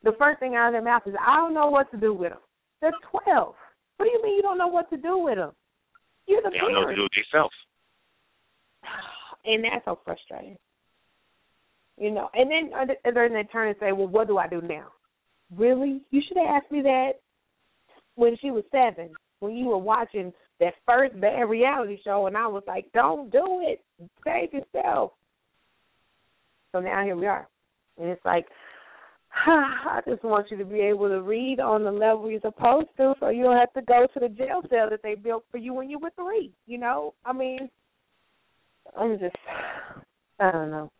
the 0.03 0.11
first 0.19 0.39
thing 0.39 0.55
out 0.55 0.67
of 0.67 0.73
their 0.73 0.81
mouth 0.81 1.03
is, 1.05 1.15
"I 1.19 1.37
don't 1.37 1.53
know 1.53 1.69
what 1.69 1.89
to 1.91 1.97
do 1.97 2.13
with 2.13 2.31
them." 2.31 2.41
They're 2.81 2.91
twelve. 3.09 3.55
What 3.97 4.05
do 4.05 4.11
you 4.11 4.21
mean 4.21 4.35
you 4.35 4.41
don't 4.41 4.57
know 4.57 4.67
what 4.67 4.89
to 4.89 4.97
do 4.97 5.17
with 5.17 5.37
them? 5.37 5.53
You're 6.27 6.41
the 6.41 6.49
They 6.49 6.57
don't 6.57 6.73
know 6.73 6.81
what 6.81 6.89
to 6.89 6.95
do 6.95 7.03
with 7.03 7.11
themselves. 7.11 7.55
and 9.45 9.63
that's 9.63 9.85
so 9.85 9.99
frustrating. 10.03 10.57
You 11.97 12.11
know, 12.11 12.29
and 12.33 12.51
then 12.51 12.71
and 12.75 13.15
then 13.15 13.33
they 13.33 13.43
turn 13.43 13.69
and 13.69 13.77
say, 13.79 13.91
"Well, 13.91 14.07
what 14.07 14.27
do 14.27 14.37
I 14.37 14.47
do 14.47 14.61
now?" 14.61 14.87
Really? 15.55 16.01
You 16.11 16.21
should 16.27 16.37
have 16.37 16.47
asked 16.47 16.71
me 16.71 16.81
that 16.81 17.13
when 18.15 18.35
she 18.37 18.51
was 18.51 18.63
seven, 18.71 19.11
when 19.39 19.55
you 19.55 19.67
were 19.67 19.77
watching 19.77 20.33
that 20.59 20.73
first 20.85 21.19
bad 21.19 21.49
reality 21.49 21.97
show, 22.03 22.27
and 22.27 22.37
I 22.37 22.47
was 22.47 22.63
like, 22.67 22.91
"Don't 22.93 23.31
do 23.31 23.61
it. 23.61 23.81
Save 24.23 24.53
yourself." 24.53 25.11
So 26.71 26.79
now 26.79 27.03
here 27.03 27.15
we 27.15 27.27
are, 27.27 27.47
and 27.99 28.09
it's 28.09 28.23
like, 28.25 28.47
I 29.45 30.01
just 30.07 30.23
want 30.23 30.51
you 30.51 30.57
to 30.57 30.65
be 30.65 30.79
able 30.79 31.09
to 31.09 31.21
read 31.21 31.59
on 31.59 31.83
the 31.83 31.91
level 31.91 32.29
you're 32.29 32.41
supposed 32.41 32.89
to, 32.97 33.13
so 33.19 33.29
you 33.29 33.43
don't 33.43 33.57
have 33.57 33.73
to 33.73 33.81
go 33.81 34.07
to 34.13 34.19
the 34.19 34.29
jail 34.29 34.61
cell 34.69 34.89
that 34.89 35.01
they 35.03 35.15
built 35.15 35.43
for 35.51 35.57
you 35.57 35.73
when 35.73 35.89
you 35.89 35.99
were 35.99 36.11
three. 36.15 36.51
You 36.67 36.77
know, 36.77 37.13
I 37.25 37.33
mean, 37.33 37.69
I'm 38.97 39.17
just, 39.19 39.35
I 40.39 40.51
don't 40.51 40.71
know. 40.71 40.91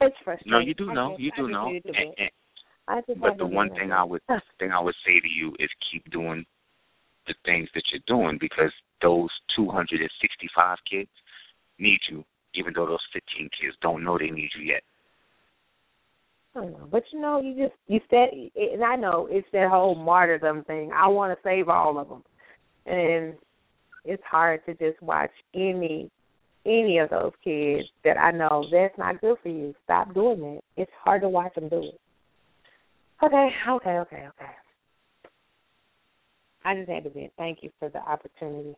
It's 0.00 0.16
frustrating. 0.24 0.52
No, 0.52 0.58
you 0.58 0.74
do 0.74 0.92
know. 0.92 1.10
just- 1.10 1.20
You 1.20 1.32
do 1.36 1.48
know. 1.48 1.68
And, 1.68 1.84
and, 1.86 2.30
I 2.88 3.00
just 3.06 3.20
but 3.20 3.38
the 3.38 3.46
one 3.46 3.70
thing. 3.70 3.92
I 3.92 4.02
would 4.02 4.22
thing 4.58 4.72
I 4.72 4.80
would 4.80 4.94
say 5.06 5.20
to 5.20 5.28
you 5.28 5.54
is 5.60 5.70
keep 5.90 6.10
doing 6.10 6.44
the 7.26 7.34
things 7.44 7.68
that 7.74 7.82
you're 7.92 8.02
doing 8.06 8.38
because 8.40 8.72
those 9.00 9.30
265 9.56 10.78
kids 10.90 11.10
need 11.78 11.98
you, 12.10 12.24
even 12.54 12.72
though 12.74 12.86
those 12.86 13.04
15 13.12 13.48
kids 13.60 13.76
don't 13.82 14.04
know 14.04 14.18
they 14.18 14.30
need 14.30 14.50
you 14.58 14.64
yet. 14.64 14.82
I 16.54 16.60
don't 16.60 16.72
know, 16.72 16.88
but 16.90 17.04
you 17.12 17.20
know, 17.20 17.40
you 17.40 17.54
just 17.54 17.74
you 17.86 18.00
said, 18.10 18.28
and 18.54 18.84
I 18.84 18.96
know 18.96 19.26
it's 19.30 19.46
that 19.52 19.70
whole 19.70 19.94
martyrdom 19.94 20.64
thing. 20.64 20.90
I 20.94 21.08
want 21.08 21.32
to 21.32 21.42
save 21.42 21.68
all 21.68 21.98
of 21.98 22.08
them, 22.08 22.22
and 22.84 23.34
it's 24.04 24.22
hard 24.30 24.60
to 24.66 24.74
just 24.74 25.00
watch 25.02 25.30
any 25.54 26.10
any 26.66 26.98
of 26.98 27.10
those 27.10 27.32
kids 27.42 27.88
that 28.04 28.18
I 28.18 28.30
know 28.30 28.66
that's 28.70 28.96
not 28.98 29.20
good 29.20 29.36
for 29.42 29.48
you. 29.48 29.74
Stop 29.84 30.14
doing 30.14 30.40
that. 30.40 30.60
It's 30.76 30.92
hard 31.02 31.22
to 31.22 31.28
watch 31.28 31.54
them 31.54 31.68
do 31.68 31.84
it. 31.84 32.00
Okay, 33.24 33.48
okay, 33.68 33.90
okay, 33.90 34.28
okay. 34.28 34.52
I 36.64 36.74
just 36.76 36.88
had 36.88 37.04
to 37.04 37.10
vent. 37.10 37.32
Thank 37.36 37.62
you 37.62 37.70
for 37.78 37.88
the 37.88 37.98
opportunity. 37.98 38.74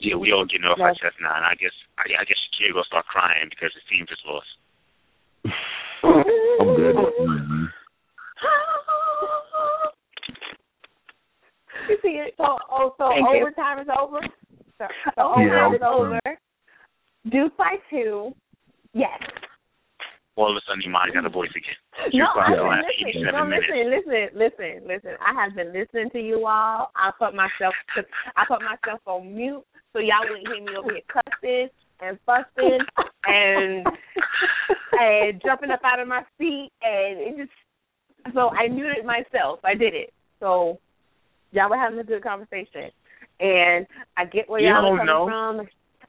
Yeah, 0.00 0.16
we 0.16 0.32
all 0.32 0.44
getting 0.44 0.66
off 0.66 0.78
No. 0.78 0.84
our 0.84 0.94
chest 0.94 1.14
now, 1.20 1.36
and 1.36 1.44
I 1.46 1.54
guess 1.54 1.70
I, 1.98 2.02
I 2.20 2.24
guess 2.24 2.36
Shakira 2.50 2.72
gonna 2.72 2.84
start 2.84 3.06
crying 3.06 3.48
because 3.50 3.70
the 3.74 3.82
team 3.88 4.04
just 4.08 4.22
lost. 4.26 4.46
I'm 6.02 6.74
good. 6.74 6.96
You 11.88 11.98
see 12.02 12.18
it? 12.18 12.34
So, 12.36 12.58
oh, 12.70 12.94
so 12.98 13.08
Thank 13.10 13.26
you. 13.30 13.42
overtime 13.42 13.78
is 13.78 13.88
over. 13.98 14.20
So, 14.78 14.86
so 15.16 15.22
overtime 15.22 15.72
Yeah. 15.72 15.76
is 15.76 15.82
over. 15.84 16.20
Duke 17.30 17.56
by 17.56 17.76
two. 17.90 18.34
Yes. 18.94 19.20
All 20.36 20.48
of 20.50 20.56
a 20.56 20.62
sudden, 20.64 20.82
Imani 20.86 21.12
got 21.12 21.26
a 21.26 21.30
voice 21.32 21.52
again. 21.52 21.76
She 22.10 22.18
No, 22.22 22.24
was 22.32 22.32
quiet 22.32 22.56
I 22.56 22.56
for 22.56 22.64
the 22.64 22.72
last 22.72 22.88
listen, 22.88 23.28
87 23.28 23.36
no, 23.36 23.44
minutes. 23.44 23.68
listen, 23.68 23.84
listen, 23.92 24.22
listen, 24.32 24.72
listen. 24.88 25.12
I 25.20 25.30
have 25.36 25.52
been 25.54 25.72
listening 25.76 26.08
to 26.16 26.20
you 26.24 26.46
all. 26.48 26.88
I 26.96 27.12
put 27.18 27.36
myself, 27.36 27.74
I 28.36 28.42
put 28.48 28.64
myself 28.64 29.00
on 29.06 29.28
mute 29.34 29.60
so 29.92 30.00
y'all 30.00 30.24
wouldn't 30.24 30.48
hear 30.48 30.64
me 30.64 30.72
over 30.72 30.92
here 30.92 31.04
cussing 31.12 31.68
and 32.00 32.16
fussing 32.24 32.80
and 33.28 33.84
and 34.96 35.42
jumping 35.44 35.70
up 35.70 35.84
out 35.84 36.00
of 36.00 36.08
my 36.08 36.22
seat, 36.38 36.72
and 36.80 37.20
it 37.20 37.36
just. 37.36 37.52
So 38.34 38.50
I 38.54 38.68
muted 38.68 39.04
myself. 39.04 39.58
I 39.64 39.74
did 39.74 39.94
it. 39.94 40.14
So 40.40 40.78
y'all 41.50 41.68
were 41.68 41.76
having 41.76 41.98
a 41.98 42.04
good 42.04 42.22
conversation, 42.22 42.88
and 43.40 43.84
I 44.16 44.24
get 44.24 44.48
where 44.48 44.60
You 44.60 44.68
y'all 44.68 44.82
don't 44.82 44.94
are 44.94 44.98
coming 44.98 45.06
know. 45.06 45.26
from. 45.26 45.58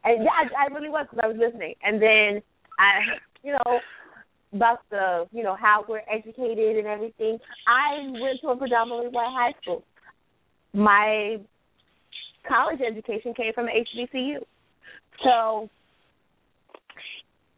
And 0.05 0.23
yeah, 0.23 0.31
I, 0.31 0.65
I 0.69 0.73
really 0.73 0.89
was 0.89 1.07
because 1.09 1.19
I 1.23 1.27
was 1.27 1.37
listening. 1.39 1.73
And 1.83 2.01
then 2.01 2.41
I, 2.79 3.17
you 3.43 3.53
know, 3.53 3.79
about 4.53 4.80
the, 4.89 5.25
you 5.31 5.43
know, 5.43 5.55
how 5.59 5.84
we're 5.88 6.03
educated 6.11 6.77
and 6.77 6.88
everything. 6.88 7.38
I 7.67 8.03
went 8.07 8.39
to 8.41 8.49
a 8.49 8.57
predominantly 8.57 9.09
white 9.09 9.34
high 9.34 9.53
school. 9.61 9.84
My 10.73 11.38
college 12.47 12.80
education 12.81 13.34
came 13.34 13.53
from 13.53 13.67
HBCU. 13.67 14.38
So 15.23 15.69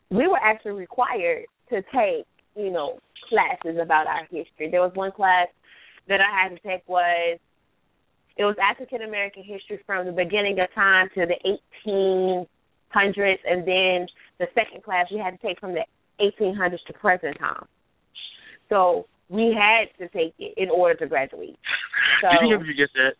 we 0.09 0.27
were 0.27 0.39
actually 0.41 0.73
required 0.73 1.45
to 1.69 1.81
take, 1.93 2.25
you 2.55 2.71
know, 2.71 2.99
classes 3.29 3.79
about 3.81 4.07
our 4.07 4.23
history. 4.23 4.69
There 4.69 4.81
was 4.81 4.91
one 4.93 5.11
class 5.11 5.47
that 6.07 6.19
I 6.21 6.43
had 6.43 6.49
to 6.49 6.59
take 6.67 6.87
was 6.87 7.39
it 8.37 8.43
was 8.43 8.55
African 8.61 9.01
American 9.01 9.43
history 9.43 9.79
from 9.85 10.05
the 10.05 10.11
beginning 10.11 10.59
of 10.59 10.67
time 10.75 11.07
to 11.15 11.25
the 11.25 11.39
1800s, 11.73 13.37
and 13.45 13.65
then 13.65 14.07
the 14.39 14.47
second 14.53 14.83
class 14.83 15.07
we 15.09 15.17
had 15.17 15.31
to 15.31 15.47
take 15.47 15.59
from 15.59 15.73
the 15.73 15.85
1800s 16.19 16.83
to 16.87 16.93
present 16.93 17.37
time. 17.39 17.65
So 18.69 19.05
we 19.29 19.55
had 19.57 19.89
to 19.99 20.09
take 20.11 20.33
it 20.39 20.53
in 20.57 20.69
order 20.69 20.95
to 20.95 21.07
graduate. 21.07 21.57
So 22.21 22.27
Did 22.31 22.49
you 22.49 22.59
you 22.65 22.75
just 22.75 22.93
said? 22.93 23.13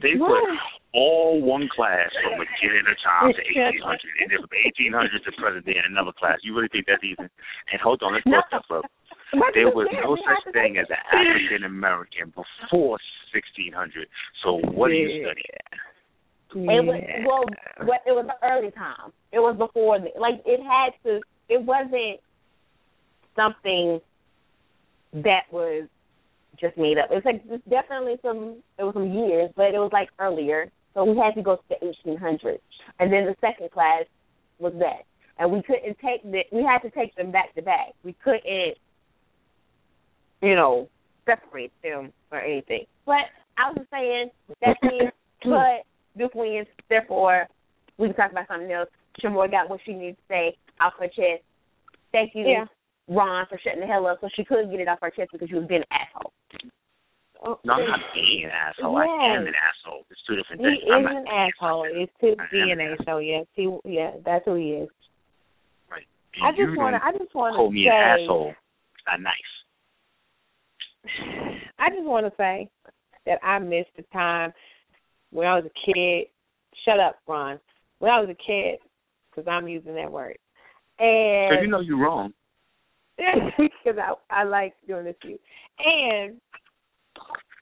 they 0.00 0.16
put 0.16 0.40
all 0.94 1.40
one 1.40 1.68
class 1.74 2.08
from 2.24 2.40
beginning 2.40 2.84
of 2.88 2.96
time 3.04 3.32
to 3.32 3.42
1800, 3.60 4.24
and 4.24 4.28
then 4.32 4.40
from 4.40 4.52
1800 4.52 5.24
to 5.24 5.32
present 5.36 5.64
day 5.66 5.76
in 5.76 5.84
another 5.92 6.12
class. 6.16 6.40
You 6.42 6.56
really 6.56 6.68
think 6.72 6.86
that's 6.88 7.04
even? 7.04 7.28
And 7.72 7.80
hold 7.80 8.02
on, 8.02 8.14
let's 8.14 8.26
No. 8.26 8.40
stuff 8.48 8.64
up. 8.72 8.84
There 9.54 9.68
was 9.72 9.88
no 9.92 10.16
such 10.16 10.52
thing 10.52 10.76
as 10.76 10.86
an. 10.92 11.00
African 11.08 11.64
American 11.64 12.28
before 12.36 13.00
1600. 13.32 14.08
So 14.44 14.60
what 14.76 14.90
are 14.90 14.94
you 14.94 15.24
study? 16.52 16.64
It 16.64 16.84
was 16.84 17.02
well, 17.26 17.44
what 17.86 18.00
it 18.06 18.12
was 18.12 18.26
the 18.26 18.46
early 18.46 18.70
time. 18.70 19.12
It 19.32 19.40
was 19.40 19.56
before, 19.58 19.98
the, 19.98 20.10
like 20.20 20.42
it 20.46 20.60
had 20.62 20.92
to. 21.04 21.20
It 21.48 21.62
wasn't 21.62 22.20
something 23.36 24.00
that 25.12 25.44
was 25.50 25.88
just 26.60 26.76
made 26.76 26.98
up. 26.98 27.10
It 27.10 27.14
was 27.14 27.24
like 27.24 27.42
it's 27.46 27.64
definitely 27.68 28.16
some. 28.22 28.62
It 28.78 28.84
was 28.84 28.94
some 28.94 29.10
years, 29.10 29.50
but 29.56 29.74
it 29.74 29.78
was 29.78 29.90
like 29.92 30.08
earlier. 30.18 30.70
So 30.94 31.04
we 31.04 31.16
had 31.16 31.34
to 31.34 31.42
go 31.42 31.56
to 31.56 31.62
the 31.68 31.76
1800s, 32.06 32.58
and 33.00 33.12
then 33.12 33.24
the 33.24 33.34
second 33.40 33.70
class 33.70 34.04
was 34.58 34.74
that, 34.78 35.04
and 35.38 35.50
we 35.50 35.62
couldn't 35.62 35.96
take 35.98 36.22
the. 36.22 36.42
We 36.52 36.62
had 36.62 36.80
to 36.80 36.90
take 36.90 37.14
them 37.16 37.32
back 37.32 37.54
to 37.54 37.62
back. 37.62 37.94
We 38.04 38.14
couldn't, 38.22 38.76
you 40.42 40.54
know, 40.54 40.88
separate 41.24 41.72
them 41.82 42.12
or 42.30 42.40
anything. 42.40 42.84
But 43.06 43.24
I 43.58 43.68
was 43.68 43.78
just 43.78 43.90
saying 43.90 44.30
that 44.60 44.76
means, 44.82 45.12
but 45.44 45.86
Duke 46.16 46.34
wins. 46.34 46.66
Therefore, 46.88 47.46
we 47.98 48.08
can 48.08 48.16
talk 48.16 48.32
about 48.32 48.48
something 48.48 48.70
else. 48.70 48.88
Sh'Moore 49.22 49.50
got 49.50 49.68
what 49.68 49.80
she 49.84 49.92
needs 49.92 50.16
to 50.16 50.22
say 50.28 50.56
off 50.80 50.94
her 50.98 51.06
chest. 51.06 51.42
Thank 52.12 52.34
you, 52.34 52.46
Yeah. 52.46 52.66
Ron, 53.08 53.46
for 53.46 53.58
shutting 53.58 53.80
the 53.80 53.86
hell 53.86 54.06
up 54.06 54.20
so 54.20 54.28
she 54.34 54.44
could 54.44 54.70
get 54.70 54.80
it 54.80 54.88
off 54.88 54.98
her 55.02 55.10
chest 55.10 55.30
because 55.32 55.48
she 55.48 55.54
was 55.54 55.66
being 55.66 55.82
an 55.82 55.86
asshole. 55.90 56.32
Oh, 57.44 57.58
No, 57.64 57.74
I'm 57.74 57.88
not 57.88 58.00
being 58.14 58.44
an 58.44 58.50
asshole. 58.50 58.96
I 58.96 59.04
am 59.04 59.46
an 59.46 59.54
asshole. 59.54 60.06
It's 60.10 60.20
two 60.26 60.36
different 60.36 60.62
things. 60.62 60.78
is 60.78 60.88
I'm 60.94 61.02
not 61.02 61.16
an 61.16 61.24
being 61.24 61.50
asshole. 61.50 61.86
It's 61.90 62.12
his 62.20 62.36
I 62.38 62.44
am 62.56 62.70
an 62.70 62.78
DNA. 62.78 63.04
So 63.04 63.18
yes, 63.18 63.46
he 63.54 63.76
yeah, 63.84 64.12
that's 64.24 64.44
who 64.44 64.54
he 64.54 64.70
is. 64.86 64.88
Right. 65.90 66.06
I 66.42 66.52
just 66.52 66.76
want 66.78 66.94
to. 66.94 67.04
I 67.04 67.10
just 67.12 67.34
want 67.34 67.54
to 67.54 67.56
call 67.56 67.70
me 67.72 67.84
say. 67.84 67.90
an 67.90 68.20
asshole. 68.22 68.54
It's 68.94 69.06
not 69.06 69.20
nice. 69.20 69.52
I 71.80 71.90
just 71.90 72.04
want 72.04 72.26
to 72.26 72.32
say 72.36 72.68
that 73.26 73.38
I 73.44 73.58
missed 73.58 73.90
the 73.96 74.04
time 74.12 74.52
when 75.32 75.46
I 75.46 75.56
was 75.56 75.64
a 75.64 75.92
kid. 75.92 76.26
Shut 76.84 77.00
up, 77.00 77.16
Ron. 77.26 77.58
When 77.98 78.10
I 78.10 78.20
was 78.20 78.28
a 78.28 78.34
kid, 78.34 78.78
because 79.30 79.48
I'm 79.48 79.68
using 79.68 79.94
that 79.94 80.10
word, 80.10 80.36
and 80.98 81.62
you 81.62 81.68
know 81.68 81.80
you're 81.80 81.98
wrong. 81.98 82.32
because 83.58 83.98
I 83.98 84.14
I 84.30 84.44
like 84.44 84.74
doing 84.86 85.04
this 85.04 85.16
to 85.22 85.28
you. 85.28 85.38
And 85.78 86.40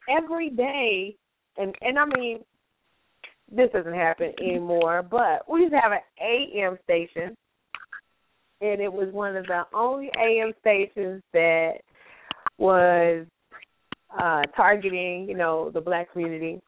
every 0.09 0.51
day, 0.51 1.17
and 1.57 1.75
and 1.81 1.99
I 1.99 2.05
mean, 2.07 2.41
this 3.51 3.71
doesn't 3.73 3.95
happen 3.95 4.33
anymore. 4.41 5.03
But 5.03 5.51
we 5.51 5.61
used 5.61 5.73
to 5.73 5.81
have 5.81 5.93
an 5.93 5.99
AM 6.21 6.79
station, 6.85 7.37
and 8.61 8.81
it 8.81 8.93
was 8.93 9.13
one 9.13 9.37
of 9.37 9.47
the 9.47 9.63
only 9.75 10.11
AM 10.19 10.53
stations 10.61 11.23
that 11.33 11.75
was 12.59 13.27
uh 14.19 14.43
targeting, 14.57 15.27
you 15.29 15.37
know, 15.37 15.71
the 15.73 15.81
black 15.81 16.13
community. 16.13 16.61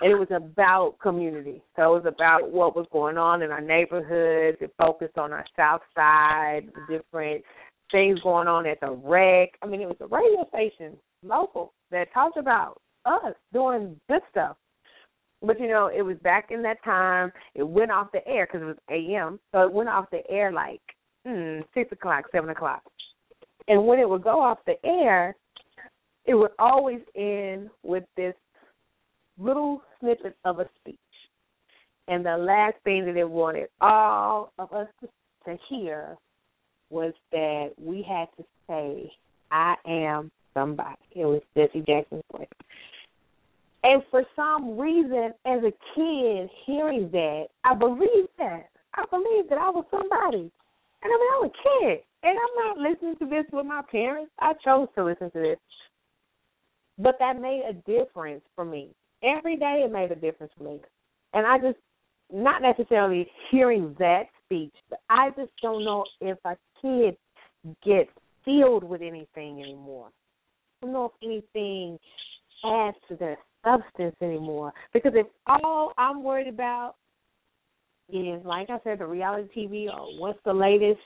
And 0.00 0.12
it 0.12 0.16
was 0.16 0.28
about 0.30 0.96
community. 1.00 1.62
So 1.76 1.96
it 1.96 2.04
was 2.04 2.12
about 2.14 2.50
what 2.50 2.76
was 2.76 2.86
going 2.92 3.16
on 3.16 3.42
in 3.42 3.50
our 3.50 3.60
neighborhoods. 3.60 4.58
It 4.60 4.72
focused 4.78 5.18
on 5.18 5.32
our 5.32 5.44
south 5.56 5.80
side, 5.94 6.68
the 6.74 6.98
different 6.98 7.42
things 7.90 8.20
going 8.20 8.48
on 8.48 8.66
at 8.66 8.80
the 8.80 8.90
rec. 8.90 9.50
I 9.62 9.66
mean, 9.66 9.80
it 9.80 9.88
was 9.88 9.96
a 10.00 10.06
radio 10.06 10.46
station, 10.48 10.96
local, 11.22 11.72
that 11.90 12.12
talked 12.12 12.36
about 12.36 12.80
us 13.06 13.34
doing 13.52 13.98
good 14.08 14.20
stuff. 14.30 14.56
But 15.40 15.60
you 15.60 15.68
know, 15.68 15.90
it 15.94 16.02
was 16.02 16.16
back 16.22 16.50
in 16.50 16.62
that 16.62 16.82
time. 16.84 17.32
It 17.54 17.62
went 17.62 17.90
off 17.90 18.12
the 18.12 18.26
air 18.26 18.46
because 18.46 18.62
it 18.62 18.66
was 18.66 18.76
AM, 18.90 19.38
so 19.52 19.62
it 19.62 19.72
went 19.72 19.88
off 19.88 20.10
the 20.10 20.28
air 20.28 20.52
like 20.52 20.80
mm, 21.26 21.62
six 21.74 21.92
o'clock, 21.92 22.24
seven 22.32 22.50
o'clock. 22.50 22.82
And 23.68 23.86
when 23.86 23.98
it 24.00 24.08
would 24.08 24.24
go 24.24 24.40
off 24.40 24.58
the 24.66 24.84
air, 24.84 25.36
it 26.24 26.34
would 26.34 26.50
always 26.58 27.00
end 27.14 27.70
with 27.82 28.04
this 28.16 28.34
little 29.38 29.82
snippet 30.00 30.36
of 30.44 30.60
a 30.60 30.68
speech. 30.80 30.96
And 32.08 32.24
the 32.24 32.36
last 32.36 32.76
thing 32.84 33.04
that 33.06 33.14
they 33.14 33.24
wanted 33.24 33.68
all 33.80 34.52
of 34.58 34.72
us 34.72 34.88
to, 35.00 35.08
to 35.44 35.58
hear 35.68 36.16
was 36.90 37.12
that 37.32 37.72
we 37.78 38.02
had 38.02 38.28
to 38.38 38.44
say, 38.68 39.12
I 39.50 39.74
am 39.86 40.30
somebody. 40.54 40.96
It 41.14 41.26
was 41.26 41.42
Jesse 41.56 41.84
Jackson's 41.86 42.22
voice. 42.32 42.48
And 43.84 44.02
for 44.10 44.24
some 44.34 44.78
reason, 44.78 45.32
as 45.46 45.60
a 45.62 45.72
kid, 45.94 46.50
hearing 46.66 47.10
that, 47.12 47.46
I 47.64 47.74
believed 47.74 48.30
that. 48.38 48.68
I 48.94 49.04
believed 49.10 49.50
that 49.50 49.58
I 49.58 49.70
was 49.70 49.84
somebody. 49.90 50.50
And 51.02 51.04
I 51.04 51.08
mean, 51.08 51.30
I 51.32 51.40
was 51.42 51.50
a 51.52 51.84
kid. 51.84 51.98
And 52.24 52.36
I'm 52.36 52.66
not 52.66 52.78
listening 52.78 53.16
to 53.18 53.26
this 53.26 53.44
with 53.52 53.66
my 53.66 53.82
parents. 53.90 54.32
I 54.40 54.54
chose 54.64 54.88
to 54.96 55.04
listen 55.04 55.30
to 55.30 55.38
this. 55.38 55.58
But 56.98 57.16
that 57.20 57.40
made 57.40 57.62
a 57.68 57.74
difference 57.88 58.42
for 58.56 58.64
me. 58.64 58.90
Every 59.22 59.56
day 59.56 59.82
it 59.84 59.92
made 59.92 60.12
a 60.12 60.16
difference 60.16 60.52
for 60.56 60.64
me. 60.64 60.80
And 61.34 61.46
I 61.46 61.58
just, 61.58 61.78
not 62.32 62.62
necessarily 62.62 63.26
hearing 63.50 63.94
that 63.98 64.24
speech, 64.44 64.74
but 64.90 65.00
I 65.10 65.30
just 65.30 65.50
don't 65.62 65.84
know 65.84 66.04
if 66.20 66.38
a 66.44 66.56
kid 66.80 67.16
gets 67.84 68.10
filled 68.44 68.84
with 68.84 69.02
anything 69.02 69.62
anymore. 69.62 70.08
I 70.82 70.86
don't 70.86 70.92
know 70.92 71.06
if 71.06 71.12
anything 71.22 71.98
adds 72.64 72.96
to 73.08 73.16
their 73.16 73.36
substance 73.64 74.16
anymore. 74.22 74.72
Because 74.92 75.12
if 75.14 75.26
all 75.46 75.92
I'm 75.98 76.22
worried 76.22 76.48
about 76.48 76.94
is, 78.10 78.44
like 78.44 78.70
I 78.70 78.78
said, 78.84 79.00
the 79.00 79.06
reality 79.06 79.48
TV 79.56 79.86
or 79.92 80.18
what's 80.18 80.38
the 80.44 80.52
latest 80.52 81.00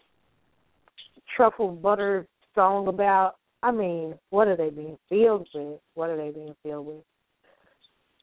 truffle 1.36 1.70
butter 1.70 2.26
song 2.54 2.88
about, 2.88 3.36
I 3.62 3.70
mean, 3.70 4.14
what 4.30 4.48
are 4.48 4.56
they 4.56 4.70
being 4.70 4.98
filled 5.08 5.48
with? 5.54 5.80
What 5.94 6.10
are 6.10 6.16
they 6.16 6.30
being 6.30 6.54
filled 6.62 6.86
with? 6.86 7.04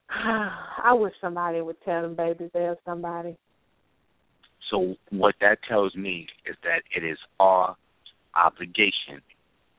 I 0.84 0.94
wish 0.94 1.14
somebody 1.22 1.62
would 1.62 1.82
tell 1.84 2.02
them 2.02 2.16
babies 2.16 2.50
they're 2.54 2.76
somebody. 2.86 3.38
So 4.72 4.96
what 5.10 5.36
that 5.42 5.60
tells 5.68 5.96
me 5.96 6.28
is 6.46 6.56
that 6.64 6.82
it 6.96 7.04
is 7.04 7.18
our 7.40 7.76
obligation 8.36 9.22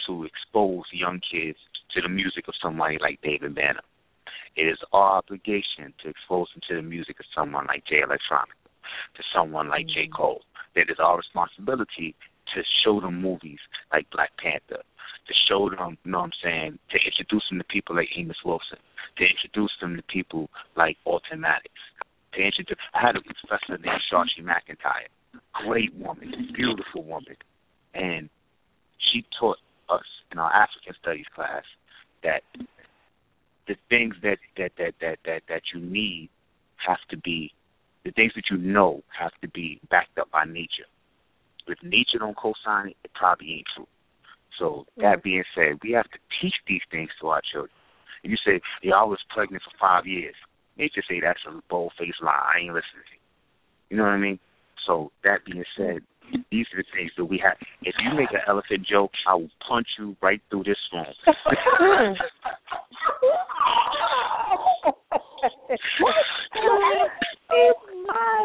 to 0.06 0.24
expose 0.24 0.84
young 0.92 1.20
kids 1.20 1.58
to 1.94 2.00
the 2.00 2.08
music 2.08 2.48
of 2.48 2.54
somebody 2.62 2.98
like 3.00 3.20
David 3.22 3.54
Banner. 3.54 3.82
It 4.56 4.62
is 4.62 4.78
our 4.92 5.18
obligation 5.18 5.94
to 6.02 6.08
expose 6.10 6.48
them 6.54 6.62
to 6.68 6.76
the 6.76 6.82
music 6.82 7.20
of 7.20 7.26
someone 7.34 7.66
like 7.66 7.86
Jay 7.86 8.00
Electronica, 8.02 8.58
to 9.16 9.22
someone 9.34 9.68
like 9.68 9.86
mm-hmm. 9.86 10.06
J. 10.06 10.10
Cole. 10.14 10.42
That 10.74 10.90
is 10.90 10.98
our 10.98 11.18
responsibility 11.18 12.14
to 12.54 12.62
show 12.84 13.00
them 13.00 13.20
movies 13.20 13.58
like 13.92 14.10
Black 14.10 14.30
Panther, 14.38 14.82
to 14.82 15.34
show 15.48 15.70
them, 15.70 15.98
you 16.04 16.12
know 16.12 16.18
what 16.18 16.24
I'm 16.24 16.30
saying, 16.42 16.78
to 16.90 16.98
introduce 17.04 17.44
them 17.50 17.58
to 17.58 17.64
people 17.64 17.96
like 17.96 18.08
Amos 18.16 18.38
Wilson, 18.44 18.78
to 19.16 19.24
introduce 19.24 19.72
them 19.80 19.96
to 19.96 20.02
people 20.02 20.48
like 20.76 20.96
Maddox. 21.04 21.74
To 22.34 22.40
introduce, 22.40 22.78
I 22.94 23.00
had 23.00 23.16
a 23.16 23.20
professor 23.22 23.76
named 23.82 24.00
Shashi 24.12 24.44
McIntyre, 24.44 25.10
great 25.66 25.92
woman, 25.94 26.52
beautiful 26.54 27.02
woman, 27.02 27.36
and 27.94 28.28
she 28.98 29.24
taught 29.38 29.58
us 29.88 30.06
in 30.30 30.38
our 30.38 30.52
African 30.52 30.94
studies 31.00 31.26
class 31.34 31.64
that 32.22 32.42
the 33.66 33.74
things 33.88 34.14
that 34.22 34.38
that 34.56 34.72
that 34.78 34.94
that 35.00 35.18
that 35.24 35.42
that 35.48 35.62
you 35.74 35.80
need 35.80 36.28
have 36.86 36.98
to 37.10 37.16
be 37.16 37.52
the 38.04 38.12
things 38.12 38.32
that 38.34 38.44
you 38.50 38.56
know 38.56 39.02
have 39.18 39.32
to 39.42 39.48
be 39.48 39.80
backed 39.90 40.18
up 40.18 40.30
by 40.30 40.44
nature. 40.44 40.88
If 41.66 41.78
nature 41.82 42.18
don't 42.18 42.36
co-sign 42.36 42.88
it, 42.88 42.96
it 43.04 43.10
probably 43.14 43.54
ain't 43.54 43.66
true. 43.74 43.86
So 44.58 44.86
that 44.96 45.18
mm-hmm. 45.18 45.20
being 45.22 45.44
said, 45.54 45.78
we 45.82 45.92
have 45.92 46.10
to 46.10 46.18
teach 46.40 46.54
these 46.66 46.80
things 46.90 47.10
to 47.20 47.28
our 47.28 47.42
children. 47.52 47.72
And 48.22 48.30
you 48.30 48.38
say, 48.44 48.60
"Yeah, 48.82 48.96
I 48.96 49.04
was 49.04 49.18
pregnant 49.30 49.62
for 49.62 49.76
five 49.78 50.06
years." 50.06 50.34
Nature 50.76 51.02
say 51.08 51.20
that's 51.20 51.40
a 51.46 51.60
bold-faced 51.68 52.22
lie. 52.22 52.52
I 52.54 52.60
ain't 52.60 52.74
listening 52.74 53.04
to 53.04 53.14
you. 53.14 53.20
You 53.90 53.96
know 53.98 54.04
what 54.04 54.12
I 54.12 54.18
mean? 54.18 54.38
So 54.86 55.12
that 55.24 55.44
being 55.44 55.64
said, 55.76 56.00
these 56.50 56.66
are 56.72 56.78
the 56.78 56.84
things 56.94 57.10
that 57.16 57.24
we 57.24 57.38
have. 57.44 57.56
If 57.82 57.94
you 57.98 58.16
make 58.16 58.30
an 58.30 58.40
elephant 58.48 58.86
joke, 58.86 59.10
I 59.26 59.34
will 59.34 59.50
punch 59.66 59.88
you 59.98 60.16
right 60.22 60.40
through 60.48 60.64
this 60.64 60.78
room. 60.92 61.06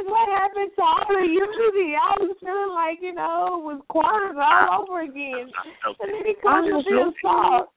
what 0.05 0.29
happened 0.29 0.71
to 0.75 0.81
all 0.81 1.05
the 1.07 1.27
unity? 1.27 1.95
I 1.95 2.15
was 2.19 2.35
feeling 2.41 2.73
like, 2.73 2.97
you 3.01 3.13
know, 3.13 3.59
it 3.59 3.63
was 3.63 3.81
quarters 3.87 4.35
all 4.37 4.81
over 4.83 5.01
again. 5.01 5.51
And 5.99 6.09
then 6.13 6.25
he 6.25 6.33
comes 6.41 6.67
to 6.69 6.81
feel 6.89 7.13
soft. 7.21 7.71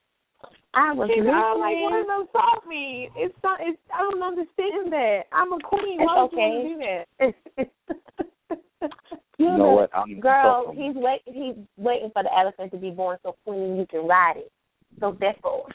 I 0.73 0.93
was 0.93 1.09
you 1.15 1.23
know, 1.23 1.55
like 1.57 1.75
what 1.81 1.97
does 1.97 2.05
no 2.07 2.27
soft 2.31 2.67
mean? 2.67 3.09
It's 3.15 3.35
not 3.43 3.59
it's 3.61 3.79
I 3.93 4.03
don't 4.03 4.21
understand 4.21 4.93
that. 4.93 5.21
I'm 5.31 5.51
a 5.53 5.59
queen. 5.63 5.97
Why 5.99 6.19
okay. 6.25 6.63
you 6.63 6.77
do 6.77 7.33
that? 7.59 7.69
you 9.39 9.57
know 9.57 9.71
what? 9.71 9.89
I'm 9.95 10.19
girl, 10.19 10.71
he's 10.75 10.95
wait 10.95 11.21
he's 11.25 11.55
waiting 11.77 12.11
for 12.13 12.23
the 12.23 12.29
elephant 12.37 12.71
to 12.71 12.77
be 12.77 12.91
born 12.91 13.17
so 13.23 13.35
queen 13.45 13.77
you 13.77 13.87
can 13.89 14.07
ride 14.07 14.37
it. 14.37 14.51
So 14.99 15.17
therefore 15.19 15.65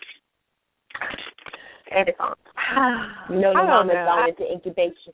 and 1.95 2.09
it's 2.09 2.19
on. 2.21 2.35
You 3.31 3.41
know 3.41 3.53
your 3.53 3.66
mama's 3.66 3.95
going 3.95 4.29
into 4.29 4.53
incubation. 4.53 5.12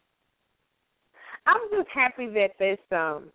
I'm 1.47 1.61
just 1.73 1.89
happy 1.95 2.27
that 2.27 2.51
this 2.59 2.79
um 2.93 3.31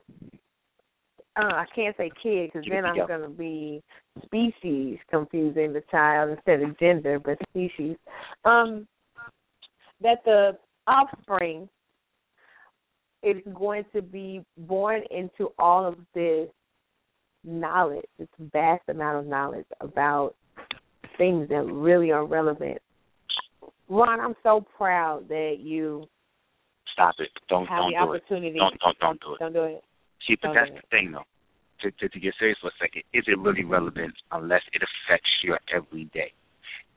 uh, 1.38 1.53
I 1.53 1.65
can't 1.73 1.95
say 1.97 2.11
kid 2.22 2.51
because 2.53 2.67
then 2.69 2.85
I'm 2.85 3.07
going 3.07 3.22
to 3.22 3.30
be 3.30 3.84
species 4.23 4.97
confusing 5.09 5.73
the 5.73 5.83
child 5.91 6.31
instead 6.31 6.61
of 6.61 6.77
gender, 6.79 7.19
but 7.19 7.37
species. 7.49 7.97
Um, 8.43 8.87
that 10.01 10.23
the 10.25 10.57
offspring 10.87 11.69
is 13.23 13.37
going 13.53 13.85
to 13.93 14.01
be 14.01 14.43
born 14.57 15.01
into 15.09 15.51
all 15.57 15.85
of 15.85 15.95
this 16.13 16.47
knowledge, 17.43 18.05
this 18.19 18.27
vast 18.53 18.83
amount 18.87 19.19
of 19.19 19.25
knowledge 19.25 19.65
about 19.81 20.35
things 21.17 21.49
that 21.49 21.63
really 21.63 22.11
are 22.11 22.25
relevant. 22.25 22.79
Ron, 23.87 24.19
I'm 24.19 24.35
so 24.43 24.65
proud 24.77 25.27
that 25.29 25.57
you 25.59 26.07
Stop 26.93 27.15
it. 27.19 27.27
Don't 27.49 27.65
have 27.65 27.79
don't 27.79 27.91
the 27.91 27.97
do 27.97 28.03
opportunity. 28.03 28.57
it. 28.57 28.59
Don't 28.59 28.79
don't 28.79 28.99
don't 28.99 29.19
do 29.19 29.33
it. 29.33 29.39
Don't 29.39 29.53
do 29.53 29.63
it. 29.63 29.83
See, 30.25 30.37
but 30.41 30.53
don't 30.53 30.55
that's 30.55 30.71
the 30.71 30.87
thing 30.89 31.11
though. 31.11 31.23
To, 31.85 31.91
to 31.91 32.09
to 32.09 32.19
get 32.19 32.33
serious 32.39 32.57
for 32.59 32.69
a 32.69 32.77
second, 32.81 33.03
is 33.13 33.25
it 33.27 33.37
really 33.37 33.63
relevant 33.63 34.15
unless 34.31 34.63
it 34.73 34.81
affects 34.81 35.29
your 35.43 35.59
everyday? 35.69 36.33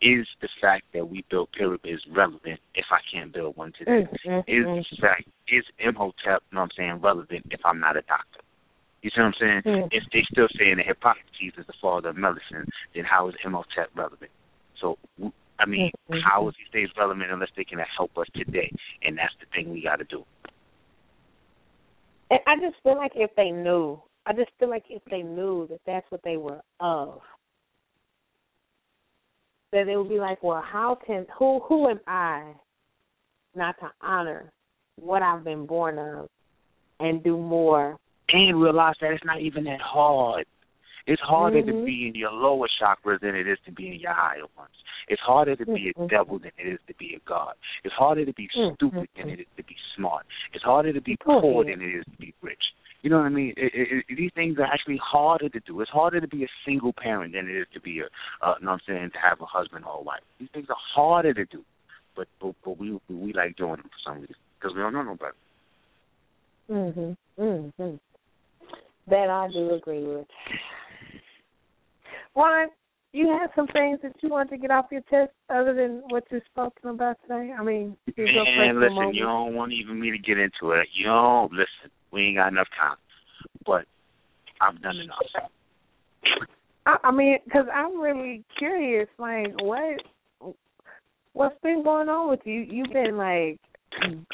Is 0.01 0.27
the 0.40 0.48
fact 0.62 0.85
that 0.94 1.10
we 1.10 1.27
build 1.28 1.51
pyramids 1.52 2.01
relevant 2.09 2.59
if 2.74 2.86
I 2.90 3.05
can't 3.12 3.31
build 3.31 3.55
one 3.56 3.74
today? 3.77 4.09
Mm-hmm. 4.24 4.48
Is 4.48 4.86
the 4.89 4.97
fact 4.97 5.28
is 5.48 5.65
Imhotep, 5.78 6.40
you 6.48 6.56
know 6.56 6.65
what 6.65 6.73
I'm 6.73 6.77
saying, 6.77 7.01
relevant 7.02 7.44
if 7.51 7.60
I'm 7.66 7.81
not 7.81 7.98
a 7.98 8.02
doctor? 8.02 8.40
You 9.02 9.10
see 9.10 9.20
what 9.20 9.27
I'm 9.27 9.35
saying? 9.39 9.62
Mm. 9.66 9.89
If 9.93 10.05
they 10.10 10.24
still 10.32 10.48
saying 10.59 10.78
that 10.78 10.86
Hippocrates 10.86 11.59
is 11.59 11.66
the 11.66 11.77
father 11.82 12.09
of 12.09 12.16
medicine, 12.16 12.65
then 12.94 13.05
how 13.05 13.28
is 13.28 13.35
Imhotep 13.44 13.90
relevant? 13.94 14.31
So 14.81 14.97
I 15.59 15.66
mean, 15.66 15.90
mm-hmm. 16.09 16.20
how 16.24 16.48
is 16.48 16.55
he 16.56 16.65
stays 16.70 16.89
relevant 16.97 17.31
unless 17.31 17.51
they 17.59 17.65
can 17.65 17.78
help 17.94 18.16
us 18.16 18.27
today? 18.35 18.73
And 19.02 19.19
that's 19.19 19.35
the 19.39 19.47
thing 19.52 19.70
we 19.70 19.82
got 19.82 19.97
to 19.97 20.05
do. 20.05 20.24
And 22.31 22.40
I 22.47 22.56
just 22.56 22.81
feel 22.82 22.97
like 22.97 23.12
if 23.15 23.35
they 23.36 23.51
knew, 23.51 24.01
I 24.29 24.35
just 24.35 24.51
feel 24.59 24.69
like 24.69 24.85
if 24.91 25.03
they 25.11 25.23
knew 25.23 25.67
that 25.71 25.81
that's 25.87 26.05
what 26.11 26.21
they 26.23 26.37
were 26.37 26.61
of, 26.81 27.21
that 29.73 29.85
they 29.87 29.97
would 29.97 30.11
be 30.11 30.19
like, 30.19 30.43
well, 30.43 30.63
how 30.63 30.99
can 31.07 31.25
who 31.39 31.61
who 31.61 31.89
am 31.89 32.01
I 32.07 32.53
not 33.57 33.77
to 33.81 33.91
honor 34.03 34.53
what 34.97 35.23
I've 35.23 35.45
been 35.45 35.65
born 35.65 35.99
of 35.99 36.29
and 37.01 37.25
do 37.25 37.39
more 37.39 37.97
and 38.31 38.61
realize 38.61 38.97
that 39.01 39.13
it's 39.13 39.25
not 39.25 39.41
even 39.41 39.65
that 39.65 39.81
hard. 39.81 40.45
It's 41.07 41.23
harder 41.23 41.63
mm-hmm. 41.63 41.79
to 41.79 41.85
be 41.87 42.09
in 42.09 42.15
your 42.15 42.31
lower 42.31 42.69
chakras 42.83 43.21
than 43.21 43.35
it 43.35 43.49
is 43.49 43.57
to 43.65 43.73
be 43.73 43.87
in 43.87 43.95
your 43.95 44.13
higher 44.13 44.45
ones. 44.59 44.75
It's 45.09 45.23
harder 45.23 45.57
to 45.57 45.65
be 45.65 45.91
a 45.97 45.99
mm-hmm. 45.99 46.09
devil 46.09 46.39
than 46.39 46.51
it 46.59 46.69
is 46.69 46.81
to 46.87 46.95
be 46.97 47.17
a 47.17 47.27
god. 47.27 47.55
It's 47.83 47.95
harder 47.95 48.27
to 48.27 48.33
be 48.35 48.47
mm-hmm. 48.55 48.75
stupid 48.75 49.09
than 49.17 49.31
it 49.31 49.41
is 49.41 49.47
to 49.57 49.65
be 49.65 49.77
smart. 49.97 50.27
It's 50.53 50.65
harder 50.65 50.93
to 50.93 51.01
be 51.01 51.17
poor 51.25 51.65
than 51.65 51.81
it 51.81 51.97
is 52.01 52.05
to 52.05 52.19
be 52.19 52.35
rich. 52.43 52.63
You 53.03 53.11
know 53.11 53.19
what 53.19 53.27
I 53.27 53.31
mean? 53.31 53.55
It, 53.57 53.73
it, 53.75 54.05
it, 54.09 54.16
these 54.16 54.31
things 54.35 54.59
are 54.59 54.65
actually 54.65 55.01
harder 55.03 55.49
to 55.49 55.61
do. 55.61 55.81
It's 55.81 55.91
harder 55.91 56.20
to 56.20 56.27
be 56.27 56.43
a 56.45 56.49
single 56.66 56.93
parent 56.93 57.35
than 57.35 57.49
it 57.49 57.57
is 57.57 57.66
to 57.75 57.81
be 57.81 58.01
a, 58.01 58.05
uh, 58.45 58.55
you 58.59 58.66
know 58.66 58.73
what 58.73 58.81
I'm 58.89 58.95
saying, 58.95 59.11
to 59.12 59.19
have 59.19 59.41
a 59.41 59.47
husband 59.47 59.85
or 59.85 59.99
a 59.99 60.03
wife. 60.03 60.20
These 60.41 60.49
things 60.53 60.66
are 60.69 60.77
harder 60.95 61.33
to 61.33 61.45
do, 61.45 61.62
but 62.16 62.27
but, 62.41 62.55
but 62.65 62.79
we 62.79 62.99
we 63.09 63.33
like 63.33 63.57
doing 63.57 63.77
them 63.77 63.85
for 63.85 64.11
some 64.11 64.20
reason 64.20 64.35
because 64.59 64.75
we 64.75 64.83
don't 64.83 64.93
know 64.93 65.03
no 65.03 65.15
better. 65.15 65.35
Mhm. 66.70 67.16
Mhm. 67.39 68.01
That 69.07 69.31
I 69.31 69.49
do 69.53 69.75
agree 69.75 70.05
with. 70.05 70.27
Ron, 72.35 72.69
you 73.12 73.29
have 73.29 73.51
some 73.55 73.66
things 73.69 74.01
that 74.03 74.15
you 74.23 74.29
want 74.29 74.51
to 74.51 74.59
get 74.59 74.70
off 74.70 74.87
your 74.91 75.01
chest 75.03 75.33
other 75.49 75.73
than 75.73 76.03
what 76.09 76.25
you're 76.31 76.43
spoken 76.51 76.91
about 76.91 77.16
today? 77.23 77.53
I 77.59 77.62
mean, 77.62 77.97
man, 78.16 78.81
listen, 78.81 79.15
you 79.15 79.25
don't 79.25 79.55
want 79.55 79.73
even 79.73 80.01
me 80.01 80.11
to 80.11 80.19
get 80.19 80.39
into 80.39 80.73
it. 80.73 80.89
You 80.95 81.07
don't 81.07 81.53
listen. 81.53 81.91
We 82.13 82.27
ain't 82.27 82.37
got 82.37 82.49
enough 82.53 82.69
time, 82.81 82.97
but 83.67 83.85
I've 84.61 84.81
done 84.83 84.97
enough. 84.97 85.19
I, 86.87 86.97
I 87.05 87.11
mean, 87.11 87.39
because 87.45 87.67
I'm 87.73 88.01
really 88.01 88.45
curious. 88.59 89.09
Like, 89.19 89.49
what 89.61 90.01
what's 91.33 91.57
been 91.63 91.83
going 91.85 92.09
on 92.09 92.31
with 92.31 92.41
you? 92.45 92.61
You've 92.69 92.93
been 92.93 93.17
like 93.17 93.59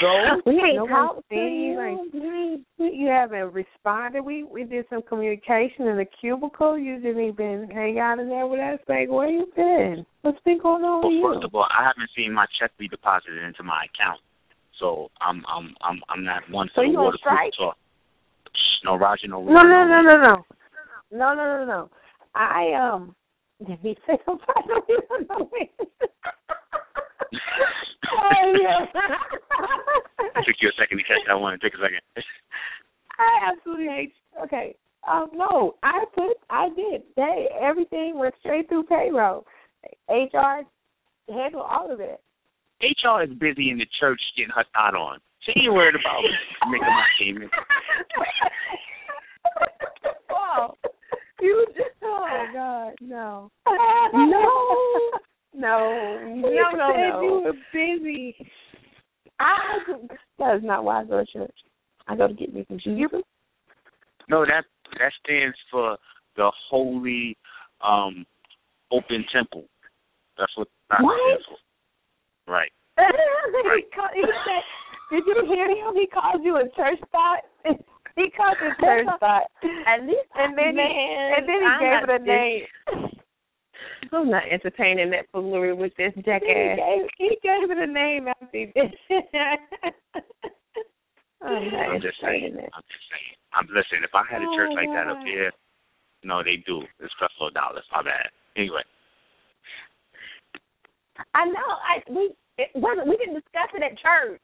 ghost. 0.00 0.46
We 0.46 0.54
ain't 0.54 0.76
no 0.76 0.86
talked 0.86 1.28
to 1.28 1.34
you. 1.34 1.42
you. 1.42 1.76
Like, 1.76 2.92
you 2.94 3.08
haven't 3.08 3.52
responded. 3.52 4.22
We 4.22 4.44
we 4.44 4.64
did 4.64 4.86
some 4.88 5.02
communication 5.02 5.86
in 5.86 5.96
the 5.96 6.06
cubicle. 6.20 6.78
You 6.78 7.00
didn't 7.00 7.24
even 7.24 7.68
hang 7.72 7.98
out 7.98 8.18
in 8.18 8.28
there 8.28 8.46
with 8.46 8.60
us. 8.60 8.78
Like, 8.88 9.08
where 9.10 9.28
you 9.28 9.46
been? 9.56 10.06
What's 10.22 10.38
been 10.44 10.58
going 10.60 10.84
on 10.84 11.02
Well, 11.02 11.10
with 11.10 11.16
you? 11.18 11.32
first 11.34 11.44
of 11.44 11.54
all, 11.54 11.66
I 11.70 11.84
haven't 11.84 12.10
seen 12.16 12.32
my 12.32 12.46
check 12.60 12.70
be 12.78 12.88
deposited 12.88 13.42
into 13.42 13.62
my 13.62 13.84
account, 13.92 14.20
so 14.78 15.10
I'm 15.20 15.42
I'm 15.46 15.74
I'm 15.82 16.00
I'm 16.08 16.24
not 16.24 16.42
one 16.50 16.68
for 16.74 16.84
so 16.84 16.92
the 16.92 16.98
water 16.98 17.18
cooler 17.22 17.50
talk. 17.56 17.76
No 18.84 18.96
Roger, 18.96 19.28
no 19.28 19.42
Roger. 19.42 19.54
No, 19.54 19.62
no, 19.62 19.86
no, 19.86 20.02
no, 20.02 20.14
no. 20.22 20.44
No, 21.10 21.34
no, 21.34 21.58
no, 21.58 21.64
no. 21.64 21.90
I 22.34 22.72
um 22.74 23.14
did 23.66 23.78
he 23.80 23.96
say 24.06 24.18
I 24.28 24.62
don't 24.66 25.28
know 25.30 25.50
oh, 28.12 28.54
yeah. 28.60 28.86
it 30.24 30.44
took 30.44 30.56
you 30.60 30.68
a 30.68 30.72
second 30.78 30.98
to 30.98 31.04
catch 31.04 31.22
that 31.26 31.34
one. 31.40 31.54
It 31.54 31.60
took 31.60 31.74
a 31.74 31.82
second. 31.82 32.00
I 33.18 33.50
absolutely 33.52 33.86
hate 33.86 34.12
you. 34.14 34.44
okay. 34.44 34.76
Um, 35.10 35.28
no, 35.34 35.76
I 35.82 36.04
put 36.14 36.36
I 36.50 36.68
did. 36.70 37.02
They 37.16 37.48
everything 37.60 38.18
went 38.18 38.34
straight 38.40 38.68
through 38.68 38.84
payroll. 38.84 39.44
HR 40.08 40.62
handled 41.28 41.66
all 41.68 41.92
of 41.92 42.00
it. 42.00 42.20
HR 42.84 43.22
is 43.22 43.30
busy 43.38 43.70
in 43.70 43.78
the 43.78 43.86
church 43.98 44.20
getting 44.36 44.52
her 44.54 44.64
thought 44.74 44.94
on. 44.94 45.18
She 45.40 45.52
ain't 45.62 45.72
worried 45.72 45.94
about 45.94 46.22
making 46.70 46.86
my 46.86 47.06
payment. 47.18 47.50
wow. 50.30 50.74
You 51.40 51.66
just, 51.68 51.90
oh 52.02 52.26
my 52.30 52.52
God, 52.52 52.94
no. 53.00 53.50
No. 54.12 55.10
No, 55.56 56.18
you 56.34 56.42
No, 56.42 56.76
no, 56.76 56.92
said 56.92 57.10
no. 57.10 57.22
you 57.22 57.42
were 57.44 57.52
busy. 57.72 58.36
I 59.40 59.78
that 60.38 60.56
is 60.56 60.62
not 60.64 60.84
why 60.84 61.00
I 61.00 61.04
go 61.04 61.24
to 61.24 61.26
church. 61.26 61.54
I 62.08 62.16
go 62.16 62.28
to 62.28 62.34
get 62.34 62.52
me 62.54 62.64
some 62.68 62.78
Jesus. 62.78 63.22
No, 64.28 64.44
that 64.44 64.64
that 64.98 65.12
stands 65.24 65.56
for 65.70 65.96
the 66.36 66.50
holy 66.68 67.36
um 67.86 68.26
open 68.90 69.24
temple. 69.32 69.64
That's 70.38 70.56
what 70.56 70.68
that 70.90 71.02
What? 71.02 71.18
stands 71.28 71.44
for. 71.48 71.56
Right. 72.46 72.70
he, 72.98 73.82
called, 73.94 74.10
he 74.14 74.22
said, 74.22 74.62
"Did 75.10 75.24
you 75.26 75.44
hear 75.46 75.68
him? 75.68 75.94
He 75.94 76.06
called 76.06 76.44
you 76.44 76.56
a 76.56 76.64
church 76.76 76.98
spot. 77.08 77.40
he 78.16 78.30
called 78.30 78.56
you 78.62 78.68
a 78.70 78.80
church 78.80 79.06
spot, 79.16 79.42
At 79.86 80.02
least 80.06 80.28
and 80.36 80.56
then 80.56 80.76
man, 80.76 80.90
he, 80.90 81.32
and 81.36 81.48
then 81.48 81.60
he 81.60 81.66
I'm 81.66 81.80
gave 81.80 82.02
it 82.08 82.10
a 82.14 82.18
this- 82.18 82.28
name. 82.28 82.64
I'm 84.12 84.30
not 84.30 84.44
entertaining 84.50 85.10
that 85.10 85.26
foolery 85.32 85.72
with 85.74 85.92
this 85.96 86.12
He 86.14 86.22
jackass. 86.22 86.46
gave, 86.78 87.08
he 87.18 87.30
gave 87.42 87.70
it 87.70 87.78
a 87.78 87.86
name 87.90 88.28
after 88.28 88.46
he 88.52 88.66
did. 88.66 88.94
I'm 91.42 91.70
not 91.72 91.88
I'm 91.90 92.00
just 92.00 92.20
saying. 92.22 92.44
entertaining 92.54 92.56
that. 92.56 92.70
I'm 92.72 92.86
just 92.86 93.06
saying. 93.10 93.34
I'm 93.54 93.66
listen. 93.74 94.04
If 94.04 94.14
I 94.14 94.22
had 94.30 94.42
a 94.42 94.46
Oh, 94.46 94.54
church 94.56 94.70
my 94.74 94.82
like 94.86 94.90
that 94.94 95.08
up 95.10 95.18
God. 95.18 95.26
here, 95.26 95.50
no, 96.22 96.42
they 96.42 96.56
do. 96.64 96.82
It's 97.00 97.12
Creflo 97.20 97.52
Dollars. 97.52 97.84
My 97.92 98.02
bad. 98.02 98.28
Anyway, 98.56 98.82
I 101.34 101.46
know. 101.46 101.70
I 101.82 102.02
we 102.10 102.34
it 102.58 102.70
wasn't. 102.74 103.08
We 103.08 103.16
didn't 103.16 103.34
discuss 103.34 103.70
it 103.74 103.82
at 103.82 103.98
church. 103.98 104.42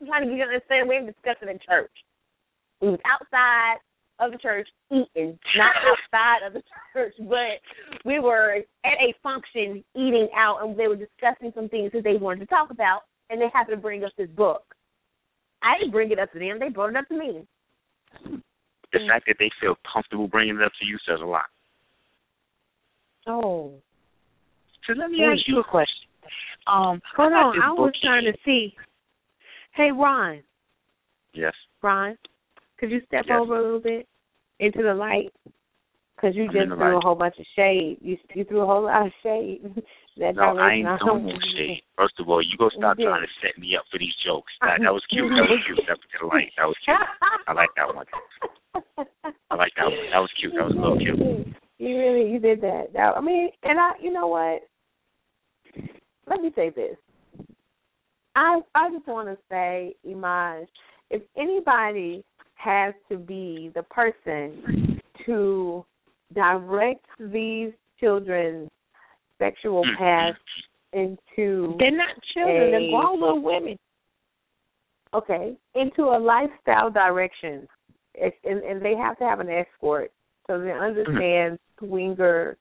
I'm 0.00 0.06
trying 0.06 0.22
to 0.24 0.28
get 0.30 0.38
you 0.38 0.44
to 0.44 0.50
understand. 0.50 0.88
We 0.88 0.96
didn't 0.96 1.14
discuss 1.14 1.36
it 1.42 1.48
at 1.48 1.62
church. 1.62 1.92
We 2.80 2.90
was 2.90 3.00
outside 3.06 3.78
of 4.20 4.32
the 4.32 4.38
church 4.38 4.68
eating, 4.90 5.38
not 5.56 5.74
outside 5.90 6.46
of 6.46 6.52
the 6.52 6.62
church, 6.92 7.14
but 7.18 7.58
we 8.04 8.18
were 8.20 8.62
at 8.84 8.98
a 9.02 9.14
function 9.22 9.82
eating 9.94 10.28
out, 10.36 10.62
and 10.62 10.78
they 10.78 10.86
were 10.86 10.96
discussing 10.96 11.52
some 11.54 11.68
things 11.68 11.90
that 11.92 12.04
they 12.04 12.16
wanted 12.16 12.40
to 12.40 12.46
talk 12.46 12.70
about, 12.70 13.02
and 13.30 13.40
they 13.40 13.46
happened 13.52 13.76
to 13.78 13.82
bring 13.82 14.04
up 14.04 14.12
this 14.18 14.30
book. 14.30 14.62
I 15.62 15.78
didn't 15.78 15.92
bring 15.92 16.10
it 16.10 16.18
up 16.18 16.32
to 16.32 16.38
them; 16.38 16.58
they 16.60 16.68
brought 16.68 16.90
it 16.90 16.96
up 16.96 17.08
to 17.08 17.18
me. 17.18 17.46
the 18.92 19.00
fact 19.08 19.26
that 19.26 19.36
they 19.38 19.50
feel 19.60 19.74
comfortable 19.90 20.28
bringing 20.28 20.56
it 20.56 20.62
up 20.62 20.72
to 20.80 20.86
you 20.86 20.98
says 21.08 21.18
a 21.22 21.26
lot. 21.26 21.46
oh, 23.26 23.74
So 24.86 24.92
let 24.92 25.10
me 25.10 25.24
ask 25.24 25.42
you 25.46 25.58
a 25.58 25.64
question. 25.64 26.03
Um, 26.66 27.00
hold 27.16 27.32
on. 27.32 27.60
I 27.60 27.72
was 27.72 27.92
trying 28.02 28.24
to 28.24 28.32
see. 28.44 28.74
Hey, 29.74 29.90
Ron. 29.92 30.42
Yes. 31.34 31.52
Ron, 31.82 32.16
could 32.78 32.90
you 32.90 33.00
step 33.06 33.24
Yes. 33.28 33.38
over 33.40 33.58
a 33.58 33.62
little 33.62 33.80
bit 33.80 34.08
into 34.60 34.82
the 34.82 34.94
light? 34.94 35.32
Because 36.14 36.36
you 36.36 36.44
I'm 36.44 36.52
just 36.52 36.68
threw 36.68 36.96
a 36.96 37.00
whole 37.00 37.16
bunch 37.16 37.38
of 37.38 37.46
shade. 37.56 37.98
You 38.00 38.16
you 38.34 38.44
threw 38.44 38.60
a 38.60 38.66
whole 38.66 38.82
lot 38.84 39.06
of 39.06 39.12
shade. 39.22 39.60
that 40.16 40.36
No, 40.36 40.56
I 40.56 40.74
ain't 40.74 40.88
throwing 41.00 41.26
no 41.26 41.36
shade. 41.56 41.82
First 41.96 42.14
of 42.20 42.28
all, 42.28 42.40
you 42.40 42.56
go 42.56 42.68
stop 42.78 42.96
trying 42.96 43.22
to 43.22 43.32
set 43.42 43.58
me 43.58 43.76
up 43.76 43.84
for 43.90 43.98
these 43.98 44.14
jokes. 44.24 44.52
That, 44.60 44.80
that 44.80 44.92
was 44.94 45.04
cute. 45.10 45.28
That 45.28 45.50
was 45.50 45.60
cute. 45.66 45.80
That 45.88 45.98
was 45.98 46.06
to 46.12 46.18
the 46.20 46.26
light. 46.26 46.52
That 46.56 46.66
was 46.66 46.76
cute. 46.84 46.96
I 47.48 47.52
like 47.52 47.70
that 47.76 47.94
one. 47.94 48.06
I 49.50 49.54
like 49.56 49.72
that 49.76 49.84
one. 49.84 50.10
That 50.12 50.20
was 50.20 50.30
cute. 50.38 50.54
That 50.54 50.64
was 50.64 50.76
a 50.76 50.80
little 50.80 50.98
cute. 50.98 51.18
You 51.78 51.98
really 51.98 52.30
you 52.30 52.38
did 52.38 52.60
that. 52.62 52.92
that. 52.94 53.16
I 53.16 53.20
mean, 53.20 53.50
and 53.64 53.78
I 53.80 53.92
you 54.00 54.12
know 54.12 54.28
what? 54.28 54.62
Let 56.28 56.40
me 56.40 56.50
say 56.54 56.70
this. 56.70 56.96
I 58.36 58.60
I 58.74 58.90
just 58.90 59.06
want 59.06 59.28
to 59.28 59.38
say, 59.50 59.94
Imaj, 60.06 60.66
if 61.10 61.22
anybody 61.36 62.24
has 62.54 62.94
to 63.10 63.16
be 63.18 63.70
the 63.74 63.82
person 63.84 65.00
to 65.26 65.84
direct 66.32 67.04
these 67.20 67.72
children's 68.00 68.70
sexual 69.38 69.84
Mm, 69.84 69.96
paths 69.98 70.38
into 70.92 71.76
They're 71.78 71.90
not 71.96 72.16
children; 72.32 72.70
they're 72.70 72.80
A- 72.80 72.90
grown 72.90 73.20
little 73.20 73.42
women. 73.42 73.78
okay 75.12 75.56
into 75.74 76.02
a 76.04 76.18
lifestyle 76.18 76.90
direction, 76.90 77.68
it's, 78.14 78.36
and, 78.44 78.60
and 78.62 78.82
they 78.84 78.96
have 78.96 79.16
to 79.18 79.24
have 79.24 79.40
an 79.40 79.48
escort 79.50 80.10
so 80.46 80.60
they 80.60 80.72
understand 80.72 81.58
swinger. 81.78 82.56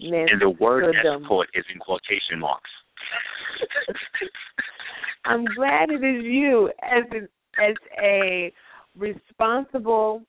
And 0.00 0.40
the 0.40 0.50
word 0.58 0.92
to 0.92 1.02
them. 1.02 1.22
escort 1.22 1.48
is 1.54 1.64
in 1.72 1.78
quotation 1.78 2.40
marks. 2.40 2.70
I'm 5.24 5.44
glad 5.56 5.90
it 5.90 6.04
is 6.04 6.24
you 6.24 6.70
as 6.82 7.04
an 7.10 7.28
as 7.58 7.74
a 8.02 8.52
responsible, 8.96 10.22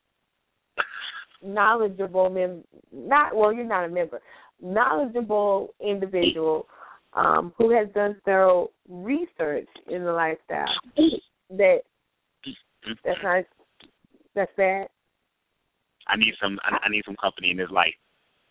knowledgeable 1.43 2.29
mem 2.29 2.63
not 2.91 3.35
well, 3.35 3.53
you're 3.53 3.65
not 3.65 3.85
a 3.85 3.89
member, 3.89 4.21
knowledgeable 4.61 5.73
individual 5.85 6.67
um, 7.13 7.53
who 7.57 7.71
has 7.71 7.87
done 7.93 8.15
thorough 8.25 8.69
research 8.89 9.67
in 9.89 10.03
the 10.03 10.11
lifestyle. 10.11 10.65
That 11.49 11.79
that's 13.03 13.19
not 13.23 13.43
that's 14.35 14.51
bad. 14.57 14.87
I 16.07 16.17
need 16.17 16.33
some. 16.41 16.59
I, 16.63 16.77
I 16.85 16.89
need 16.89 17.03
some 17.05 17.15
company 17.19 17.51
in 17.51 17.57
this 17.57 17.71
light. 17.71 17.95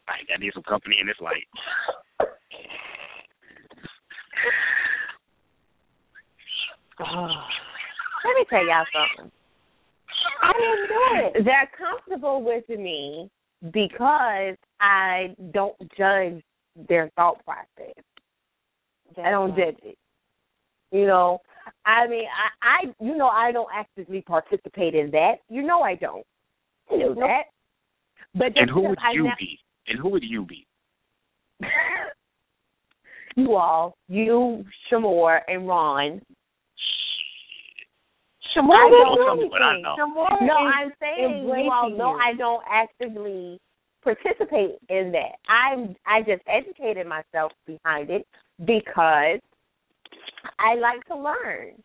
I, 0.09 0.35
I 0.35 0.39
need 0.39 0.53
some 0.55 0.65
company 0.65 0.97
in 1.01 1.07
this 1.07 1.21
light. 1.21 1.47
Let 7.01 8.35
me 8.37 8.45
tell 8.49 8.65
y'all 8.65 8.85
something. 8.93 9.33
I 10.43 10.53
didn't 10.53 10.89
do 10.89 11.39
it. 11.41 11.45
They're 11.45 11.71
comfortable 11.77 12.43
with 12.43 12.69
me 12.69 13.31
because 13.73 14.57
I 14.81 15.35
don't 15.53 15.77
judge 15.97 16.43
their 16.89 17.11
thought 17.16 17.45
process. 17.45 18.03
I 19.23 19.31
don't 19.31 19.57
judge 19.57 19.77
it. 19.83 19.99
You 20.91 21.07
know, 21.07 21.41
I 21.85 22.07
mean, 22.07 22.25
I, 22.62 22.87
I, 22.87 23.05
you 23.05 23.16
know, 23.16 23.29
I 23.29 23.53
don't 23.53 23.69
actively 23.75 24.23
participate 24.23 24.95
in 24.95 25.11
that. 25.11 25.37
You 25.49 25.62
know, 25.62 25.81
I 25.81 25.95
don't. 25.95 26.25
You 26.91 26.99
know 26.99 27.15
that. 27.15 27.45
But 28.35 28.53
And 28.57 28.71
who 28.71 28.89
would 28.89 28.99
I 28.99 29.12
you 29.12 29.25
ne- 29.25 29.35
be? 29.39 29.59
And 29.87 29.99
who 29.99 30.09
would 30.11 30.25
you 30.25 30.45
be? 30.45 30.66
you 33.37 33.55
all, 33.57 33.97
you, 34.09 34.65
Sh'Moore, 34.91 35.41
and 35.49 35.69
Ron. 35.69 36.21
Sh'Moore 38.55 38.76
I 38.76 38.90
don't 38.90 39.26
tell 39.26 39.36
me 39.36 39.48
what 39.48 39.62
I 39.62 39.81
know. 39.81 39.97
Sh'Moore 39.98 40.40
No, 40.43 40.66
is 40.66 40.72
I'm 40.74 40.93
saying 41.01 41.44
you 41.44 41.70
all 41.72 41.90
know 41.90 42.14
you. 42.14 42.20
I 42.20 42.35
don't 42.36 42.62
actively 42.70 43.60
participate 44.02 44.76
in 44.89 45.12
that. 45.12 45.39
I'm 45.48 45.97
I 46.06 46.20
just 46.20 46.43
educated 46.47 47.06
myself 47.06 47.52
behind 47.66 48.10
it 48.10 48.26
because 48.64 49.40
I 50.59 50.74
like 50.78 51.05
to 51.09 51.16
learn. 51.16 51.82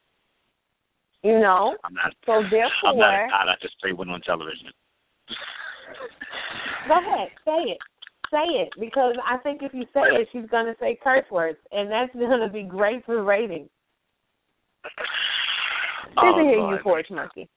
You 1.24 1.40
know? 1.40 1.76
I'm 1.84 1.94
not. 1.94 2.14
So 2.26 2.44
therefore 2.52 2.92
I'm 2.92 2.98
not 2.98 3.14
a 3.14 3.18
therefore 3.18 3.30
god. 3.30 3.50
I 3.50 3.56
just 3.62 3.80
play 3.82 3.94
one 3.94 4.10
on 4.10 4.22
television. 4.22 4.72
Go 6.88 6.98
ahead, 6.98 7.30
say 7.46 7.72
it. 7.72 7.78
Say 8.32 8.62
it 8.62 8.70
because 8.80 9.16
I 9.26 9.38
think 9.38 9.62
if 9.64 9.74
you 9.74 9.86
say 9.94 10.02
it, 10.02 10.28
she's 10.32 10.50
gonna 10.52 10.76
say 10.80 11.00
curse 11.04 11.26
words, 11.32 11.58
and 11.72 11.92
that's 11.92 12.14
gonna 12.14 12.50
be 12.50 12.64
great 12.64 13.04
for 13.06 13.24
ratings. 13.24 13.70
Oh, 16.18 16.28
Listen 16.36 16.44
here, 16.50 16.58
you 16.58 16.60
Lord. 16.62 16.84
porch 16.84 17.08
monkey. 17.12 17.50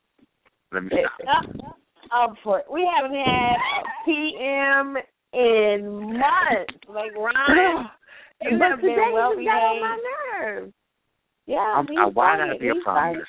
Let 0.73 0.85
me 0.85 0.91
Listen. 0.93 1.09
stop. 1.23 1.45
Up, 1.45 1.67
up 1.67 1.77
oh, 2.13 2.35
for 2.43 2.59
it. 2.61 2.67
We 2.73 2.89
haven't 2.97 3.17
had 3.17 3.57
PM 4.05 4.97
in 5.33 6.19
months. 6.19 6.75
Like 6.89 7.15
Ron, 7.17 7.91
you 8.43 8.59
but 8.59 8.69
have 8.71 8.81
today 8.81 8.95
been 8.97 9.13
well 9.13 9.39
you 9.39 9.47
got 9.47 9.63
on 9.63 9.77
behaved. 9.77 9.83
my 9.83 9.99
nerves. 10.41 10.73
Yeah, 11.47 11.59
I'm, 11.59 11.87
we 11.89 11.97
I, 11.97 12.07
why 12.07 12.37
started, 12.37 12.47
gotta 12.49 12.59
be 12.61 12.69
a 12.69 12.75
we 12.75 12.83
prime 12.83 13.13
started. 13.13 13.27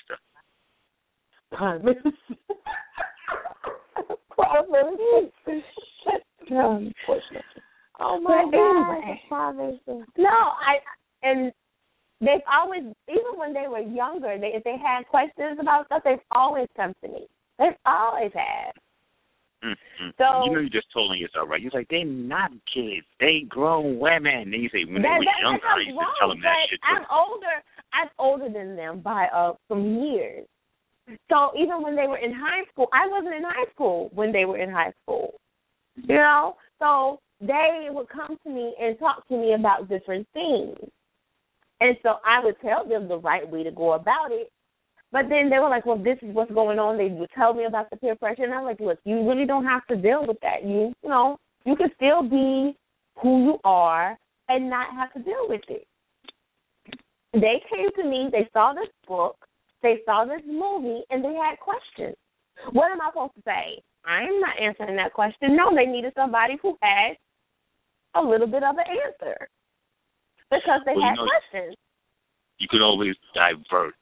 minister? 1.84 2.14
oh 8.00 8.20
But 8.24 8.30
my 8.30 8.50
God, 8.52 8.91
anyway. 8.91 9.22
the 9.24 9.30
Father's 9.30 9.80
No, 10.18 10.30
I 10.30 10.80
and 11.24 11.52
they've 12.26 12.45
always 12.52 12.84
even 13.08 13.34
when 13.38 13.54
they 13.54 13.68
were 13.68 13.80
younger, 13.80 14.38
they 14.40 14.54
if 14.54 14.64
they 14.64 14.78
had 14.78 15.08
questions 15.08 15.58
about 15.60 15.86
stuff, 15.88 16.02
they've 16.04 16.28
always 16.32 16.68
come 16.76 16.94
to 17.04 17.08
me. 17.08 17.28
They've 17.60 17.78
always 17.86 18.32
had. 18.34 18.74
Mm-hmm. 19.64 20.10
So- 20.18 20.45
you 20.45 20.52
know, 20.52 20.60
you're 20.60 20.70
just 20.70 20.91
telling 20.91 21.20
yourself, 21.20 21.48
right? 21.50 21.62
You're 21.62 21.72
like, 21.74 21.88
they're 21.90 22.06
not 22.06 22.52
kids; 22.74 23.06
they 23.20 23.45
grown 23.48 24.00
women. 24.00 24.52
Then 24.52 24.60
you 24.60 24.70
say, 24.70 24.84
when 24.84 25.02
that, 25.02 25.20
they 25.20 25.26
were 25.26 25.52
younger, 25.52 25.68
I 25.68 25.80
used 25.80 25.98
wrong, 25.98 26.12
to 26.14 26.20
tell 26.20 26.30
them 26.30 26.41
that 26.41 26.56
shit 26.70 26.80
I'm 26.84 27.06
older. 27.10 27.56
I'm 27.94 28.10
older 28.20 28.50
than 28.50 28.76
them 28.76 29.00
by 29.00 29.28
uh 29.28 29.54
some 29.70 30.02
years. 30.02 30.45
So 31.30 31.52
even 31.58 31.82
when 31.82 31.95
they 31.95 32.08
were 32.08 32.18
in 32.18 32.34
high 32.34 32.64
school, 32.72 32.88
I 32.94 33.08
wasn't 33.08 33.36
in 33.36 33.44
high 33.44 33.70
school 33.74 34.10
when 34.14 34.32
they 34.32 34.45
were 34.45 34.58
in 34.58 34.70
high 34.70 34.94
school. 35.04 35.34
You 35.95 36.16
know, 36.16 36.56
so 36.80 37.20
they 37.40 37.88
would 37.90 38.10
come 38.10 38.38
to 38.44 38.50
me 38.50 38.74
and 38.82 38.98
talk 38.98 39.28
to 39.28 39.38
me 39.38 39.54
about 39.54 39.90
different 39.90 40.28
things, 40.34 40.78
and 41.82 41.98
so 42.04 42.16
I 42.26 42.44
would 42.44 42.60
tell 42.62 42.88
them 42.88 43.08
the 43.08 43.18
right 43.18 43.50
way 43.50 43.64
to 43.64 43.72
go 43.72 43.94
about 43.94 44.32
it. 44.32 44.52
But 45.12 45.30
then 45.30 45.50
they 45.50 45.60
were 45.60 45.70
like, 45.70 45.86
"Well, 45.86 45.98
this 45.98 46.18
is 46.22 46.34
what's 46.34 46.52
going 46.52 46.80
on." 46.80 46.98
They 46.98 47.10
would 47.10 47.30
tell 47.32 47.54
me 47.54 47.66
about 47.66 47.90
the 47.90 47.98
peer 47.98 48.16
pressure, 48.16 48.44
and 48.44 48.54
I'm 48.54 48.64
like, 48.64 48.80
"Look, 48.80 49.00
you 49.04 49.28
really 49.28 49.45
don't 49.45 49.66
have 49.66 49.86
to 49.88 49.95
deal 49.95 50.26
with 50.26 50.40
that. 50.41 50.64
You, 50.64 50.94
you 51.04 51.10
know, 51.10 51.38
you 51.66 51.76
can 51.76 51.91
still 51.95 52.24
be 52.24 52.76
who 53.22 53.44
you 53.44 53.60
are 53.64 54.18
and 54.50 54.70
not 54.70 54.94
have 54.94 55.14
to 55.14 55.20
deal 55.20 55.48
with 55.48 55.62
it." 55.70 55.88
They 57.34 57.62
came 57.70 57.90
to 57.98 58.04
me. 58.04 58.30
They 58.32 58.48
saw 58.54 58.74
this 58.74 58.90
book. 59.08 59.38
They 59.82 60.00
saw 60.06 60.26
this 60.26 60.41
movie, 60.48 61.04
and 61.10 61.24
they 61.24 61.34
had 61.34 61.60
questions. 61.60 62.16
What 62.72 62.91
am 62.91 63.02
I 63.02 63.10
supposed 63.10 63.36
to 63.36 63.41
say? 63.41 63.84
I'm 64.06 64.40
not 64.40 64.60
answering 64.60 64.95
that 64.95 65.14
question. 65.14 65.56
No, 65.56 65.76
they 65.76 65.86
needed 65.86 66.14
somebody 66.16 66.58
who 66.62 66.78
had 66.82 67.18
a 68.16 68.22
little 68.22 68.48
bit 68.48 68.64
of 68.64 68.78
an 68.78 68.86
answer 69.06 69.50
because 70.62 70.82
they 70.86 70.94
Well, 70.94 71.02
you 71.02 71.08
had 71.10 71.16
know- 71.18 71.26
questions. 71.28 71.76
You 72.60 72.68
could 72.70 72.82
always 72.82 73.16
divert, 73.34 73.96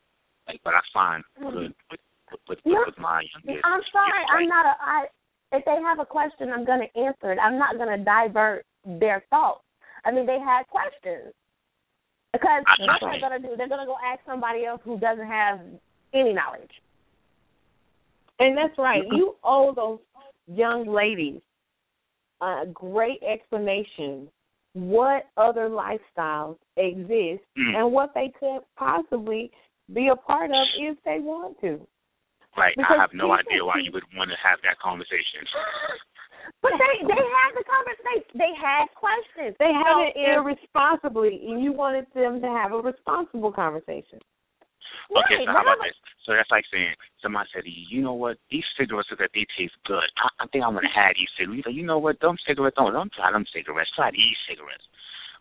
like, 0.47 0.59
but 0.63 0.73
I 0.75 0.81
find 0.93 1.23
Mm-hmm. 1.39 1.49
good 1.57 1.73
with 1.89 1.99
with, 2.31 2.39
with, 2.47 2.59
No, 2.65 2.83
with 2.85 2.97
my 2.97 3.23
youngest. 3.33 3.65
I'm 3.65 3.81
sorry. 3.91 4.23
I'm 4.31 4.47
not 4.47 4.65
a. 4.65 4.75
I, 4.79 5.05
if 5.51 5.65
they 5.65 5.75
have 5.83 5.99
a 5.99 6.05
question, 6.05 6.51
I'm 6.53 6.63
going 6.63 6.79
to 6.79 6.99
answer 6.99 7.31
it. 7.33 7.39
I'm 7.41 7.57
not 7.59 7.75
going 7.75 7.91
to 7.97 8.03
divert 8.03 8.65
their 8.85 9.23
thoughts. 9.29 9.63
I 10.05 10.11
mean, 10.11 10.25
they 10.25 10.39
had 10.39 10.63
questions 10.67 11.33
because 12.31 12.63
I- 12.67 12.81
what 12.85 13.03
I- 13.03 13.19
they're 13.19 13.29
going 13.29 13.41
to 13.41 13.47
do, 13.49 13.55
they're 13.57 13.67
going 13.67 13.81
to 13.81 13.85
go 13.85 13.97
ask 14.05 14.21
somebody 14.25 14.65
else 14.65 14.79
who 14.85 14.97
doesn't 14.99 15.27
have 15.27 15.59
any 16.13 16.31
knowledge. 16.33 16.71
And 18.39 18.57
that's 18.57 18.77
right. 18.77 19.03
You 19.11 19.35
owe 19.43 19.73
those 19.75 19.99
young 20.47 20.87
ladies 20.87 21.41
a 22.41 22.63
great 22.73 23.21
explanation 23.23 24.27
what 24.73 25.27
other 25.37 25.69
lifestyles 25.69 26.57
exist 26.77 27.43
Mm. 27.57 27.75
and 27.75 27.91
what 27.91 28.13
they 28.13 28.29
could 28.39 28.61
possibly 28.77 29.51
be 29.93 30.07
a 30.07 30.15
part 30.15 30.51
of 30.51 30.65
if 30.79 30.97
they 31.03 31.19
want 31.19 31.59
to. 31.61 31.85
Like, 32.57 32.75
Because 32.75 32.95
I 32.97 33.01
have 33.01 33.13
no 33.13 33.31
idea 33.33 33.63
why 33.63 33.79
you 33.83 33.91
would 33.91 34.03
want 34.15 34.29
to 34.31 34.37
have 34.43 34.59
that 34.63 34.79
conversation. 34.79 35.45
But 36.61 36.71
they 36.73 37.05
they 37.05 37.13
had 37.13 37.51
the 37.55 37.63
conversation. 37.63 38.31
They 38.33 38.53
had 38.59 38.85
questions. 38.95 39.55
They 39.59 39.71
had 39.73 39.93
So 39.93 40.01
it 40.01 40.13
if- 40.15 40.37
irresponsibly, 40.37 41.47
and 41.47 41.63
you 41.63 41.71
wanted 41.71 42.07
them 42.13 42.41
to 42.41 42.47
have 42.47 42.71
a 42.73 42.79
responsible 42.81 43.51
conversation. 43.51 44.19
Okay, 45.11 45.43
Right, 45.43 45.47
so 45.47 45.51
how 45.51 45.61
about 45.67 45.83
this? 45.83 45.97
So 46.23 46.31
that's 46.31 46.51
like 46.51 46.63
saying 46.71 46.95
somebody 47.19 47.49
said, 47.51 47.67
you 47.67 47.99
know 47.99 48.15
what? 48.15 48.37
These 48.47 48.65
cigarettes 48.79 49.11
that 49.11 49.31
they 49.35 49.45
taste 49.57 49.75
good. 49.83 50.07
I, 50.15 50.43
I 50.43 50.45
think 50.47 50.63
I'm 50.63 50.73
gonna 50.73 50.87
have 50.95 51.19
these 51.19 51.31
cigarettes. 51.35 51.67
You 51.67 51.83
know 51.83 51.99
what? 51.99 52.19
Them 52.23 52.39
cigarettes 52.47 52.77
don't. 52.77 52.93
Don't 52.93 53.11
try 53.11 53.31
them 53.31 53.45
cigarettes. 53.51 53.91
Try 53.95 54.11
these 54.11 54.39
cigarettes. 54.47 54.85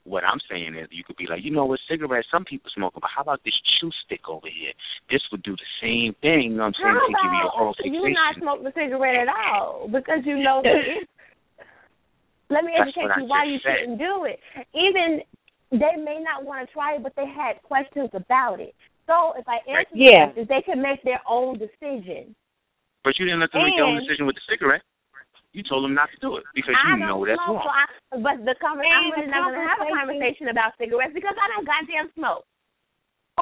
What 0.08 0.24
I'm 0.24 0.40
saying 0.48 0.74
is, 0.80 0.88
you 0.90 1.04
could 1.04 1.20
be 1.20 1.28
like, 1.28 1.44
you 1.44 1.52
know 1.52 1.68
what? 1.68 1.78
Cigarettes. 1.84 2.26
Some 2.32 2.48
people 2.48 2.72
smoke 2.72 2.96
them, 2.96 3.04
but 3.04 3.12
how 3.14 3.20
about 3.20 3.44
this 3.44 3.54
chew 3.78 3.92
stick 4.08 4.26
over 4.26 4.48
here? 4.48 4.72
This 5.12 5.20
would 5.30 5.44
do 5.44 5.52
the 5.52 5.70
same 5.78 6.16
thing. 6.24 6.56
You 6.56 6.58
know 6.58 6.72
what 6.72 6.80
I'm 6.80 6.80
saying? 6.80 6.96
How 6.96 7.04
to 7.04 7.20
give 7.20 7.34
you 7.36 7.44
a 7.44 7.52
about 7.60 7.76
you 7.84 8.04
not 8.16 8.32
smoke 8.40 8.60
the 8.64 8.72
cigarette 8.72 9.28
at 9.28 9.30
all 9.30 9.86
because 9.92 10.24
you 10.24 10.40
know 10.40 10.64
let 12.50 12.64
me 12.64 12.72
educate 12.74 13.12
you 13.20 13.28
why 13.28 13.44
you 13.44 13.60
said. 13.62 13.86
shouldn't 13.86 14.00
do 14.00 14.26
it. 14.26 14.40
Even 14.74 15.22
they 15.70 15.94
may 16.02 16.18
not 16.18 16.42
want 16.44 16.66
to 16.66 16.72
try 16.72 16.96
it, 16.96 17.02
but 17.02 17.14
they 17.14 17.26
had 17.26 17.62
questions 17.62 18.10
about 18.12 18.58
it. 18.58 18.74
So 19.10 19.34
if 19.34 19.42
I 19.50 19.58
answer 19.66 19.90
the 19.90 19.98
Yeah. 20.06 20.24
questions, 20.30 20.46
they 20.48 20.62
can 20.62 20.78
make 20.80 21.02
their 21.02 21.20
own 21.26 21.58
decision. 21.58 22.36
But 23.02 23.18
you 23.18 23.26
didn't 23.26 23.40
let 23.40 23.50
them 23.50 23.64
make 23.66 23.74
their 23.74 23.84
own 23.84 23.98
decision 23.98 24.26
with 24.26 24.36
the 24.36 24.42
cigarette. 24.48 24.82
You 25.52 25.64
told 25.64 25.82
them 25.82 25.94
not 25.94 26.10
to 26.14 26.18
do 26.22 26.36
it 26.36 26.44
because 26.54 26.76
I 26.78 26.94
you 26.94 26.98
know 27.02 27.26
that's 27.26 27.42
smoke, 27.42 27.66
wrong. 27.66 27.86
so 28.12 28.18
I, 28.18 28.22
but 28.22 28.44
the 28.46 28.54
conver- 28.62 28.86
And 28.86 28.94
I'm 28.94 29.10
really 29.10 29.26
not 29.26 29.50
going 29.50 29.58
to 29.58 29.66
have 29.66 29.80
a 29.82 29.90
conversation- 29.90 30.46
conversation 30.46 30.48
about 30.48 30.78
cigarettes 30.78 31.12
because 31.12 31.34
I 31.42 31.48
don't 31.48 31.66
goddamn 31.66 32.12
smoke. 32.14 32.46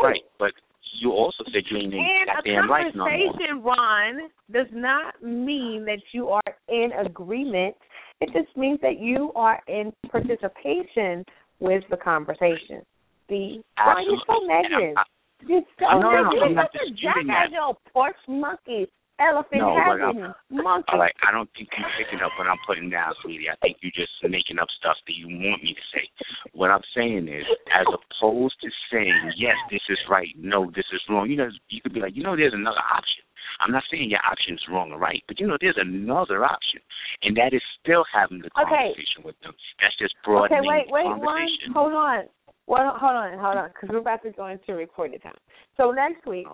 Right, 0.01 0.25
but 0.39 0.55
you 1.03 1.13
also 1.13 1.45
said 1.53 1.65
you 1.69 1.77
ain't 1.77 1.93
in 1.93 2.01
And 2.01 2.31
a 2.31 2.35
goddamn 2.37 2.69
life 2.69 2.95
no 2.95 3.05
more. 3.05 3.11
conversation, 3.13 3.63
Ron, 3.63 4.31
does 4.51 4.71
not 4.73 5.21
mean 5.23 5.85
that 5.85 6.01
you 6.15 6.31
are 6.31 6.57
in 6.69 6.93
agreement. 6.93 7.77
It 8.23 8.33
just 8.33 8.57
means 8.57 8.81
that 8.81 8.99
you 9.01 9.33
are 9.35 9.61
in 9.69 9.93
participation 10.11 11.27
with 11.61 11.85
the 11.91 11.99
conversation. 11.99 12.87
See, 13.29 13.63
Ron, 13.77 14.03
you're 14.05 14.17
so 14.25 14.33
Absolutely. 14.33 14.55
And 14.55 14.71
negative. 14.71 14.97
I'm- 15.43 16.01
No, 16.01 16.11
no, 16.11 16.23
no. 16.31 16.43
I'm 16.43 16.55
not 16.55 16.71
You're 16.75 16.83
such 16.83 16.89
a 16.89 16.91
disputing 16.91 17.27
that. 17.29 17.51
porch 17.93 18.17
monkey, 18.27 18.89
elephant 19.19 19.61
No, 19.63 19.75
having 19.79 20.35
monkey. 20.51 20.97
Right, 20.97 21.15
I 21.23 21.31
don't 21.33 21.49
think 21.55 21.69
you're 21.77 21.89
picking 21.97 22.21
up 22.21 22.33
what 22.39 22.47
I'm 22.49 22.59
putting 22.67 22.91
down, 22.91 23.15
sweetie. 23.23 23.49
I 23.51 23.57
think 23.57 23.79
you're 23.81 23.93
just 23.95 24.13
making 24.23 24.59
up 24.59 24.69
stuff 24.79 24.97
that 25.07 25.15
you 25.15 25.29
want 25.29 25.63
me 25.63 25.75
to 25.75 25.81
say. 25.95 26.09
What 26.53 26.71
I'm 26.71 26.83
saying 26.95 27.29
is, 27.29 27.47
as 27.75 27.87
opposed 27.87 28.61
to 28.63 28.71
saying, 28.91 29.33
yes, 29.37 29.57
this 29.71 29.83
is 29.89 29.99
right, 30.09 30.35
no, 30.37 30.71
this 30.75 30.87
is 30.93 31.01
wrong, 31.09 31.31
you 31.31 31.37
know, 31.37 31.51
you 31.69 31.81
could 31.81 31.95
be 31.95 32.01
like, 32.01 32.17
you 32.17 32.23
know, 32.23 32.37
there's 32.37 32.55
another 32.55 32.83
option. 32.93 33.23
I'm 33.61 33.73
not 33.73 33.83
saying 33.91 34.11
your 34.11 34.21
option 34.25 34.55
is 34.55 34.69
wrong 34.69 34.93
or 34.93 34.99
right, 34.99 35.23
but 35.27 35.41
you 35.41 35.47
know, 35.47 35.57
there's 35.61 35.79
another 35.79 36.45
option, 36.45 36.81
and 37.23 37.37
that 37.37 37.53
is 37.55 37.63
still 37.81 38.05
having 38.13 38.39
the 38.41 38.51
Okay. 38.57 38.93
conversation 38.95 39.23
with 39.25 39.39
them. 39.41 39.55
That's 39.81 39.97
just 39.97 40.15
Okay, 40.21 40.25
broadening 40.31 40.65
wait, 40.69 40.87
the 40.87 40.93
wait, 40.93 41.05
Ron, 41.07 41.21
conversation. 41.21 41.73
hold 41.73 41.93
on. 41.95 42.29
Well, 42.69 42.93
hold 43.01 43.17
on, 43.17 43.39
hold 43.39 43.57
on, 43.57 43.71
because 43.71 43.89
we're 43.91 44.01
about 44.01 44.23
to 44.25 44.31
go 44.31 44.47
into 44.49 44.75
recording 44.75 45.19
time. 45.21 45.33
So 45.79 45.91
next 45.91 46.27
week, 46.27 46.47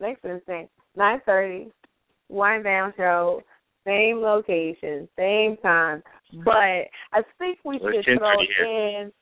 next 0.00 0.24
Wednesday, 0.24 0.66
nine 0.96 1.20
thirty, 1.26 1.70
Wine 2.30 2.62
Down 2.62 2.94
show, 2.96 3.42
same 3.86 4.22
location, 4.22 5.06
same 5.14 5.58
time. 5.58 6.02
But 6.42 6.88
I 7.12 7.20
think 7.38 7.58
we 7.66 7.78
should 7.78 8.18
throw 8.18 8.32
in. 8.66 9.12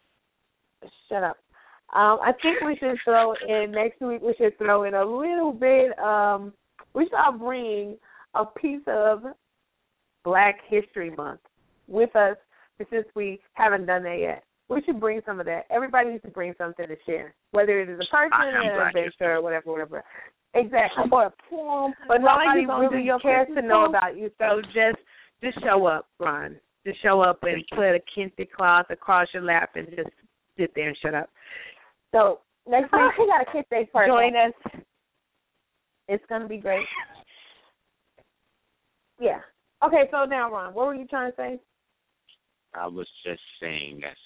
Shut 1.08 1.24
up. 1.24 1.36
Um, 1.96 2.20
I 2.22 2.30
think 2.40 2.60
we 2.64 2.76
should 2.76 2.96
throw 3.04 3.34
in 3.48 3.72
next 3.72 4.00
week. 4.00 4.22
We 4.22 4.34
should 4.38 4.56
throw 4.56 4.84
in 4.84 4.94
a 4.94 5.04
little 5.04 5.52
bit. 5.52 5.98
Um, 5.98 6.52
we 6.94 7.06
should 7.06 7.40
bring 7.40 7.96
a 8.34 8.44
piece 8.46 8.82
of 8.86 9.24
Black 10.24 10.60
History 10.68 11.10
Month 11.10 11.40
with 11.88 12.14
us 12.14 12.36
since 12.88 13.06
we 13.16 13.40
haven't 13.54 13.86
done 13.86 14.04
that 14.04 14.18
yet. 14.20 14.44
We 14.70 14.80
should 14.82 15.00
bring 15.00 15.20
some 15.26 15.40
of 15.40 15.46
that. 15.46 15.66
Everybody 15.68 16.10
needs 16.10 16.22
to 16.22 16.30
bring 16.30 16.54
something 16.56 16.86
to 16.86 16.96
share, 17.04 17.34
whether 17.50 17.80
it 17.80 17.88
is 17.88 17.98
a 17.98 18.06
person, 18.14 18.30
or 18.32 18.56
a 18.56 18.64
an 18.64 18.76
Black 18.76 18.88
adventure, 18.88 19.04
History. 19.10 19.26
or 19.26 19.42
whatever, 19.42 19.72
whatever. 19.72 20.04
Exactly. 20.54 21.04
Or 21.10 21.26
a 21.26 21.32
poem. 21.50 21.92
But 22.06 22.22
Ron, 22.22 22.38
nobody 22.38 22.60
you 22.60 22.66
do 22.66 22.94
really 22.94 23.04
your 23.04 23.18
cares 23.18 23.48
to 23.54 23.62
know 23.62 23.86
about 23.86 24.16
you. 24.16 24.30
So 24.38 24.62
just 24.66 24.98
just 25.42 25.60
show 25.64 25.86
up, 25.86 26.06
Ron. 26.20 26.56
Just 26.86 27.02
show 27.02 27.20
up 27.20 27.40
and 27.42 27.64
put 27.74 27.96
a 27.96 28.00
kente 28.16 28.48
cloth 28.50 28.86
across 28.90 29.26
your 29.34 29.42
lap 29.42 29.70
and 29.74 29.88
just 29.88 30.08
sit 30.56 30.70
there 30.76 30.88
and 30.88 30.96
shut 31.02 31.14
up. 31.14 31.28
So 32.12 32.38
next 32.68 32.92
week, 32.92 33.12
he 33.18 33.26
got 33.26 33.48
a 33.48 33.52
kid 33.52 33.64
day 33.70 33.88
first. 33.92 34.08
join 34.08 34.34
us. 34.36 34.82
It's 36.08 36.24
gonna 36.28 36.48
be 36.48 36.58
great. 36.58 36.86
Yeah. 39.18 39.40
Okay, 39.84 40.04
so 40.12 40.24
now 40.26 40.50
Ron, 40.50 40.74
what 40.74 40.86
were 40.86 40.94
you 40.94 41.08
trying 41.08 41.32
to 41.32 41.36
say? 41.36 41.60
I 42.72 42.86
was 42.86 43.08
just 43.24 43.40
saying 43.60 44.00
that 44.02 44.16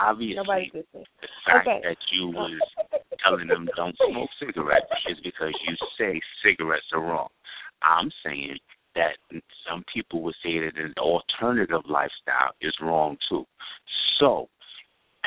obviously 0.00 0.36
Nobody's 0.36 0.72
listening. 0.74 1.04
the 1.20 1.28
fact 1.44 1.66
Okay. 1.66 1.80
that 1.82 1.96
you 2.12 2.28
was 2.28 2.60
telling 3.22 3.48
them 3.48 3.68
don't 3.76 3.96
smoke 4.10 4.30
cigarettes 4.38 4.86
is 5.08 5.18
because 5.22 5.52
you 5.66 5.76
say 5.98 6.20
cigarettes 6.44 6.86
are 6.92 7.00
wrong. 7.00 7.28
I'm 7.82 8.10
saying 8.24 8.58
that 8.94 9.16
some 9.68 9.84
people 9.92 10.22
would 10.22 10.34
say 10.42 10.58
that 10.60 10.76
an 10.76 10.94
alternative 10.98 11.82
lifestyle 11.88 12.52
is 12.60 12.74
wrong 12.80 13.16
too. 13.28 13.46
So, 14.18 14.48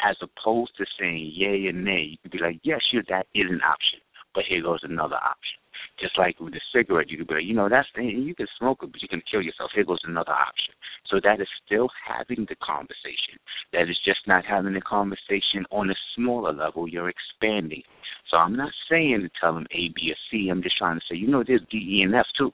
as 0.04 0.16
opposed 0.22 0.76
to 0.78 0.86
saying 1.00 1.32
yay 1.36 1.68
and 1.68 1.84
nay, 1.84 2.08
you 2.12 2.18
could 2.24 2.32
be 2.32 2.40
like, 2.40 2.60
yes, 2.64 2.80
sure, 2.92 3.04
that 3.10 3.28
is 3.36 3.46
an 3.50 3.62
option, 3.62 4.00
but 4.34 4.44
here 4.48 4.62
goes 4.64 4.80
another 4.84 5.18
option. 5.18 5.60
Just 6.00 6.18
like 6.18 6.40
with 6.40 6.54
the 6.54 6.62
cigarette, 6.74 7.10
you 7.10 7.18
could 7.18 7.28
be 7.28 7.36
like, 7.36 7.46
you 7.46 7.54
know, 7.54 7.70
that's 7.70 7.88
the 7.96 8.04
you 8.04 8.34
can 8.34 8.48
smoke 8.58 8.80
it, 8.84 8.92
but 8.92 9.02
you 9.02 9.08
can 9.08 9.22
kill 9.30 9.42
yourself. 9.42 9.72
Here 9.76 9.84
goes 9.84 10.00
another 10.04 10.32
option. 10.32 10.74
So 11.10 11.20
that 11.24 11.42
is 11.42 11.48
still 11.66 11.90
having 12.08 12.46
the 12.48 12.56
conversation. 12.56 13.42
That 13.74 13.90
is 13.90 13.98
just 14.06 14.20
not 14.28 14.46
having 14.46 14.74
the 14.74 14.82
conversation 14.82 15.66
on 15.72 15.90
a 15.90 15.96
smaller 16.16 16.54
level. 16.54 16.88
You're 16.88 17.10
expanding. 17.10 17.82
So 18.30 18.38
I'm 18.38 18.56
not 18.56 18.72
saying 18.90 19.22
to 19.22 19.30
tell 19.42 19.56
them 19.56 19.66
A, 19.72 19.90
B, 19.96 20.12
or 20.12 20.20
C. 20.30 20.50
I'm 20.50 20.62
just 20.62 20.78
trying 20.78 21.00
to 21.00 21.06
say, 21.10 21.18
you 21.18 21.28
know, 21.28 21.44
there's 21.46 21.62
D, 21.72 21.78
E, 21.78 22.02
and 22.04 22.14
F 22.14 22.26
too. 22.38 22.52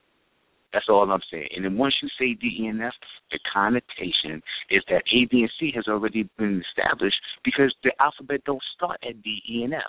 That's 0.72 0.86
all 0.90 1.10
I'm 1.10 1.22
saying. 1.32 1.48
And 1.56 1.66
then 1.66 1.78
once 1.78 1.96
you 2.02 2.10
say 2.20 2.34
D, 2.34 2.48
E, 2.64 2.68
and 2.68 2.82
F, 2.82 2.94
the 3.32 3.40
connotation 3.52 4.42
is 4.70 4.84
that 4.90 5.04
A, 5.14 5.26
B, 5.30 5.42
and 5.42 5.52
C 5.60 5.72
has 5.76 5.88
already 5.88 6.30
been 6.38 6.64
established 6.70 7.18
because 7.44 7.74
the 7.84 7.92
alphabet 8.00 8.42
don't 8.46 8.64
start 8.76 9.00
at 9.08 9.22
D, 9.22 9.42
E, 9.50 9.64
and 9.64 9.74
F. 9.74 9.82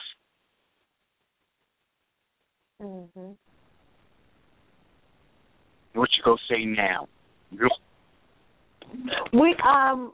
Mm-hmm. 2.82 3.30
What 5.94 6.10
you 6.16 6.22
gonna 6.24 6.36
say 6.48 6.64
now? 6.64 7.09
We 9.40 9.54
um, 9.64 10.12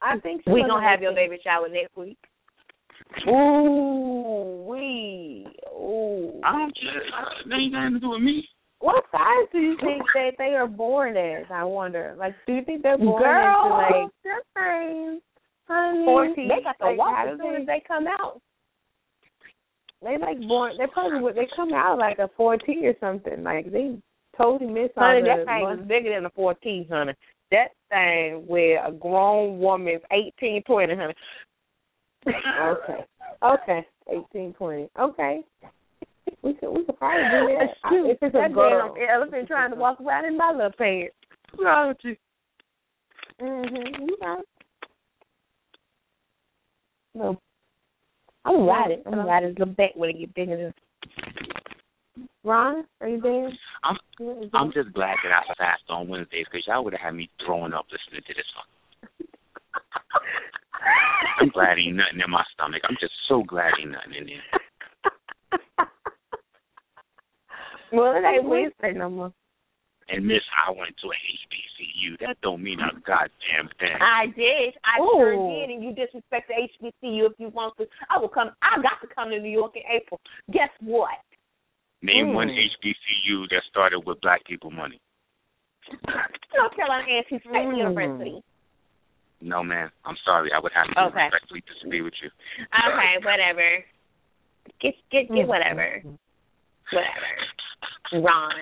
I 0.00 0.18
think 0.20 0.42
We 0.46 0.64
gonna 0.66 0.82
have 0.82 1.02
your 1.02 1.14
baby 1.14 1.38
shower 1.42 1.68
next 1.68 1.96
week. 1.96 2.18
Ooh, 3.28 4.64
we 4.66 5.46
ooh. 5.68 6.40
I 6.44 6.52
don't 6.52 6.74
care. 6.74 7.02
That 7.48 7.56
ain't 7.56 7.72
got 7.72 7.80
nothing 7.80 7.94
to 7.94 8.00
do 8.00 8.10
with 8.10 8.22
me. 8.22 8.48
What 8.78 9.04
size 9.12 9.46
do 9.52 9.58
you 9.58 9.76
think 9.80 10.02
that 10.14 10.32
they 10.38 10.54
are 10.54 10.66
born 10.66 11.16
as? 11.16 11.44
I 11.52 11.64
wonder. 11.64 12.16
Like, 12.18 12.34
do 12.46 12.54
you 12.54 12.64
think 12.64 12.82
they're 12.82 12.98
born 12.98 13.22
Girl, 13.22 13.64
into 13.64 13.76
like 13.76 14.10
they're 14.24 14.42
fine. 14.54 15.20
honey? 15.68 16.04
Fourteen. 16.04 16.48
They 16.48 16.62
got 16.64 16.78
to 16.78 16.86
like, 16.86 16.98
walk 16.98 17.28
as 17.28 17.38
soon 17.38 17.60
as 17.60 17.66
they 17.66 17.82
come 17.86 18.06
out. 18.06 18.40
They 20.02 20.18
like 20.18 20.40
born. 20.48 20.72
They 20.78 20.86
probably 20.92 21.20
would. 21.20 21.36
They 21.36 21.46
come 21.54 21.72
out 21.72 21.98
like 21.98 22.18
a 22.18 22.28
fourteen 22.36 22.84
or 22.84 22.94
something. 22.98 23.44
Like 23.44 23.70
they 23.70 23.98
totally 24.36 24.70
miss 24.70 24.90
all 24.96 25.06
Honey, 25.06 25.22
the. 25.22 25.44
that 25.44 25.46
thing 25.46 25.78
is 25.78 25.88
bigger 25.88 26.14
than 26.14 26.26
a 26.26 26.30
fourteen, 26.30 26.86
honey. 26.90 27.12
That 27.52 27.68
thing 27.92 28.44
with 28.48 28.80
a 28.84 28.92
grown 28.92 29.58
woman's 29.58 30.02
eighteen, 30.12 30.62
twenty, 30.66 30.94
honey. 30.96 31.14
Okay. 32.26 33.04
Okay. 33.42 33.84
Eighteen, 34.08 34.52
twenty. 34.54 34.88
Okay. 35.00 35.40
We 36.42 36.54
could 36.54 36.70
we 36.70 36.84
could 36.84 36.96
probably 36.96 37.24
do 37.24 37.58
that. 37.58 37.88
Cute. 37.88 38.06
If 38.10 38.18
it's 38.22 38.34
a 38.36 38.38
that 38.38 38.54
girl. 38.54 38.94
damn 38.94 39.08
elephant 39.08 39.48
trying 39.48 39.70
to 39.70 39.76
walk 39.76 40.00
around 40.00 40.26
in 40.26 40.36
my 40.36 40.52
little 40.52 40.70
pants. 40.78 41.14
What's 41.50 41.64
wrong 41.64 41.88
with 41.88 41.96
you? 42.02 42.16
Mhm. 43.40 43.98
You 43.98 44.16
know. 44.20 44.42
No. 47.14 47.40
I'm 48.44 48.90
it. 48.92 49.02
I'm 49.06 49.26
ride 49.26 49.42
his 49.44 49.58
little 49.58 49.74
back 49.74 49.90
when 49.94 50.10
it 50.10 50.18
get 50.18 50.34
bigger. 50.34 50.72
Ron, 52.44 52.84
are 53.00 53.08
you 53.08 53.20
there? 53.20 53.50
I'm 53.84 53.96
I'm 54.52 54.72
just 54.72 54.92
glad 54.92 55.16
that 55.22 55.32
I 55.32 55.54
fast 55.54 55.82
on 55.88 56.08
Wednesdays 56.08 56.46
because 56.50 56.66
y'all 56.66 56.84
would 56.84 56.92
have 56.92 57.00
had 57.00 57.14
me 57.14 57.30
throwing 57.44 57.72
up 57.72 57.86
listening 57.90 58.22
to 58.26 58.34
this 58.34 58.44
song. 58.54 58.68
I'm 61.40 61.48
glad 61.48 61.78
ain't 61.78 61.96
nothing 61.96 62.20
in 62.24 62.30
my 62.30 62.44
stomach. 62.54 62.82
I'm 62.88 62.96
just 63.00 63.14
so 63.28 63.42
glad 63.42 63.72
ain't 63.80 63.92
nothing 63.92 64.14
in 64.14 64.26
there. 64.26 65.86
Well, 67.92 68.16
it 68.16 68.24
ain't 68.24 68.48
Wednesday 68.48 68.94
no 68.96 69.10
more. 69.10 69.32
And 70.08 70.26
Miss, 70.26 70.40
I 70.66 70.70
went 70.70 70.96
to 71.02 71.08
a 71.08 71.12
HBCU. 71.12 72.18
That 72.20 72.40
don't 72.42 72.62
mean 72.62 72.80
a 72.80 72.88
goddamn 73.00 73.68
thing. 73.78 74.00
I 74.00 74.26
did. 74.26 74.72
I 74.80 74.98
Ooh. 74.98 75.12
sure 75.12 75.36
did. 75.36 75.70
And 75.70 75.84
you 75.84 75.94
disrespect 75.94 76.48
the 76.48 76.56
HBCU 76.56 77.26
if 77.28 77.32
you 77.36 77.50
want 77.50 77.76
to. 77.76 77.86
I 78.08 78.18
will 78.18 78.30
come. 78.30 78.50
I 78.62 78.80
got 78.80 79.06
to 79.06 79.14
come 79.14 79.28
to 79.28 79.38
New 79.38 79.50
York 79.50 79.72
in 79.76 79.82
April. 79.94 80.20
Guess 80.50 80.70
what? 80.80 81.20
Name 82.02 82.34
one 82.34 82.48
Mm. 82.48 82.58
HBCU 82.58 83.48
that 83.50 83.62
started 83.70 84.00
with 84.00 84.20
black 84.20 84.44
people 84.44 84.70
money. 84.70 85.00
North 86.54 86.74
Carolina 86.74 87.06
A&T 87.08 87.38
State 87.38 87.52
Mm. 87.52 87.76
University. 87.76 88.42
No, 89.40 89.62
man. 89.62 89.90
I'm 90.04 90.16
sorry. 90.24 90.52
I 90.52 90.58
would 90.58 90.72
have 90.72 90.86
to 90.86 91.04
Okay. 91.06 91.22
respectfully 91.22 91.62
disagree 91.66 92.02
with 92.02 92.14
you. 92.22 92.30
Okay, 92.60 93.18
whatever. 93.22 93.84
Get 94.80 94.94
get 95.10 95.28
get 95.32 95.46
whatever. 95.46 96.02
Whatever. 96.90 97.32
Ron. 98.12 98.52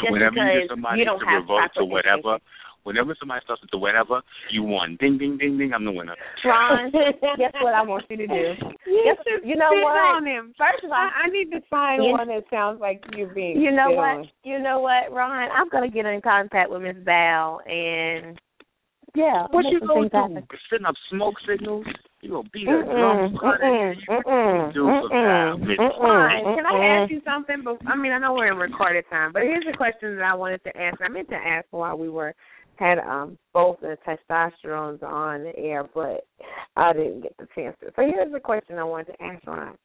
Just 0.00 0.10
whenever 0.10 0.34
you 0.36 0.42
because 0.42 0.60
get 0.60 0.68
somebody 0.68 0.98
you 0.98 1.04
don't 1.04 1.20
to 1.20 1.26
have 1.26 1.42
revolt 1.42 1.60
proper 1.60 1.74
to 1.80 1.84
whatever, 1.84 2.38
whenever 2.84 3.14
somebody 3.18 3.40
starts 3.44 3.62
with 3.62 3.70
the 3.70 3.78
whatever, 3.78 4.20
you 4.50 4.62
won. 4.62 4.96
Ding, 5.00 5.18
ding, 5.18 5.36
ding, 5.38 5.58
ding. 5.58 5.72
I'm 5.74 5.84
the 5.84 5.92
winner. 5.92 6.16
Ron, 6.44 6.90
guess 7.38 7.52
what 7.60 7.74
I 7.74 7.82
want 7.82 8.04
you 8.10 8.16
to 8.18 8.26
do? 8.26 8.52
You, 8.88 9.14
Guess, 9.14 9.24
you 9.44 9.54
know 9.54 9.68
sit 9.70 9.84
what? 9.84 10.16
on 10.16 10.26
him. 10.26 10.54
First 10.56 10.82
of 10.84 10.90
all, 10.90 10.96
I, 10.96 11.26
I 11.26 11.30
need 11.30 11.50
to 11.52 11.60
find 11.68 12.02
You- 12.02 12.12
one 12.12 12.28
that 12.28 12.44
sounds 12.50 12.80
like 12.80 13.02
you're 13.14 13.28
being. 13.28 13.60
You 13.60 13.70
know 13.70 13.90
what? 13.90 14.24
on. 14.24 14.28
You 14.44 14.58
know 14.58 14.80
what, 14.80 15.12
Ron? 15.12 15.50
I'm 15.52 15.68
gonna 15.68 15.90
get 15.90 16.06
in 16.06 16.20
contact 16.22 16.70
with 16.70 16.82
Miss 16.82 16.96
Val 17.04 17.60
and 17.66 18.38
yeah. 19.14 19.46
What 19.50 19.64
you 19.70 19.80
gonna 19.80 20.08
things 20.08 20.12
happen. 20.12 20.46
do? 20.50 20.56
Setting 20.70 20.86
up 20.86 20.94
smoke 21.10 21.34
signals? 21.48 21.86
You 22.22 22.30
gonna 22.30 22.48
beat 22.52 22.66
a 22.66 22.70
Mm-mm, 22.70 22.84
drum? 22.84 23.38
mm-mm, 23.42 23.94
mm-mm, 24.08 24.74
do 24.74 24.84
for 24.84 25.08
Val, 25.08 25.56
mm-mm, 25.56 25.60
Miss 25.60 25.78
mm-mm, 25.78 25.98
Fine. 25.98 26.44
Can 26.56 26.66
I 26.66 27.02
ask 27.02 27.10
you 27.10 27.20
something? 27.24 27.62
But 27.64 27.78
I 27.86 27.96
mean, 27.96 28.12
I 28.12 28.18
know 28.18 28.34
we're 28.34 28.50
in 28.52 28.58
recorded 28.58 29.04
time, 29.10 29.32
but 29.32 29.42
here's 29.42 29.66
a 29.72 29.76
question 29.76 30.16
that 30.16 30.24
I 30.24 30.34
wanted 30.34 30.62
to 30.64 30.76
ask. 30.76 31.00
I 31.00 31.08
meant 31.08 31.28
to 31.30 31.36
ask 31.36 31.66
while 31.70 31.96
we 31.96 32.08
were 32.08 32.34
had 32.78 32.98
um 32.98 33.38
both 33.52 33.78
the 33.80 33.96
testosterones 34.06 35.02
on 35.02 35.44
the 35.44 35.56
air, 35.56 35.84
but 35.94 36.26
I 36.76 36.92
didn't 36.92 37.22
get 37.22 37.36
the 37.38 37.46
chance 37.54 37.76
to. 37.80 37.86
So 37.96 38.02
here's 38.02 38.32
the 38.32 38.40
question 38.40 38.78
I 38.78 38.84
wanted 38.84 39.12
to 39.12 39.22
ask 39.22 39.46
Ron. 39.46 39.76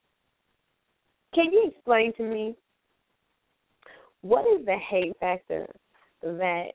Can 1.34 1.52
you 1.52 1.72
explain 1.74 2.14
to 2.18 2.24
me 2.24 2.56
what 4.22 4.46
is 4.48 4.66
the 4.66 4.78
hate 4.90 5.14
factor 5.20 5.68
that 6.22 6.68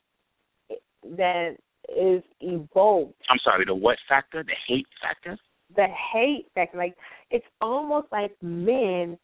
that 1.16 1.56
is 1.96 2.22
evoked 2.40 3.14
I'm 3.30 3.38
sorry, 3.42 3.64
the 3.64 3.74
what 3.74 3.96
factor? 4.08 4.42
The 4.42 4.52
hate 4.66 4.86
factor? 5.00 5.38
the 5.74 5.86
hate 6.12 6.46
factor. 6.54 6.78
Like 6.78 6.96
it's 7.30 7.46
almost 7.60 8.08
like 8.12 8.32
men, 8.42 9.18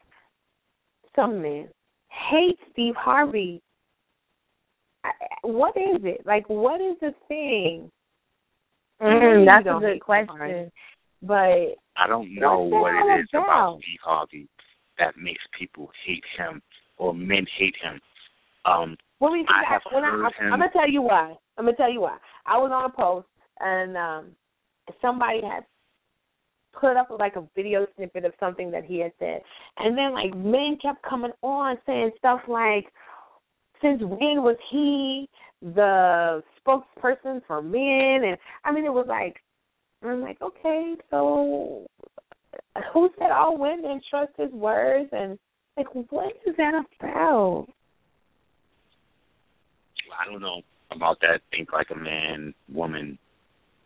some 1.16 1.42
men, 1.42 1.68
hate 2.08 2.58
Steve 2.72 2.94
Harvey. 2.96 3.62
I, 5.04 5.10
what 5.42 5.76
is 5.76 6.00
it? 6.02 6.22
Like 6.26 6.48
what 6.48 6.80
is 6.80 6.96
the 7.00 7.14
thing? 7.28 7.90
Mm, 9.02 9.46
that's 9.46 9.66
a 9.66 9.78
good 9.80 10.00
question. 10.00 10.36
Harvey, 10.36 10.70
But 11.22 11.76
I 11.96 12.06
don't 12.08 12.34
know 12.34 12.60
what 12.60 12.92
it 12.94 13.20
is 13.20 13.28
about 13.32 13.44
about? 13.44 13.78
Steve 13.82 13.98
Harvey 14.02 14.48
that 14.98 15.16
makes 15.16 15.42
people 15.58 15.90
hate 16.06 16.24
him 16.38 16.62
or 16.96 17.12
men 17.12 17.44
hate 17.58 17.74
him. 17.82 18.00
Um, 18.64 18.96
Well, 19.20 19.32
I 19.32 19.42
I 19.62 19.72
have 19.72 19.82
when 19.92 20.04
I, 20.04 20.10
heard 20.10 20.24
I, 20.24 20.44
him- 20.44 20.52
I'm 20.52 20.58
gonna 20.60 20.72
tell 20.72 20.88
you 20.88 21.02
why. 21.02 21.34
I'm 21.58 21.64
gonna 21.66 21.76
tell 21.76 21.92
you 21.92 22.00
why. 22.02 22.16
I 22.46 22.56
was 22.56 22.70
on 22.72 22.84
a 22.84 22.92
post 22.92 23.26
and 23.60 23.96
um 23.96 24.26
somebody 25.02 25.40
had 25.42 25.64
put 26.72 26.96
up 26.96 27.08
like 27.18 27.36
a 27.36 27.44
video 27.54 27.86
snippet 27.96 28.24
of 28.24 28.32
something 28.40 28.70
that 28.70 28.84
he 28.84 28.98
had 29.00 29.12
said, 29.18 29.42
and 29.78 29.96
then 29.98 30.12
like 30.12 30.34
men 30.34 30.78
kept 30.80 31.02
coming 31.02 31.32
on 31.42 31.76
saying 31.86 32.10
stuff 32.18 32.40
like, 32.48 32.86
"Since 33.84 34.00
when 34.00 34.42
was 34.42 34.56
he 34.70 35.28
the 35.60 36.42
spokesperson 36.58 37.44
for 37.46 37.60
men?" 37.60 38.24
And 38.24 38.38
I 38.64 38.72
mean, 38.72 38.86
it 38.86 38.92
was 38.92 39.06
like, 39.06 39.42
I'm 40.02 40.22
like, 40.22 40.40
okay, 40.40 40.94
so 41.10 41.86
who 42.92 43.10
said 43.18 43.30
all 43.30 43.58
women 43.58 44.00
trust 44.08 44.32
his 44.38 44.52
words? 44.52 45.08
And 45.12 45.38
like, 45.76 45.88
what 46.10 46.32
is 46.46 46.54
that 46.56 46.74
about? 47.00 47.66
I 50.18 50.30
don't 50.30 50.40
know 50.40 50.62
about 50.90 51.18
that. 51.20 51.40
Think 51.50 51.72
like 51.72 51.88
a 51.90 51.96
man, 51.96 52.54
woman, 52.72 53.18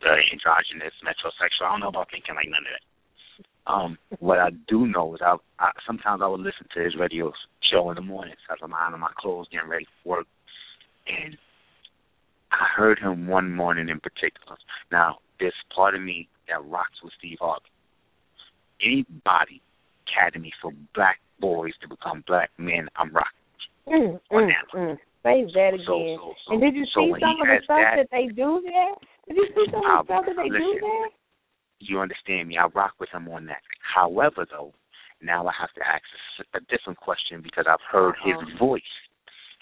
uh, 0.05 0.15
androgynous, 0.33 0.93
metrosexual. 1.03 1.67
I 1.67 1.71
don't 1.73 1.81
know 1.81 1.89
about 1.89 2.09
thinking 2.11 2.35
like 2.35 2.49
none 2.49 2.61
of 2.61 2.71
that. 2.71 2.85
Um, 3.69 3.99
what 4.19 4.39
I 4.39 4.49
do 4.67 4.87
know 4.87 5.15
is 5.15 5.21
I, 5.23 5.37
I 5.59 5.71
sometimes 5.87 6.23
I 6.25 6.27
would 6.27 6.41
listen 6.41 6.67
to 6.75 6.83
his 6.83 6.97
radio 6.99 7.33
show 7.71 7.91
in 7.91 7.97
the 7.97 8.01
mornings 8.01 8.39
as 8.51 8.59
I'm 8.63 8.73
ironing 8.73 9.01
my 9.01 9.13
clothes, 9.19 9.47
getting 9.53 9.69
ready 9.69 9.87
for 10.03 10.19
work, 10.19 10.27
and 11.07 11.37
I 12.51 12.65
heard 12.75 12.99
him 12.99 13.27
one 13.27 13.53
morning 13.53 13.89
in 13.91 14.01
particular. 14.01 14.57
Now, 14.91 15.19
there's 15.39 15.55
part 15.75 15.95
of 15.95 16.01
me 16.01 16.29
that 16.49 16.65
rocks 16.65 17.03
with 17.05 17.13
Steve 17.19 17.39
Harvey. 17.41 17.69
Anybody 18.81 19.61
academy 20.09 20.53
for 20.63 20.73
black 20.95 21.19
boys 21.41 21.73
to 21.83 21.89
become 21.89 22.25
black 22.27 22.51
men, 22.59 22.89
I'm 22.97 23.13
rocking. 23.13 23.39
Mm, 23.87 24.21
mm, 24.33 24.51
mm. 24.75 24.97
Say 25.23 25.45
that 25.53 25.75
again. 25.75 25.85
So, 25.85 25.99
so, 26.17 26.33
so, 26.47 26.53
and 26.53 26.61
did 26.63 26.75
you 26.75 26.85
see 26.85 27.13
some 27.21 27.37
of 27.37 27.49
the 27.49 27.61
stuff 27.65 27.85
that, 27.85 27.97
that, 27.97 28.11
they 28.13 28.33
do 28.33 28.63
there? 28.65 28.95
Did 29.29 29.37
you 29.37 29.47
see 29.53 29.67
some 29.71 29.85
of 29.85 30.07
the 30.07 30.13
stuff 30.13 30.25
that 30.25 30.37
they 30.41 30.49
do 30.49 30.69
there? 30.81 31.09
You 31.81 32.01
understand 32.01 32.49
me. 32.49 32.59
I 32.59 32.67
rock 32.67 32.95
with 32.99 33.11
him 33.11 33.29
on 33.29 33.47
that. 33.47 33.63
However, 33.95 34.47
though, 34.51 34.73
now 35.23 35.47
I 35.47 35.53
have 35.59 35.73
to 35.75 35.81
ask 35.87 36.03
a, 36.55 36.59
a 36.59 36.61
different 36.69 36.99
question 36.99 37.41
because 37.43 37.67
I've 37.69 37.83
heard 37.91 38.15
his 38.25 38.35
Uh-huh. 38.37 38.59
voice, 38.59 38.95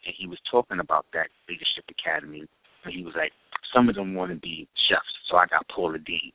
and 0.04 0.14
he 0.16 0.26
was 0.26 0.38
talking 0.50 0.80
about 0.80 1.06
that 1.12 1.28
leadership 1.48 1.84
academy. 1.90 2.46
And 2.84 2.94
he 2.94 3.02
was 3.02 3.14
like, 3.16 3.32
some 3.74 3.88
of 3.88 3.94
them 3.94 4.14
want 4.14 4.30
to 4.32 4.36
be 4.36 4.68
chefs, 4.88 5.04
so 5.28 5.36
I 5.36 5.46
got 5.46 5.66
Paula 5.68 5.98
Deen, 5.98 6.32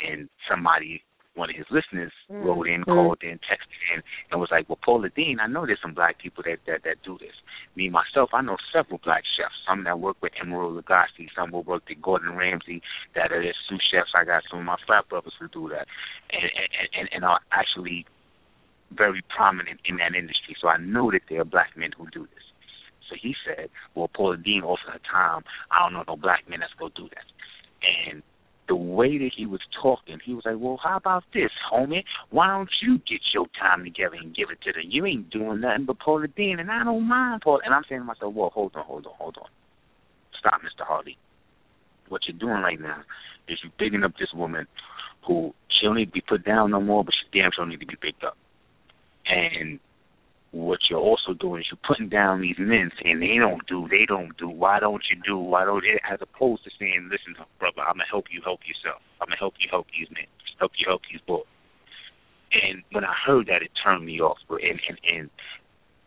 and 0.00 0.28
somebody 0.48 1.02
one 1.38 1.50
of 1.50 1.56
his 1.56 1.70
listeners 1.70 2.12
Mm. 2.28 2.44
wrote 2.44 2.68
in, 2.68 2.80
Mm. 2.82 2.94
called 2.94 3.22
in, 3.22 3.38
texted 3.38 3.80
in, 3.94 4.02
and 4.30 4.40
was 4.40 4.50
like, 4.50 4.68
"Well, 4.68 4.78
Paula 4.82 5.08
Deen, 5.08 5.40
I 5.40 5.46
know 5.46 5.64
there's 5.64 5.80
some 5.80 5.94
black 5.94 6.18
people 6.18 6.42
that 6.44 6.64
that 6.66 6.82
that 6.82 7.02
do 7.02 7.16
this. 7.18 7.36
Me 7.76 7.88
myself, 7.88 8.34
I 8.34 8.42
know 8.42 8.58
several 8.72 8.98
black 8.98 9.24
chefs. 9.24 9.54
Some 9.66 9.84
that 9.84 10.00
work 10.00 10.16
with 10.20 10.34
Emeril 10.34 10.74
Lagasse, 10.82 11.32
some 11.34 11.52
will 11.52 11.62
work 11.62 11.88
with 11.88 12.02
Gordon 12.02 12.36
Ramsay. 12.36 12.82
That 13.14 13.32
are 13.32 13.52
sous 13.68 13.80
chefs. 13.90 14.14
I 14.14 14.24
got 14.24 14.42
some 14.50 14.58
of 14.58 14.64
my 14.64 14.76
frat 14.86 15.08
brothers 15.08 15.34
who 15.38 15.48
do 15.48 15.68
that, 15.70 15.86
and 16.30 16.42
and 16.44 16.88
and, 16.98 17.08
and 17.12 17.24
are 17.24 17.40
actually 17.52 18.04
very 18.90 19.22
prominent 19.22 19.80
in 19.84 19.96
that 19.98 20.14
industry. 20.14 20.56
So 20.60 20.68
I 20.68 20.78
know 20.78 21.10
that 21.10 21.22
there 21.28 21.40
are 21.40 21.44
black 21.44 21.76
men 21.76 21.92
who 21.92 22.08
do 22.10 22.26
this. 22.34 22.44
So 23.08 23.14
he 23.14 23.34
said, 23.44 23.70
"Well, 23.94 24.08
Paula 24.08 24.36
Deen 24.36 24.62
offered 24.62 24.92
her 24.92 24.98
time. 25.10 25.44
I 25.70 25.78
don't 25.80 25.92
know 25.92 26.04
no 26.06 26.16
black 26.16 26.48
men 26.48 26.60
that's 26.60 26.74
go 26.74 26.88
do 26.88 27.08
that." 27.10 27.24
And 28.06 28.22
the 28.68 28.76
way 28.76 29.18
that 29.18 29.30
he 29.34 29.46
was 29.46 29.60
talking, 29.82 30.20
he 30.24 30.34
was 30.34 30.44
like, 30.44 30.56
"Well, 30.58 30.78
how 30.82 30.96
about 30.96 31.24
this, 31.32 31.50
homie? 31.72 32.04
Why 32.30 32.48
don't 32.48 32.70
you 32.82 32.98
get 32.98 33.20
your 33.32 33.46
time 33.60 33.82
together 33.84 34.16
and 34.20 34.34
give 34.34 34.50
it 34.50 34.60
to 34.62 34.72
them? 34.72 34.84
You 34.88 35.06
ain't 35.06 35.30
doing 35.30 35.60
nothing 35.60 35.86
but 35.86 35.98
Paula 35.98 36.28
Deen, 36.28 36.58
and 36.60 36.70
I 36.70 36.84
don't 36.84 37.08
mind 37.08 37.42
Paula." 37.42 37.60
And 37.64 37.74
I'm 37.74 37.84
saying 37.88 38.02
to 38.02 38.04
myself, 38.04 38.34
"Well, 38.34 38.50
hold 38.50 38.76
on, 38.76 38.84
hold 38.84 39.06
on, 39.06 39.14
hold 39.18 39.36
on. 39.38 39.48
Stop, 40.38 40.62
Mister 40.62 40.84
Hardy. 40.84 41.16
What 42.08 42.22
you're 42.28 42.38
doing 42.38 42.62
right 42.62 42.80
now 42.80 43.02
is 43.48 43.58
you 43.64 43.70
bigging 43.78 44.04
up 44.04 44.12
this 44.18 44.32
woman 44.34 44.66
who 45.26 45.54
she 45.68 45.86
don't 45.86 45.96
need 45.96 46.06
to 46.06 46.12
be 46.12 46.20
put 46.20 46.44
down 46.44 46.70
no 46.70 46.80
more, 46.80 47.04
but 47.04 47.14
she 47.14 47.38
damn 47.38 47.50
sure 47.54 47.66
need 47.66 47.80
to 47.80 47.86
be 47.86 47.96
picked 47.96 48.24
up. 48.24 48.36
And 49.26 49.80
what 50.52 50.78
you're 50.88 51.00
also 51.00 51.34
doing 51.34 51.60
is 51.60 51.66
you're 51.70 51.86
putting 51.86 52.08
down 52.08 52.40
these 52.40 52.56
men 52.58 52.90
saying 53.02 53.20
they 53.20 53.36
don't 53.38 53.66
do, 53.66 53.86
they 53.90 54.06
don't 54.06 54.36
do, 54.38 54.48
why 54.48 54.80
don't 54.80 55.02
you 55.10 55.20
do, 55.24 55.36
why 55.36 55.64
don't 55.64 55.84
it 55.84 56.00
as 56.10 56.18
opposed 56.22 56.64
to 56.64 56.70
saying, 56.78 57.08
Listen, 57.12 57.36
brother, 57.58 57.82
I'm 57.82 58.00
gonna 58.00 58.08
help 58.10 58.26
you 58.32 58.40
help 58.42 58.60
yourself. 58.64 59.02
I'm 59.20 59.28
gonna 59.28 59.36
help 59.38 59.54
you 59.60 59.68
help 59.70 59.86
these 59.92 60.08
men, 60.10 60.24
help 60.58 60.72
you 60.78 60.86
help 60.88 61.02
these 61.10 61.20
boys. 61.26 61.44
And 62.52 62.82
when 62.92 63.04
I 63.04 63.12
heard 63.26 63.46
that 63.48 63.60
it 63.60 63.70
turned 63.84 64.06
me 64.06 64.20
off 64.20 64.38
and 64.48 64.80
and, 64.88 64.98
and 65.04 65.30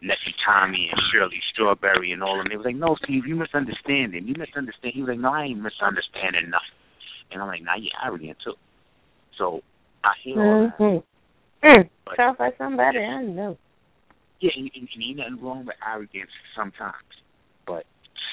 Nephew 0.01 0.33
Tommy 0.43 0.89
and 0.91 0.99
Shirley 1.13 1.37
Strawberry 1.53 2.11
and 2.11 2.23
all 2.23 2.39
of 2.39 2.45
them, 2.45 2.49
they 2.49 2.57
was 2.57 2.65
like, 2.65 2.75
No, 2.75 2.97
Steve, 3.03 3.27
you 3.27 3.35
misunderstanding. 3.35 4.27
You 4.27 4.33
misunderstand 4.37 4.93
he 4.95 5.01
was 5.01 5.09
like, 5.09 5.19
No, 5.21 5.33
I 5.33 5.53
ain't 5.53 5.61
misunderstanding 5.61 6.49
nothing. 6.49 6.77
And 7.31 7.41
I'm 7.41 7.47
like, 7.47 7.61
Nah, 7.61 7.77
you're 7.77 7.93
arrogant 8.03 8.37
too. 8.43 8.57
So 9.37 9.61
I 10.03 10.17
hear 10.23 10.41
all 10.41 10.65
that. 10.65 10.77
Mm-hmm. 10.81 11.67
Mm. 11.67 11.89
But- 12.05 12.17
Sounds 12.17 12.37
like 12.39 12.57
somebody 12.57 12.97
I 12.97 13.21
know. 13.21 13.57
Yeah, 14.41 14.51
and, 14.57 14.71
and, 14.73 14.89
and 14.89 15.03
ain't 15.03 15.17
nothing 15.17 15.39
wrong 15.45 15.65
with 15.65 15.77
arrogance 15.85 16.33
sometimes, 16.57 17.13
but 17.67 17.85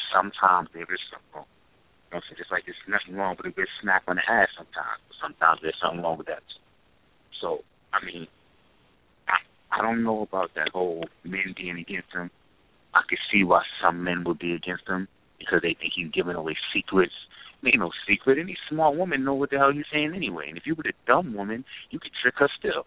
sometimes 0.08 0.68
there 0.72 0.88
is 0.88 1.04
something 1.12 1.28
wrong. 1.36 1.44
You 2.08 2.16
know 2.16 2.24
what 2.24 2.24
I'm 2.24 2.32
saying? 2.32 2.40
Just 2.40 2.50
like 2.50 2.64
there's 2.64 2.88
nothing 2.88 3.14
wrong 3.14 3.36
with 3.36 3.44
a 3.44 3.54
good 3.54 3.68
smack 3.82 4.08
on 4.08 4.16
the 4.16 4.24
ass 4.24 4.48
sometimes, 4.56 5.04
but 5.04 5.20
sometimes 5.20 5.60
there's 5.60 5.76
something 5.76 6.00
wrong 6.00 6.16
with 6.16 6.26
that. 6.32 6.40
So, 7.40 7.60
I 7.92 8.00
mean, 8.04 8.26
I 9.28 9.36
I 9.68 9.82
don't 9.84 10.02
know 10.02 10.22
about 10.24 10.56
that 10.56 10.72
whole 10.72 11.04
men 11.24 11.52
being 11.54 11.76
against 11.76 12.08
him. 12.16 12.30
I 12.94 13.04
could 13.04 13.20
see 13.30 13.44
why 13.44 13.62
some 13.84 14.02
men 14.02 14.24
would 14.24 14.38
be 14.38 14.56
against 14.56 14.88
him 14.88 15.08
because 15.38 15.60
they 15.60 15.76
think 15.76 15.92
he's 15.94 16.10
giving 16.10 16.34
away 16.34 16.56
secrets. 16.72 17.12
It 17.62 17.68
ain't 17.68 17.84
no 17.84 17.90
secret. 18.08 18.38
Any 18.38 18.56
smart 18.70 18.96
woman 18.96 19.24
know 19.24 19.34
what 19.34 19.50
the 19.50 19.58
hell 19.58 19.72
he's 19.72 19.84
saying 19.92 20.14
anyway. 20.14 20.48
And 20.48 20.56
if 20.56 20.64
you 20.64 20.74
were 20.74 20.88
a 20.88 20.96
dumb 21.06 21.34
woman, 21.34 21.64
you 21.90 21.98
could 22.00 22.12
trick 22.22 22.34
her 22.38 22.48
still. 22.58 22.86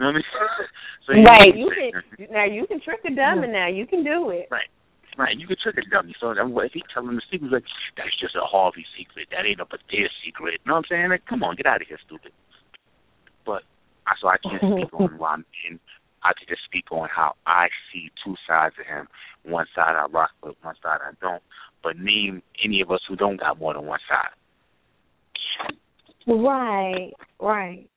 You 0.00 0.06
know 0.06 0.12
what 0.16 0.24
I 1.08 1.20
mean? 1.20 1.28
so 1.28 1.30
Right. 1.30 1.54
you 1.54 1.68
You 1.68 1.90
can 2.24 2.32
now 2.32 2.44
you 2.44 2.66
can 2.66 2.80
trick 2.80 3.00
a 3.04 3.10
dummy 3.14 3.48
now. 3.48 3.68
You 3.68 3.86
can 3.86 4.02
do 4.02 4.30
it. 4.30 4.48
Right, 4.50 4.70
Right, 5.18 5.36
you 5.36 5.46
can 5.46 5.56
trick 5.62 5.76
a 5.76 5.84
dummy. 5.90 6.14
So 6.18 6.32
that- 6.32 6.40
if 6.64 6.72
he 6.72 6.82
telling 6.94 7.16
the 7.16 7.22
secret, 7.30 7.52
like 7.52 7.64
that's 7.98 8.16
just 8.18 8.34
a 8.34 8.40
Harvey 8.40 8.86
secret. 8.96 9.28
That 9.30 9.44
ain't 9.44 9.60
a 9.60 9.66
Padilla 9.66 10.08
secret. 10.24 10.60
You 10.64 10.70
know 10.70 10.80
what 10.80 10.86
I'm 10.88 10.88
saying? 10.88 11.10
Like, 11.10 11.26
come 11.26 11.42
on, 11.44 11.54
get 11.54 11.66
out 11.66 11.82
of 11.82 11.86
here, 11.88 11.98
stupid. 12.06 12.32
But 13.44 13.64
I 14.06 14.14
so 14.22 14.28
I 14.28 14.38
can't 14.38 14.62
speak 14.72 14.94
on 14.94 15.18
why 15.18 15.34
I'm 15.34 15.44
in. 15.68 15.78
I 16.24 16.32
could 16.32 16.48
just 16.48 16.64
speak 16.64 16.90
on 16.90 17.08
how 17.14 17.34
I 17.46 17.68
see 17.92 18.10
two 18.24 18.36
sides 18.48 18.76
of 18.80 18.86
him. 18.86 19.06
One 19.44 19.66
side 19.74 19.96
I 19.96 20.06
rock 20.06 20.30
with, 20.42 20.56
one 20.62 20.76
side 20.82 21.00
I 21.04 21.12
don't. 21.20 21.42
But 21.82 21.98
name 21.98 22.42
any 22.64 22.80
of 22.80 22.90
us 22.90 23.00
who 23.06 23.16
don't 23.16 23.40
got 23.40 23.58
more 23.58 23.74
than 23.74 23.84
one 23.84 24.00
side. 24.08 24.32
Right. 26.26 27.12
Right. 27.38 27.88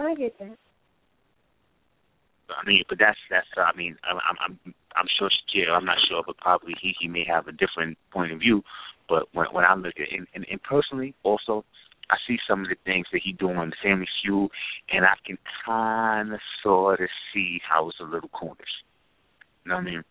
I 0.00 0.14
get 0.14 0.38
that. 0.38 0.56
I 2.50 2.66
mean, 2.66 2.82
but 2.88 2.98
that's 2.98 3.18
that's. 3.30 3.46
Uh, 3.56 3.62
I 3.62 3.76
mean, 3.76 3.96
I'm 4.02 4.18
I'm 4.40 4.74
I'm, 4.96 5.06
sure 5.18 5.30
Shakir. 5.30 5.70
I'm 5.70 5.84
not 5.84 5.98
sure, 6.08 6.22
but 6.26 6.36
probably 6.38 6.74
he 6.80 6.94
he 7.00 7.08
may 7.08 7.24
have 7.28 7.46
a 7.46 7.52
different 7.52 7.96
point 8.12 8.32
of 8.32 8.40
view. 8.40 8.62
But 9.08 9.28
when 9.32 9.46
when 9.52 9.64
I 9.64 9.74
look 9.74 9.94
at 9.98 10.12
and, 10.16 10.26
and, 10.34 10.44
and 10.50 10.62
personally, 10.62 11.14
also, 11.22 11.64
I 12.10 12.16
see 12.26 12.38
some 12.48 12.62
of 12.62 12.68
the 12.68 12.76
things 12.84 13.06
that 13.12 13.20
he 13.24 13.32
doing 13.32 13.56
on 13.56 13.72
Family 13.82 14.08
Feud, 14.22 14.50
and 14.92 15.04
I 15.04 15.14
can 15.24 15.38
kind 15.64 16.32
of 16.32 16.40
sort 16.62 17.00
of 17.00 17.08
see 17.32 17.60
how 17.68 17.88
it's 17.88 18.00
a 18.00 18.04
little 18.04 18.30
coonish. 18.30 18.82
You 19.64 19.70
know 19.70 19.76
what 19.76 19.80
I 19.82 19.84
mean? 19.84 20.04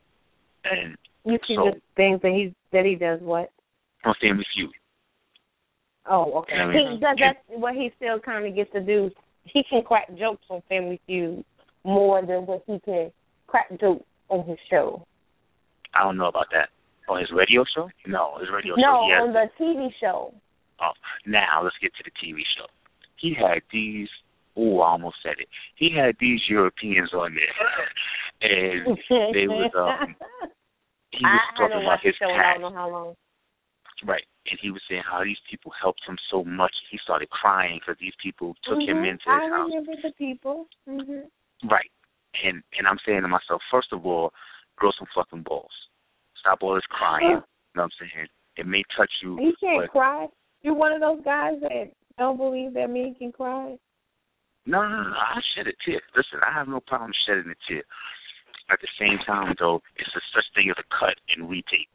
And 0.63 0.97
You 1.25 1.39
see 1.47 1.55
So- 1.55 1.71
the 1.71 1.81
things 1.95 2.21
that 2.21 2.31
he 2.31 2.55
that 2.71 2.85
he 2.85 2.95
does 2.95 3.19
what? 3.21 3.51
on 4.05 4.15
Family 4.21 4.45
Feud, 4.55 4.71
Oh, 6.05 6.39
okay. 6.39 6.55
Yeah, 6.55 6.63
I 6.63 6.67
mean- 6.67 6.91
he 6.91 6.97
does 6.99 7.17
that's 7.19 7.39
what 7.47 7.75
he 7.75 7.91
still 7.97 8.19
kind 8.19 8.45
of 8.45 8.55
gets 8.55 8.71
to 8.71 8.81
do. 8.81 9.11
He 9.43 9.63
can 9.69 9.81
crack 9.83 10.07
jokes 10.17 10.43
on 10.49 10.61
Family 10.69 10.99
Feud 11.05 11.43
more 11.83 12.21
than 12.21 12.45
what 12.45 12.63
he 12.67 12.79
can 12.79 13.11
crack 13.47 13.69
jokes 13.79 14.05
on 14.29 14.47
his 14.47 14.57
show. 14.69 15.05
I 15.93 16.03
don't 16.03 16.17
know 16.17 16.27
about 16.27 16.47
that. 16.51 16.69
On 17.07 17.19
his 17.19 17.29
radio 17.35 17.63
show? 17.75 17.89
No, 18.05 18.37
his 18.39 18.49
radio 18.53 18.75
no, 18.75 19.07
show. 19.09 19.09
Has 19.09 19.23
on 19.23 19.33
the 19.33 19.63
TV 19.63 19.89
show. 19.99 20.33
Oh, 20.79 20.91
now 21.25 21.63
let's 21.63 21.75
get 21.81 21.91
to 21.95 22.03
the 22.05 22.11
TV 22.11 22.41
show. 22.55 22.67
He 23.17 23.33
had 23.33 23.61
these. 23.73 24.07
Oh, 24.55 24.79
I 24.81 24.91
almost 24.91 25.17
said 25.23 25.35
it. 25.39 25.47
He 25.75 25.89
had 25.95 26.15
these 26.19 26.39
Europeans 26.49 27.11
on 27.13 27.35
there, 27.35 28.51
and 28.51 28.97
they 29.33 29.47
was 29.47 29.71
um. 29.75 30.15
He 31.11 31.25
was 31.25 31.41
I 31.41 31.57
talking 31.57 31.73
haven't 31.73 31.85
about 31.87 31.99
his 32.03 32.15
in 32.21 32.29
I 32.29 32.53
don't 32.53 32.61
know 32.61 32.77
how 32.77 32.89
long. 32.89 33.15
Right? 34.05 34.23
And 34.49 34.57
he 34.61 34.71
was 34.71 34.81
saying 34.89 35.03
how 35.09 35.23
these 35.23 35.39
people 35.49 35.71
helped 35.79 36.01
him 36.07 36.17
so 36.31 36.43
much. 36.43 36.73
He 36.91 36.97
started 37.03 37.29
crying 37.29 37.79
because 37.79 37.99
these 37.99 38.15
people 38.21 38.55
took 38.63 38.79
him 38.81 38.97
Mhm. 39.03 39.09
into 39.09 39.29
his 39.29 39.41
I 39.43 39.49
house, 39.49 39.69
remember 39.69 39.95
the 40.01 40.11
people. 40.13 40.67
hmm 40.85 41.21
right? 41.65 41.91
And 42.43 42.63
and 42.77 42.87
I'm 42.87 42.99
saying 43.05 43.21
to 43.23 43.27
myself, 43.27 43.61
first 43.69 43.91
of 43.91 44.05
all, 44.05 44.33
grow 44.77 44.91
some 44.91 45.07
fucking 45.13 45.43
balls. 45.43 45.71
Stop 46.35 46.63
all 46.63 46.75
this 46.75 46.85
crying. 46.87 47.27
you 47.29 47.35
know 47.75 47.83
what 47.83 47.83
I'm 47.83 48.07
saying? 48.13 48.27
It 48.57 48.65
may 48.65 48.83
touch 48.95 49.11
you, 49.21 49.39
You 49.39 49.53
can't 49.59 49.81
but 49.83 49.91
cry. 49.91 50.27
You're 50.61 50.73
one 50.75 50.91
of 50.93 51.01
those 51.01 51.21
guys 51.23 51.59
that 51.61 51.91
don't 52.17 52.37
believe 52.37 52.73
that 52.73 52.89
men 52.89 53.15
can 53.15 53.31
cry. 53.31 53.77
No, 54.65 54.87
no, 54.87 55.03
no, 55.03 55.15
I 55.15 55.39
shed 55.55 55.67
a 55.67 55.73
tear. 55.85 56.01
Listen, 56.15 56.39
I 56.45 56.51
have 56.53 56.67
no 56.67 56.79
problem 56.79 57.11
shedding 57.25 57.49
a 57.51 57.55
tear. 57.67 57.83
At 58.69 58.79
the 58.81 58.87
same 58.99 59.17
time, 59.25 59.55
though, 59.59 59.81
it's 59.95 60.09
a 60.15 60.21
such 60.33 60.45
thing 60.53 60.69
as 60.69 60.77
a 60.77 60.83
cut 60.93 61.15
and 61.35 61.49
retake. 61.49 61.89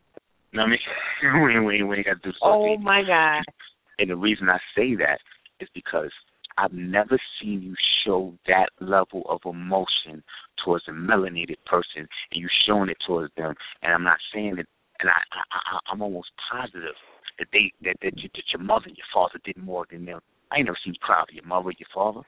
You 0.55 0.60
know 0.60 0.66
what 0.66 0.68
I 0.68 0.70
mean? 0.70 1.44
we, 1.44 1.55
ain't- 1.56 1.66
we, 1.66 1.74
ain't- 1.76 1.89
we 1.89 1.97
ain't 1.97 2.06
got 2.06 2.22
to 2.22 2.31
do 2.31 2.36
Oh 2.43 2.76
my 2.78 3.02
God. 3.02 3.43
And 3.98 4.10
the 4.10 4.16
reason 4.16 4.48
I 4.48 4.59
say 4.76 4.94
that 4.97 5.18
is 5.60 5.68
because 5.74 6.10
I've 6.59 6.72
never 6.72 7.18
seen 7.40 7.60
you 7.62 7.74
show 8.05 8.35
that 8.47 8.68
level 8.81 9.22
of 9.28 9.40
emotion 9.44 10.22
towards 10.64 10.85
a 10.89 10.93
melanated 10.93 11.56
person, 11.66 12.06
and 12.31 12.40
you 12.40 12.48
showing 12.66 12.89
it 12.89 12.97
towards 13.06 13.35
them. 13.36 13.55
And 13.82 13.93
I'm 13.93 14.05
not 14.05 14.18
saying 14.32 14.59
it, 14.59 14.66
and 15.01 15.10
I, 15.10 15.18
I, 15.32 15.76
I 15.76 15.78
I'm 15.90 16.02
almost 16.02 16.28
positive 16.51 16.94
that 17.39 17.48
they 17.52 17.72
that 17.82 17.97
that, 18.02 18.16
you, 18.16 18.28
that 18.35 18.44
your 18.52 18.62
mother 18.62 18.85
and 18.86 18.97
your 18.97 19.06
father 19.12 19.40
did 19.44 19.56
more 19.56 19.86
than 19.90 20.05
them. 20.05 20.20
I 20.52 20.59
ain't 20.59 20.66
never 20.66 20.78
seen 20.85 20.94
you 20.94 21.01
cry 21.02 21.24
for 21.26 21.35
your 21.35 21.44
mother 21.44 21.68
or 21.70 21.72
your 21.72 21.89
father. 21.93 22.20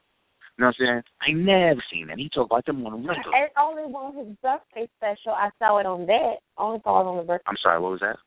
You 0.57 0.63
know 0.63 0.71
what 0.79 0.89
I'm 0.89 1.03
saying? 1.03 1.03
I 1.21 1.31
never 1.33 1.83
seen 1.91 2.07
that. 2.07 2.17
He 2.17 2.29
talk 2.29 2.47
about 2.47 2.65
them 2.65 2.85
on 2.85 3.03
the 3.03 3.07
regular. 3.07 3.35
And 3.35 3.49
only 3.59 3.83
on 3.83 4.15
his 4.15 4.35
birthday 4.41 4.89
special, 4.97 5.33
I 5.33 5.49
saw 5.59 5.77
it 5.77 5.85
on 5.85 6.07
that. 6.07 6.37
I 6.57 6.61
only 6.61 6.81
saw 6.83 7.01
it 7.01 7.05
on 7.05 7.17
the 7.17 7.23
birthday. 7.23 7.43
I'm 7.47 7.57
sorry, 7.61 7.79
what 7.79 7.91
was 7.91 7.99
that? 8.01 8.17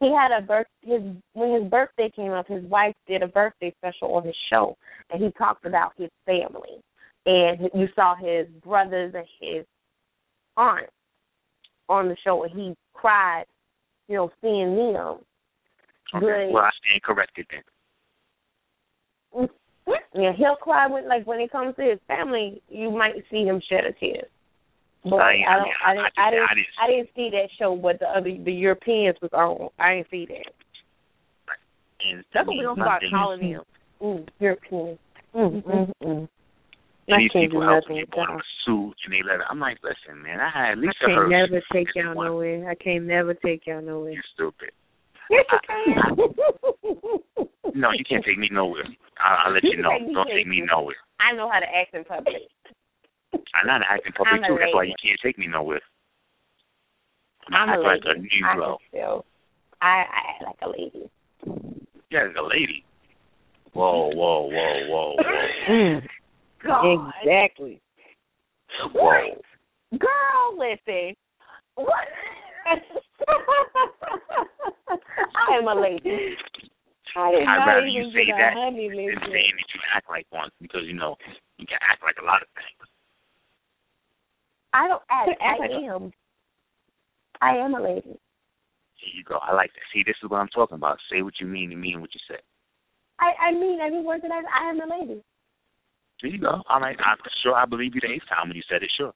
He 0.00 0.14
had 0.14 0.30
a 0.30 0.40
birth 0.40 0.66
his 0.80 1.02
when 1.34 1.60
his 1.60 1.70
birthday 1.70 2.10
came 2.14 2.30
up. 2.30 2.46
His 2.46 2.64
wife 2.64 2.94
did 3.06 3.22
a 3.22 3.26
birthday 3.26 3.74
special 3.78 4.14
on 4.14 4.24
his 4.24 4.36
show, 4.48 4.76
and 5.10 5.22
he 5.22 5.30
talked 5.32 5.66
about 5.66 5.92
his 5.98 6.10
family. 6.24 6.80
And 7.26 7.68
you 7.74 7.88
saw 7.94 8.14
his 8.14 8.46
brothers 8.64 9.12
and 9.14 9.26
his 9.40 9.66
aunt 10.56 10.88
on 11.88 12.08
the 12.08 12.16
show, 12.24 12.44
and 12.44 12.52
he 12.52 12.74
cried, 12.94 13.44
you 14.08 14.16
know, 14.16 14.30
seeing 14.40 14.76
them. 14.76 15.18
Okay. 16.14 16.50
Well, 16.50 16.64
I 16.64 16.70
stand 16.82 17.02
corrected 17.02 17.46
then. 17.50 17.62
Mm. 19.42 19.48
Yeah, 20.14 20.32
he'll 20.36 20.56
cry 20.56 20.86
when 20.86 21.08
like 21.08 21.26
when 21.26 21.40
it 21.40 21.52
comes 21.52 21.76
to 21.76 21.82
his 21.82 21.98
family. 22.08 22.62
You 22.68 22.90
might 22.90 23.14
see 23.30 23.44
him 23.44 23.60
shed 23.68 23.84
a 23.84 23.92
tear. 23.92 24.22
But 25.04 25.14
I- 25.16 25.42
I, 25.46 25.52
I 25.52 25.56
don't. 25.56 25.64
mean, 25.64 25.74
I, 25.86 25.90
I- 25.90 25.94
didn't. 25.94 26.08
I 26.16 26.22
I, 26.26 26.30
didn't. 26.30 26.42
I 26.50 26.54
didn't- 26.54 26.66
I 26.82 26.86
didn't 26.88 27.08
see 27.14 27.30
that 27.30 27.48
show. 27.58 27.72
What 27.72 27.98
the 28.00 28.06
other 28.06 28.30
the 28.44 28.52
Europeans 28.52 29.16
was 29.22 29.30
on. 29.32 29.68
I 29.78 29.96
didn't 29.96 30.10
see 30.10 30.26
that. 30.26 30.52
And 32.00 32.24
That's 32.32 32.46
what 32.46 32.56
we're 32.56 32.64
gonna 32.64 32.82
start 32.84 33.02
calling 33.10 33.52
them. 33.52 33.62
Mm, 34.00 34.28
Europeans. 34.38 34.98
Mm, 35.34 35.62
mm, 35.64 35.92
mm. 36.04 36.28
And 37.08 37.22
these 37.22 37.30
people 37.32 37.60
do 37.60 37.66
help 37.66 37.84
nothing 37.84 37.96
me 37.96 38.02
with 38.02 38.10
bought 38.10 38.28
y'all. 38.28 38.34
him 38.34 38.40
a 38.40 38.64
suit 38.64 38.94
and 39.04 39.12
they 39.12 39.22
let 39.26 39.40
it. 39.40 39.46
I'm 39.50 39.58
like, 39.58 39.78
listen, 39.82 40.22
man, 40.22 40.40
I 40.40 40.50
had 40.52 40.72
at 40.72 40.78
least 40.78 40.96
a 41.02 41.06
can't 41.06 41.30
never 41.30 41.62
take 41.72 41.88
y'all 41.96 42.14
nowhere. 42.14 42.68
I 42.70 42.74
can't 42.74 43.04
never 43.04 43.34
take 43.34 43.66
y'all 43.66 43.80
nowhere. 43.82 44.12
You 44.12 44.20
stupid. 44.34 44.70
Yes, 45.30 45.44
you 45.52 45.58
can. 45.66 47.44
No, 47.74 47.90
you 47.92 48.04
can't 48.08 48.24
take 48.24 48.38
me 48.38 48.48
nowhere. 48.50 48.84
I'll, 49.20 49.46
I'll 49.46 49.52
let 49.54 49.62
You 49.64 49.70
you 49.76 49.82
know. 49.82 49.90
take 49.90 50.12
Don't 50.14 50.28
take 50.28 50.46
me 50.46 50.62
nowhere. 50.64 50.96
I 51.20 51.34
know 51.34 51.50
how 51.50 51.60
to 51.60 51.66
act 51.66 51.94
in 51.94 52.04
public. 52.04 52.42
I 53.32 53.66
know 53.66 53.72
how 53.72 53.78
to 53.78 53.90
act 53.90 54.06
in 54.06 54.12
public 54.12 54.40
I'm 54.42 54.48
too. 54.48 54.56
That's 54.58 54.74
why 54.74 54.84
you 54.84 54.94
can't 55.02 55.18
take 55.22 55.38
me 55.38 55.46
nowhere. 55.46 55.80
I'm 57.52 57.68
I 57.68 57.74
a 57.74 57.76
act 57.76 57.84
like 57.84 58.16
a 58.16 58.20
Negro. 58.20 58.76
I 58.76 58.90
feel. 58.90 59.24
I, 59.80 59.86
I 59.86 60.20
act 60.30 60.42
like 60.44 60.58
a 60.62 60.68
lady. 60.68 61.10
Yeah, 62.10 62.24
a 62.24 62.42
lady. 62.42 62.84
Whoa, 63.74 64.10
whoa, 64.14 64.48
whoa, 64.50 64.86
whoa, 64.88 65.14
whoa, 65.18 66.00
God. 66.64 67.10
exactly. 67.22 67.80
whoa. 68.94 69.40
Girl, 69.98 70.58
listen. 70.58 71.14
What? 71.74 71.94
I 75.36 75.56
am 75.56 75.68
a 75.68 75.74
lady. 75.80 76.36
I 77.16 77.30
did 77.32 77.48
I'd 77.48 77.66
rather 77.66 77.86
you 77.86 78.10
say 78.12 78.30
a 78.30 78.36
that 78.36 78.54
honey 78.54 78.88
than 78.88 79.18
saying 79.18 79.54
that 79.58 79.68
you 79.74 79.80
act 79.94 80.08
like 80.08 80.26
one 80.30 80.50
because 80.60 80.82
you 80.86 80.94
know 80.94 81.16
you 81.58 81.66
can 81.66 81.78
act 81.82 82.02
like 82.02 82.16
a 82.22 82.24
lot 82.24 82.42
of 82.42 82.48
things. 82.54 82.88
I 84.72 84.86
don't 84.86 85.02
act. 85.10 85.30
Act 85.40 85.40
I 85.40 85.56
like 85.58 85.70
am. 85.70 86.12
I 87.40 87.56
am 87.56 87.74
a 87.74 87.82
lady. 87.82 88.14
Here 88.98 89.14
you 89.14 89.24
go. 89.24 89.38
I 89.42 89.54
like 89.54 89.72
that. 89.74 89.82
See, 89.92 90.02
this 90.06 90.16
is 90.22 90.30
what 90.30 90.38
I'm 90.38 90.48
talking 90.48 90.76
about. 90.76 90.98
Say 91.10 91.22
what 91.22 91.40
you 91.40 91.46
mean 91.46 91.72
and 91.72 91.80
mean 91.80 92.00
what 92.00 92.14
you 92.14 92.20
say. 92.28 92.40
I 93.18 93.48
I 93.48 93.52
mean 93.52 93.80
every 93.80 94.02
word 94.02 94.22
that 94.22 94.30
I 94.30 94.42
I 94.44 94.70
am 94.70 94.80
a 94.80 94.86
lady. 94.86 95.22
There 96.22 96.30
you 96.30 96.38
go. 96.38 96.62
All 96.68 96.80
right. 96.80 96.96
I'm 97.04 97.18
sure 97.42 97.54
I 97.54 97.64
believe 97.64 97.94
you 97.94 98.00
the 98.00 98.12
eighth 98.12 98.28
time 98.28 98.48
when 98.48 98.56
you 98.56 98.62
said 98.68 98.82
it. 98.82 98.90
Sure. 98.96 99.14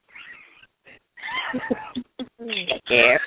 Yeah. 2.41 3.19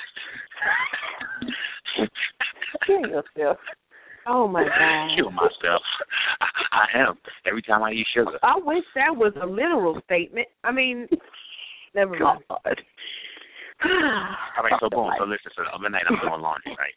Kill 2.85 3.01
yourself. 3.01 3.57
Oh 4.27 4.47
my 4.47 4.63
God. 4.79 5.15
Kill 5.15 5.31
myself. 5.31 5.81
I, 6.41 6.45
I 6.71 6.99
am. 6.99 7.15
Every 7.47 7.61
time 7.61 7.83
I 7.83 7.91
eat 7.91 8.07
sugar. 8.13 8.39
I 8.43 8.55
wish 8.57 8.83
that 8.95 9.15
was 9.15 9.33
a 9.41 9.45
literal 9.45 9.99
statement. 10.05 10.47
I 10.63 10.71
mean, 10.71 11.07
never 11.93 12.17
God. 12.17 12.39
mind. 12.49 12.81
All 13.85 14.63
right, 14.63 14.73
so 14.79 14.89
boom. 14.89 15.11
So 15.17 15.25
listen. 15.25 15.51
So 15.55 15.63
the 15.63 15.75
other 15.77 15.89
night 15.89 16.03
I'm 16.09 16.17
doing 16.19 16.41
laundry, 16.41 16.75
right? 16.77 16.95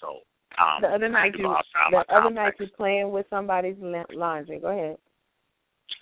So 0.00 0.20
um, 0.58 0.82
the 0.82 0.88
other 0.88 1.08
night 1.08 1.32
you, 1.36 1.42
the 1.44 1.96
my 1.96 2.04
other 2.08 2.30
night 2.30 2.54
complex, 2.56 2.60
you 2.60 2.76
playing 2.76 3.10
with 3.10 3.26
somebody's 3.30 3.76
laundry. 3.80 4.58
Go 4.60 4.68
ahead. 4.68 4.96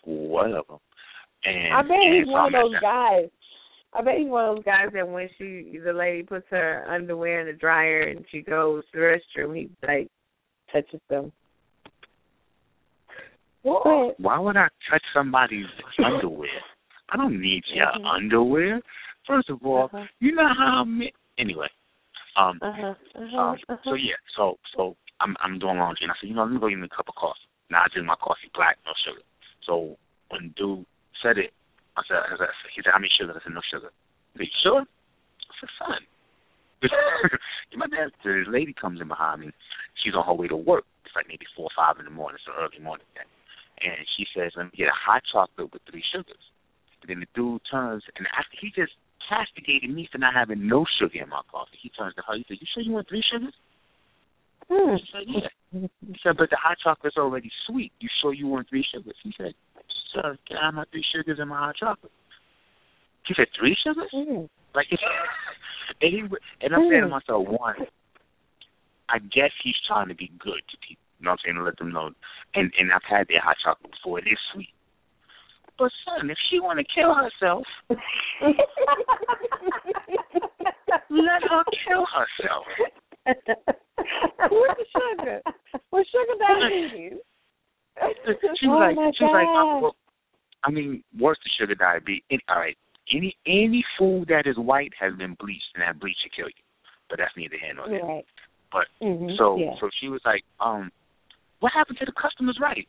whatever. 0.05 0.78
And 1.44 1.74
I 1.74 1.82
bet 1.82 1.90
and 1.90 2.14
he's 2.14 2.27
so 2.27 2.32
one 2.32 2.55
of 2.55 2.55
I'm 2.55 2.55
at 2.55 2.62
those 2.62 2.81
guys. 2.81 3.31
I 3.94 4.02
bet 4.02 4.19
he's 4.19 4.28
one 4.28 4.48
of 4.48 4.56
those 4.56 4.64
guys 4.64 4.89
that 4.94 5.06
when 5.06 5.28
she 5.36 5.78
the 5.85 5.93
lady 5.93 6.23
puts 6.23 6.47
her 6.51 6.85
underwear 6.89 7.40
in 7.40 7.47
the 7.47 7.52
dryer 7.52 8.02
and 8.02 8.24
she 8.31 8.40
goes 8.40 8.85
to 8.93 8.98
the 8.98 9.19
restroom, 9.39 9.56
he 9.56 9.70
like 9.86 10.09
touches 10.73 11.01
them. 11.10 11.31
Well, 13.64 14.14
why 14.19 14.39
would 14.39 14.56
I 14.56 14.69
touch 14.90 15.02
somebody's 15.14 15.66
underwear? 16.05 16.48
I 17.10 17.16
don't 17.16 17.40
need 17.40 17.64
your 17.73 17.86
Mhm. 17.86 18.06
underwear. 18.06 18.82
First 19.27 19.51
of 19.51 19.64
all, 19.64 19.85
Uh-huh. 19.85 20.06
you 20.20 20.32
know 20.32 20.48
how 20.48 20.85
me. 20.85 21.12
Anyway, 21.39 21.69
um, 22.36 22.59
Uh 22.62 22.73
huh. 22.73 22.94
Uh-huh. 23.14 23.36
um, 23.39 23.59
uh-huh. 23.69 23.77
so 23.85 23.94
yeah, 23.94 24.16
so 24.36 24.59
so 24.74 24.97
I'm 25.20 25.36
I'm 25.40 25.59
doing 25.59 25.78
laundry, 25.78 26.05
and 26.05 26.12
I 26.12 26.14
said, 26.20 26.28
you 26.28 26.35
know, 26.35 26.43
let 26.44 26.52
me 26.52 26.59
go 26.59 26.69
get 26.69 26.78
me 26.78 26.86
a 26.86 26.89
cup 26.89 27.09
of 27.09 27.14
coffee. 27.14 27.40
Now 27.70 27.82
I 27.85 27.89
drink 27.93 28.06
my 28.06 28.16
coffee 28.16 28.51
black, 28.55 28.78
no 28.86 28.93
sugar. 29.05 29.23
So 29.64 29.97
when 30.31 30.48
dude 30.56 30.85
said 31.23 31.39
it, 31.39 31.52
I 31.97 32.02
said, 32.09 32.20
I 32.24 32.36
said 32.40 32.48
he 32.73 32.81
said, 32.81 32.93
how 32.93 33.01
many 33.01 33.12
sugar? 33.12 33.36
I 33.36 33.40
said, 33.43 33.52
no 33.52 33.64
sugar. 33.69 33.93
He 34.35 34.48
said, 34.48 34.62
sure? 34.64 34.82
I 34.82 35.55
said, 35.60 35.73
son. 35.77 36.02
my 37.78 37.86
dad, 37.86 38.10
this 38.24 38.48
lady 38.51 38.74
comes 38.74 39.01
in 39.01 39.09
behind 39.09 39.43
me. 39.43 39.52
She's 40.02 40.14
on 40.14 40.27
her 40.27 40.35
way 40.35 40.48
to 40.48 40.56
work. 40.56 40.85
It's 41.06 41.14
like 41.14 41.28
maybe 41.28 41.47
four 41.55 41.70
or 41.70 41.77
five 41.77 42.01
in 42.01 42.06
the 42.06 42.14
morning. 42.14 42.40
It's 42.40 42.48
an 42.51 42.59
early 42.59 42.82
morning 42.82 43.06
thing. 43.14 43.28
And 43.82 44.02
she 44.16 44.27
says, 44.35 44.52
let 44.56 44.70
me 44.70 44.74
get 44.74 44.90
a 44.90 44.98
hot 44.98 45.23
chocolate 45.31 45.73
with 45.73 45.82
three 45.90 46.02
sugars. 46.10 46.43
And 47.02 47.10
then 47.10 47.20
the 47.20 47.31
dude 47.35 47.62
turns, 47.70 48.02
and 48.14 48.27
after 48.31 48.55
he 48.59 48.70
just 48.70 48.94
castigated 49.27 49.90
me 49.90 50.09
for 50.10 50.19
not 50.19 50.35
having 50.35 50.66
no 50.66 50.86
sugar 50.98 51.23
in 51.23 51.28
my 51.28 51.43
coffee, 51.51 51.78
he 51.82 51.90
turns 51.90 52.14
to 52.14 52.23
her. 52.27 52.39
He 52.39 52.44
said, 52.47 52.59
you 52.60 52.66
sure 52.70 52.82
you 52.82 52.93
want 52.94 53.09
three 53.09 53.24
sugars? 53.27 53.55
Hmm. 54.70 54.97
She 54.98 55.09
said, 55.10 55.27
yeah. 55.27 55.51
He 56.06 56.16
said, 56.23 56.39
but 56.39 56.51
the 56.51 56.59
hot 56.60 56.78
chocolate's 56.82 57.16
already 57.16 57.51
sweet. 57.66 57.93
You 57.98 58.09
sure 58.23 58.32
you 58.32 58.47
want 58.47 58.69
three 58.69 58.85
sugars? 58.86 59.16
He 59.23 59.35
said, 59.36 59.55
sir, 60.12 60.36
can 60.47 60.56
I 60.56 60.66
have 60.66 60.74
my 60.74 60.84
three 60.90 61.05
sugars 61.14 61.39
in 61.40 61.48
my 61.48 61.59
hot 61.59 61.76
chocolate? 61.76 62.12
He 63.26 63.34
said, 63.36 63.47
three 63.59 63.76
sugars? 63.84 64.10
Mm. 64.14 64.48
Like, 64.74 64.86
and 66.01 66.10
he, 66.10 66.20
and 66.60 66.74
I'm 66.74 66.89
saying 66.90 67.02
to 67.02 67.09
myself, 67.09 67.47
one, 67.47 67.76
I 69.09 69.18
guess 69.18 69.52
he's 69.62 69.76
trying 69.86 70.09
to 70.09 70.14
be 70.14 70.30
good 70.39 70.62
to 70.70 70.76
people. 70.80 71.05
You 71.20 71.26
know 71.26 71.32
what 71.32 71.40
I'm 71.47 71.55
saying? 71.55 71.56
To 71.56 71.64
let 71.64 71.78
them 71.78 71.93
know. 71.93 72.10
And 72.55 72.72
and 72.78 72.93
I've 72.93 73.06
had 73.09 73.28
their 73.28 73.40
hot 73.40 73.56
chocolate 73.62 73.93
before. 73.93 74.18
It 74.18 74.26
is 74.26 74.39
sweet. 74.52 74.74
But 75.78 75.93
son, 76.05 76.30
if 76.30 76.39
she 76.51 76.59
want 76.59 76.78
to 76.80 76.84
kill 76.89 77.14
herself, 77.14 77.64
let 81.10 81.43
her 81.47 81.64
kill 81.86 82.05
herself. 82.10 82.66
Where's 84.51 84.76
the 84.76 84.86
sugar? 84.90 85.40
What 85.90 86.06
sugar 86.10 86.36
diabetes? 86.40 87.18
She 88.59 88.66
was 88.66 88.76
oh 88.76 88.78
like, 88.82 88.97
my 88.97 89.12
she 89.16 89.24
was 89.24 89.32
like, 89.36 89.47
God. 89.47 89.80
well, 89.82 89.97
I 90.64 90.70
mean, 90.70 91.02
worse 91.18 91.39
than 91.44 91.52
sugar 91.59 91.74
diabetes. 91.74 92.22
Any, 92.30 92.43
all 92.48 92.59
right, 92.59 92.76
any 93.12 93.36
any 93.47 93.84
food 93.98 94.28
that 94.28 94.47
is 94.47 94.56
white 94.56 94.93
has 94.98 95.14
been 95.16 95.34
bleached, 95.39 95.74
and 95.74 95.82
that 95.82 95.98
bleach 96.01 96.16
should 96.22 96.34
kill 96.34 96.48
you. 96.48 96.62
But 97.10 97.18
that's 97.18 97.36
neither 97.36 97.56
here 97.60 97.74
nor 97.74 97.89
there. 97.89 98.02
Right. 98.05 98.26
But 98.70 98.86
Mhm. 99.02 99.36
So 99.36 99.56
yeah. 99.59 99.74
so 99.80 99.90
she 100.01 100.09
was 100.09 100.20
like, 100.24 100.43
um, 100.60 100.90
what 101.60 101.72
happened 101.72 101.98
to 101.98 102.06
the 102.06 102.12
customers 102.12 102.59
right? 102.60 102.89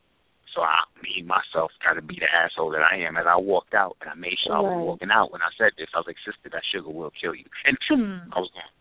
So 0.54 0.62
I 0.62 0.86
me 1.02 1.24
myself 1.24 1.72
got 1.84 1.94
to 1.94 2.02
be 2.02 2.16
the 2.20 2.30
asshole 2.32 2.70
that 2.72 2.84
I 2.86 2.98
am 2.98 3.18
as 3.18 3.26
I 3.28 3.36
walked 3.36 3.74
out 3.74 3.98
and 4.02 4.10
I 4.10 4.14
made 4.14 4.38
sure 4.46 4.56
I 4.56 4.62
was 4.62 4.86
walking 4.86 5.10
out 5.12 5.32
when 5.34 5.42
I 5.42 5.50
said 5.58 5.72
this. 5.78 5.90
I 5.94 5.98
was 5.98 6.08
like, 6.08 6.18
sister, 6.24 6.50
that 6.54 6.62
sugar 6.72 6.90
will 6.90 7.12
kill 7.20 7.34
you. 7.34 7.46
And 7.66 7.76
phew, 7.88 7.98
I 8.32 8.40
was 8.40 8.52
gone. 8.54 8.72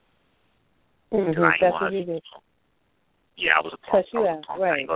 Mhm, 1.12 1.34
'Cause 1.34 1.44
I 1.44 1.56
That's 1.60 1.80
what 1.80 1.92
you 1.92 2.04
did. 2.04 2.22
Yeah, 3.36 3.56
I 3.56 3.60
was 3.62 3.72
a 3.72 3.78
punk. 3.78 4.04
Cut 4.04 4.12
you 4.12 4.20
I 4.20 4.22
was 4.22 4.30
out, 4.30 4.44
a 4.44 4.46
punk. 4.46 4.60
right. 4.60 4.88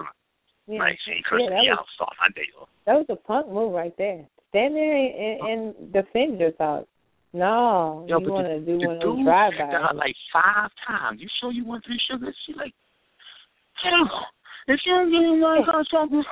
I 0.68 0.72
ain't 0.72 0.78
gonna, 0.78 0.78
Yeah. 0.78 0.82
Like 0.82 0.98
she 1.04 1.10
ain't 1.12 1.26
yeah, 1.32 1.50
that 1.50 1.62
me 1.62 1.70
was 1.70 1.78
out. 1.78 1.86
Start 1.94 2.12
my 2.20 2.28
day 2.34 2.48
off. 2.60 2.68
that 2.86 2.94
was 2.94 3.06
a 3.08 3.16
punk 3.16 3.48
move 3.48 3.72
right 3.72 3.96
there. 3.98 4.26
Stand 4.50 4.74
there 4.74 4.96
and, 4.96 5.40
and, 5.40 5.74
and 5.80 5.92
defend 5.92 6.40
yourself. 6.40 6.86
No, 7.32 8.06
Yo, 8.08 8.18
you 8.18 8.32
want 8.32 8.46
to 8.46 8.60
do 8.60 8.78
the 8.78 8.86
one 8.86 8.96
of 8.96 9.02
those 9.02 9.24
drive 9.24 9.52
her 9.58 9.94
like 9.94 10.16
five 10.32 10.70
times, 10.86 11.20
"You 11.20 11.28
sure 11.40 11.52
you 11.52 11.66
want 11.66 11.84
three 11.84 12.00
sugars?" 12.08 12.34
She 12.46 12.54
like, 12.54 12.72
hell, 13.82 14.08
if 14.68 14.80
you 14.86 14.94
don't 14.94 15.10
give 15.10 15.20
me 15.20 15.40
one 15.40 15.60
something. 15.92 16.24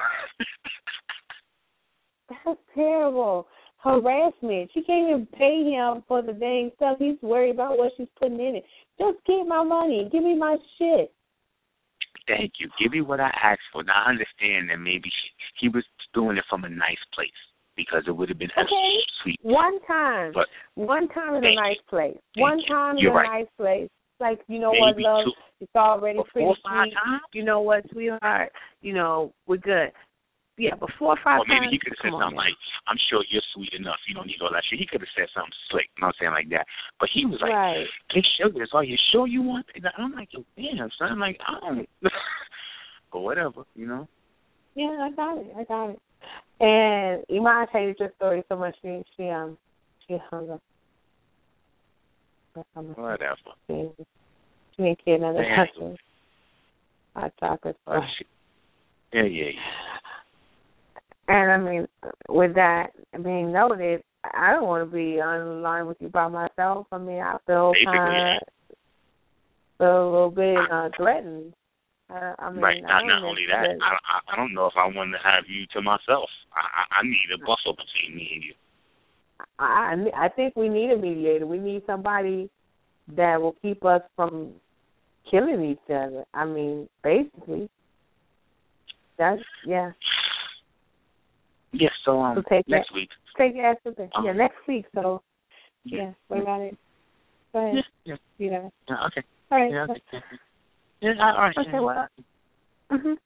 That's 2.31 2.59
terrible. 2.75 3.47
Harassment. 3.79 4.71
She 4.73 4.83
can't 4.83 5.11
even 5.11 5.27
pay 5.27 5.63
him 5.71 6.03
for 6.09 6.23
the 6.23 6.33
dang 6.33 6.71
stuff. 6.77 6.97
He's 6.99 7.21
worried 7.21 7.51
about 7.51 7.77
what 7.77 7.93
she's 7.99 8.09
putting 8.19 8.41
in 8.41 8.57
it. 8.57 8.65
Just 8.99 9.19
give 9.27 9.47
my 9.47 9.63
money. 9.63 10.09
Give 10.11 10.25
me 10.25 10.35
my 10.35 10.57
shit. 10.79 11.13
Thank 12.27 12.53
you. 12.59 12.69
Give 12.81 12.93
me 12.93 13.01
what 13.01 13.21
I 13.21 13.31
asked 13.43 13.69
for. 13.73 13.85
Now 13.85 14.05
I 14.07 14.11
understand 14.11 14.71
that 14.71 14.79
maybe 14.79 15.11
she, 15.11 15.67
he 15.67 15.69
was 15.69 15.85
doing 16.15 16.37
it 16.37 16.45
from 16.49 16.65
a 16.65 16.69
nice 16.69 17.03
place 17.15 17.31
because 17.77 18.05
it 18.07 18.13
would 18.13 18.29
have 18.29 18.39
been 18.39 18.51
Okay. 18.57 18.97
sweet. 19.23 19.39
One 19.43 19.81
time. 19.87 20.33
But 20.33 20.47
One 20.75 21.09
time 21.09 21.35
in 21.35 21.45
a 21.45 21.55
nice 21.55 21.77
place. 21.89 22.17
Thank 22.35 22.43
One 22.43 22.59
you. 22.61 22.67
time 22.75 22.97
in 22.97 23.03
You're 23.03 23.13
a 23.13 23.15
right. 23.17 23.41
nice 23.41 23.49
place. 23.59 23.89
Like, 24.21 24.41
you 24.47 24.61
know 24.61 24.71
what, 24.71 24.97
love? 24.99 25.25
two, 25.25 25.33
It's 25.61 25.75
already 25.75 26.21
pretty 26.33 26.49
sweet. 26.63 26.65
times. 26.65 27.21
You 27.33 27.45
know 27.45 27.61
what, 27.61 27.85
sweetheart? 27.91 28.53
You 28.81 28.95
know, 28.95 29.33
we're 29.47 29.57
good. 29.57 29.91
Yeah, 30.57 30.75
but 30.79 30.91
four 30.99 31.19
or 31.19 31.21
five 31.25 31.41
Or 31.41 31.45
maybe 31.49 31.67
times. 31.67 31.73
he 31.73 31.79
could 31.83 31.93
have 31.99 32.03
said 32.03 32.15
something 32.15 32.37
now. 32.39 32.47
like, 32.47 32.55
"I'm 32.87 32.99
sure 33.11 33.25
you're 33.29 33.43
sweet 33.55 33.73
enough. 33.75 33.99
You 34.07 34.15
don't 34.15 34.27
need 34.27 34.39
all 34.41 34.53
that 34.53 34.63
shit." 34.71 34.79
He 34.79 34.87
could 34.87 35.01
have 35.01 35.11
said 35.17 35.27
something 35.35 35.51
slick. 35.71 35.91
You 35.97 36.03
know 36.03 36.07
what 36.09 36.17
I'm 36.21 36.31
saying 36.31 36.33
like 36.33 36.49
that. 36.51 36.67
But 37.01 37.09
he 37.13 37.27
was 37.27 37.41
like, 37.43 37.51
right. 37.53 37.87
"Hey, 38.11 38.23
sugars, 38.39 38.71
are 38.73 38.85
you 38.85 38.97
sure 39.11 39.27
you 39.27 39.43
want?" 39.43 39.67
it?" 39.75 39.83
And 39.83 39.91
I'm 39.99 40.13
like, 40.15 40.33
"Yo, 40.33 40.45
damn, 40.57 40.91
son. 40.97 41.11
I'm 41.13 41.19
like, 41.19 41.41
I 41.43 41.59
don't." 41.59 41.89
but 43.13 43.21
whatever, 43.21 43.65
you 43.75 43.87
know. 43.87 44.07
Yeah, 44.77 44.95
I 45.03 45.11
got 45.11 45.39
it. 45.39 45.53
I 45.59 45.65
got 45.65 45.91
it. 45.91 46.01
And 46.61 47.25
Iman 47.37 47.67
hated 47.73 47.97
your 47.99 48.13
story 48.17 48.45
so 48.49 48.57
much 48.57 48.77
she 48.81 49.03
she 49.17 49.29
um 49.29 49.59
she 50.07 50.19
hung 50.31 50.51
up. 50.51 50.63
Whatever. 52.95 53.37
She 53.67 53.91
she 54.77 54.83
didn't 54.83 55.05
care 55.05 55.19
nothing 55.19 55.43
Damn. 55.43 55.53
about 55.53 55.69
you. 55.77 55.97
Hot 57.17 57.33
chocolate. 57.41 57.77
But 57.85 58.01
she, 58.19 58.25
yeah, 59.13 59.23
yeah, 59.25 59.45
yeah. 59.55 59.94
And 61.29 61.51
I 61.51 61.57
mean, 61.59 61.89
with 62.29 62.55
that 62.55 62.89
being 63.23 63.53
noted, 63.53 64.03
I 64.33 64.53
don't 64.53 64.67
want 64.67 64.89
to 64.89 64.95
be 64.95 65.21
on 65.21 65.45
the 65.45 65.55
line 65.55 65.87
with 65.87 65.97
you 66.01 66.09
by 66.09 66.29
myself. 66.29 66.87
I 66.93 66.99
mean, 66.99 67.21
I 67.21 67.37
feel 67.47 67.73
kind 67.85 68.39
of 68.41 68.77
feel 69.79 69.87
a 69.87 70.11
little 70.11 70.31
bit 70.31 70.57
uh, 70.71 70.89
threatened. 70.97 71.55
I, 72.11 72.35
I 72.39 72.51
mean, 72.51 72.61
right. 72.61 72.83
I 72.85 73.07
Not 73.07 73.25
only 73.25 73.47
that, 73.51 73.77
I, 73.83 74.33
I 74.33 74.37
don't 74.37 74.55
know 74.55 74.67
if 74.67 74.75
I 74.77 74.87
want 74.87 75.13
to 75.13 75.19
have 75.19 75.45
you 75.49 75.67
to 75.75 75.83
myself. 75.83 76.29
I 76.55 76.61
I, 76.61 77.01
I 77.01 77.03
need 77.03 77.29
a 77.35 77.39
buffer 77.39 77.73
between 77.73 78.17
me 78.17 78.31
and 78.35 78.45
you. 78.45 78.55
I 79.59 80.27
I 80.27 80.29
think 80.29 80.57
we 80.57 80.69
need 80.69 80.91
a 80.91 80.97
mediator. 80.97 81.47
We 81.47 81.59
need 81.59 81.83
somebody 81.87 82.51
that 83.17 83.41
will 83.41 83.57
keep 83.63 83.85
us 83.85 84.03
from 84.17 84.53
killing 85.31 85.65
each 85.65 85.91
other. 85.91 86.25
I 86.35 86.45
mean, 86.45 86.89
basically. 87.03 87.69
That's 89.19 89.43
yeah. 89.67 89.93
Yes. 91.75 91.93
So 92.05 92.21
um, 92.21 92.37
So 92.37 92.43
take 92.49 92.69
next 92.69 92.91
that. 92.91 92.95
week. 92.95 93.11
Take 93.37 93.55
your 93.57 93.67
ass 93.67 93.77
with 93.85 93.99
it. 93.99 94.11
Um, 94.15 94.25
yeah, 94.25 94.33
next 94.33 94.57
week. 94.69 94.87
So 94.95 95.23
Yeah. 95.85 95.99
yeah, 95.99 96.13
what 96.29 96.41
about 96.41 96.61
it? 96.61 96.79
Go 97.53 97.59
ahead. 97.61 97.85
Yeah. 98.05 98.17
Yeah. 98.39 98.69
Yeah 98.89 99.07
okay. 99.07 99.23
All 99.51 99.59
right. 99.59 99.73
Yeah. 99.73 99.87
Okay. 99.91 100.03
Yeah. 101.01 101.13
All 101.21 101.41
right. 101.41 101.57
Okay. 101.59 101.81
Well. 101.81 102.09
Mhm. 102.91 103.17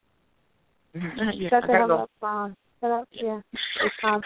Yeah, 1.34 1.50
Shut 1.50 1.64
I 1.64 1.66
the 1.66 1.72
hell 1.74 1.88
go. 1.88 1.96
up, 1.98 2.10
Ron. 2.20 2.56
Shut 2.80 2.90
up. 2.90 3.08
Yeah. 3.12 3.40
It's 3.52 3.94
time. 4.00 4.22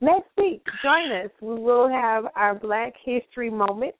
Next 0.00 0.28
week, 0.36 0.64
join 0.82 1.10
us. 1.12 1.30
We 1.40 1.54
will 1.54 1.88
have 1.88 2.26
our 2.36 2.54
Black 2.54 2.94
History 3.04 3.50
moment, 3.50 3.94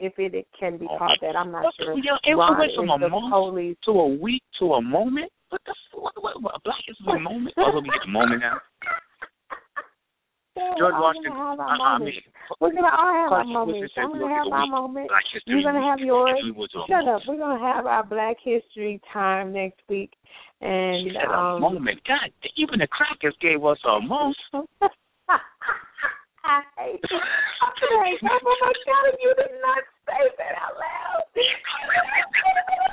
if 0.00 0.12
it, 0.18 0.46
can 0.58 0.76
be 0.78 0.86
called 0.86 1.18
that. 1.22 1.36
I'm 1.36 1.52
not 1.52 1.72
sure. 1.78 1.94
yeah, 1.98 2.16
it 2.24 2.34
went 2.34 2.72
from 2.74 2.90
a 2.90 2.98
month 2.98 3.30
police. 3.32 3.76
to 3.84 3.90
a 3.92 4.08
week 4.08 4.42
to 4.58 4.74
a 4.74 4.82
moment. 4.82 5.30
What 5.50 5.60
the 5.66 5.74
what, 5.98 6.12
what, 6.22 6.42
what 6.42 6.54
a 6.56 6.60
black 6.64 6.78
history 6.86 7.04
is 7.14 7.16
a 7.16 7.20
moment? 7.20 7.54
Oh, 7.58 7.70
we 7.80 7.88
get 7.88 8.04
a 8.04 8.10
moment 8.10 8.40
now. 8.40 8.58
Yeah, 10.56 10.72
George 10.78 10.94
Washington. 10.98 11.32
gonna 11.32 11.50
have 11.50 11.60
our 11.60 11.68
Uh, 11.68 11.78
I 11.78 11.98
moments. 11.98 12.16
mean, 12.16 12.34
We're 12.60 12.72
gonna 12.74 12.96
all 12.96 13.14
have 13.14 13.32
our 13.32 13.44
moments. 13.44 13.92
Said 13.94 14.02
I'm 14.02 14.12
gonna 14.12 14.34
have 14.34 14.46
a 14.46 14.50
my 14.50 14.66
moment. 14.66 15.10
You're 15.46 15.62
gonna 15.62 15.82
have 15.86 16.00
yours. 16.00 16.40
We 16.42 16.50
went 16.50 16.72
to 16.72 16.78
a 16.78 16.86
Shut 16.88 17.08
up. 17.08 17.22
We're 17.28 17.38
gonna 17.38 17.62
have 17.62 17.86
our 17.86 18.04
Black 18.04 18.36
History 18.42 19.00
time 19.12 19.52
next 19.52 19.80
week, 19.88 20.12
She 20.60 20.66
and 20.66 21.12
said 21.14 21.30
a 21.30 21.38
um. 21.38 21.60
moment. 21.60 22.00
God, 22.06 22.30
even 22.56 22.80
the 22.80 22.88
crackers 22.88 23.36
gave 23.40 23.64
us 23.64 23.78
a 23.86 24.00
month. 24.00 24.36
I. 26.44 26.60
Okay, 26.76 27.08
oh 27.10 28.40
my 28.60 28.72
God, 28.86 29.16
you 29.20 29.34
did 29.36 29.54
not 29.62 29.82
say 30.06 30.22
that 30.38 30.54
out 30.60 30.76
loud. 30.76 31.24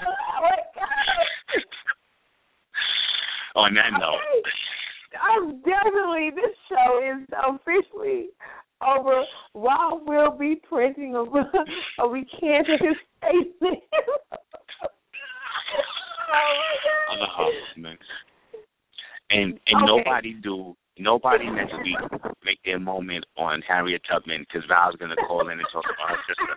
oh 0.08 0.42
my 0.42 0.58
God. 0.76 0.92
On 3.56 3.74
that 3.76 3.92
note, 3.92 4.16
Okay. 4.16 4.50
I'm 5.20 5.60
definitely 5.62 6.32
this 6.34 6.56
show 6.70 7.02
is 7.04 7.28
officially 7.48 8.30
over 8.82 9.24
while 9.54 10.02
we'll 10.06 10.38
be 10.38 10.56
printing 10.68 11.16
a, 11.16 11.24
a 12.02 12.08
recanted 12.08 12.80
statement. 13.18 13.80
oh 16.32 17.18
my 17.20 17.28
oh, 17.40 17.52
man. 17.78 17.98
And 19.30 19.60
and 19.68 19.84
Okay. 19.84 19.86
nobody 19.86 20.34
do 20.34 20.76
nobody 21.02 21.50
next 21.50 21.74
week 21.84 21.98
make 22.46 22.60
their 22.64 22.80
moment 22.80 23.26
on 23.38 23.62
Harriet 23.68 24.02
Tubman 24.10 24.46
because 24.48 24.68
Val's 24.68 24.96
gonna 24.96 25.16
call 25.28 25.50
in 25.50 25.60
and 25.60 25.68
talk 25.74 25.84
about 25.84 26.10
her 26.10 26.22
sister. 26.28 26.56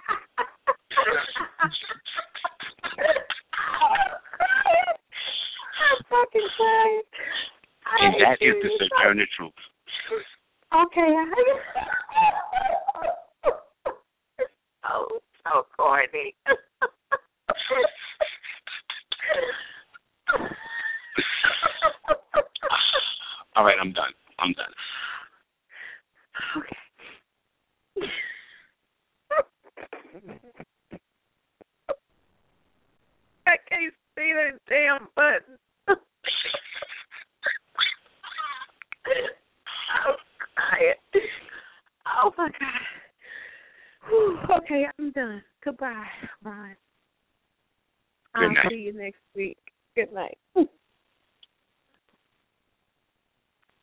I'm 5.81 5.99
fucking 6.11 6.49
crying. 6.57 7.03
I 7.87 8.07
And 8.07 8.15
that 8.21 8.39
is 8.41 8.55
the 8.63 8.71
sojourner 8.79 9.27
truth. 9.37 9.53
Okay. 10.75 11.15
so 13.45 13.51
oh, 14.91 15.07
so 15.45 15.67
corny. 15.77 16.35
All 23.57 23.65
right, 23.65 23.77
I'm 23.81 23.93
done. 23.93 24.11
I'm 24.45 24.53
done. 24.53 24.67
okay. 26.59 26.77
I 33.47 33.57
can't 33.69 33.95
see 34.15 34.33
the 34.35 34.59
damn 34.69 35.09
button. 35.17 35.59
Oh, 40.07 40.11
I'm 40.11 40.17
crying. 40.57 40.95
Oh 42.07 42.33
my 42.39 42.49
god. 42.49 42.85
Whew, 44.09 44.39
okay, 44.59 44.87
I'm 44.99 45.11
done. 45.13 45.43
Goodbye, 45.63 46.07
Ron. 46.43 46.75
I'll 48.35 48.51
see 48.71 48.77
you 48.77 48.93
next 48.95 49.21
week. 49.37 49.59
Good 49.95 50.13
night. 50.13 50.39